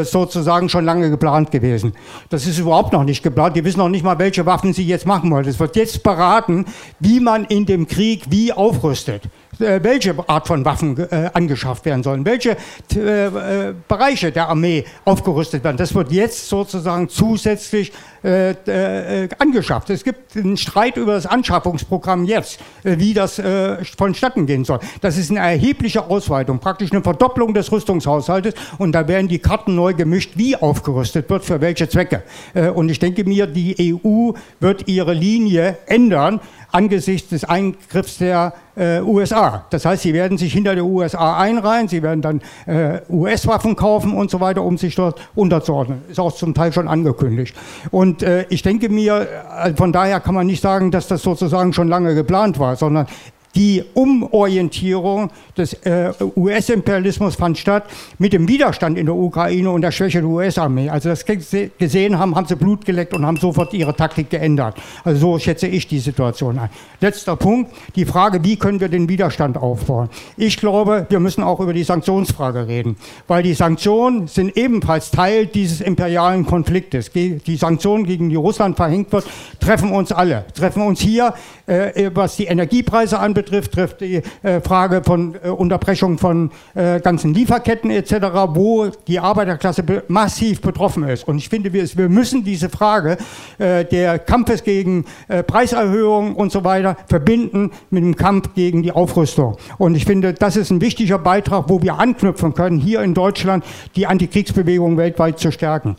sozusagen 0.04 0.68
schon 0.68 0.84
lange 0.84 1.10
geplant 1.10 1.50
gewesen. 1.50 1.92
Das 2.30 2.46
ist 2.46 2.58
überhaupt 2.58 2.92
noch 2.92 3.04
nicht 3.04 3.22
geplant. 3.22 3.56
Die 3.56 3.64
wissen 3.64 3.78
noch 3.78 3.88
nicht 3.88 4.04
mal, 4.04 4.18
welche 4.18 4.46
Waffen 4.46 4.72
sie 4.72 4.84
jetzt 4.84 5.06
machen 5.06 5.30
wollen. 5.30 5.46
Es 5.46 5.60
wird 5.60 5.76
jetzt 5.76 6.02
beraten, 6.02 6.64
wie 6.98 7.20
man 7.20 7.44
in 7.44 7.66
dem 7.66 7.86
Krieg 7.86 8.24
wie 8.30 8.52
aufrüstet. 8.52 9.24
Äh, 9.60 9.82
welche 9.82 10.14
Art 10.28 10.46
von 10.46 10.64
Waffen 10.64 10.96
äh, 10.98 11.30
angeschafft 11.32 11.84
werden 11.84 12.02
sollen, 12.02 12.24
welche 12.24 12.50
äh, 12.50 13.72
Bereiche 13.88 14.30
der 14.30 14.48
Armee 14.48 14.84
aufgerüstet 15.04 15.64
werden. 15.64 15.76
Das 15.76 15.94
wird 15.94 16.12
jetzt 16.12 16.48
sozusagen 16.48 17.08
zusätzlich 17.08 17.92
äh, 18.22 18.50
äh, 18.50 19.28
angeschafft. 19.38 19.90
Es 19.90 20.04
gibt 20.04 20.36
einen 20.36 20.56
Streit 20.56 20.96
über 20.96 21.12
das 21.12 21.26
Anschaffungsprogramm 21.26 22.24
jetzt, 22.24 22.60
äh, 22.84 22.98
wie 22.98 23.14
das 23.14 23.38
äh, 23.38 23.84
vonstatten 23.84 24.46
gehen 24.46 24.64
soll. 24.64 24.78
Das 25.00 25.16
ist 25.16 25.30
eine 25.30 25.40
erhebliche 25.40 26.04
Ausweitung, 26.08 26.60
praktisch 26.60 26.92
eine 26.92 27.02
Verdopplung 27.02 27.54
des 27.54 27.72
Rüstungshaushaltes 27.72 28.54
und 28.78 28.92
da 28.92 29.08
werden 29.08 29.28
die 29.28 29.38
Karten 29.38 29.74
neu 29.74 29.94
gemischt, 29.94 30.32
wie 30.36 30.56
aufgerüstet 30.56 31.28
wird, 31.30 31.44
für 31.44 31.60
welche 31.60 31.88
Zwecke. 31.88 32.22
Äh, 32.54 32.68
und 32.68 32.88
ich 32.88 32.98
denke 33.00 33.24
mir, 33.24 33.46
die 33.46 33.98
EU 34.04 34.32
wird 34.60 34.86
ihre 34.86 35.14
Linie 35.14 35.78
ändern 35.86 36.40
angesichts 36.70 37.30
des 37.30 37.44
Eingriffs 37.44 38.18
der 38.18 38.52
äh, 38.76 39.00
USA. 39.00 39.64
Das 39.70 39.84
heißt, 39.84 40.02
sie 40.02 40.12
werden 40.12 40.38
sich 40.38 40.52
hinter 40.52 40.74
der 40.74 40.84
USA 40.84 41.38
einreihen, 41.38 41.88
sie 41.88 42.02
werden 42.02 42.22
dann 42.22 42.40
äh, 42.66 43.00
US-Waffen 43.08 43.76
kaufen 43.76 44.14
und 44.14 44.30
so 44.30 44.40
weiter, 44.40 44.62
um 44.62 44.78
sich 44.78 44.94
dort 44.94 45.20
unterzuordnen. 45.34 46.02
Ist 46.08 46.20
auch 46.20 46.34
zum 46.34 46.54
Teil 46.54 46.72
schon 46.72 46.88
angekündigt. 46.88 47.56
Und 47.90 48.22
äh, 48.22 48.46
ich 48.48 48.62
denke 48.62 48.88
mir, 48.88 49.26
äh, 49.64 49.74
von 49.74 49.92
daher 49.92 50.20
kann 50.20 50.34
man 50.34 50.46
nicht 50.46 50.62
sagen, 50.62 50.90
dass 50.90 51.08
das 51.08 51.22
sozusagen 51.22 51.72
schon 51.72 51.88
lange 51.88 52.14
geplant 52.14 52.58
war, 52.58 52.76
sondern 52.76 53.06
die 53.54 53.82
Umorientierung 53.94 55.30
des 55.56 55.72
äh, 55.84 56.12
US-Imperialismus 56.36 57.34
fand 57.34 57.58
statt 57.58 57.84
mit 58.18 58.32
dem 58.32 58.46
Widerstand 58.46 58.98
in 58.98 59.06
der 59.06 59.14
Ukraine 59.14 59.70
und 59.70 59.82
der 59.82 59.90
Schwäche 59.90 60.20
der 60.20 60.28
US-Armee. 60.28 60.90
Also 60.90 61.08
das 61.08 61.24
gesehen 61.24 62.18
haben, 62.18 62.34
haben 62.36 62.46
sie 62.46 62.56
Blut 62.56 62.84
geleckt 62.84 63.14
und 63.14 63.26
haben 63.26 63.36
sofort 63.36 63.74
ihre 63.74 63.94
Taktik 63.94 64.30
geändert. 64.30 64.76
Also 65.04 65.20
so 65.20 65.38
schätze 65.38 65.66
ich 65.66 65.88
die 65.88 65.98
Situation 65.98 66.58
ein. 66.58 66.70
Letzter 67.00 67.36
Punkt, 67.36 67.72
die 67.96 68.04
Frage, 68.04 68.44
wie 68.44 68.56
können 68.56 68.80
wir 68.80 68.88
den 68.88 69.08
Widerstand 69.08 69.56
aufbauen? 69.56 70.08
Ich 70.36 70.58
glaube, 70.58 71.06
wir 71.08 71.20
müssen 71.20 71.42
auch 71.42 71.60
über 71.60 71.72
die 71.72 71.84
Sanktionsfrage 71.84 72.68
reden, 72.68 72.96
weil 73.26 73.42
die 73.42 73.54
Sanktionen 73.54 74.28
sind 74.28 74.56
ebenfalls 74.56 75.10
Teil 75.10 75.46
dieses 75.46 75.80
imperialen 75.80 76.46
Konfliktes. 76.46 77.10
Die 77.12 77.56
Sanktionen, 77.56 78.04
gegen 78.04 78.28
die 78.28 78.36
Russland 78.36 78.76
verhängt 78.76 79.12
wird, 79.12 79.26
treffen 79.60 79.90
uns 79.90 80.12
alle, 80.12 80.44
treffen 80.54 80.82
uns 80.82 81.00
hier, 81.00 81.34
äh, 81.66 82.10
was 82.14 82.36
die 82.36 82.46
Energiepreise 82.46 83.18
anbetrifft, 83.18 83.37
betrifft, 83.42 83.72
trifft 83.72 84.00
die 84.00 84.22
äh, 84.42 84.60
Frage 84.60 85.02
von 85.04 85.36
äh, 85.42 85.48
Unterbrechung 85.48 86.18
von 86.18 86.50
äh, 86.74 87.00
ganzen 87.00 87.34
Lieferketten 87.34 87.90
etc., 87.90 88.12
wo 88.48 88.86
die 89.06 89.20
Arbeiterklasse 89.20 89.82
be 89.82 90.02
massiv 90.08 90.60
betroffen 90.60 91.04
ist. 91.04 91.28
Und 91.28 91.38
ich 91.38 91.48
finde, 91.48 91.72
wir, 91.72 91.84
wir 91.96 92.08
müssen 92.08 92.44
diese 92.44 92.68
Frage 92.68 93.18
der 93.58 94.18
Kampfes 94.18 94.62
gegen 94.62 95.04
Preiserhöhungen 95.46 96.34
und 96.34 96.52
so 96.52 96.64
weiter 96.64 96.96
verbinden 97.08 97.70
mit 97.90 98.02
dem 98.02 98.16
Kampf 98.16 98.54
gegen 98.54 98.82
die 98.82 98.92
Aufrüstung. 98.92 99.56
Und 99.76 99.94
ich 99.94 100.04
finde, 100.04 100.32
das 100.32 100.56
ist 100.56 100.70
ein 100.70 100.80
wichtiger 100.80 101.18
Beitrag, 101.18 101.68
wo 101.68 101.82
wir 101.82 101.98
anknüpfen 101.98 102.54
können, 102.54 102.78
hier 102.78 103.02
in 103.02 103.14
Deutschland 103.14 103.64
die 103.96 104.06
Antikriegsbewegung 104.06 104.96
weltweit 104.96 105.38
zu 105.38 105.52
stärken. 105.52 105.96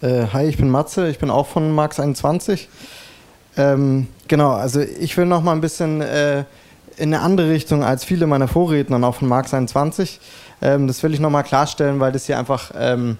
Äh, 0.00 0.26
hi, 0.32 0.44
ich 0.44 0.56
bin 0.56 0.70
Matze, 0.70 1.08
ich 1.08 1.18
bin 1.18 1.28
auch 1.28 1.48
von 1.48 1.72
Marx 1.72 1.98
21. 1.98 2.68
Ähm, 3.56 4.06
genau, 4.28 4.52
also 4.52 4.80
ich 4.80 5.16
will 5.16 5.26
noch 5.26 5.42
mal 5.42 5.52
ein 5.52 5.60
bisschen 5.60 6.00
äh, 6.00 6.44
in 6.96 7.12
eine 7.12 7.20
andere 7.20 7.50
Richtung 7.50 7.82
als 7.82 8.04
viele 8.04 8.28
meiner 8.28 8.46
Vorredner, 8.46 9.04
auch 9.04 9.16
von 9.16 9.26
Marx 9.26 9.52
21. 9.52 10.20
Ähm, 10.62 10.86
das 10.86 11.02
will 11.02 11.14
ich 11.14 11.20
noch 11.20 11.30
mal 11.30 11.42
klarstellen, 11.42 11.98
weil 11.98 12.12
das 12.12 12.26
hier 12.26 12.38
einfach 12.38 12.70
ähm, 12.78 13.18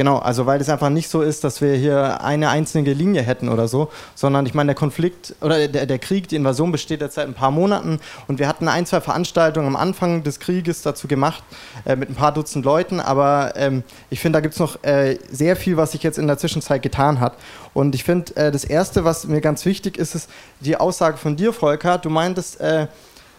Genau, 0.00 0.16
also 0.16 0.46
weil 0.46 0.58
es 0.62 0.70
einfach 0.70 0.88
nicht 0.88 1.10
so 1.10 1.20
ist, 1.20 1.44
dass 1.44 1.60
wir 1.60 1.74
hier 1.74 2.22
eine 2.24 2.48
einzige 2.48 2.94
Linie 2.94 3.20
hätten 3.20 3.50
oder 3.50 3.68
so, 3.68 3.90
sondern 4.14 4.46
ich 4.46 4.54
meine, 4.54 4.68
der 4.68 4.74
Konflikt 4.74 5.34
oder 5.42 5.68
der, 5.68 5.84
der 5.84 5.98
Krieg, 5.98 6.26
die 6.26 6.36
Invasion 6.36 6.72
besteht 6.72 7.02
jetzt 7.02 7.16
seit 7.16 7.28
ein 7.28 7.34
paar 7.34 7.50
Monaten 7.50 8.00
und 8.26 8.38
wir 8.38 8.48
hatten 8.48 8.66
ein, 8.66 8.86
zwei 8.86 9.02
Veranstaltungen 9.02 9.66
am 9.66 9.76
Anfang 9.76 10.22
des 10.22 10.40
Krieges 10.40 10.80
dazu 10.80 11.06
gemacht 11.06 11.44
äh, 11.84 11.96
mit 11.96 12.08
ein 12.08 12.14
paar 12.14 12.32
Dutzend 12.32 12.64
Leuten, 12.64 12.98
aber 12.98 13.52
ähm, 13.56 13.82
ich 14.08 14.20
finde, 14.20 14.38
da 14.38 14.40
gibt 14.40 14.54
es 14.54 14.60
noch 14.60 14.82
äh, 14.84 15.18
sehr 15.30 15.54
viel, 15.54 15.76
was 15.76 15.92
sich 15.92 16.02
jetzt 16.02 16.16
in 16.16 16.26
der 16.26 16.38
Zwischenzeit 16.38 16.80
getan 16.80 17.20
hat. 17.20 17.34
Und 17.74 17.94
ich 17.94 18.02
finde, 18.02 18.34
äh, 18.36 18.50
das 18.50 18.64
Erste, 18.64 19.04
was 19.04 19.26
mir 19.26 19.42
ganz 19.42 19.66
wichtig 19.66 19.98
ist, 19.98 20.14
ist 20.14 20.30
die 20.60 20.78
Aussage 20.78 21.18
von 21.18 21.36
dir, 21.36 21.52
Volker. 21.52 21.98
Du 21.98 22.08
meintest, 22.08 22.58
äh, 22.58 22.86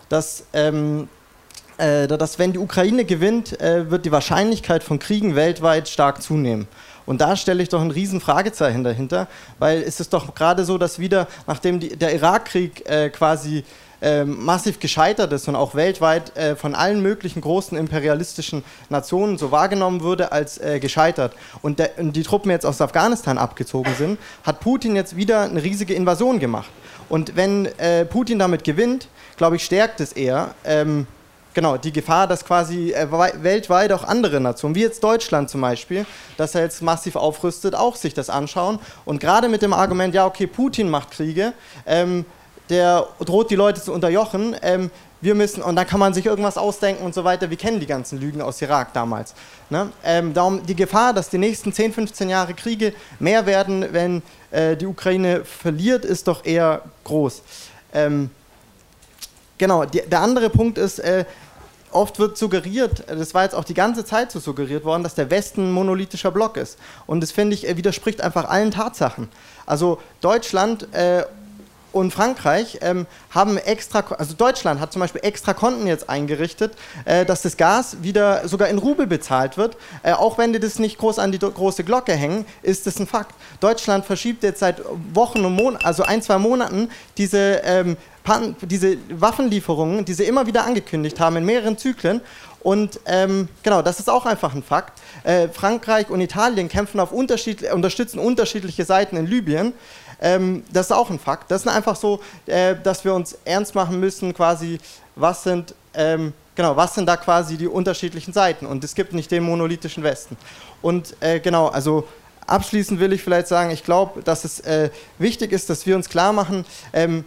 dass 0.10 0.44
ähm, 0.54 1.08
äh, 1.78 2.08
dass 2.08 2.40
wenn 2.40 2.54
die 2.54 2.60
Ukraine 2.60 3.06
gewinnt, 3.06 3.60
äh, 3.62 3.90
wird 3.90 4.06
die 4.06 4.12
Wahrscheinlichkeit 4.12 4.84
von 4.84 5.00
Kriegen 5.00 5.36
weltweit 5.36 5.88
stark 5.90 6.22
zunehmen. 6.22 6.68
Und 7.06 7.22
da 7.22 7.36
stelle 7.36 7.64
ich 7.64 7.70
doch 7.70 7.82
ein 7.82 7.92
riesen 7.92 8.22
Fragezeichen 8.22 8.84
dahinter, 8.84 9.28
weil 9.60 9.82
es 9.82 10.00
ist 10.00 10.14
doch 10.14 10.34
gerade 10.36 10.66
so, 10.66 10.78
dass 10.78 11.00
wieder, 11.00 11.28
nachdem 11.48 11.80
die, 11.80 11.90
der 11.98 12.14
Irakkrieg 12.14 12.88
äh, 12.90 13.10
quasi 13.10 13.64
äh, 14.02 14.24
massiv 14.24 14.80
gescheitert 14.80 15.32
ist 15.32 15.48
und 15.48 15.56
auch 15.56 15.76
weltweit 15.76 16.36
äh, 16.36 16.56
von 16.56 16.74
allen 16.74 17.02
möglichen 17.02 17.42
großen 17.42 17.78
imperialistischen 17.78 18.64
Nationen 18.90 19.38
so 19.38 19.52
wahrgenommen 19.52 20.02
wurde 20.02 20.32
als 20.32 20.58
äh, 20.58 20.80
gescheitert 20.80 21.36
und, 21.62 21.80
der, 21.80 22.00
und, 22.00 22.16
die 22.16 22.24
Truppen 22.24 22.50
jetzt 22.50 22.66
aus 22.66 22.82
Afghanistan 22.82 23.38
abgezogen 23.38 23.94
sind, 23.96 24.20
hat 24.44 24.60
Putin 24.60 24.96
jetzt 24.96 25.16
wieder 25.18 25.42
eine 25.42 25.62
riesige 25.62 25.94
Invasion 25.94 26.40
gemacht. 26.40 26.70
Und 27.10 27.36
wenn 27.36 27.66
äh, 27.78 28.06
Putin 28.06 28.40
damit 28.40 28.64
gewinnt, 28.64 29.08
glaube 29.38 29.58
ich, 29.58 29.64
stärkt 29.64 30.00
es 30.00 30.14
eher. 30.14 30.56
Ähm, 30.64 31.06
Genau, 31.54 31.76
die 31.76 31.92
Gefahr, 31.92 32.28
dass 32.28 32.46
quasi 32.46 32.92
äh, 32.92 33.08
weltweit 33.44 33.92
auch 33.92 34.06
andere 34.06 34.40
Nationen, 34.40 34.74
wie 34.76 34.82
jetzt 34.82 35.04
Deutschland 35.04 35.50
zum 35.50 35.62
Beispiel, 35.62 36.06
dass 36.38 36.56
er 36.56 36.62
jetzt 36.62 36.82
massiv 36.82 37.18
aufrüstet, 37.18 37.76
auch 37.76 37.98
sich 37.98 38.14
das 38.14 38.30
anschauen. 38.30 38.80
Und 39.04 39.20
gerade 39.20 39.50
mit 39.50 39.62
dem 39.62 39.74
Argument, 39.74 40.16
ja, 40.16 40.26
okay, 40.26 40.48
Putin 40.48 40.90
macht 40.90 41.12
Kriege, 41.12 41.54
ähm, 41.86 42.26
der 42.70 43.06
droht 43.20 43.52
die 43.52 43.56
Leute 43.56 43.82
zu 43.82 43.92
unterjochen, 43.92 44.56
ähm, 44.62 44.92
wir 45.20 45.36
müssen, 45.36 45.62
und 45.62 45.76
dann 45.76 45.86
kann 45.86 46.00
man 46.00 46.14
sich 46.14 46.26
irgendwas 46.26 46.58
ausdenken 46.58 47.04
und 47.04 47.14
so 47.14 47.24
weiter. 47.24 47.50
Wir 47.50 47.58
kennen 47.58 47.80
die 47.80 47.86
ganzen 47.86 48.20
Lügen 48.20 48.42
aus 48.42 48.62
Irak 48.62 48.94
damals. 48.94 49.36
Ne? 49.70 49.92
Ähm, 50.04 50.34
darum 50.34 50.66
die 50.66 50.76
Gefahr, 50.76 51.14
dass 51.14 51.30
die 51.30 51.38
nächsten 51.38 51.72
10, 51.72 51.94
15 51.94 52.30
Jahre 52.30 52.54
Kriege 52.56 52.94
mehr 53.20 53.46
werden, 53.46 53.86
wenn 53.92 54.24
äh, 54.50 54.76
die 54.76 54.88
Ukraine 54.88 55.46
verliert, 55.46 56.06
ist 56.06 56.28
doch 56.28 56.44
eher 56.44 56.82
groß. 57.04 57.44
Ähm, 57.94 58.32
Genau, 59.62 59.86
die, 59.86 60.02
der 60.02 60.22
andere 60.22 60.50
Punkt 60.50 60.80
ist, 60.80 60.98
äh, 60.98 61.24
oft 61.92 62.18
wird 62.18 62.36
suggeriert, 62.36 63.04
das 63.08 63.36
war 63.36 63.44
jetzt 63.44 63.54
auch 63.54 63.64
die 63.64 63.76
ganze 63.76 64.04
Zeit 64.04 64.32
so 64.32 64.40
suggeriert 64.40 64.84
worden, 64.86 65.04
dass 65.04 65.14
der 65.14 65.30
Westen 65.30 65.68
ein 65.68 65.72
monolithischer 65.72 66.32
Block 66.32 66.58
ist. 66.58 66.80
Und 67.06 67.22
das 67.22 67.32
finde 67.32 67.54
ich, 67.54 67.78
widerspricht 67.78 68.22
einfach 68.22 68.50
allen 68.50 68.72
Tatsachen. 68.72 69.30
Also 69.68 70.02
Deutschland 70.20 70.92
äh, 70.96 71.26
und 71.92 72.12
Frankreich 72.12 72.80
ähm, 72.82 73.06
haben 73.32 73.58
extra, 73.58 74.04
also 74.18 74.34
Deutschland 74.34 74.80
hat 74.80 74.94
zum 74.94 75.02
Beispiel 75.02 75.22
extra 75.24 75.54
Konten 75.54 75.88
jetzt 75.88 76.10
eingerichtet, 76.10 76.74
äh, 77.06 77.26
dass 77.26 77.42
das 77.42 77.58
Gas 77.58 77.98
wieder 78.02 78.48
sogar 78.48 78.70
in 78.70 78.78
Rubel 78.78 79.08
bezahlt 79.08 79.58
wird. 79.58 79.78
Äh, 80.04 80.14
auch 80.14 80.38
wenn 80.38 80.54
die 80.54 80.60
das 80.60 80.80
nicht 80.80 80.98
groß 80.98 81.20
an 81.20 81.32
die 81.32 81.40
große 81.40 81.84
Glocke 81.84 82.14
hängen, 82.14 82.46
ist 82.62 82.88
das 82.88 83.00
ein 83.00 83.08
Fakt. 83.08 83.36
Deutschland 83.60 84.06
verschiebt 84.06 84.44
jetzt 84.44 84.60
seit 84.60 84.82
Wochen 85.14 85.44
und 85.44 85.56
Monaten, 85.56 85.86
also 85.86 86.04
ein, 86.04 86.22
zwei 86.22 86.38
Monaten, 86.38 86.90
diese, 87.18 87.62
ähm, 87.66 87.98
diese 88.62 88.98
Waffenlieferungen, 89.10 90.06
die 90.06 90.14
sie 90.14 90.24
immer 90.24 90.46
wieder 90.46 90.66
angekündigt 90.66 91.20
haben 91.20 91.38
in 91.38 91.46
mehreren 91.46 91.78
Zyklen. 91.78 92.22
Und 92.62 93.00
ähm, 93.06 93.50
genau, 93.64 93.82
das 93.82 94.00
ist 94.00 94.10
auch 94.10 94.26
einfach 94.26 94.54
ein 94.54 94.62
Fakt. 94.62 95.00
Äh, 95.24 95.48
Frankreich 95.50 96.10
und 96.10 96.22
Italien 96.22 96.70
kämpfen 96.70 97.00
auf 97.00 97.12
unterschiedliche, 97.12 97.74
unterstützen 97.74 98.20
unterschiedliche 98.20 98.86
Seiten 98.86 99.18
in 99.18 99.26
Libyen. 99.26 99.74
Ähm, 100.22 100.64
das 100.72 100.88
ist 100.88 100.92
auch 100.92 101.10
ein 101.10 101.20
Fakt. 101.20 101.50
Das 101.50 101.62
ist 101.62 101.68
einfach 101.68 101.96
so, 101.96 102.22
äh, 102.46 102.76
dass 102.82 103.04
wir 103.04 103.14
uns 103.14 103.38
ernst 103.44 103.76
machen 103.76 104.00
müssen, 104.00 104.34
quasi, 104.34 104.80
was 105.16 105.44
sind, 105.44 105.74
ähm, 105.94 106.34
genau, 106.56 106.76
was 106.76 106.96
sind 106.96 107.08
da 107.08 107.18
quasi 107.18 107.58
die 107.58 107.68
unterschiedlichen 107.68 108.32
Seiten. 108.32 108.66
Und 108.66 108.84
es 108.84 108.96
gibt 108.96 109.14
nicht 109.14 109.32
den 109.32 109.44
monolithischen 109.44 110.04
Westen. 110.04 110.38
Und 110.82 111.16
äh, 111.20 111.40
genau, 111.40 111.68
also 111.68 112.08
abschließend 112.48 113.00
will 113.00 113.14
ich 113.14 113.24
vielleicht 113.24 113.48
sagen, 113.48 113.72
ich 113.72 113.84
glaube, 113.84 114.22
dass 114.22 114.46
es 114.46 114.60
äh, 114.62 114.90
wichtig 115.18 115.52
ist, 115.52 115.70
dass 115.70 115.86
wir 115.86 115.96
uns 115.96 116.08
klar 116.08 116.34
machen, 116.34 116.66
ähm, 116.94 117.26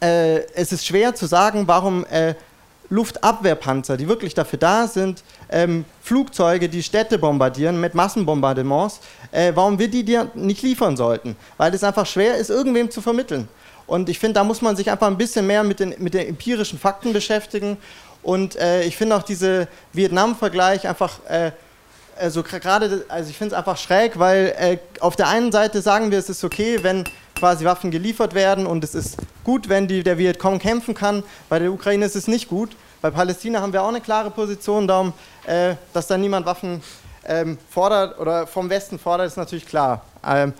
äh, 0.00 0.40
es 0.54 0.72
ist 0.72 0.84
schwer 0.84 1.14
zu 1.14 1.26
sagen, 1.26 1.66
warum 1.66 2.04
äh, 2.06 2.34
Luftabwehrpanzer, 2.90 3.96
die 3.96 4.08
wirklich 4.08 4.34
dafür 4.34 4.58
da 4.58 4.86
sind, 4.86 5.22
ähm, 5.54 5.84
Flugzeuge, 6.02 6.68
die 6.68 6.82
Städte 6.82 7.16
bombardieren 7.16 7.80
mit 7.80 7.94
Massenbombardements, 7.94 9.00
äh, 9.30 9.52
warum 9.54 9.78
wir 9.78 9.88
die 9.88 10.04
dir 10.04 10.30
nicht 10.34 10.62
liefern 10.62 10.96
sollten. 10.96 11.36
Weil 11.56 11.72
es 11.72 11.84
einfach 11.84 12.06
schwer 12.06 12.36
ist, 12.36 12.50
irgendwem 12.50 12.90
zu 12.90 13.00
vermitteln. 13.00 13.48
Und 13.86 14.08
ich 14.08 14.18
finde, 14.18 14.34
da 14.34 14.44
muss 14.44 14.62
man 14.62 14.76
sich 14.76 14.90
einfach 14.90 15.06
ein 15.06 15.16
bisschen 15.16 15.46
mehr 15.46 15.62
mit 15.62 15.78
den, 15.78 15.94
mit 15.98 16.14
den 16.14 16.26
empirischen 16.26 16.78
Fakten 16.78 17.12
beschäftigen. 17.12 17.76
Und 18.22 18.56
äh, 18.56 18.82
ich 18.82 18.96
finde 18.96 19.16
auch 19.16 19.22
diese 19.22 19.68
Vietnam-Vergleich 19.92 20.88
einfach, 20.88 21.20
äh, 21.28 21.52
also 22.18 22.42
gerade, 22.42 23.04
also 23.08 23.30
ich 23.30 23.36
finde 23.36 23.54
es 23.54 23.58
einfach 23.58 23.76
schräg, 23.76 24.18
weil 24.18 24.54
äh, 24.58 24.78
auf 25.00 25.14
der 25.14 25.28
einen 25.28 25.52
Seite 25.52 25.82
sagen 25.82 26.10
wir, 26.10 26.18
es 26.18 26.28
ist 26.28 26.42
okay, 26.42 26.78
wenn 26.82 27.04
quasi 27.36 27.64
Waffen 27.64 27.90
geliefert 27.90 28.34
werden 28.34 28.66
und 28.66 28.82
es 28.82 28.94
ist 28.94 29.18
gut, 29.44 29.68
wenn 29.68 29.86
die, 29.86 30.02
der 30.02 30.18
Vietcong 30.18 30.58
kämpfen 30.58 30.94
kann. 30.94 31.22
Bei 31.48 31.58
der 31.58 31.72
Ukraine 31.72 32.06
ist 32.06 32.16
es 32.16 32.26
nicht 32.26 32.48
gut. 32.48 32.70
Bei 33.04 33.10
Palästina 33.10 33.60
haben 33.60 33.74
wir 33.74 33.82
auch 33.82 33.88
eine 33.88 34.00
klare 34.00 34.30
Position, 34.30 34.88
darum, 34.88 35.12
äh, 35.46 35.74
dass 35.92 36.06
da 36.06 36.16
niemand 36.16 36.46
Waffen 36.46 36.82
ähm, 37.26 37.58
fordert 37.70 38.18
oder 38.18 38.46
vom 38.46 38.68
Westen 38.68 38.98
fordert, 38.98 39.26
ist 39.28 39.36
natürlich 39.36 39.66
klar. 39.66 40.02
Ähm, 40.26 40.52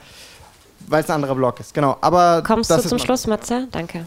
weil 0.86 1.02
es 1.02 1.08
ein 1.08 1.16
anderer 1.16 1.34
Block 1.34 1.60
ist, 1.60 1.72
genau. 1.72 1.96
Aber 2.00 2.42
Kommst 2.46 2.70
du 2.70 2.78
zum 2.80 2.98
Schluss, 2.98 3.26
Matze? 3.26 3.68
Danke. 3.70 4.04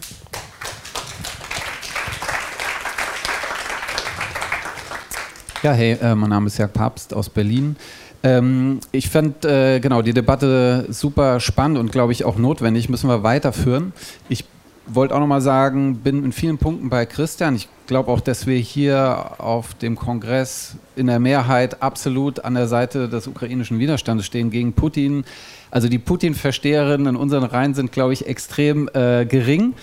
Ja, 5.62 5.72
hey, 5.72 5.98
äh, 6.00 6.14
mein 6.14 6.30
Name 6.30 6.46
ist 6.46 6.58
Jörg 6.58 6.72
Papst 6.72 7.12
aus 7.12 7.28
Berlin. 7.28 7.76
Ähm, 8.22 8.78
ich 8.92 9.10
fand 9.10 9.44
äh, 9.44 9.80
genau 9.80 10.02
die 10.02 10.12
Debatte 10.12 10.86
super 10.88 11.40
spannend 11.40 11.78
und 11.78 11.90
glaube 11.90 12.12
ich 12.12 12.24
auch 12.24 12.36
notwendig. 12.36 12.88
Müssen 12.88 13.08
wir 13.08 13.24
weiterführen. 13.24 13.92
Ich 14.28 14.44
wollte 14.94 15.14
auch 15.14 15.20
nochmal 15.20 15.40
sagen, 15.40 15.96
bin 15.96 16.24
in 16.24 16.32
vielen 16.32 16.58
Punkten 16.58 16.88
bei 16.88 17.06
Christian. 17.06 17.54
Ich 17.54 17.68
glaube 17.86 18.10
auch, 18.10 18.20
dass 18.20 18.46
wir 18.46 18.56
hier 18.58 19.32
auf 19.38 19.74
dem 19.74 19.96
Kongress 19.96 20.76
in 20.96 21.06
der 21.06 21.18
Mehrheit 21.18 21.82
absolut 21.82 22.44
an 22.44 22.54
der 22.54 22.68
Seite 22.68 23.08
des 23.08 23.26
ukrainischen 23.26 23.78
Widerstandes 23.78 24.26
stehen 24.26 24.50
gegen 24.50 24.72
Putin. 24.72 25.24
Also 25.70 25.88
die 25.88 25.98
Putin-Versteherinnen 25.98 27.06
in 27.06 27.16
unseren 27.16 27.44
Reihen 27.44 27.74
sind, 27.74 27.92
glaube 27.92 28.12
ich, 28.12 28.26
extrem 28.26 28.88
äh, 28.94 29.26
gering. 29.26 29.74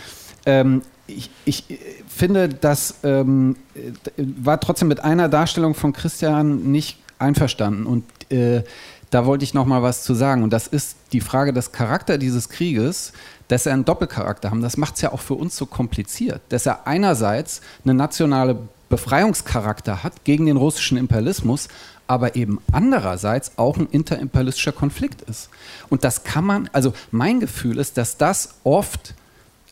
Ähm, 0.45 0.81
ich, 1.07 1.29
ich, 1.45 1.63
finde, 2.07 2.49
das 2.49 2.95
ähm, 3.03 3.57
war 4.17 4.59
trotzdem 4.59 4.87
mit 4.87 5.03
einer 5.03 5.29
Darstellung 5.29 5.75
von 5.75 5.93
Christian 5.93 6.71
nicht 6.71 6.97
einverstanden. 7.19 7.85
Und 7.85 8.05
äh, 8.31 8.63
da 9.11 9.25
wollte 9.25 9.43
ich 9.43 9.53
noch 9.53 9.65
mal 9.65 9.83
was 9.83 10.03
zu 10.03 10.13
sagen. 10.13 10.43
Und 10.43 10.51
das 10.51 10.67
ist 10.67 10.97
die 11.13 11.21
Frage 11.21 11.53
des 11.53 11.71
Charakters 11.71 12.19
dieses 12.19 12.49
Krieges, 12.49 13.13
dass 13.47 13.65
er 13.65 13.73
einen 13.73 13.85
Doppelcharakter 13.85 14.49
haben. 14.49 14.61
Das 14.61 14.77
macht 14.77 14.95
es 14.95 15.01
ja 15.01 15.11
auch 15.11 15.19
für 15.19 15.35
uns 15.35 15.55
so 15.55 15.65
kompliziert. 15.65 16.41
Dass 16.49 16.65
er 16.65 16.87
einerseits 16.87 17.61
eine 17.83 17.93
nationale 17.93 18.57
Befreiungscharakter 18.89 20.03
hat 20.03 20.23
gegen 20.23 20.45
den 20.45 20.57
russischen 20.57 20.97
Imperialismus, 20.97 21.67
aber 22.07 22.35
eben 22.35 22.59
andererseits 22.71 23.57
auch 23.57 23.77
ein 23.77 23.87
interimperialistischer 23.89 24.71
Konflikt 24.71 25.21
ist. 25.23 25.49
Und 25.89 26.03
das 26.03 26.23
kann 26.23 26.45
man, 26.45 26.69
also 26.71 26.93
mein 27.11 27.39
Gefühl 27.39 27.79
ist, 27.79 27.97
dass 27.97 28.17
das 28.17 28.55
oft 28.63 29.15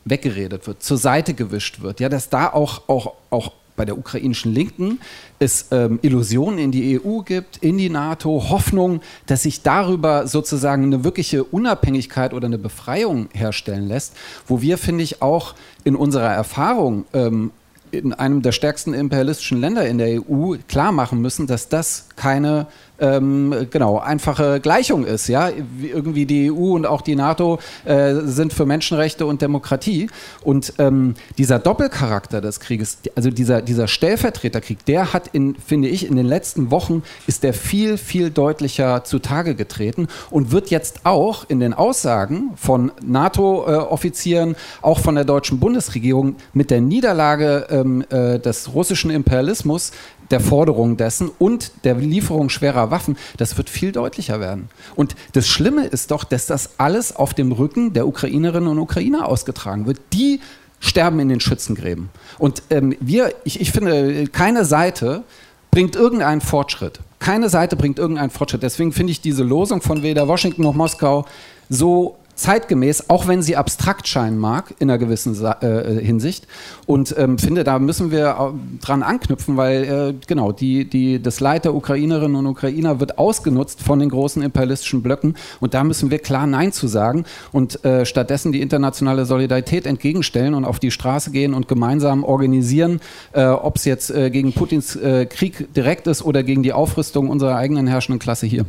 weggeredet 0.05 0.67
wird, 0.67 0.83
zur 0.83 0.97
Seite 0.97 1.33
gewischt 1.33 1.81
wird, 1.81 1.99
ja, 1.99 2.09
dass 2.09 2.29
da 2.29 2.51
auch, 2.51 2.89
auch, 2.89 3.13
auch 3.29 3.51
bei 3.75 3.85
der 3.85 3.97
ukrainischen 3.97 4.53
Linken 4.53 4.99
es 5.39 5.67
ähm, 5.71 5.99
Illusionen 6.01 6.59
in 6.59 6.71
die 6.71 6.99
EU 6.99 7.19
gibt, 7.19 7.57
in 7.57 7.77
die 7.77 7.89
NATO, 7.89 8.49
Hoffnung, 8.49 9.01
dass 9.25 9.43
sich 9.43 9.61
darüber 9.61 10.27
sozusagen 10.27 10.83
eine 10.83 11.03
wirkliche 11.03 11.43
Unabhängigkeit 11.43 12.33
oder 12.33 12.47
eine 12.47 12.57
Befreiung 12.57 13.29
herstellen 13.33 13.87
lässt, 13.87 14.15
wo 14.47 14.61
wir, 14.61 14.77
finde 14.77 15.03
ich, 15.03 15.21
auch 15.21 15.55
in 15.83 15.95
unserer 15.95 16.31
Erfahrung 16.31 17.05
ähm, 17.13 17.51
in 17.93 18.11
einem 18.11 18.41
der 18.41 18.51
stärksten 18.51 18.93
imperialistischen 18.93 19.59
Länder 19.59 19.87
in 19.87 19.99
der 19.99 20.19
EU 20.19 20.55
klar 20.67 20.91
machen 20.91 21.21
müssen, 21.21 21.45
dass 21.45 21.69
das 21.69 22.09
keine 22.15 22.67
ähm, 22.99 23.67
genau, 23.69 23.99
einfache 23.99 24.59
Gleichung 24.59 25.05
ist. 25.05 25.27
Ja? 25.27 25.49
Irgendwie 25.81 26.25
die 26.25 26.51
EU 26.51 26.73
und 26.73 26.85
auch 26.85 27.01
die 27.01 27.15
NATO 27.15 27.59
äh, 27.85 28.15
sind 28.23 28.53
für 28.53 28.65
Menschenrechte 28.65 29.25
und 29.25 29.41
Demokratie. 29.41 30.09
Und 30.41 30.73
ähm, 30.77 31.15
dieser 31.37 31.59
Doppelcharakter 31.59 32.39
des 32.39 32.59
Krieges, 32.59 32.99
also 33.15 33.29
dieser, 33.29 33.61
dieser 33.61 33.87
Stellvertreterkrieg, 33.87 34.85
der 34.85 35.11
hat, 35.11 35.27
in, 35.27 35.55
finde 35.55 35.89
ich, 35.89 36.07
in 36.07 36.15
den 36.15 36.25
letzten 36.25 36.71
Wochen 36.71 37.03
ist 37.27 37.43
der 37.43 37.53
viel, 37.53 37.97
viel 37.97 38.29
deutlicher 38.29 39.03
zutage 39.03 39.55
getreten 39.55 40.07
und 40.29 40.51
wird 40.51 40.69
jetzt 40.69 41.01
auch 41.03 41.45
in 41.49 41.59
den 41.59 41.73
Aussagen 41.73 42.51
von 42.55 42.91
NATO-Offizieren, 43.03 44.55
auch 44.81 44.99
von 44.99 45.15
der 45.15 45.25
deutschen 45.25 45.59
Bundesregierung 45.59 46.35
mit 46.53 46.71
der 46.71 46.79
Niederlage 46.79 47.67
ähm, 47.69 48.05
äh, 48.09 48.39
des 48.39 48.73
russischen 48.73 49.11
Imperialismus 49.11 49.91
der 50.31 50.39
Forderung 50.39 50.97
dessen 50.97 51.29
und 51.39 51.71
der 51.83 51.95
Lieferung 51.95 52.49
schwerer 52.49 52.91
Waffen, 52.91 53.17
das 53.37 53.57
wird 53.57 53.69
viel 53.69 53.91
deutlicher 53.91 54.39
werden. 54.39 54.69
Und 54.95 55.15
das 55.33 55.47
Schlimme 55.47 55.85
ist 55.85 56.11
doch, 56.11 56.23
dass 56.23 56.45
das 56.45 56.71
alles 56.77 57.15
auf 57.15 57.33
dem 57.33 57.51
Rücken 57.51 57.93
der 57.93 58.07
Ukrainerinnen 58.07 58.69
und 58.69 58.79
Ukrainer 58.79 59.27
ausgetragen 59.27 59.85
wird. 59.85 59.99
Die 60.13 60.39
sterben 60.79 61.19
in 61.19 61.29
den 61.29 61.39
Schützengräben. 61.39 62.09
Und 62.39 62.63
ähm, 62.69 62.95
wir, 62.99 63.33
ich, 63.45 63.61
ich 63.61 63.71
finde, 63.71 64.27
keine 64.27 64.65
Seite 64.65 65.23
bringt 65.71 65.95
irgendeinen 65.95 66.41
Fortschritt. 66.41 66.99
Keine 67.19 67.49
Seite 67.49 67.75
bringt 67.75 67.99
irgendeinen 67.99 68.29
Fortschritt. 68.29 68.63
Deswegen 68.63 68.91
finde 68.91 69.11
ich 69.11 69.21
diese 69.21 69.43
Losung 69.43 69.81
von 69.81 70.03
weder 70.03 70.27
Washington 70.27 70.61
noch 70.63 70.75
Moskau 70.75 71.25
so 71.69 72.17
zeitgemäß, 72.35 73.09
auch 73.09 73.27
wenn 73.27 73.41
sie 73.41 73.55
abstrakt 73.55 74.07
scheinen 74.07 74.37
mag, 74.37 74.73
in 74.79 74.89
einer 74.89 74.97
gewissen 74.97 75.33
Sa 75.35 75.57
äh, 75.61 76.03
Hinsicht. 76.03 76.47
Und 76.85 77.15
ähm, 77.17 77.37
finde, 77.37 77.63
da 77.63 77.79
müssen 77.79 78.11
wir 78.11 78.53
dran 78.81 79.03
anknüpfen, 79.03 79.57
weil 79.57 79.83
äh, 79.83 80.13
genau 80.27 80.51
die, 80.51 80.85
die, 80.85 81.21
das 81.21 81.39
Leid 81.39 81.65
der 81.65 81.75
Ukrainerinnen 81.75 82.35
und 82.35 82.47
Ukrainer 82.47 82.99
wird 82.99 83.17
ausgenutzt 83.17 83.81
von 83.81 83.99
den 83.99 84.09
großen 84.09 84.41
imperialistischen 84.41 85.03
Blöcken. 85.03 85.35
Und 85.59 85.73
da 85.73 85.83
müssen 85.83 86.11
wir 86.11 86.19
klar 86.19 86.47
Nein 86.47 86.71
zu 86.71 86.87
sagen 86.87 87.25
und 87.51 87.83
äh, 87.85 88.05
stattdessen 88.05 88.51
die 88.51 88.61
internationale 88.61 89.25
Solidarität 89.25 89.85
entgegenstellen 89.85 90.53
und 90.53 90.65
auf 90.65 90.79
die 90.79 90.91
Straße 90.91 91.31
gehen 91.31 91.53
und 91.53 91.67
gemeinsam 91.67 92.23
organisieren, 92.23 92.99
äh, 93.33 93.45
ob 93.45 93.77
es 93.77 93.85
jetzt 93.85 94.09
äh, 94.09 94.29
gegen 94.29 94.53
Putins 94.53 94.95
äh, 94.95 95.25
Krieg 95.25 95.73
direkt 95.73 96.07
ist 96.07 96.23
oder 96.23 96.43
gegen 96.43 96.63
die 96.63 96.73
Aufrüstung 96.73 97.29
unserer 97.29 97.55
eigenen 97.55 97.87
herrschenden 97.87 98.19
Klasse 98.19 98.45
hier. 98.45 98.65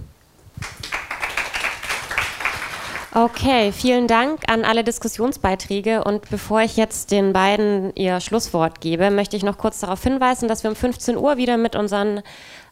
Okay, 3.17 3.71
vielen 3.71 4.09
Dank 4.09 4.41
an 4.49 4.65
alle 4.65 4.83
Diskussionsbeiträge. 4.83 6.03
Und 6.03 6.29
bevor 6.31 6.63
ich 6.63 6.77
jetzt 6.77 7.13
den 7.13 7.33
beiden 7.33 7.95
ihr 7.95 8.19
Schlusswort 8.19 8.81
gebe, 8.81 9.13
möchte 9.13 9.37
ich 9.37 9.45
noch 9.45 9.57
kurz 9.57 9.79
darauf 9.79 10.03
hinweisen, 10.03 10.49
dass 10.49 10.65
wir 10.65 10.71
um 10.71 10.75
15 10.75 11.17
Uhr 11.17 11.37
wieder 11.37 11.57
mit 11.57 11.77
unseren 11.77 12.23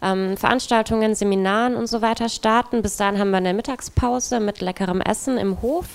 ähm, 0.03 0.37
Veranstaltungen, 0.37 1.15
Seminaren 1.15 1.77
und 1.77 1.87
so 1.87 2.03
weiter 2.03 2.29
starten. 2.29 2.83
Bis 2.83 2.97
dahin 2.97 3.21
haben 3.21 3.31
wir 3.31 3.37
eine 3.37 3.55
Mittagspause 3.55 4.41
mit 4.41 4.61
leckerem 4.61 5.01
Essen 5.01 5.39
im 5.39 5.63
Hof. 5.63 5.87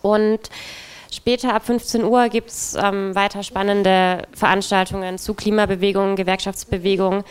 Und 0.00 0.48
Später 1.12 1.54
ab 1.54 1.66
15 1.66 2.04
Uhr 2.04 2.28
gibt 2.28 2.50
es 2.50 2.76
ähm, 2.80 3.16
weiter 3.16 3.42
spannende 3.42 4.28
Veranstaltungen 4.32 5.18
zu 5.18 5.34
Klimabewegungen, 5.34 6.14
Gewerkschaftsbewegungen, 6.14 7.24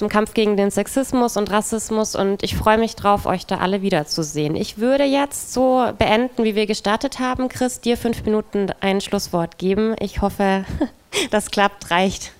zum 0.00 0.08
Kampf 0.08 0.32
gegen 0.32 0.56
den 0.56 0.70
Sexismus 0.70 1.36
und 1.36 1.50
Rassismus 1.50 2.16
und 2.16 2.42
ich 2.42 2.56
freue 2.56 2.78
mich 2.78 2.96
drauf, 2.96 3.26
euch 3.26 3.44
da 3.44 3.58
alle 3.58 3.82
wiederzusehen. 3.82 4.56
Ich 4.56 4.78
würde 4.78 5.04
jetzt 5.04 5.52
so 5.52 5.92
beenden, 5.98 6.42
wie 6.42 6.54
wir 6.54 6.66
gestartet 6.66 7.18
haben. 7.18 7.50
Chris, 7.50 7.82
dir 7.82 7.98
fünf 7.98 8.24
Minuten 8.24 8.68
ein 8.80 9.02
Schlusswort 9.02 9.58
geben. 9.58 9.94
Ich 10.00 10.22
hoffe, 10.22 10.64
das 11.30 11.50
klappt, 11.50 11.90
reicht. 11.90 12.32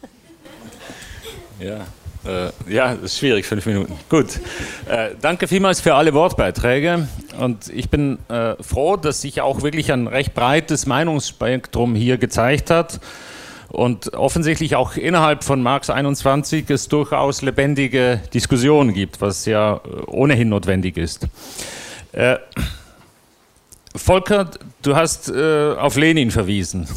Ja, 1.59 1.81
äh, 2.25 2.51
ja, 2.67 2.93
ist 2.95 3.19
schwierig, 3.19 3.45
fünf 3.45 3.67
Minuten. 3.67 3.95
Gut. 4.09 4.41
Äh, 4.89 5.11
danke 5.21 5.47
vielmals 5.47 5.83
für 5.83 5.95
alle 5.95 6.15
Wortbeiträge. 6.15 7.09
Und 7.39 7.69
ich 7.69 7.91
bin 7.91 8.21
äh, 8.31 8.55
froh, 8.63 8.97
dass 8.97 9.21
sich 9.21 9.43
auch 9.43 9.61
wirklich 9.61 9.93
ein 9.93 10.07
recht 10.07 10.33
breites 10.33 10.87
Meinungsspektrum 10.87 11.95
hier 11.95 12.17
gezeigt 12.17 12.71
hat. 12.71 13.01
Und 13.71 14.15
offensichtlich 14.15 14.75
auch 14.75 14.97
innerhalb 14.97 15.45
von 15.45 15.63
Marx 15.63 15.91
21 15.91 16.69
es 16.71 16.89
durchaus 16.89 17.41
lebendige 17.41 18.21
Diskussionen 18.35 18.93
gibt, 18.93 19.21
was 19.21 19.47
ja 19.47 19.77
äh, 19.77 19.79
ohnehin 20.07 20.49
notwendig 20.49 20.97
ist. 20.97 21.29
Äh, 22.13 22.37
Volker, 23.95 24.51
du 24.83 24.97
hast 24.97 25.31
äh, 25.31 25.75
auf 25.75 25.97
Lenin 25.97 26.31
verwiesen. 26.31 26.89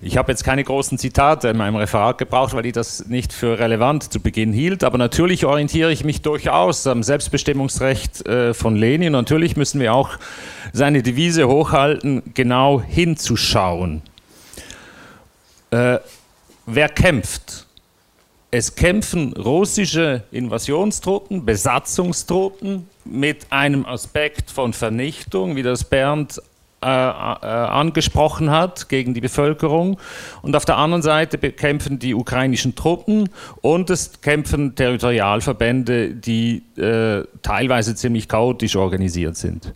Ich 0.00 0.16
habe 0.16 0.30
jetzt 0.30 0.44
keine 0.44 0.62
großen 0.62 0.96
Zitate 0.96 1.48
in 1.48 1.56
meinem 1.56 1.74
Referat 1.76 2.18
gebraucht, 2.18 2.54
weil 2.54 2.64
ich 2.66 2.72
das 2.72 3.06
nicht 3.08 3.32
für 3.32 3.58
relevant 3.58 4.12
zu 4.12 4.20
Beginn 4.20 4.52
hielt. 4.52 4.84
Aber 4.84 4.96
natürlich 4.96 5.44
orientiere 5.44 5.90
ich 5.92 6.04
mich 6.04 6.22
durchaus 6.22 6.86
am 6.86 7.02
Selbstbestimmungsrecht 7.02 8.26
äh, 8.26 8.54
von 8.54 8.76
Lenin. 8.76 9.12
Natürlich 9.12 9.56
müssen 9.56 9.80
wir 9.80 9.92
auch 9.92 10.10
seine 10.72 11.02
Devise 11.02 11.48
hochhalten, 11.48 12.22
genau 12.34 12.80
hinzuschauen. 12.80 14.02
Äh, 15.70 15.98
wer 16.66 16.88
kämpft? 16.88 17.66
Es 18.50 18.74
kämpfen 18.74 19.34
russische 19.34 20.22
Invasionstruppen, 20.30 21.44
Besatzungstruppen 21.44 22.88
mit 23.04 23.46
einem 23.50 23.84
Aspekt 23.84 24.50
von 24.50 24.72
Vernichtung, 24.72 25.54
wie 25.54 25.62
das 25.62 25.84
Bernd 25.84 26.40
äh, 26.80 26.86
äh, 26.86 26.90
angesprochen 26.90 28.50
hat 28.50 28.88
gegen 28.88 29.12
die 29.12 29.20
Bevölkerung. 29.20 29.98
Und 30.42 30.54
auf 30.54 30.64
der 30.64 30.76
anderen 30.76 31.02
Seite 31.02 31.36
bekämpfen 31.36 31.98
die 31.98 32.14
ukrainischen 32.14 32.76
Truppen 32.76 33.28
und 33.62 33.90
es 33.90 34.20
kämpfen 34.20 34.76
Territorialverbände, 34.76 36.14
die 36.14 36.62
äh, 36.76 37.24
teilweise 37.42 37.96
ziemlich 37.96 38.28
chaotisch 38.28 38.76
organisiert 38.76 39.36
sind. 39.36 39.74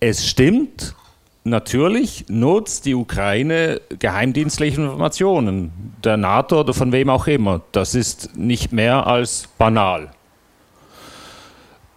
Es 0.00 0.26
stimmt, 0.28 0.96
natürlich 1.44 2.24
nutzt 2.28 2.86
die 2.86 2.94
Ukraine 2.94 3.80
geheimdienstliche 3.98 4.80
Informationen 4.80 5.94
der 6.04 6.16
NATO 6.16 6.60
oder 6.60 6.74
von 6.74 6.92
wem 6.92 7.10
auch 7.10 7.26
immer. 7.26 7.62
Das 7.72 7.94
ist 7.94 8.36
nicht 8.36 8.72
mehr 8.72 9.06
als 9.06 9.48
banal. 9.58 10.10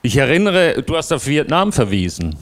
Ich 0.01 0.17
erinnere, 0.17 0.83
du 0.83 0.97
hast 0.97 1.13
auf 1.13 1.27
Vietnam 1.27 1.71
verwiesen. 1.71 2.35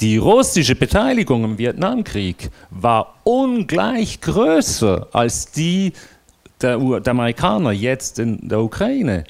Die 0.00 0.16
russische 0.16 0.74
Beteiligung 0.74 1.44
im 1.44 1.58
Vietnamkrieg 1.58 2.50
war 2.70 3.14
ungleich 3.24 4.20
größer 4.20 5.08
als 5.12 5.52
die 5.52 5.92
der, 6.60 6.78
der 6.78 7.10
Amerikaner 7.10 7.72
jetzt 7.72 8.18
in 8.18 8.48
der 8.48 8.60
Ukraine. 8.60 9.24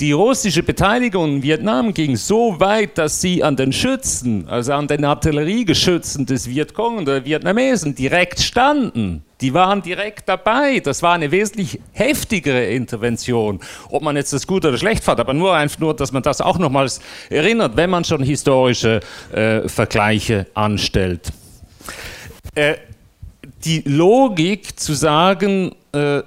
Die 0.00 0.12
russische 0.12 0.62
Beteiligung 0.62 1.36
in 1.36 1.42
Vietnam 1.42 1.92
ging 1.92 2.16
so 2.16 2.60
weit, 2.60 2.98
dass 2.98 3.20
sie 3.20 3.42
an 3.42 3.56
den 3.56 3.72
Schützen, 3.72 4.48
also 4.48 4.72
an 4.72 4.86
den 4.86 5.04
Artilleriegeschützen 5.04 6.24
des 6.24 6.48
Vietcong 6.48 6.98
und 6.98 7.08
der 7.08 7.24
Vietnamesen 7.24 7.94
direkt 7.94 8.40
standen. 8.40 9.24
Die 9.40 9.54
waren 9.54 9.82
direkt 9.82 10.28
dabei. 10.28 10.80
Das 10.80 11.02
war 11.02 11.14
eine 11.14 11.30
wesentlich 11.30 11.80
heftigere 11.92 12.66
Intervention. 12.66 13.60
Ob 13.90 14.02
man 14.02 14.16
jetzt 14.16 14.32
das 14.32 14.46
gut 14.46 14.64
oder 14.64 14.78
schlecht 14.78 15.02
fand, 15.02 15.20
aber 15.20 15.34
nur 15.34 15.54
einfach 15.54 15.80
nur, 15.80 15.94
dass 15.94 16.12
man 16.12 16.22
das 16.22 16.40
auch 16.40 16.58
nochmals 16.58 17.00
erinnert, 17.28 17.76
wenn 17.76 17.90
man 17.90 18.04
schon 18.04 18.22
historische 18.22 19.00
äh, 19.32 19.68
Vergleiche 19.68 20.46
anstellt. 20.54 21.32
Äh, 22.54 22.74
die 23.64 23.82
Logik 23.84 24.78
zu 24.78 24.94
sagen, 24.94 25.74
äh, 25.92 26.22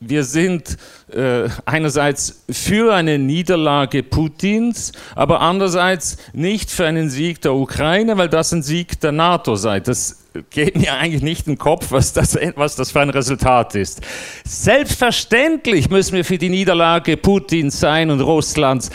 wir 0.00 0.24
sind 0.24 0.76
äh, 1.12 1.48
einerseits 1.64 2.42
für 2.50 2.92
eine 2.92 3.18
Niederlage 3.18 4.02
Putins, 4.02 4.92
aber 5.14 5.40
andererseits 5.40 6.16
nicht 6.32 6.70
für 6.70 6.86
einen 6.86 7.10
Sieg 7.10 7.40
der 7.42 7.54
Ukraine, 7.54 8.18
weil 8.18 8.28
das 8.28 8.52
ein 8.52 8.62
Sieg 8.62 9.00
der 9.00 9.12
NATO 9.12 9.54
sei. 9.54 9.80
Das 9.80 10.24
geht 10.50 10.76
mir 10.76 10.94
eigentlich 10.94 11.22
nicht 11.22 11.46
in 11.46 11.54
den 11.54 11.58
Kopf, 11.58 11.92
was 11.92 12.12
das, 12.12 12.36
was 12.56 12.76
das 12.76 12.90
für 12.90 13.00
ein 13.00 13.10
Resultat 13.10 13.74
ist. 13.74 14.00
Selbstverständlich 14.44 15.90
müssen 15.90 16.14
wir 16.16 16.24
für 16.24 16.38
die 16.38 16.48
Niederlage 16.48 17.16
Putins 17.16 17.78
sein 17.78 18.10
und 18.10 18.20
Russlands. 18.20 18.90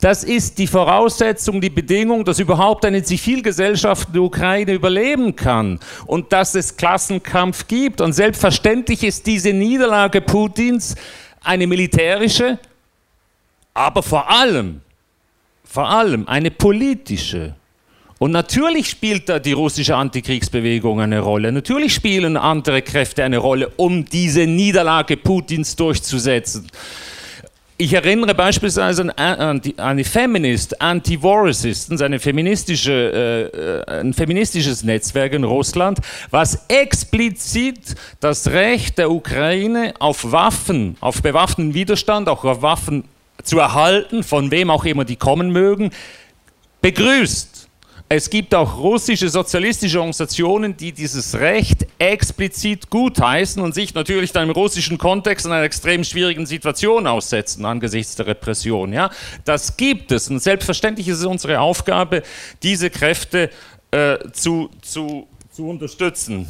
Das 0.00 0.24
ist 0.24 0.58
die 0.58 0.66
Voraussetzung, 0.66 1.60
die 1.60 1.70
Bedingung, 1.70 2.24
dass 2.24 2.40
überhaupt 2.40 2.84
eine 2.84 3.04
Zivilgesellschaft 3.04 4.08
in 4.08 4.14
der 4.14 4.22
Ukraine 4.22 4.72
überleben 4.72 5.36
kann 5.36 5.78
und 6.06 6.32
dass 6.32 6.56
es 6.56 6.76
Klassenkampf 6.76 7.68
gibt. 7.68 8.00
Und 8.00 8.12
selbstverständlich 8.12 9.04
ist 9.04 9.28
diese 9.28 9.52
Niederlage 9.52 10.20
Putins 10.20 10.96
eine 11.44 11.66
militärische, 11.66 12.58
aber 13.74 14.02
vor 14.02 14.30
allem, 14.30 14.80
vor 15.64 15.88
allem 15.88 16.28
eine 16.28 16.50
politische. 16.50 17.54
Und 18.18 18.30
natürlich 18.30 18.88
spielt 18.88 19.28
da 19.28 19.40
die 19.40 19.52
russische 19.52 19.96
Antikriegsbewegung 19.96 21.00
eine 21.00 21.18
Rolle. 21.18 21.50
Natürlich 21.50 21.92
spielen 21.92 22.36
andere 22.36 22.82
Kräfte 22.82 23.24
eine 23.24 23.38
Rolle, 23.38 23.72
um 23.76 24.04
diese 24.04 24.46
Niederlage 24.46 25.16
Putins 25.16 25.74
durchzusetzen. 25.74 26.68
Ich 27.82 27.92
erinnere 27.94 28.32
beispielsweise 28.32 29.18
an, 29.18 29.60
die, 29.60 30.04
Feminist, 30.04 30.80
Anti-War 30.80 31.46
Resistance, 31.46 32.04
eine 32.04 32.20
feministische, 32.20 33.50
äh, 33.88 33.92
ein 33.92 34.14
feministisches 34.14 34.84
Netzwerk 34.84 35.32
in 35.32 35.42
Russland, 35.42 35.98
was 36.30 36.66
explizit 36.68 37.96
das 38.20 38.46
Recht 38.46 38.98
der 38.98 39.10
Ukraine 39.10 39.94
auf 39.98 40.30
Waffen, 40.30 40.96
auf 41.00 41.22
bewaffneten 41.22 41.74
Widerstand, 41.74 42.28
auch 42.28 42.44
auf 42.44 42.62
Waffen 42.62 43.02
zu 43.42 43.58
erhalten, 43.58 44.22
von 44.22 44.52
wem 44.52 44.70
auch 44.70 44.84
immer 44.84 45.04
die 45.04 45.16
kommen 45.16 45.50
mögen, 45.50 45.90
begrüßt. 46.82 47.51
Es 48.14 48.28
gibt 48.28 48.54
auch 48.54 48.76
russische 48.76 49.30
sozialistische 49.30 49.96
Organisationen, 49.96 50.76
die 50.76 50.92
dieses 50.92 51.34
Recht 51.34 51.86
explizit 51.98 52.90
gutheißen 52.90 53.62
und 53.62 53.74
sich 53.74 53.94
natürlich 53.94 54.32
dann 54.32 54.50
im 54.50 54.50
russischen 54.50 54.98
Kontext 54.98 55.46
in 55.46 55.52
einer 55.52 55.64
extrem 55.64 56.04
schwierigen 56.04 56.44
Situation 56.44 57.06
aussetzen 57.06 57.64
angesichts 57.64 58.14
der 58.16 58.26
Repression. 58.26 58.92
Ja? 58.92 59.08
Das 59.46 59.78
gibt 59.78 60.12
es 60.12 60.28
und 60.28 60.42
selbstverständlich 60.42 61.08
ist 61.08 61.20
es 61.20 61.24
unsere 61.24 61.60
Aufgabe, 61.60 62.22
diese 62.62 62.90
Kräfte 62.90 63.48
äh, 63.92 64.18
zu, 64.32 64.68
zu, 64.82 65.26
zu 65.50 65.66
unterstützen. 65.70 66.46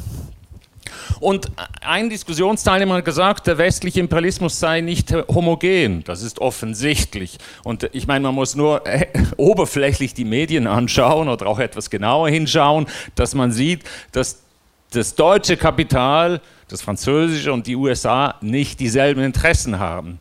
Und 1.19 1.51
ein 1.81 2.09
Diskussionsteilnehmer 2.09 2.95
hat 2.95 3.05
gesagt, 3.05 3.47
der 3.47 3.57
westliche 3.57 3.99
Imperialismus 3.99 4.59
sei 4.59 4.81
nicht 4.81 5.13
homogen. 5.27 6.03
Das 6.03 6.21
ist 6.21 6.39
offensichtlich. 6.39 7.37
Und 7.63 7.89
ich 7.93 8.07
meine, 8.07 8.23
man 8.23 8.35
muss 8.35 8.55
nur 8.55 8.85
äh, 8.85 9.07
oberflächlich 9.37 10.13
die 10.13 10.25
Medien 10.25 10.67
anschauen 10.67 11.29
oder 11.29 11.47
auch 11.47 11.59
etwas 11.59 11.89
genauer 11.89 12.29
hinschauen, 12.29 12.87
dass 13.15 13.35
man 13.35 13.51
sieht, 13.51 13.83
dass 14.11 14.43
das 14.91 15.15
deutsche 15.15 15.57
Kapital, 15.57 16.41
das 16.67 16.81
französische 16.81 17.51
und 17.51 17.67
die 17.67 17.75
USA 17.75 18.35
nicht 18.41 18.79
dieselben 18.79 19.23
Interessen 19.23 19.79
haben. 19.79 20.19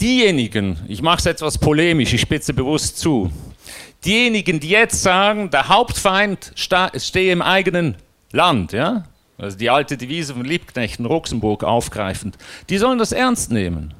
Diejenigen, 0.00 0.78
ich 0.88 1.02
mache 1.02 1.18
es 1.18 1.26
etwas 1.26 1.58
polemisch, 1.58 2.12
ich 2.12 2.20
spitze 2.20 2.52
bewusst 2.52 2.98
zu, 2.98 3.30
diejenigen, 4.04 4.60
die 4.60 4.68
jetzt 4.68 5.02
sagen, 5.02 5.50
der 5.50 5.68
Hauptfeind 5.68 6.52
stehe 6.54 7.32
im 7.32 7.42
eigenen 7.42 7.96
Land, 8.32 8.72
ja, 8.72 9.04
also 9.38 9.56
die 9.56 9.70
alte 9.70 9.96
Devise 9.96 10.34
von 10.34 10.44
Liebknecht 10.44 10.98
in 10.98 11.04
Luxemburg 11.06 11.64
aufgreifend, 11.64 12.36
die 12.68 12.78
sollen 12.78 12.98
das 12.98 13.12
ernst 13.12 13.52
nehmen. 13.52 13.94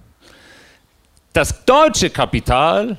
Das 1.32 1.64
deutsche 1.64 2.10
Kapital 2.10 2.96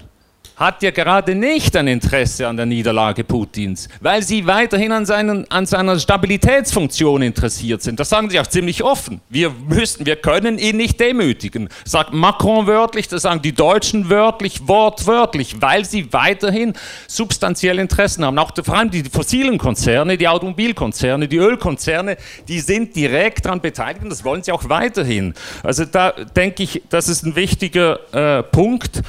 hat 0.57 0.81
ja 0.81 0.89
gerade 0.89 1.35
nicht 1.35 1.75
ein 1.75 1.87
Interesse 1.87 2.47
an 2.47 2.57
der 2.57 2.65
Niederlage 2.65 3.23
Putins, 3.23 3.87
weil 4.01 4.23
sie 4.23 4.47
weiterhin 4.47 4.91
an, 4.91 5.05
seinen, 5.05 5.49
an 5.51 5.67
seiner 5.67 5.99
Stabilitätsfunktion 5.99 7.21
interessiert 7.21 7.83
sind. 7.83 7.99
Das 7.99 8.09
sagen 8.09 8.31
sie 8.31 8.39
auch 8.39 8.47
ziemlich 8.47 8.83
offen. 8.83 9.21
Wir 9.29 9.51
müssen, 9.51 10.07
wir 10.07 10.15
können 10.15 10.57
ihn 10.57 10.77
nicht 10.77 10.99
demütigen. 10.99 11.69
Sagt 11.85 12.11
Macron 12.11 12.65
wörtlich, 12.65 13.07
das 13.07 13.21
sagen 13.21 13.43
die 13.43 13.53
Deutschen 13.53 14.09
wörtlich, 14.09 14.67
wortwörtlich, 14.67 15.61
weil 15.61 15.85
sie 15.85 16.11
weiterhin 16.11 16.73
substanzielle 17.07 17.79
Interessen 17.79 18.25
haben. 18.25 18.39
Auch 18.39 18.51
vor 18.63 18.75
allem 18.75 18.89
die 18.89 19.03
fossilen 19.03 19.59
Konzerne, 19.59 20.17
die 20.17 20.27
Automobilkonzerne, 20.27 21.27
die 21.27 21.37
Ölkonzerne, 21.37 22.17
die 22.47 22.61
sind 22.61 22.95
direkt 22.95 23.45
daran 23.45 23.61
beteiligt 23.61 24.01
und 24.01 24.09
das 24.09 24.23
wollen 24.23 24.41
sie 24.41 24.51
auch 24.51 24.67
weiterhin. 24.69 25.35
Also 25.61 25.85
da 25.85 26.11
denke 26.11 26.63
ich, 26.63 26.81
das 26.89 27.09
ist 27.09 27.23
ein 27.23 27.35
wichtiger 27.35 28.39
äh, 28.39 28.41
Punkt. 28.41 29.03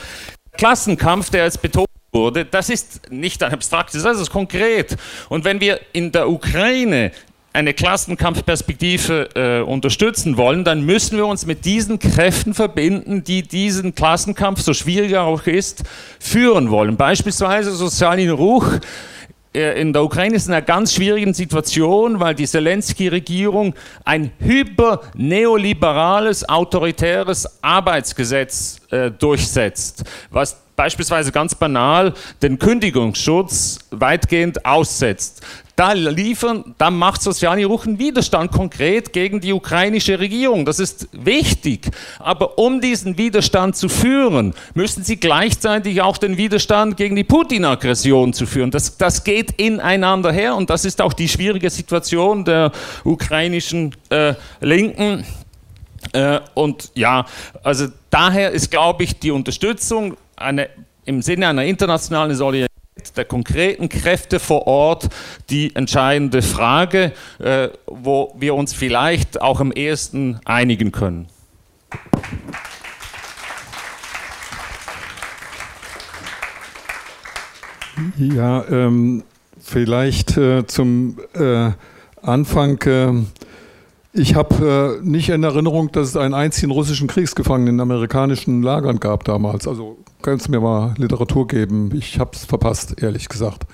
Klassenkampf, 0.58 1.30
der 1.30 1.44
jetzt 1.44 1.62
betont 1.62 1.88
wurde, 2.12 2.44
das 2.44 2.68
ist 2.68 3.10
nicht 3.10 3.42
ein 3.42 3.52
abstraktes, 3.52 4.02
das 4.02 4.20
ist 4.20 4.30
konkret. 4.30 4.96
Und 5.30 5.44
wenn 5.44 5.60
wir 5.60 5.80
in 5.92 6.12
der 6.12 6.28
Ukraine 6.28 7.12
eine 7.52 7.72
Klassenkampfperspektive 7.74 9.30
äh, 9.34 9.60
unterstützen 9.62 10.36
wollen, 10.36 10.64
dann 10.64 10.84
müssen 10.84 11.16
wir 11.16 11.26
uns 11.26 11.46
mit 11.46 11.64
diesen 11.64 11.98
Kräften 11.98 12.54
verbinden, 12.54 13.24
die 13.24 13.42
diesen 13.42 13.94
Klassenkampf, 13.94 14.60
so 14.60 14.74
schwierig 14.74 15.12
er 15.12 15.22
auch 15.22 15.46
ist, 15.46 15.82
führen 16.20 16.70
wollen. 16.70 16.96
Beispielsweise 16.96 17.72
Sozialin 17.72 18.30
Ruch 18.30 18.66
in 19.52 19.92
der 19.92 20.04
Ukraine 20.04 20.36
ist 20.36 20.46
in 20.46 20.52
einer 20.52 20.62
ganz 20.62 20.94
schwierigen 20.94 21.32
Situation, 21.32 22.20
weil 22.20 22.34
die 22.34 22.46
Zelensky-Regierung 22.46 23.74
ein 24.04 24.30
hyper-neoliberales, 24.40 26.48
autoritäres 26.48 27.62
Arbeitsgesetz 27.62 28.80
äh, 28.90 29.10
durchsetzt, 29.10 30.04
was 30.30 30.56
beispielsweise 30.76 31.32
ganz 31.32 31.54
banal 31.54 32.14
den 32.40 32.58
Kündigungsschutz 32.58 33.78
weitgehend 33.90 34.64
aussetzt. 34.64 35.42
Da 35.78 35.92
liefern, 35.92 36.74
da 36.76 36.90
macht 36.90 37.22
Soziale 37.22 37.64
Ruchen 37.64 38.00
Widerstand 38.00 38.50
konkret 38.50 39.12
gegen 39.12 39.40
die 39.40 39.52
ukrainische 39.52 40.18
Regierung. 40.18 40.64
Das 40.64 40.80
ist 40.80 41.08
wichtig. 41.12 41.88
Aber 42.18 42.58
um 42.58 42.80
diesen 42.80 43.16
Widerstand 43.16 43.76
zu 43.76 43.88
führen, 43.88 44.54
müssen 44.74 45.04
sie 45.04 45.18
gleichzeitig 45.18 46.02
auch 46.02 46.18
den 46.18 46.36
Widerstand 46.36 46.96
gegen 46.96 47.14
die 47.14 47.22
Putin-Aggression 47.22 48.32
zu 48.32 48.44
führen. 48.44 48.72
Das, 48.72 48.96
das 48.96 49.22
geht 49.22 49.52
ineinander 49.52 50.32
her 50.32 50.56
und 50.56 50.68
das 50.68 50.84
ist 50.84 51.00
auch 51.00 51.12
die 51.12 51.28
schwierige 51.28 51.70
Situation 51.70 52.44
der 52.44 52.72
ukrainischen 53.04 53.94
äh, 54.10 54.34
Linken. 54.60 55.24
Äh, 56.12 56.40
und 56.54 56.90
ja, 56.96 57.24
also 57.62 57.86
daher 58.10 58.50
ist, 58.50 58.72
glaube 58.72 59.04
ich, 59.04 59.20
die 59.20 59.30
Unterstützung 59.30 60.16
eine, 60.34 60.70
im 61.04 61.22
Sinne 61.22 61.46
einer 61.46 61.62
internationalen 61.62 62.34
Solidarität 62.34 62.67
der 63.12 63.24
konkreten 63.24 63.88
Kräfte 63.88 64.40
vor 64.40 64.66
Ort 64.66 65.08
die 65.50 65.74
entscheidende 65.74 66.42
Frage, 66.42 67.12
äh, 67.38 67.68
wo 67.86 68.34
wir 68.38 68.54
uns 68.54 68.72
vielleicht 68.72 69.40
auch 69.40 69.60
am 69.60 69.72
ehesten 69.72 70.40
einigen 70.44 70.92
können. 70.92 71.28
Ja, 78.16 78.64
ähm, 78.68 79.24
vielleicht 79.60 80.36
äh, 80.36 80.66
zum 80.66 81.18
äh, 81.34 81.70
Anfang. 82.22 83.26
Ich 84.14 84.34
habe 84.34 84.98
äh, 85.02 85.06
nicht 85.06 85.28
in 85.28 85.42
Erinnerung, 85.42 85.92
dass 85.92 86.08
es 86.08 86.16
einen 86.16 86.32
einzigen 86.32 86.72
russischen 86.72 87.08
Kriegsgefangenen 87.08 87.74
in 87.74 87.80
amerikanischen 87.80 88.62
Lagern 88.62 89.00
gab 89.00 89.24
damals. 89.24 89.68
Also 89.68 89.98
kannst 90.22 90.48
du 90.48 90.52
mir 90.52 90.60
mal 90.60 90.94
Literatur 90.96 91.46
geben? 91.46 91.90
Ich 91.94 92.18
habe 92.18 92.30
es 92.32 92.46
verpasst, 92.46 93.02
ehrlich 93.02 93.28
gesagt. 93.28 93.66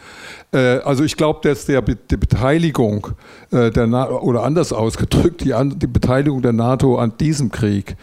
Äh, 0.52 0.78
also 0.78 1.04
ich 1.04 1.16
glaube, 1.16 1.38
dass 1.42 1.66
der, 1.66 1.82
die 1.82 2.16
Beteiligung 2.16 3.08
äh, 3.52 3.70
der 3.70 3.86
NATO, 3.86 4.18
oder 4.18 4.42
anders 4.42 4.72
ausgedrückt, 4.72 5.44
die, 5.44 5.54
die, 5.76 5.86
Beteiligung 5.86 6.42
der 6.42 6.52
NATO 6.52 6.98
an 6.98 7.12
diesem 7.18 7.52
Krieg 7.52 7.96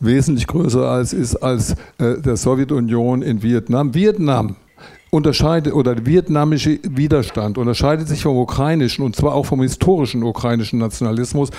wesentlich 0.00 0.48
größer 0.48 0.88
als 0.88 1.12
ist 1.12 1.36
als 1.36 1.72
äh, 1.98 2.18
der 2.18 2.36
Sowjetunion 2.36 3.22
in 3.22 3.44
Vietnam. 3.44 3.94
Vietnam 3.94 4.56
unterscheidet 5.10 5.72
oder 5.72 5.94
der 5.94 6.06
vietnamische 6.06 6.78
Widerstand 6.82 7.58
unterscheidet 7.58 8.08
sich 8.08 8.22
vom 8.22 8.36
ukrainischen 8.36 9.04
und 9.04 9.14
zwar 9.14 9.34
auch 9.34 9.46
vom 9.46 9.62
historischen 9.62 10.22
ukrainischen 10.22 10.78
Nationalismus 10.78 11.50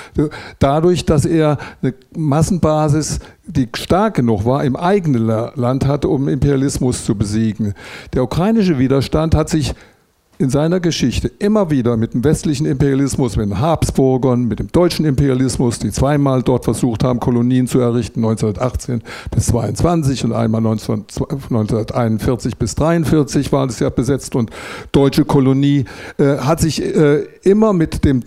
dadurch, 0.60 1.06
dass 1.06 1.26
er 1.26 1.58
eine 1.82 1.94
Massenbasis, 2.16 3.20
die 3.46 3.70
stark 3.76 4.16
genug 4.16 4.46
war, 4.46 4.64
im 4.64 4.76
eigenen 4.76 5.26
Land 5.56 5.88
hatte, 5.88 6.10
um 6.10 6.28
Imperialismus 6.28 7.06
zu 7.06 7.16
besiegen. 7.16 7.74
Der 8.14 8.24
ukrainische 8.24 8.78
Widerstand 8.78 9.34
hat 9.34 9.50
sich 9.50 9.74
in 10.40 10.50
seiner 10.50 10.80
Geschichte 10.80 11.32
immer 11.40 11.72
wieder 11.72 11.98
mit 11.98 12.14
dem 12.14 12.24
westlichen 12.24 12.66
Imperialismus, 12.66 13.36
mit 13.36 13.48
den 13.50 13.60
Habsburgern, 13.60 14.44
mit 14.44 14.60
dem 14.60 14.72
deutschen 14.72 15.06
Imperialismus, 15.06 15.80
die 15.80 15.92
zweimal 15.92 16.44
dort 16.44 16.66
versucht 16.66 17.04
haben, 17.04 17.20
Kolonien 17.20 17.68
zu 17.68 17.80
errichten, 17.80 18.20
1918 18.20 19.02
bis 19.32 19.48
22 19.48 20.26
und 20.26 20.34
einmal 20.34 20.60
1941 20.60 22.58
bis 22.58 22.76
43 22.76 23.52
war 23.52 23.66
das 23.66 23.80
ja 23.80 23.90
besetzt 23.90 24.36
und 24.36 24.52
deutsche 24.92 25.26
Kolonie, 25.26 25.86
äh, 26.18 26.38
hat 26.38 26.60
sich 26.60 26.84
äh, 26.84 27.24
immer 27.44 27.74
mit 27.74 28.06
dem, 28.06 28.24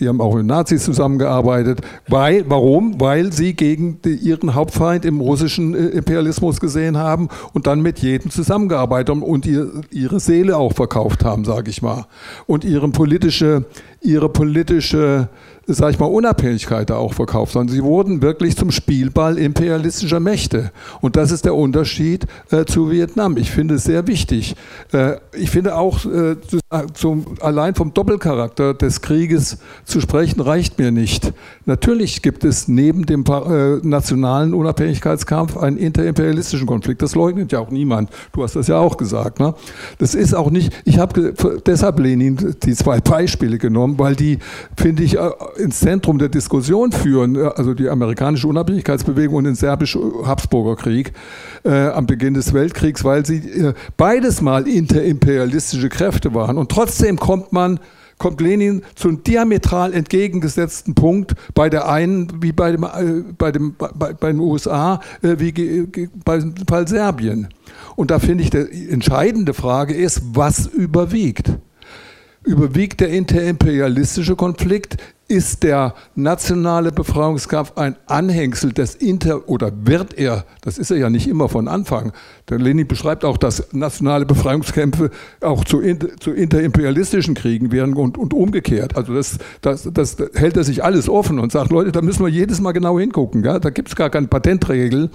die 0.00 0.08
haben 0.08 0.20
auch 0.20 0.34
mit 0.34 0.46
Nazis 0.46 0.84
zusammengearbeitet, 0.84 1.82
weil, 2.08 2.44
warum? 2.48 3.00
Weil 3.00 3.32
sie 3.32 3.54
gegen 3.54 4.00
die, 4.02 4.14
ihren 4.14 4.54
Hauptfeind 4.54 5.04
im 5.04 5.20
russischen 5.20 5.74
äh, 5.74 5.86
Imperialismus 5.88 6.58
gesehen 6.58 6.96
haben 6.96 7.28
und 7.52 7.68
dann 7.68 7.80
mit 7.80 8.00
jedem 8.00 8.30
zusammengearbeitet 8.30 9.10
haben 9.10 9.22
und 9.22 9.46
ihr, 9.46 9.70
ihre 9.92 10.18
Seele 10.18 10.56
auch 10.56 10.72
verkauft 10.72 11.24
haben 11.24 11.43
sage 11.44 11.70
ich 11.70 11.82
mal, 11.82 12.06
und 12.46 12.64
ihre 12.64 12.88
politische, 12.88 13.64
ihre 14.00 14.28
politische 14.28 15.28
sag 15.66 15.92
ich 15.92 15.98
mal, 15.98 16.06
Unabhängigkeit 16.06 16.90
da 16.90 16.96
auch 16.96 17.14
verkauft, 17.14 17.52
sondern 17.52 17.74
sie 17.74 17.82
wurden 17.82 18.22
wirklich 18.22 18.56
zum 18.56 18.70
Spielball 18.70 19.38
imperialistischer 19.38 20.20
Mächte. 20.20 20.70
Und 21.00 21.16
das 21.16 21.30
ist 21.30 21.44
der 21.44 21.54
Unterschied 21.54 22.26
äh, 22.50 22.64
zu 22.64 22.90
Vietnam. 22.90 23.36
Ich 23.36 23.50
finde 23.50 23.74
es 23.74 23.84
sehr 23.84 24.06
wichtig. 24.06 24.56
Äh, 24.92 25.16
ich 25.32 25.50
finde 25.50 25.76
auch, 25.76 26.04
äh, 26.04 26.36
zum, 26.92 27.24
allein 27.40 27.74
vom 27.74 27.94
Doppelcharakter 27.94 28.74
des 28.74 29.00
Krieges 29.00 29.58
zu 29.84 30.00
sprechen, 30.00 30.40
reicht 30.40 30.78
mir 30.78 30.90
nicht. 30.90 31.32
Natürlich 31.66 32.22
gibt 32.22 32.44
es 32.44 32.68
neben 32.68 33.06
dem 33.06 33.24
äh, 33.24 33.76
nationalen 33.86 34.54
Unabhängigkeitskampf 34.54 35.56
einen 35.56 35.76
interimperialistischen 35.76 36.66
Konflikt. 36.66 37.02
Das 37.02 37.14
leugnet 37.14 37.52
ja 37.52 37.60
auch 37.60 37.70
niemand. 37.70 38.10
Du 38.32 38.42
hast 38.42 38.56
das 38.56 38.66
ja 38.66 38.78
auch 38.78 38.96
gesagt. 38.96 39.40
Ne? 39.40 39.54
Das 39.98 40.14
ist 40.14 40.34
auch 40.34 40.50
nicht, 40.50 40.72
ich 40.84 40.98
habe 40.98 41.34
deshalb 41.66 41.98
Lenin 41.98 42.56
die 42.62 42.74
zwei 42.74 43.00
Beispiele 43.00 43.58
genommen, 43.58 43.98
weil 43.98 44.16
die, 44.16 44.38
finde 44.76 45.02
ich, 45.02 45.16
äh, 45.16 45.30
ins 45.56 45.80
Zentrum 45.80 46.18
der 46.18 46.28
Diskussion 46.28 46.92
führen, 46.92 47.36
äh, 47.36 47.50
also 47.54 47.74
die 47.74 47.88
amerikanische 47.88 48.48
Unabhängigkeitsbewegung 48.48 49.36
und 49.36 49.44
den 49.44 49.54
serbisch-Habsburger 49.54 50.76
Krieg 50.76 51.12
äh, 51.64 51.88
am 51.88 52.06
Beginn 52.06 52.34
des 52.34 52.52
Weltkriegs, 52.52 53.04
weil 53.04 53.24
sie 53.26 53.36
äh, 53.36 53.74
beides 53.96 54.40
mal 54.40 54.66
interimperialistische 54.66 55.88
Kräfte 55.88 56.34
waren. 56.34 56.58
Und 56.58 56.70
trotzdem 56.70 57.18
kommt 57.18 57.52
man 57.52 57.80
kommt 58.18 58.40
Lenin 58.40 58.82
zum 58.94 59.22
diametral 59.22 59.92
entgegengesetzten 59.92 60.94
Punkt 60.94 61.34
bei 61.54 61.68
der 61.68 61.88
einen 61.88 62.42
wie 62.42 62.52
bei, 62.52 62.72
dem, 62.72 62.84
äh, 62.84 63.22
bei, 63.36 63.52
dem, 63.52 63.74
bei, 63.76 64.12
bei 64.12 64.32
den 64.32 64.40
USA 64.40 65.00
äh, 65.22 65.36
wie 65.38 66.08
beim 66.24 66.54
Fall 66.68 66.88
Serbien. 66.88 67.48
Und 67.96 68.10
da 68.10 68.18
finde 68.18 68.44
ich, 68.44 68.50
die 68.50 68.88
entscheidende 68.90 69.54
Frage 69.54 69.94
ist, 69.94 70.22
was 70.32 70.66
überwiegt? 70.66 71.52
Überwiegt 72.44 73.00
der 73.00 73.08
interimperialistische 73.08 74.36
Konflikt? 74.36 74.96
Ist 75.26 75.62
der 75.62 75.94
nationale 76.14 76.92
Befreiungskampf 76.92 77.72
ein 77.76 77.96
Anhängsel 78.06 78.72
des 78.72 78.94
Inter- 78.94 79.48
oder 79.48 79.72
wird 79.74 80.18
er, 80.18 80.44
das 80.60 80.76
ist 80.76 80.90
er 80.90 80.98
ja 80.98 81.08
nicht 81.08 81.26
immer 81.28 81.48
von 81.48 81.66
Anfang, 81.66 82.12
der 82.50 82.58
Lenin 82.58 82.86
beschreibt 82.86 83.24
auch, 83.24 83.38
dass 83.38 83.72
nationale 83.72 84.26
Befreiungskämpfe 84.26 85.10
auch 85.40 85.64
zu, 85.64 85.80
zu 86.20 86.32
interimperialistischen 86.32 87.34
Kriegen 87.34 87.72
werden 87.72 87.94
und, 87.94 88.18
und 88.18 88.34
umgekehrt. 88.34 88.96
Also 88.96 89.14
das, 89.14 89.38
das, 89.62 89.88
das, 89.90 90.16
hält 90.34 90.58
er 90.58 90.64
sich 90.64 90.84
alles 90.84 91.08
offen 91.08 91.38
und 91.38 91.52
sagt, 91.52 91.70
Leute, 91.70 91.90
da 91.90 92.02
müssen 92.02 92.22
wir 92.22 92.28
jedes 92.28 92.60
Mal 92.60 92.72
genau 92.72 92.98
hingucken. 93.00 93.42
Ja? 93.44 93.58
Da 93.58 93.70
gibt 93.70 93.88
es 93.88 93.96
gar 93.96 94.10
keine 94.10 94.26
Patentregel. 94.26 95.08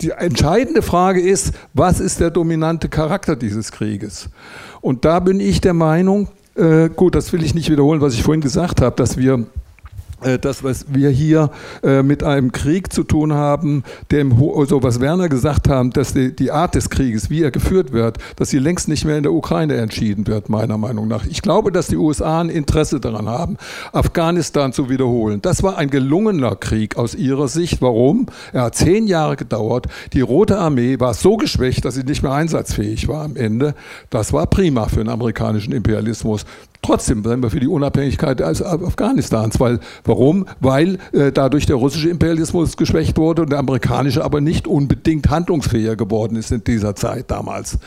Die 0.00 0.10
entscheidende 0.10 0.82
Frage 0.82 1.20
ist, 1.20 1.54
was 1.72 2.00
ist 2.00 2.18
der 2.18 2.30
dominante 2.30 2.88
Charakter 2.88 3.36
dieses 3.36 3.70
Krieges? 3.70 4.28
Und 4.80 5.04
da 5.04 5.20
bin 5.20 5.38
ich 5.38 5.60
der 5.60 5.74
Meinung, 5.74 6.28
äh, 6.56 6.88
gut, 6.88 7.14
das 7.14 7.32
will 7.32 7.42
ich 7.42 7.54
nicht 7.54 7.70
wiederholen, 7.70 8.00
was 8.00 8.14
ich 8.14 8.22
vorhin 8.22 8.40
gesagt 8.40 8.80
habe, 8.80 8.96
dass 8.96 9.16
wir 9.16 9.46
das, 10.20 10.64
was 10.64 10.86
wir 10.88 11.10
hier 11.10 11.50
äh, 11.82 12.02
mit 12.02 12.22
einem 12.22 12.50
Krieg 12.52 12.92
zu 12.92 13.02
tun 13.02 13.34
haben, 13.34 13.84
dem, 14.10 14.32
also 14.56 14.82
was 14.82 15.00
Werner 15.00 15.28
gesagt 15.28 15.68
hat, 15.68 15.96
dass 15.96 16.14
die, 16.14 16.34
die, 16.34 16.50
Art 16.50 16.74
des 16.74 16.88
Krieges, 16.88 17.28
wie 17.28 17.42
er 17.42 17.50
geführt 17.50 17.92
wird, 17.92 18.18
dass 18.36 18.50
sie 18.50 18.58
längst 18.58 18.88
nicht 18.88 19.04
mehr 19.04 19.18
in 19.18 19.22
der 19.22 19.32
Ukraine 19.32 19.76
entschieden 19.76 20.26
wird, 20.26 20.48
meiner 20.48 20.78
Meinung 20.78 21.06
nach. 21.06 21.26
Ich 21.26 21.42
glaube, 21.42 21.70
dass 21.70 21.88
die 21.88 21.96
USA 21.96 22.40
ein 22.40 22.48
Interesse 22.48 22.98
daran 22.98 23.28
haben, 23.28 23.58
Afghanistan 23.92 24.72
zu 24.72 24.88
wiederholen. 24.88 25.42
Das 25.42 25.62
war 25.62 25.76
ein 25.76 25.90
gelungener 25.90 26.56
Krieg 26.56 26.96
aus 26.96 27.14
ihrer 27.14 27.48
Sicht. 27.48 27.82
Warum? 27.82 28.26
Er 28.52 28.62
hat 28.62 28.74
zehn 28.74 29.06
Jahre 29.06 29.36
gedauert. 29.36 29.86
Die 30.14 30.22
Rote 30.22 30.58
Armee 30.58 30.98
war 30.98 31.12
so 31.12 31.36
geschwächt, 31.36 31.84
dass 31.84 31.94
sie 31.94 32.04
nicht 32.04 32.22
mehr 32.22 32.32
einsatzfähig 32.32 33.06
war 33.08 33.24
am 33.24 33.36
Ende. 33.36 33.74
Das 34.08 34.32
war 34.32 34.46
prima 34.46 34.86
für 34.86 35.00
den 35.00 35.10
amerikanischen 35.10 35.72
Imperialismus. 35.72 36.46
Trotzdem 36.86 37.24
sind 37.24 37.42
wir 37.42 37.50
für 37.50 37.58
die 37.58 37.66
Unabhängigkeit 37.66 38.40
Afghanistans. 38.40 39.58
Weil, 39.58 39.80
warum? 40.04 40.46
Weil 40.60 40.98
äh, 41.10 41.32
dadurch 41.32 41.66
der 41.66 41.74
russische 41.74 42.08
Imperialismus 42.08 42.76
geschwächt 42.76 43.18
wurde 43.18 43.42
und 43.42 43.50
der 43.50 43.58
amerikanische 43.58 44.24
aber 44.24 44.40
nicht 44.40 44.68
unbedingt 44.68 45.28
handlungsfähiger 45.28 45.96
geworden 45.96 46.36
ist 46.36 46.52
in 46.52 46.62
dieser 46.62 46.94
Zeit 46.94 47.28
damals. 47.28 47.78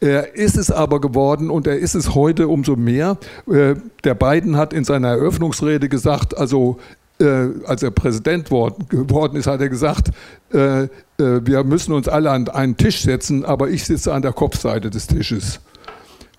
Er 0.00 0.36
ist 0.36 0.56
es 0.56 0.70
aber 0.70 1.00
geworden 1.00 1.50
und 1.50 1.66
er 1.66 1.78
ist 1.78 1.96
es 1.96 2.14
heute 2.14 2.46
umso 2.46 2.76
mehr. 2.76 3.18
Äh, 3.50 3.74
der 4.04 4.14
Biden 4.14 4.56
hat 4.56 4.72
in 4.72 4.84
seiner 4.84 5.08
Eröffnungsrede 5.08 5.88
gesagt, 5.88 6.38
also 6.38 6.76
äh, 7.18 7.48
als 7.66 7.82
er 7.82 7.90
Präsident 7.90 8.52
worden, 8.52 8.86
geworden 8.88 9.36
ist, 9.36 9.48
hat 9.48 9.60
er 9.62 9.68
gesagt, 9.68 10.12
äh, 10.52 10.84
äh, 10.84 10.88
wir 11.16 11.64
müssen 11.64 11.92
uns 11.92 12.06
alle 12.06 12.30
an 12.30 12.48
einen 12.48 12.76
Tisch 12.76 13.02
setzen, 13.02 13.44
aber 13.44 13.70
ich 13.70 13.84
sitze 13.84 14.14
an 14.14 14.22
der 14.22 14.32
Kopfseite 14.32 14.90
des 14.90 15.08
Tisches 15.08 15.58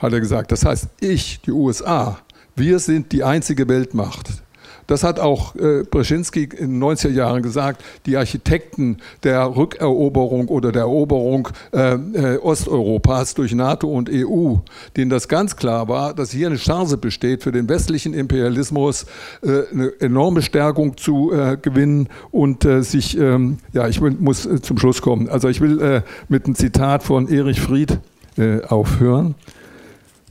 hat 0.06 0.14
er 0.14 0.22
gesagt. 0.22 0.52
Das 0.52 0.66
heißt, 0.66 0.88
ich, 1.00 1.42
die 1.42 1.52
USA, 1.52 2.20
wir 2.56 2.80
sind 2.80 3.12
die 3.12 3.24
einzige 3.24 3.68
Weltmacht. 3.68 4.46
Das 4.88 5.04
hat 5.04 5.20
auch 5.20 5.56
äh, 5.56 5.84
Brzezinski 5.84 6.44
in 6.44 6.80
den 6.80 6.84
90er 6.84 7.10
Jahren 7.10 7.42
gesagt, 7.42 7.84
die 8.06 8.18
Architekten 8.18 8.98
der 9.24 9.56
Rückeroberung 9.56 10.48
oder 10.48 10.72
der 10.72 10.84
Eroberung 10.84 11.50
äh, 11.74 11.94
äh, 11.94 12.38
Osteuropas 12.38 13.34
durch 13.34 13.54
NATO 13.56 13.88
und 13.88 14.10
EU, 14.12 14.58
denen 14.96 15.10
das 15.10 15.28
ganz 15.28 15.56
klar 15.56 15.88
war, 15.88 16.14
dass 16.14 16.32
hier 16.32 16.48
eine 16.48 16.58
Chance 16.58 16.98
besteht 16.98 17.44
für 17.44 17.52
den 17.52 17.68
westlichen 17.68 18.14
Imperialismus, 18.14 19.06
äh, 19.42 19.64
eine 19.72 19.92
enorme 20.00 20.42
Stärkung 20.42 20.98
zu 20.98 21.32
äh, 21.32 21.58
gewinnen 21.60 22.08
und 22.32 22.64
äh, 22.66 22.84
sich, 22.84 23.18
ähm, 23.18 23.58
ja, 23.74 23.88
ich 23.88 24.02
will, 24.02 24.12
muss 24.12 24.48
zum 24.62 24.78
Schluss 24.78 25.02
kommen. 25.02 25.30
Also 25.30 25.50
ich 25.50 25.62
will 25.62 26.04
mit 26.30 26.46
einem 26.46 26.56
Zitat 26.56 27.04
von 27.04 27.28
Erich 27.28 27.60
Fried 27.60 28.00
aufhören. 28.68 29.36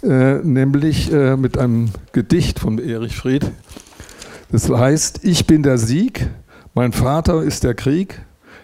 Äh, 0.04 0.40
nämlich 0.42 1.10
äh, 1.10 1.34
mit 1.34 1.56
einem 1.56 1.88
Gedicht 2.12 2.58
von 2.58 2.78
Erich 2.78 3.16
Fried. 3.16 3.50
Das 4.52 4.68
heißt, 4.68 5.24
ich 5.24 5.46
bin 5.46 5.62
der 5.62 5.78
Sieg, 5.78 6.28
mein 6.74 6.92
Vater 6.92 7.42
ist 7.42 7.64
der 7.64 7.72
Krieg, 7.72 8.20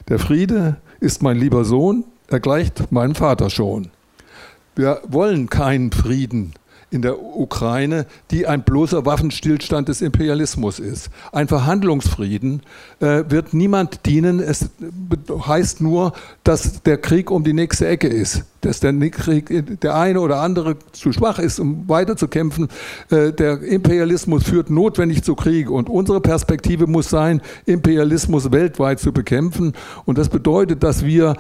der 0.09 0.19
Friede 0.19 0.77
ist 1.01 1.23
mein 1.23 1.39
lieber 1.39 1.65
Sohn, 1.65 2.05
er 2.29 2.41
gleicht 2.41 2.93
meinem 2.93 3.15
Vater 3.15 3.49
schon. 3.49 3.91
Wir 4.77 5.01
wollen 5.09 5.49
keinen 5.49 5.93
Frieden, 5.93 6.53
in 6.91 7.03
der 7.03 7.23
Ukraine, 7.23 8.07
die 8.31 8.47
ein 8.47 8.63
bloßer 8.63 9.07
Waffenstillstand 9.07 9.89
des 9.89 10.03
Imperialismus 10.03 10.81
ist. 10.81 11.11
Ein 11.33 11.47
Verhandlungsfrieden 11.47 12.63
äh, 12.99 13.25
wird 13.29 13.55
niemand 13.55 14.07
dienen. 14.07 14.41
Es 14.41 14.71
heißt 15.29 15.81
nur, 15.81 16.13
dass 16.43 16.83
der 16.83 16.99
Krieg 16.99 17.31
um 17.31 17.45
die 17.45 17.53
nächste 17.53 17.87
Ecke 17.87 18.09
ist. 18.09 18.45
Dass 18.61 18.81
der, 18.81 18.93
Krieg, 19.11 19.81
der 19.81 19.95
eine 19.95 20.21
oder 20.21 20.41
andere 20.41 20.77
zu 20.93 21.13
schwach 21.13 21.39
ist, 21.39 21.61
um 21.61 21.89
weiterzukämpfen. 21.89 22.69
Äh, 23.11 23.33
der 23.33 23.63
Imperialismus 23.63 24.43
führt 24.43 24.69
notwendig 24.69 25.23
zu 25.23 25.37
Krieg. 25.37 25.71
Und 25.71 25.89
unsere 25.89 26.21
Perspektive 26.21 26.89
muss 26.89 27.09
sein, 27.09 27.41
Imperialismus 27.67 28.51
weltweit 28.51 28.99
zu 28.99 29.13
bekämpfen. 29.13 29.75
Und 30.07 30.19
das 30.19 30.29
bedeutet, 30.29 30.83
dass 30.83 31.05
wir 31.05 31.37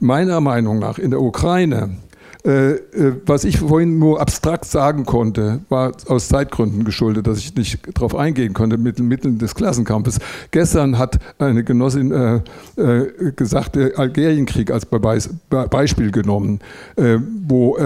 meiner 0.00 0.40
Meinung 0.40 0.78
nach 0.78 0.98
in 0.98 1.10
der 1.10 1.20
Ukraine 1.20 1.98
was 2.44 3.44
ich 3.44 3.60
vorhin 3.60 3.98
nur 3.98 4.20
abstrakt 4.20 4.66
sagen 4.66 5.06
konnte, 5.06 5.60
war 5.70 5.92
aus 6.08 6.28
Zeitgründen 6.28 6.84
geschuldet, 6.84 7.26
dass 7.26 7.38
ich 7.38 7.54
nicht 7.54 7.78
darauf 7.96 8.14
eingehen 8.14 8.52
konnte 8.52 8.76
mit 8.76 8.98
den 8.98 9.08
Mitteln 9.08 9.38
des 9.38 9.54
Klassenkampfes. 9.54 10.18
Gestern 10.50 10.98
hat 10.98 11.18
eine 11.38 11.64
Genossin 11.64 12.12
äh, 12.12 12.40
äh, 12.76 13.32
gesagt, 13.34 13.76
der 13.76 13.98
Algerienkrieg 13.98 14.70
als 14.70 14.84
Be 14.84 15.00
Beispiel 15.70 16.10
genommen, 16.10 16.60
äh, 16.96 17.18
wo 17.46 17.78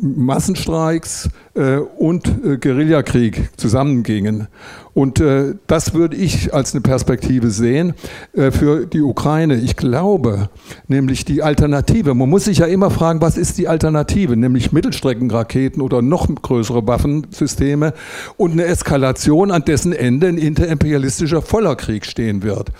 Massenstreiks, 0.00 1.28
äh, 1.51 1.51
und 1.54 2.26
äh, 2.44 2.56
Guerillakrieg 2.56 3.50
zusammengingen. 3.58 4.48
Und 4.94 5.20
äh, 5.20 5.54
das 5.66 5.94
würde 5.94 6.16
ich 6.16 6.52
als 6.52 6.74
eine 6.74 6.80
Perspektive 6.80 7.50
sehen 7.50 7.94
äh, 8.34 8.50
für 8.50 8.86
die 8.86 9.00
Ukraine. 9.00 9.56
Ich 9.56 9.76
glaube, 9.76 10.48
nämlich 10.88 11.24
die 11.24 11.42
Alternative. 11.42 12.14
Man 12.14 12.30
muss 12.30 12.44
sich 12.44 12.58
ja 12.58 12.66
immer 12.66 12.90
fragen, 12.90 13.20
was 13.20 13.36
ist 13.36 13.58
die 13.58 13.68
Alternative? 13.68 14.36
Nämlich 14.36 14.72
Mittelstreckenraketen 14.72 15.82
oder 15.82 16.02
noch 16.02 16.26
größere 16.26 16.86
Waffensysteme 16.86 17.94
und 18.36 18.52
eine 18.52 18.64
Eskalation, 18.64 19.50
an 19.50 19.64
dessen 19.64 19.92
Ende 19.92 20.28
ein 20.28 20.38
interimperialistischer 20.38 21.42
Vollerkrieg 21.42 22.04
stehen 22.04 22.42
wird. 22.42 22.70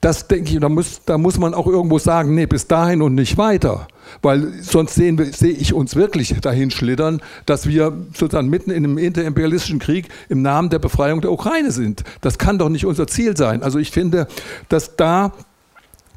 Das 0.00 0.26
denke 0.28 0.52
ich, 0.52 0.60
da 0.60 0.68
muss, 0.68 1.00
da 1.04 1.18
muss 1.18 1.38
man 1.38 1.54
auch 1.54 1.66
irgendwo 1.66 1.98
sagen, 1.98 2.34
nee, 2.34 2.46
bis 2.46 2.66
dahin 2.66 3.02
und 3.02 3.14
nicht 3.14 3.36
weiter. 3.36 3.88
Weil 4.22 4.52
sonst 4.62 4.94
sehen 4.94 5.18
wir, 5.18 5.26
sehe 5.26 5.52
ich 5.52 5.72
uns 5.72 5.96
wirklich 5.96 6.34
dahin 6.40 6.70
schlittern, 6.70 7.20
dass 7.46 7.66
wir 7.66 7.92
sozusagen 8.14 8.48
mitten 8.48 8.70
in 8.70 8.84
einem 8.84 8.98
interimperialistischen 8.98 9.78
Krieg 9.78 10.08
im 10.28 10.42
Namen 10.42 10.70
der 10.70 10.78
Befreiung 10.78 11.20
der 11.20 11.32
Ukraine 11.32 11.70
sind. 11.70 12.04
Das 12.20 12.38
kann 12.38 12.58
doch 12.58 12.68
nicht 12.68 12.86
unser 12.86 13.06
Ziel 13.06 13.36
sein. 13.36 13.62
Also 13.62 13.78
ich 13.78 13.90
finde, 13.90 14.26
dass 14.68 14.96
da 14.96 15.32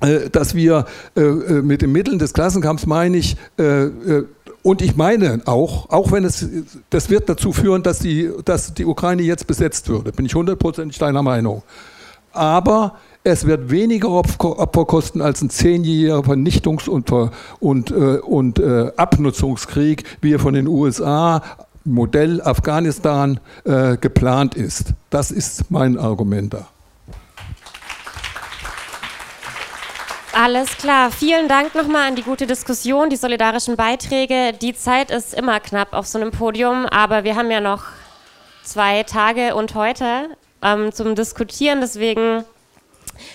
äh, 0.01 0.29
dass 0.29 0.55
wir 0.55 0.85
äh, 1.15 1.21
äh, 1.21 1.61
mit 1.61 1.81
den 1.81 1.91
Mitteln 1.91 2.17
des 2.17 2.33
Klassenkampfs 2.33 2.85
meine 2.85 3.17
ich, 3.17 3.37
und 4.63 4.81
ich 4.81 4.95
meine 4.95 5.41
auch, 5.45 5.89
auch 5.89 6.11
wenn 6.11 6.23
es, 6.23 6.47
das 6.89 7.09
wird 7.09 7.29
dazu 7.29 7.51
führen, 7.51 7.83
dass 7.83 7.99
die, 7.99 8.29
dass 8.45 8.73
die 8.73 8.85
Ukraine 8.85 9.21
jetzt 9.21 9.47
besetzt 9.47 9.89
würde, 9.89 10.11
bin 10.11 10.25
ich 10.25 10.35
hundertprozentig 10.35 10.97
deiner 10.97 11.23
Meinung. 11.23 11.63
Aber 12.31 12.95
es 13.23 13.45
wird 13.45 13.69
weniger 13.69 14.09
Opfer 14.09 14.85
kosten 14.85 15.21
als 15.21 15.41
ein 15.41 15.49
zehnjähriger 15.49 16.19
Vernichtungs- 16.19 16.89
und, 16.89 17.11
und, 17.59 17.91
äh, 17.91 18.17
und 18.19 18.59
äh, 18.59 18.91
Abnutzungskrieg, 18.97 20.03
wie 20.21 20.33
er 20.33 20.39
von 20.39 20.53
den 20.53 20.67
USA, 20.67 21.41
Modell 21.83 22.41
Afghanistan, 22.41 23.39
äh, 23.63 23.97
geplant 23.97 24.55
ist. 24.55 24.93
Das 25.09 25.31
ist 25.31 25.69
mein 25.69 25.97
Argument 25.97 26.53
da. 26.53 26.67
Alles 30.33 30.69
klar. 30.77 31.11
Vielen 31.11 31.47
Dank 31.47 31.75
nochmal 31.75 32.07
an 32.07 32.15
die 32.15 32.23
gute 32.23 32.47
Diskussion, 32.47 33.09
die 33.09 33.17
solidarischen 33.17 33.75
Beiträge. 33.75 34.53
Die 34.59 34.73
Zeit 34.73 35.11
ist 35.11 35.33
immer 35.33 35.59
knapp 35.59 35.93
auf 35.93 36.07
so 36.07 36.17
einem 36.17 36.31
Podium, 36.31 36.85
aber 36.85 37.23
wir 37.23 37.35
haben 37.35 37.51
ja 37.51 37.59
noch 37.59 37.83
zwei 38.63 39.03
Tage 39.03 39.55
und 39.55 39.75
heute 39.75 40.29
ähm, 40.61 40.93
zum 40.93 41.15
Diskutieren. 41.15 41.81
Deswegen 41.81 42.45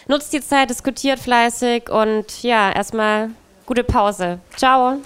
Nutzt 0.09 0.33
die 0.33 0.41
Zeit, 0.41 0.71
diskutiert 0.71 1.19
fleißig 1.19 1.89
und 1.91 2.43
ja, 2.43 2.73
erstmal 2.73 3.31
gute 3.67 3.85
Pause. 3.85 4.39
Ciao. 4.57 4.99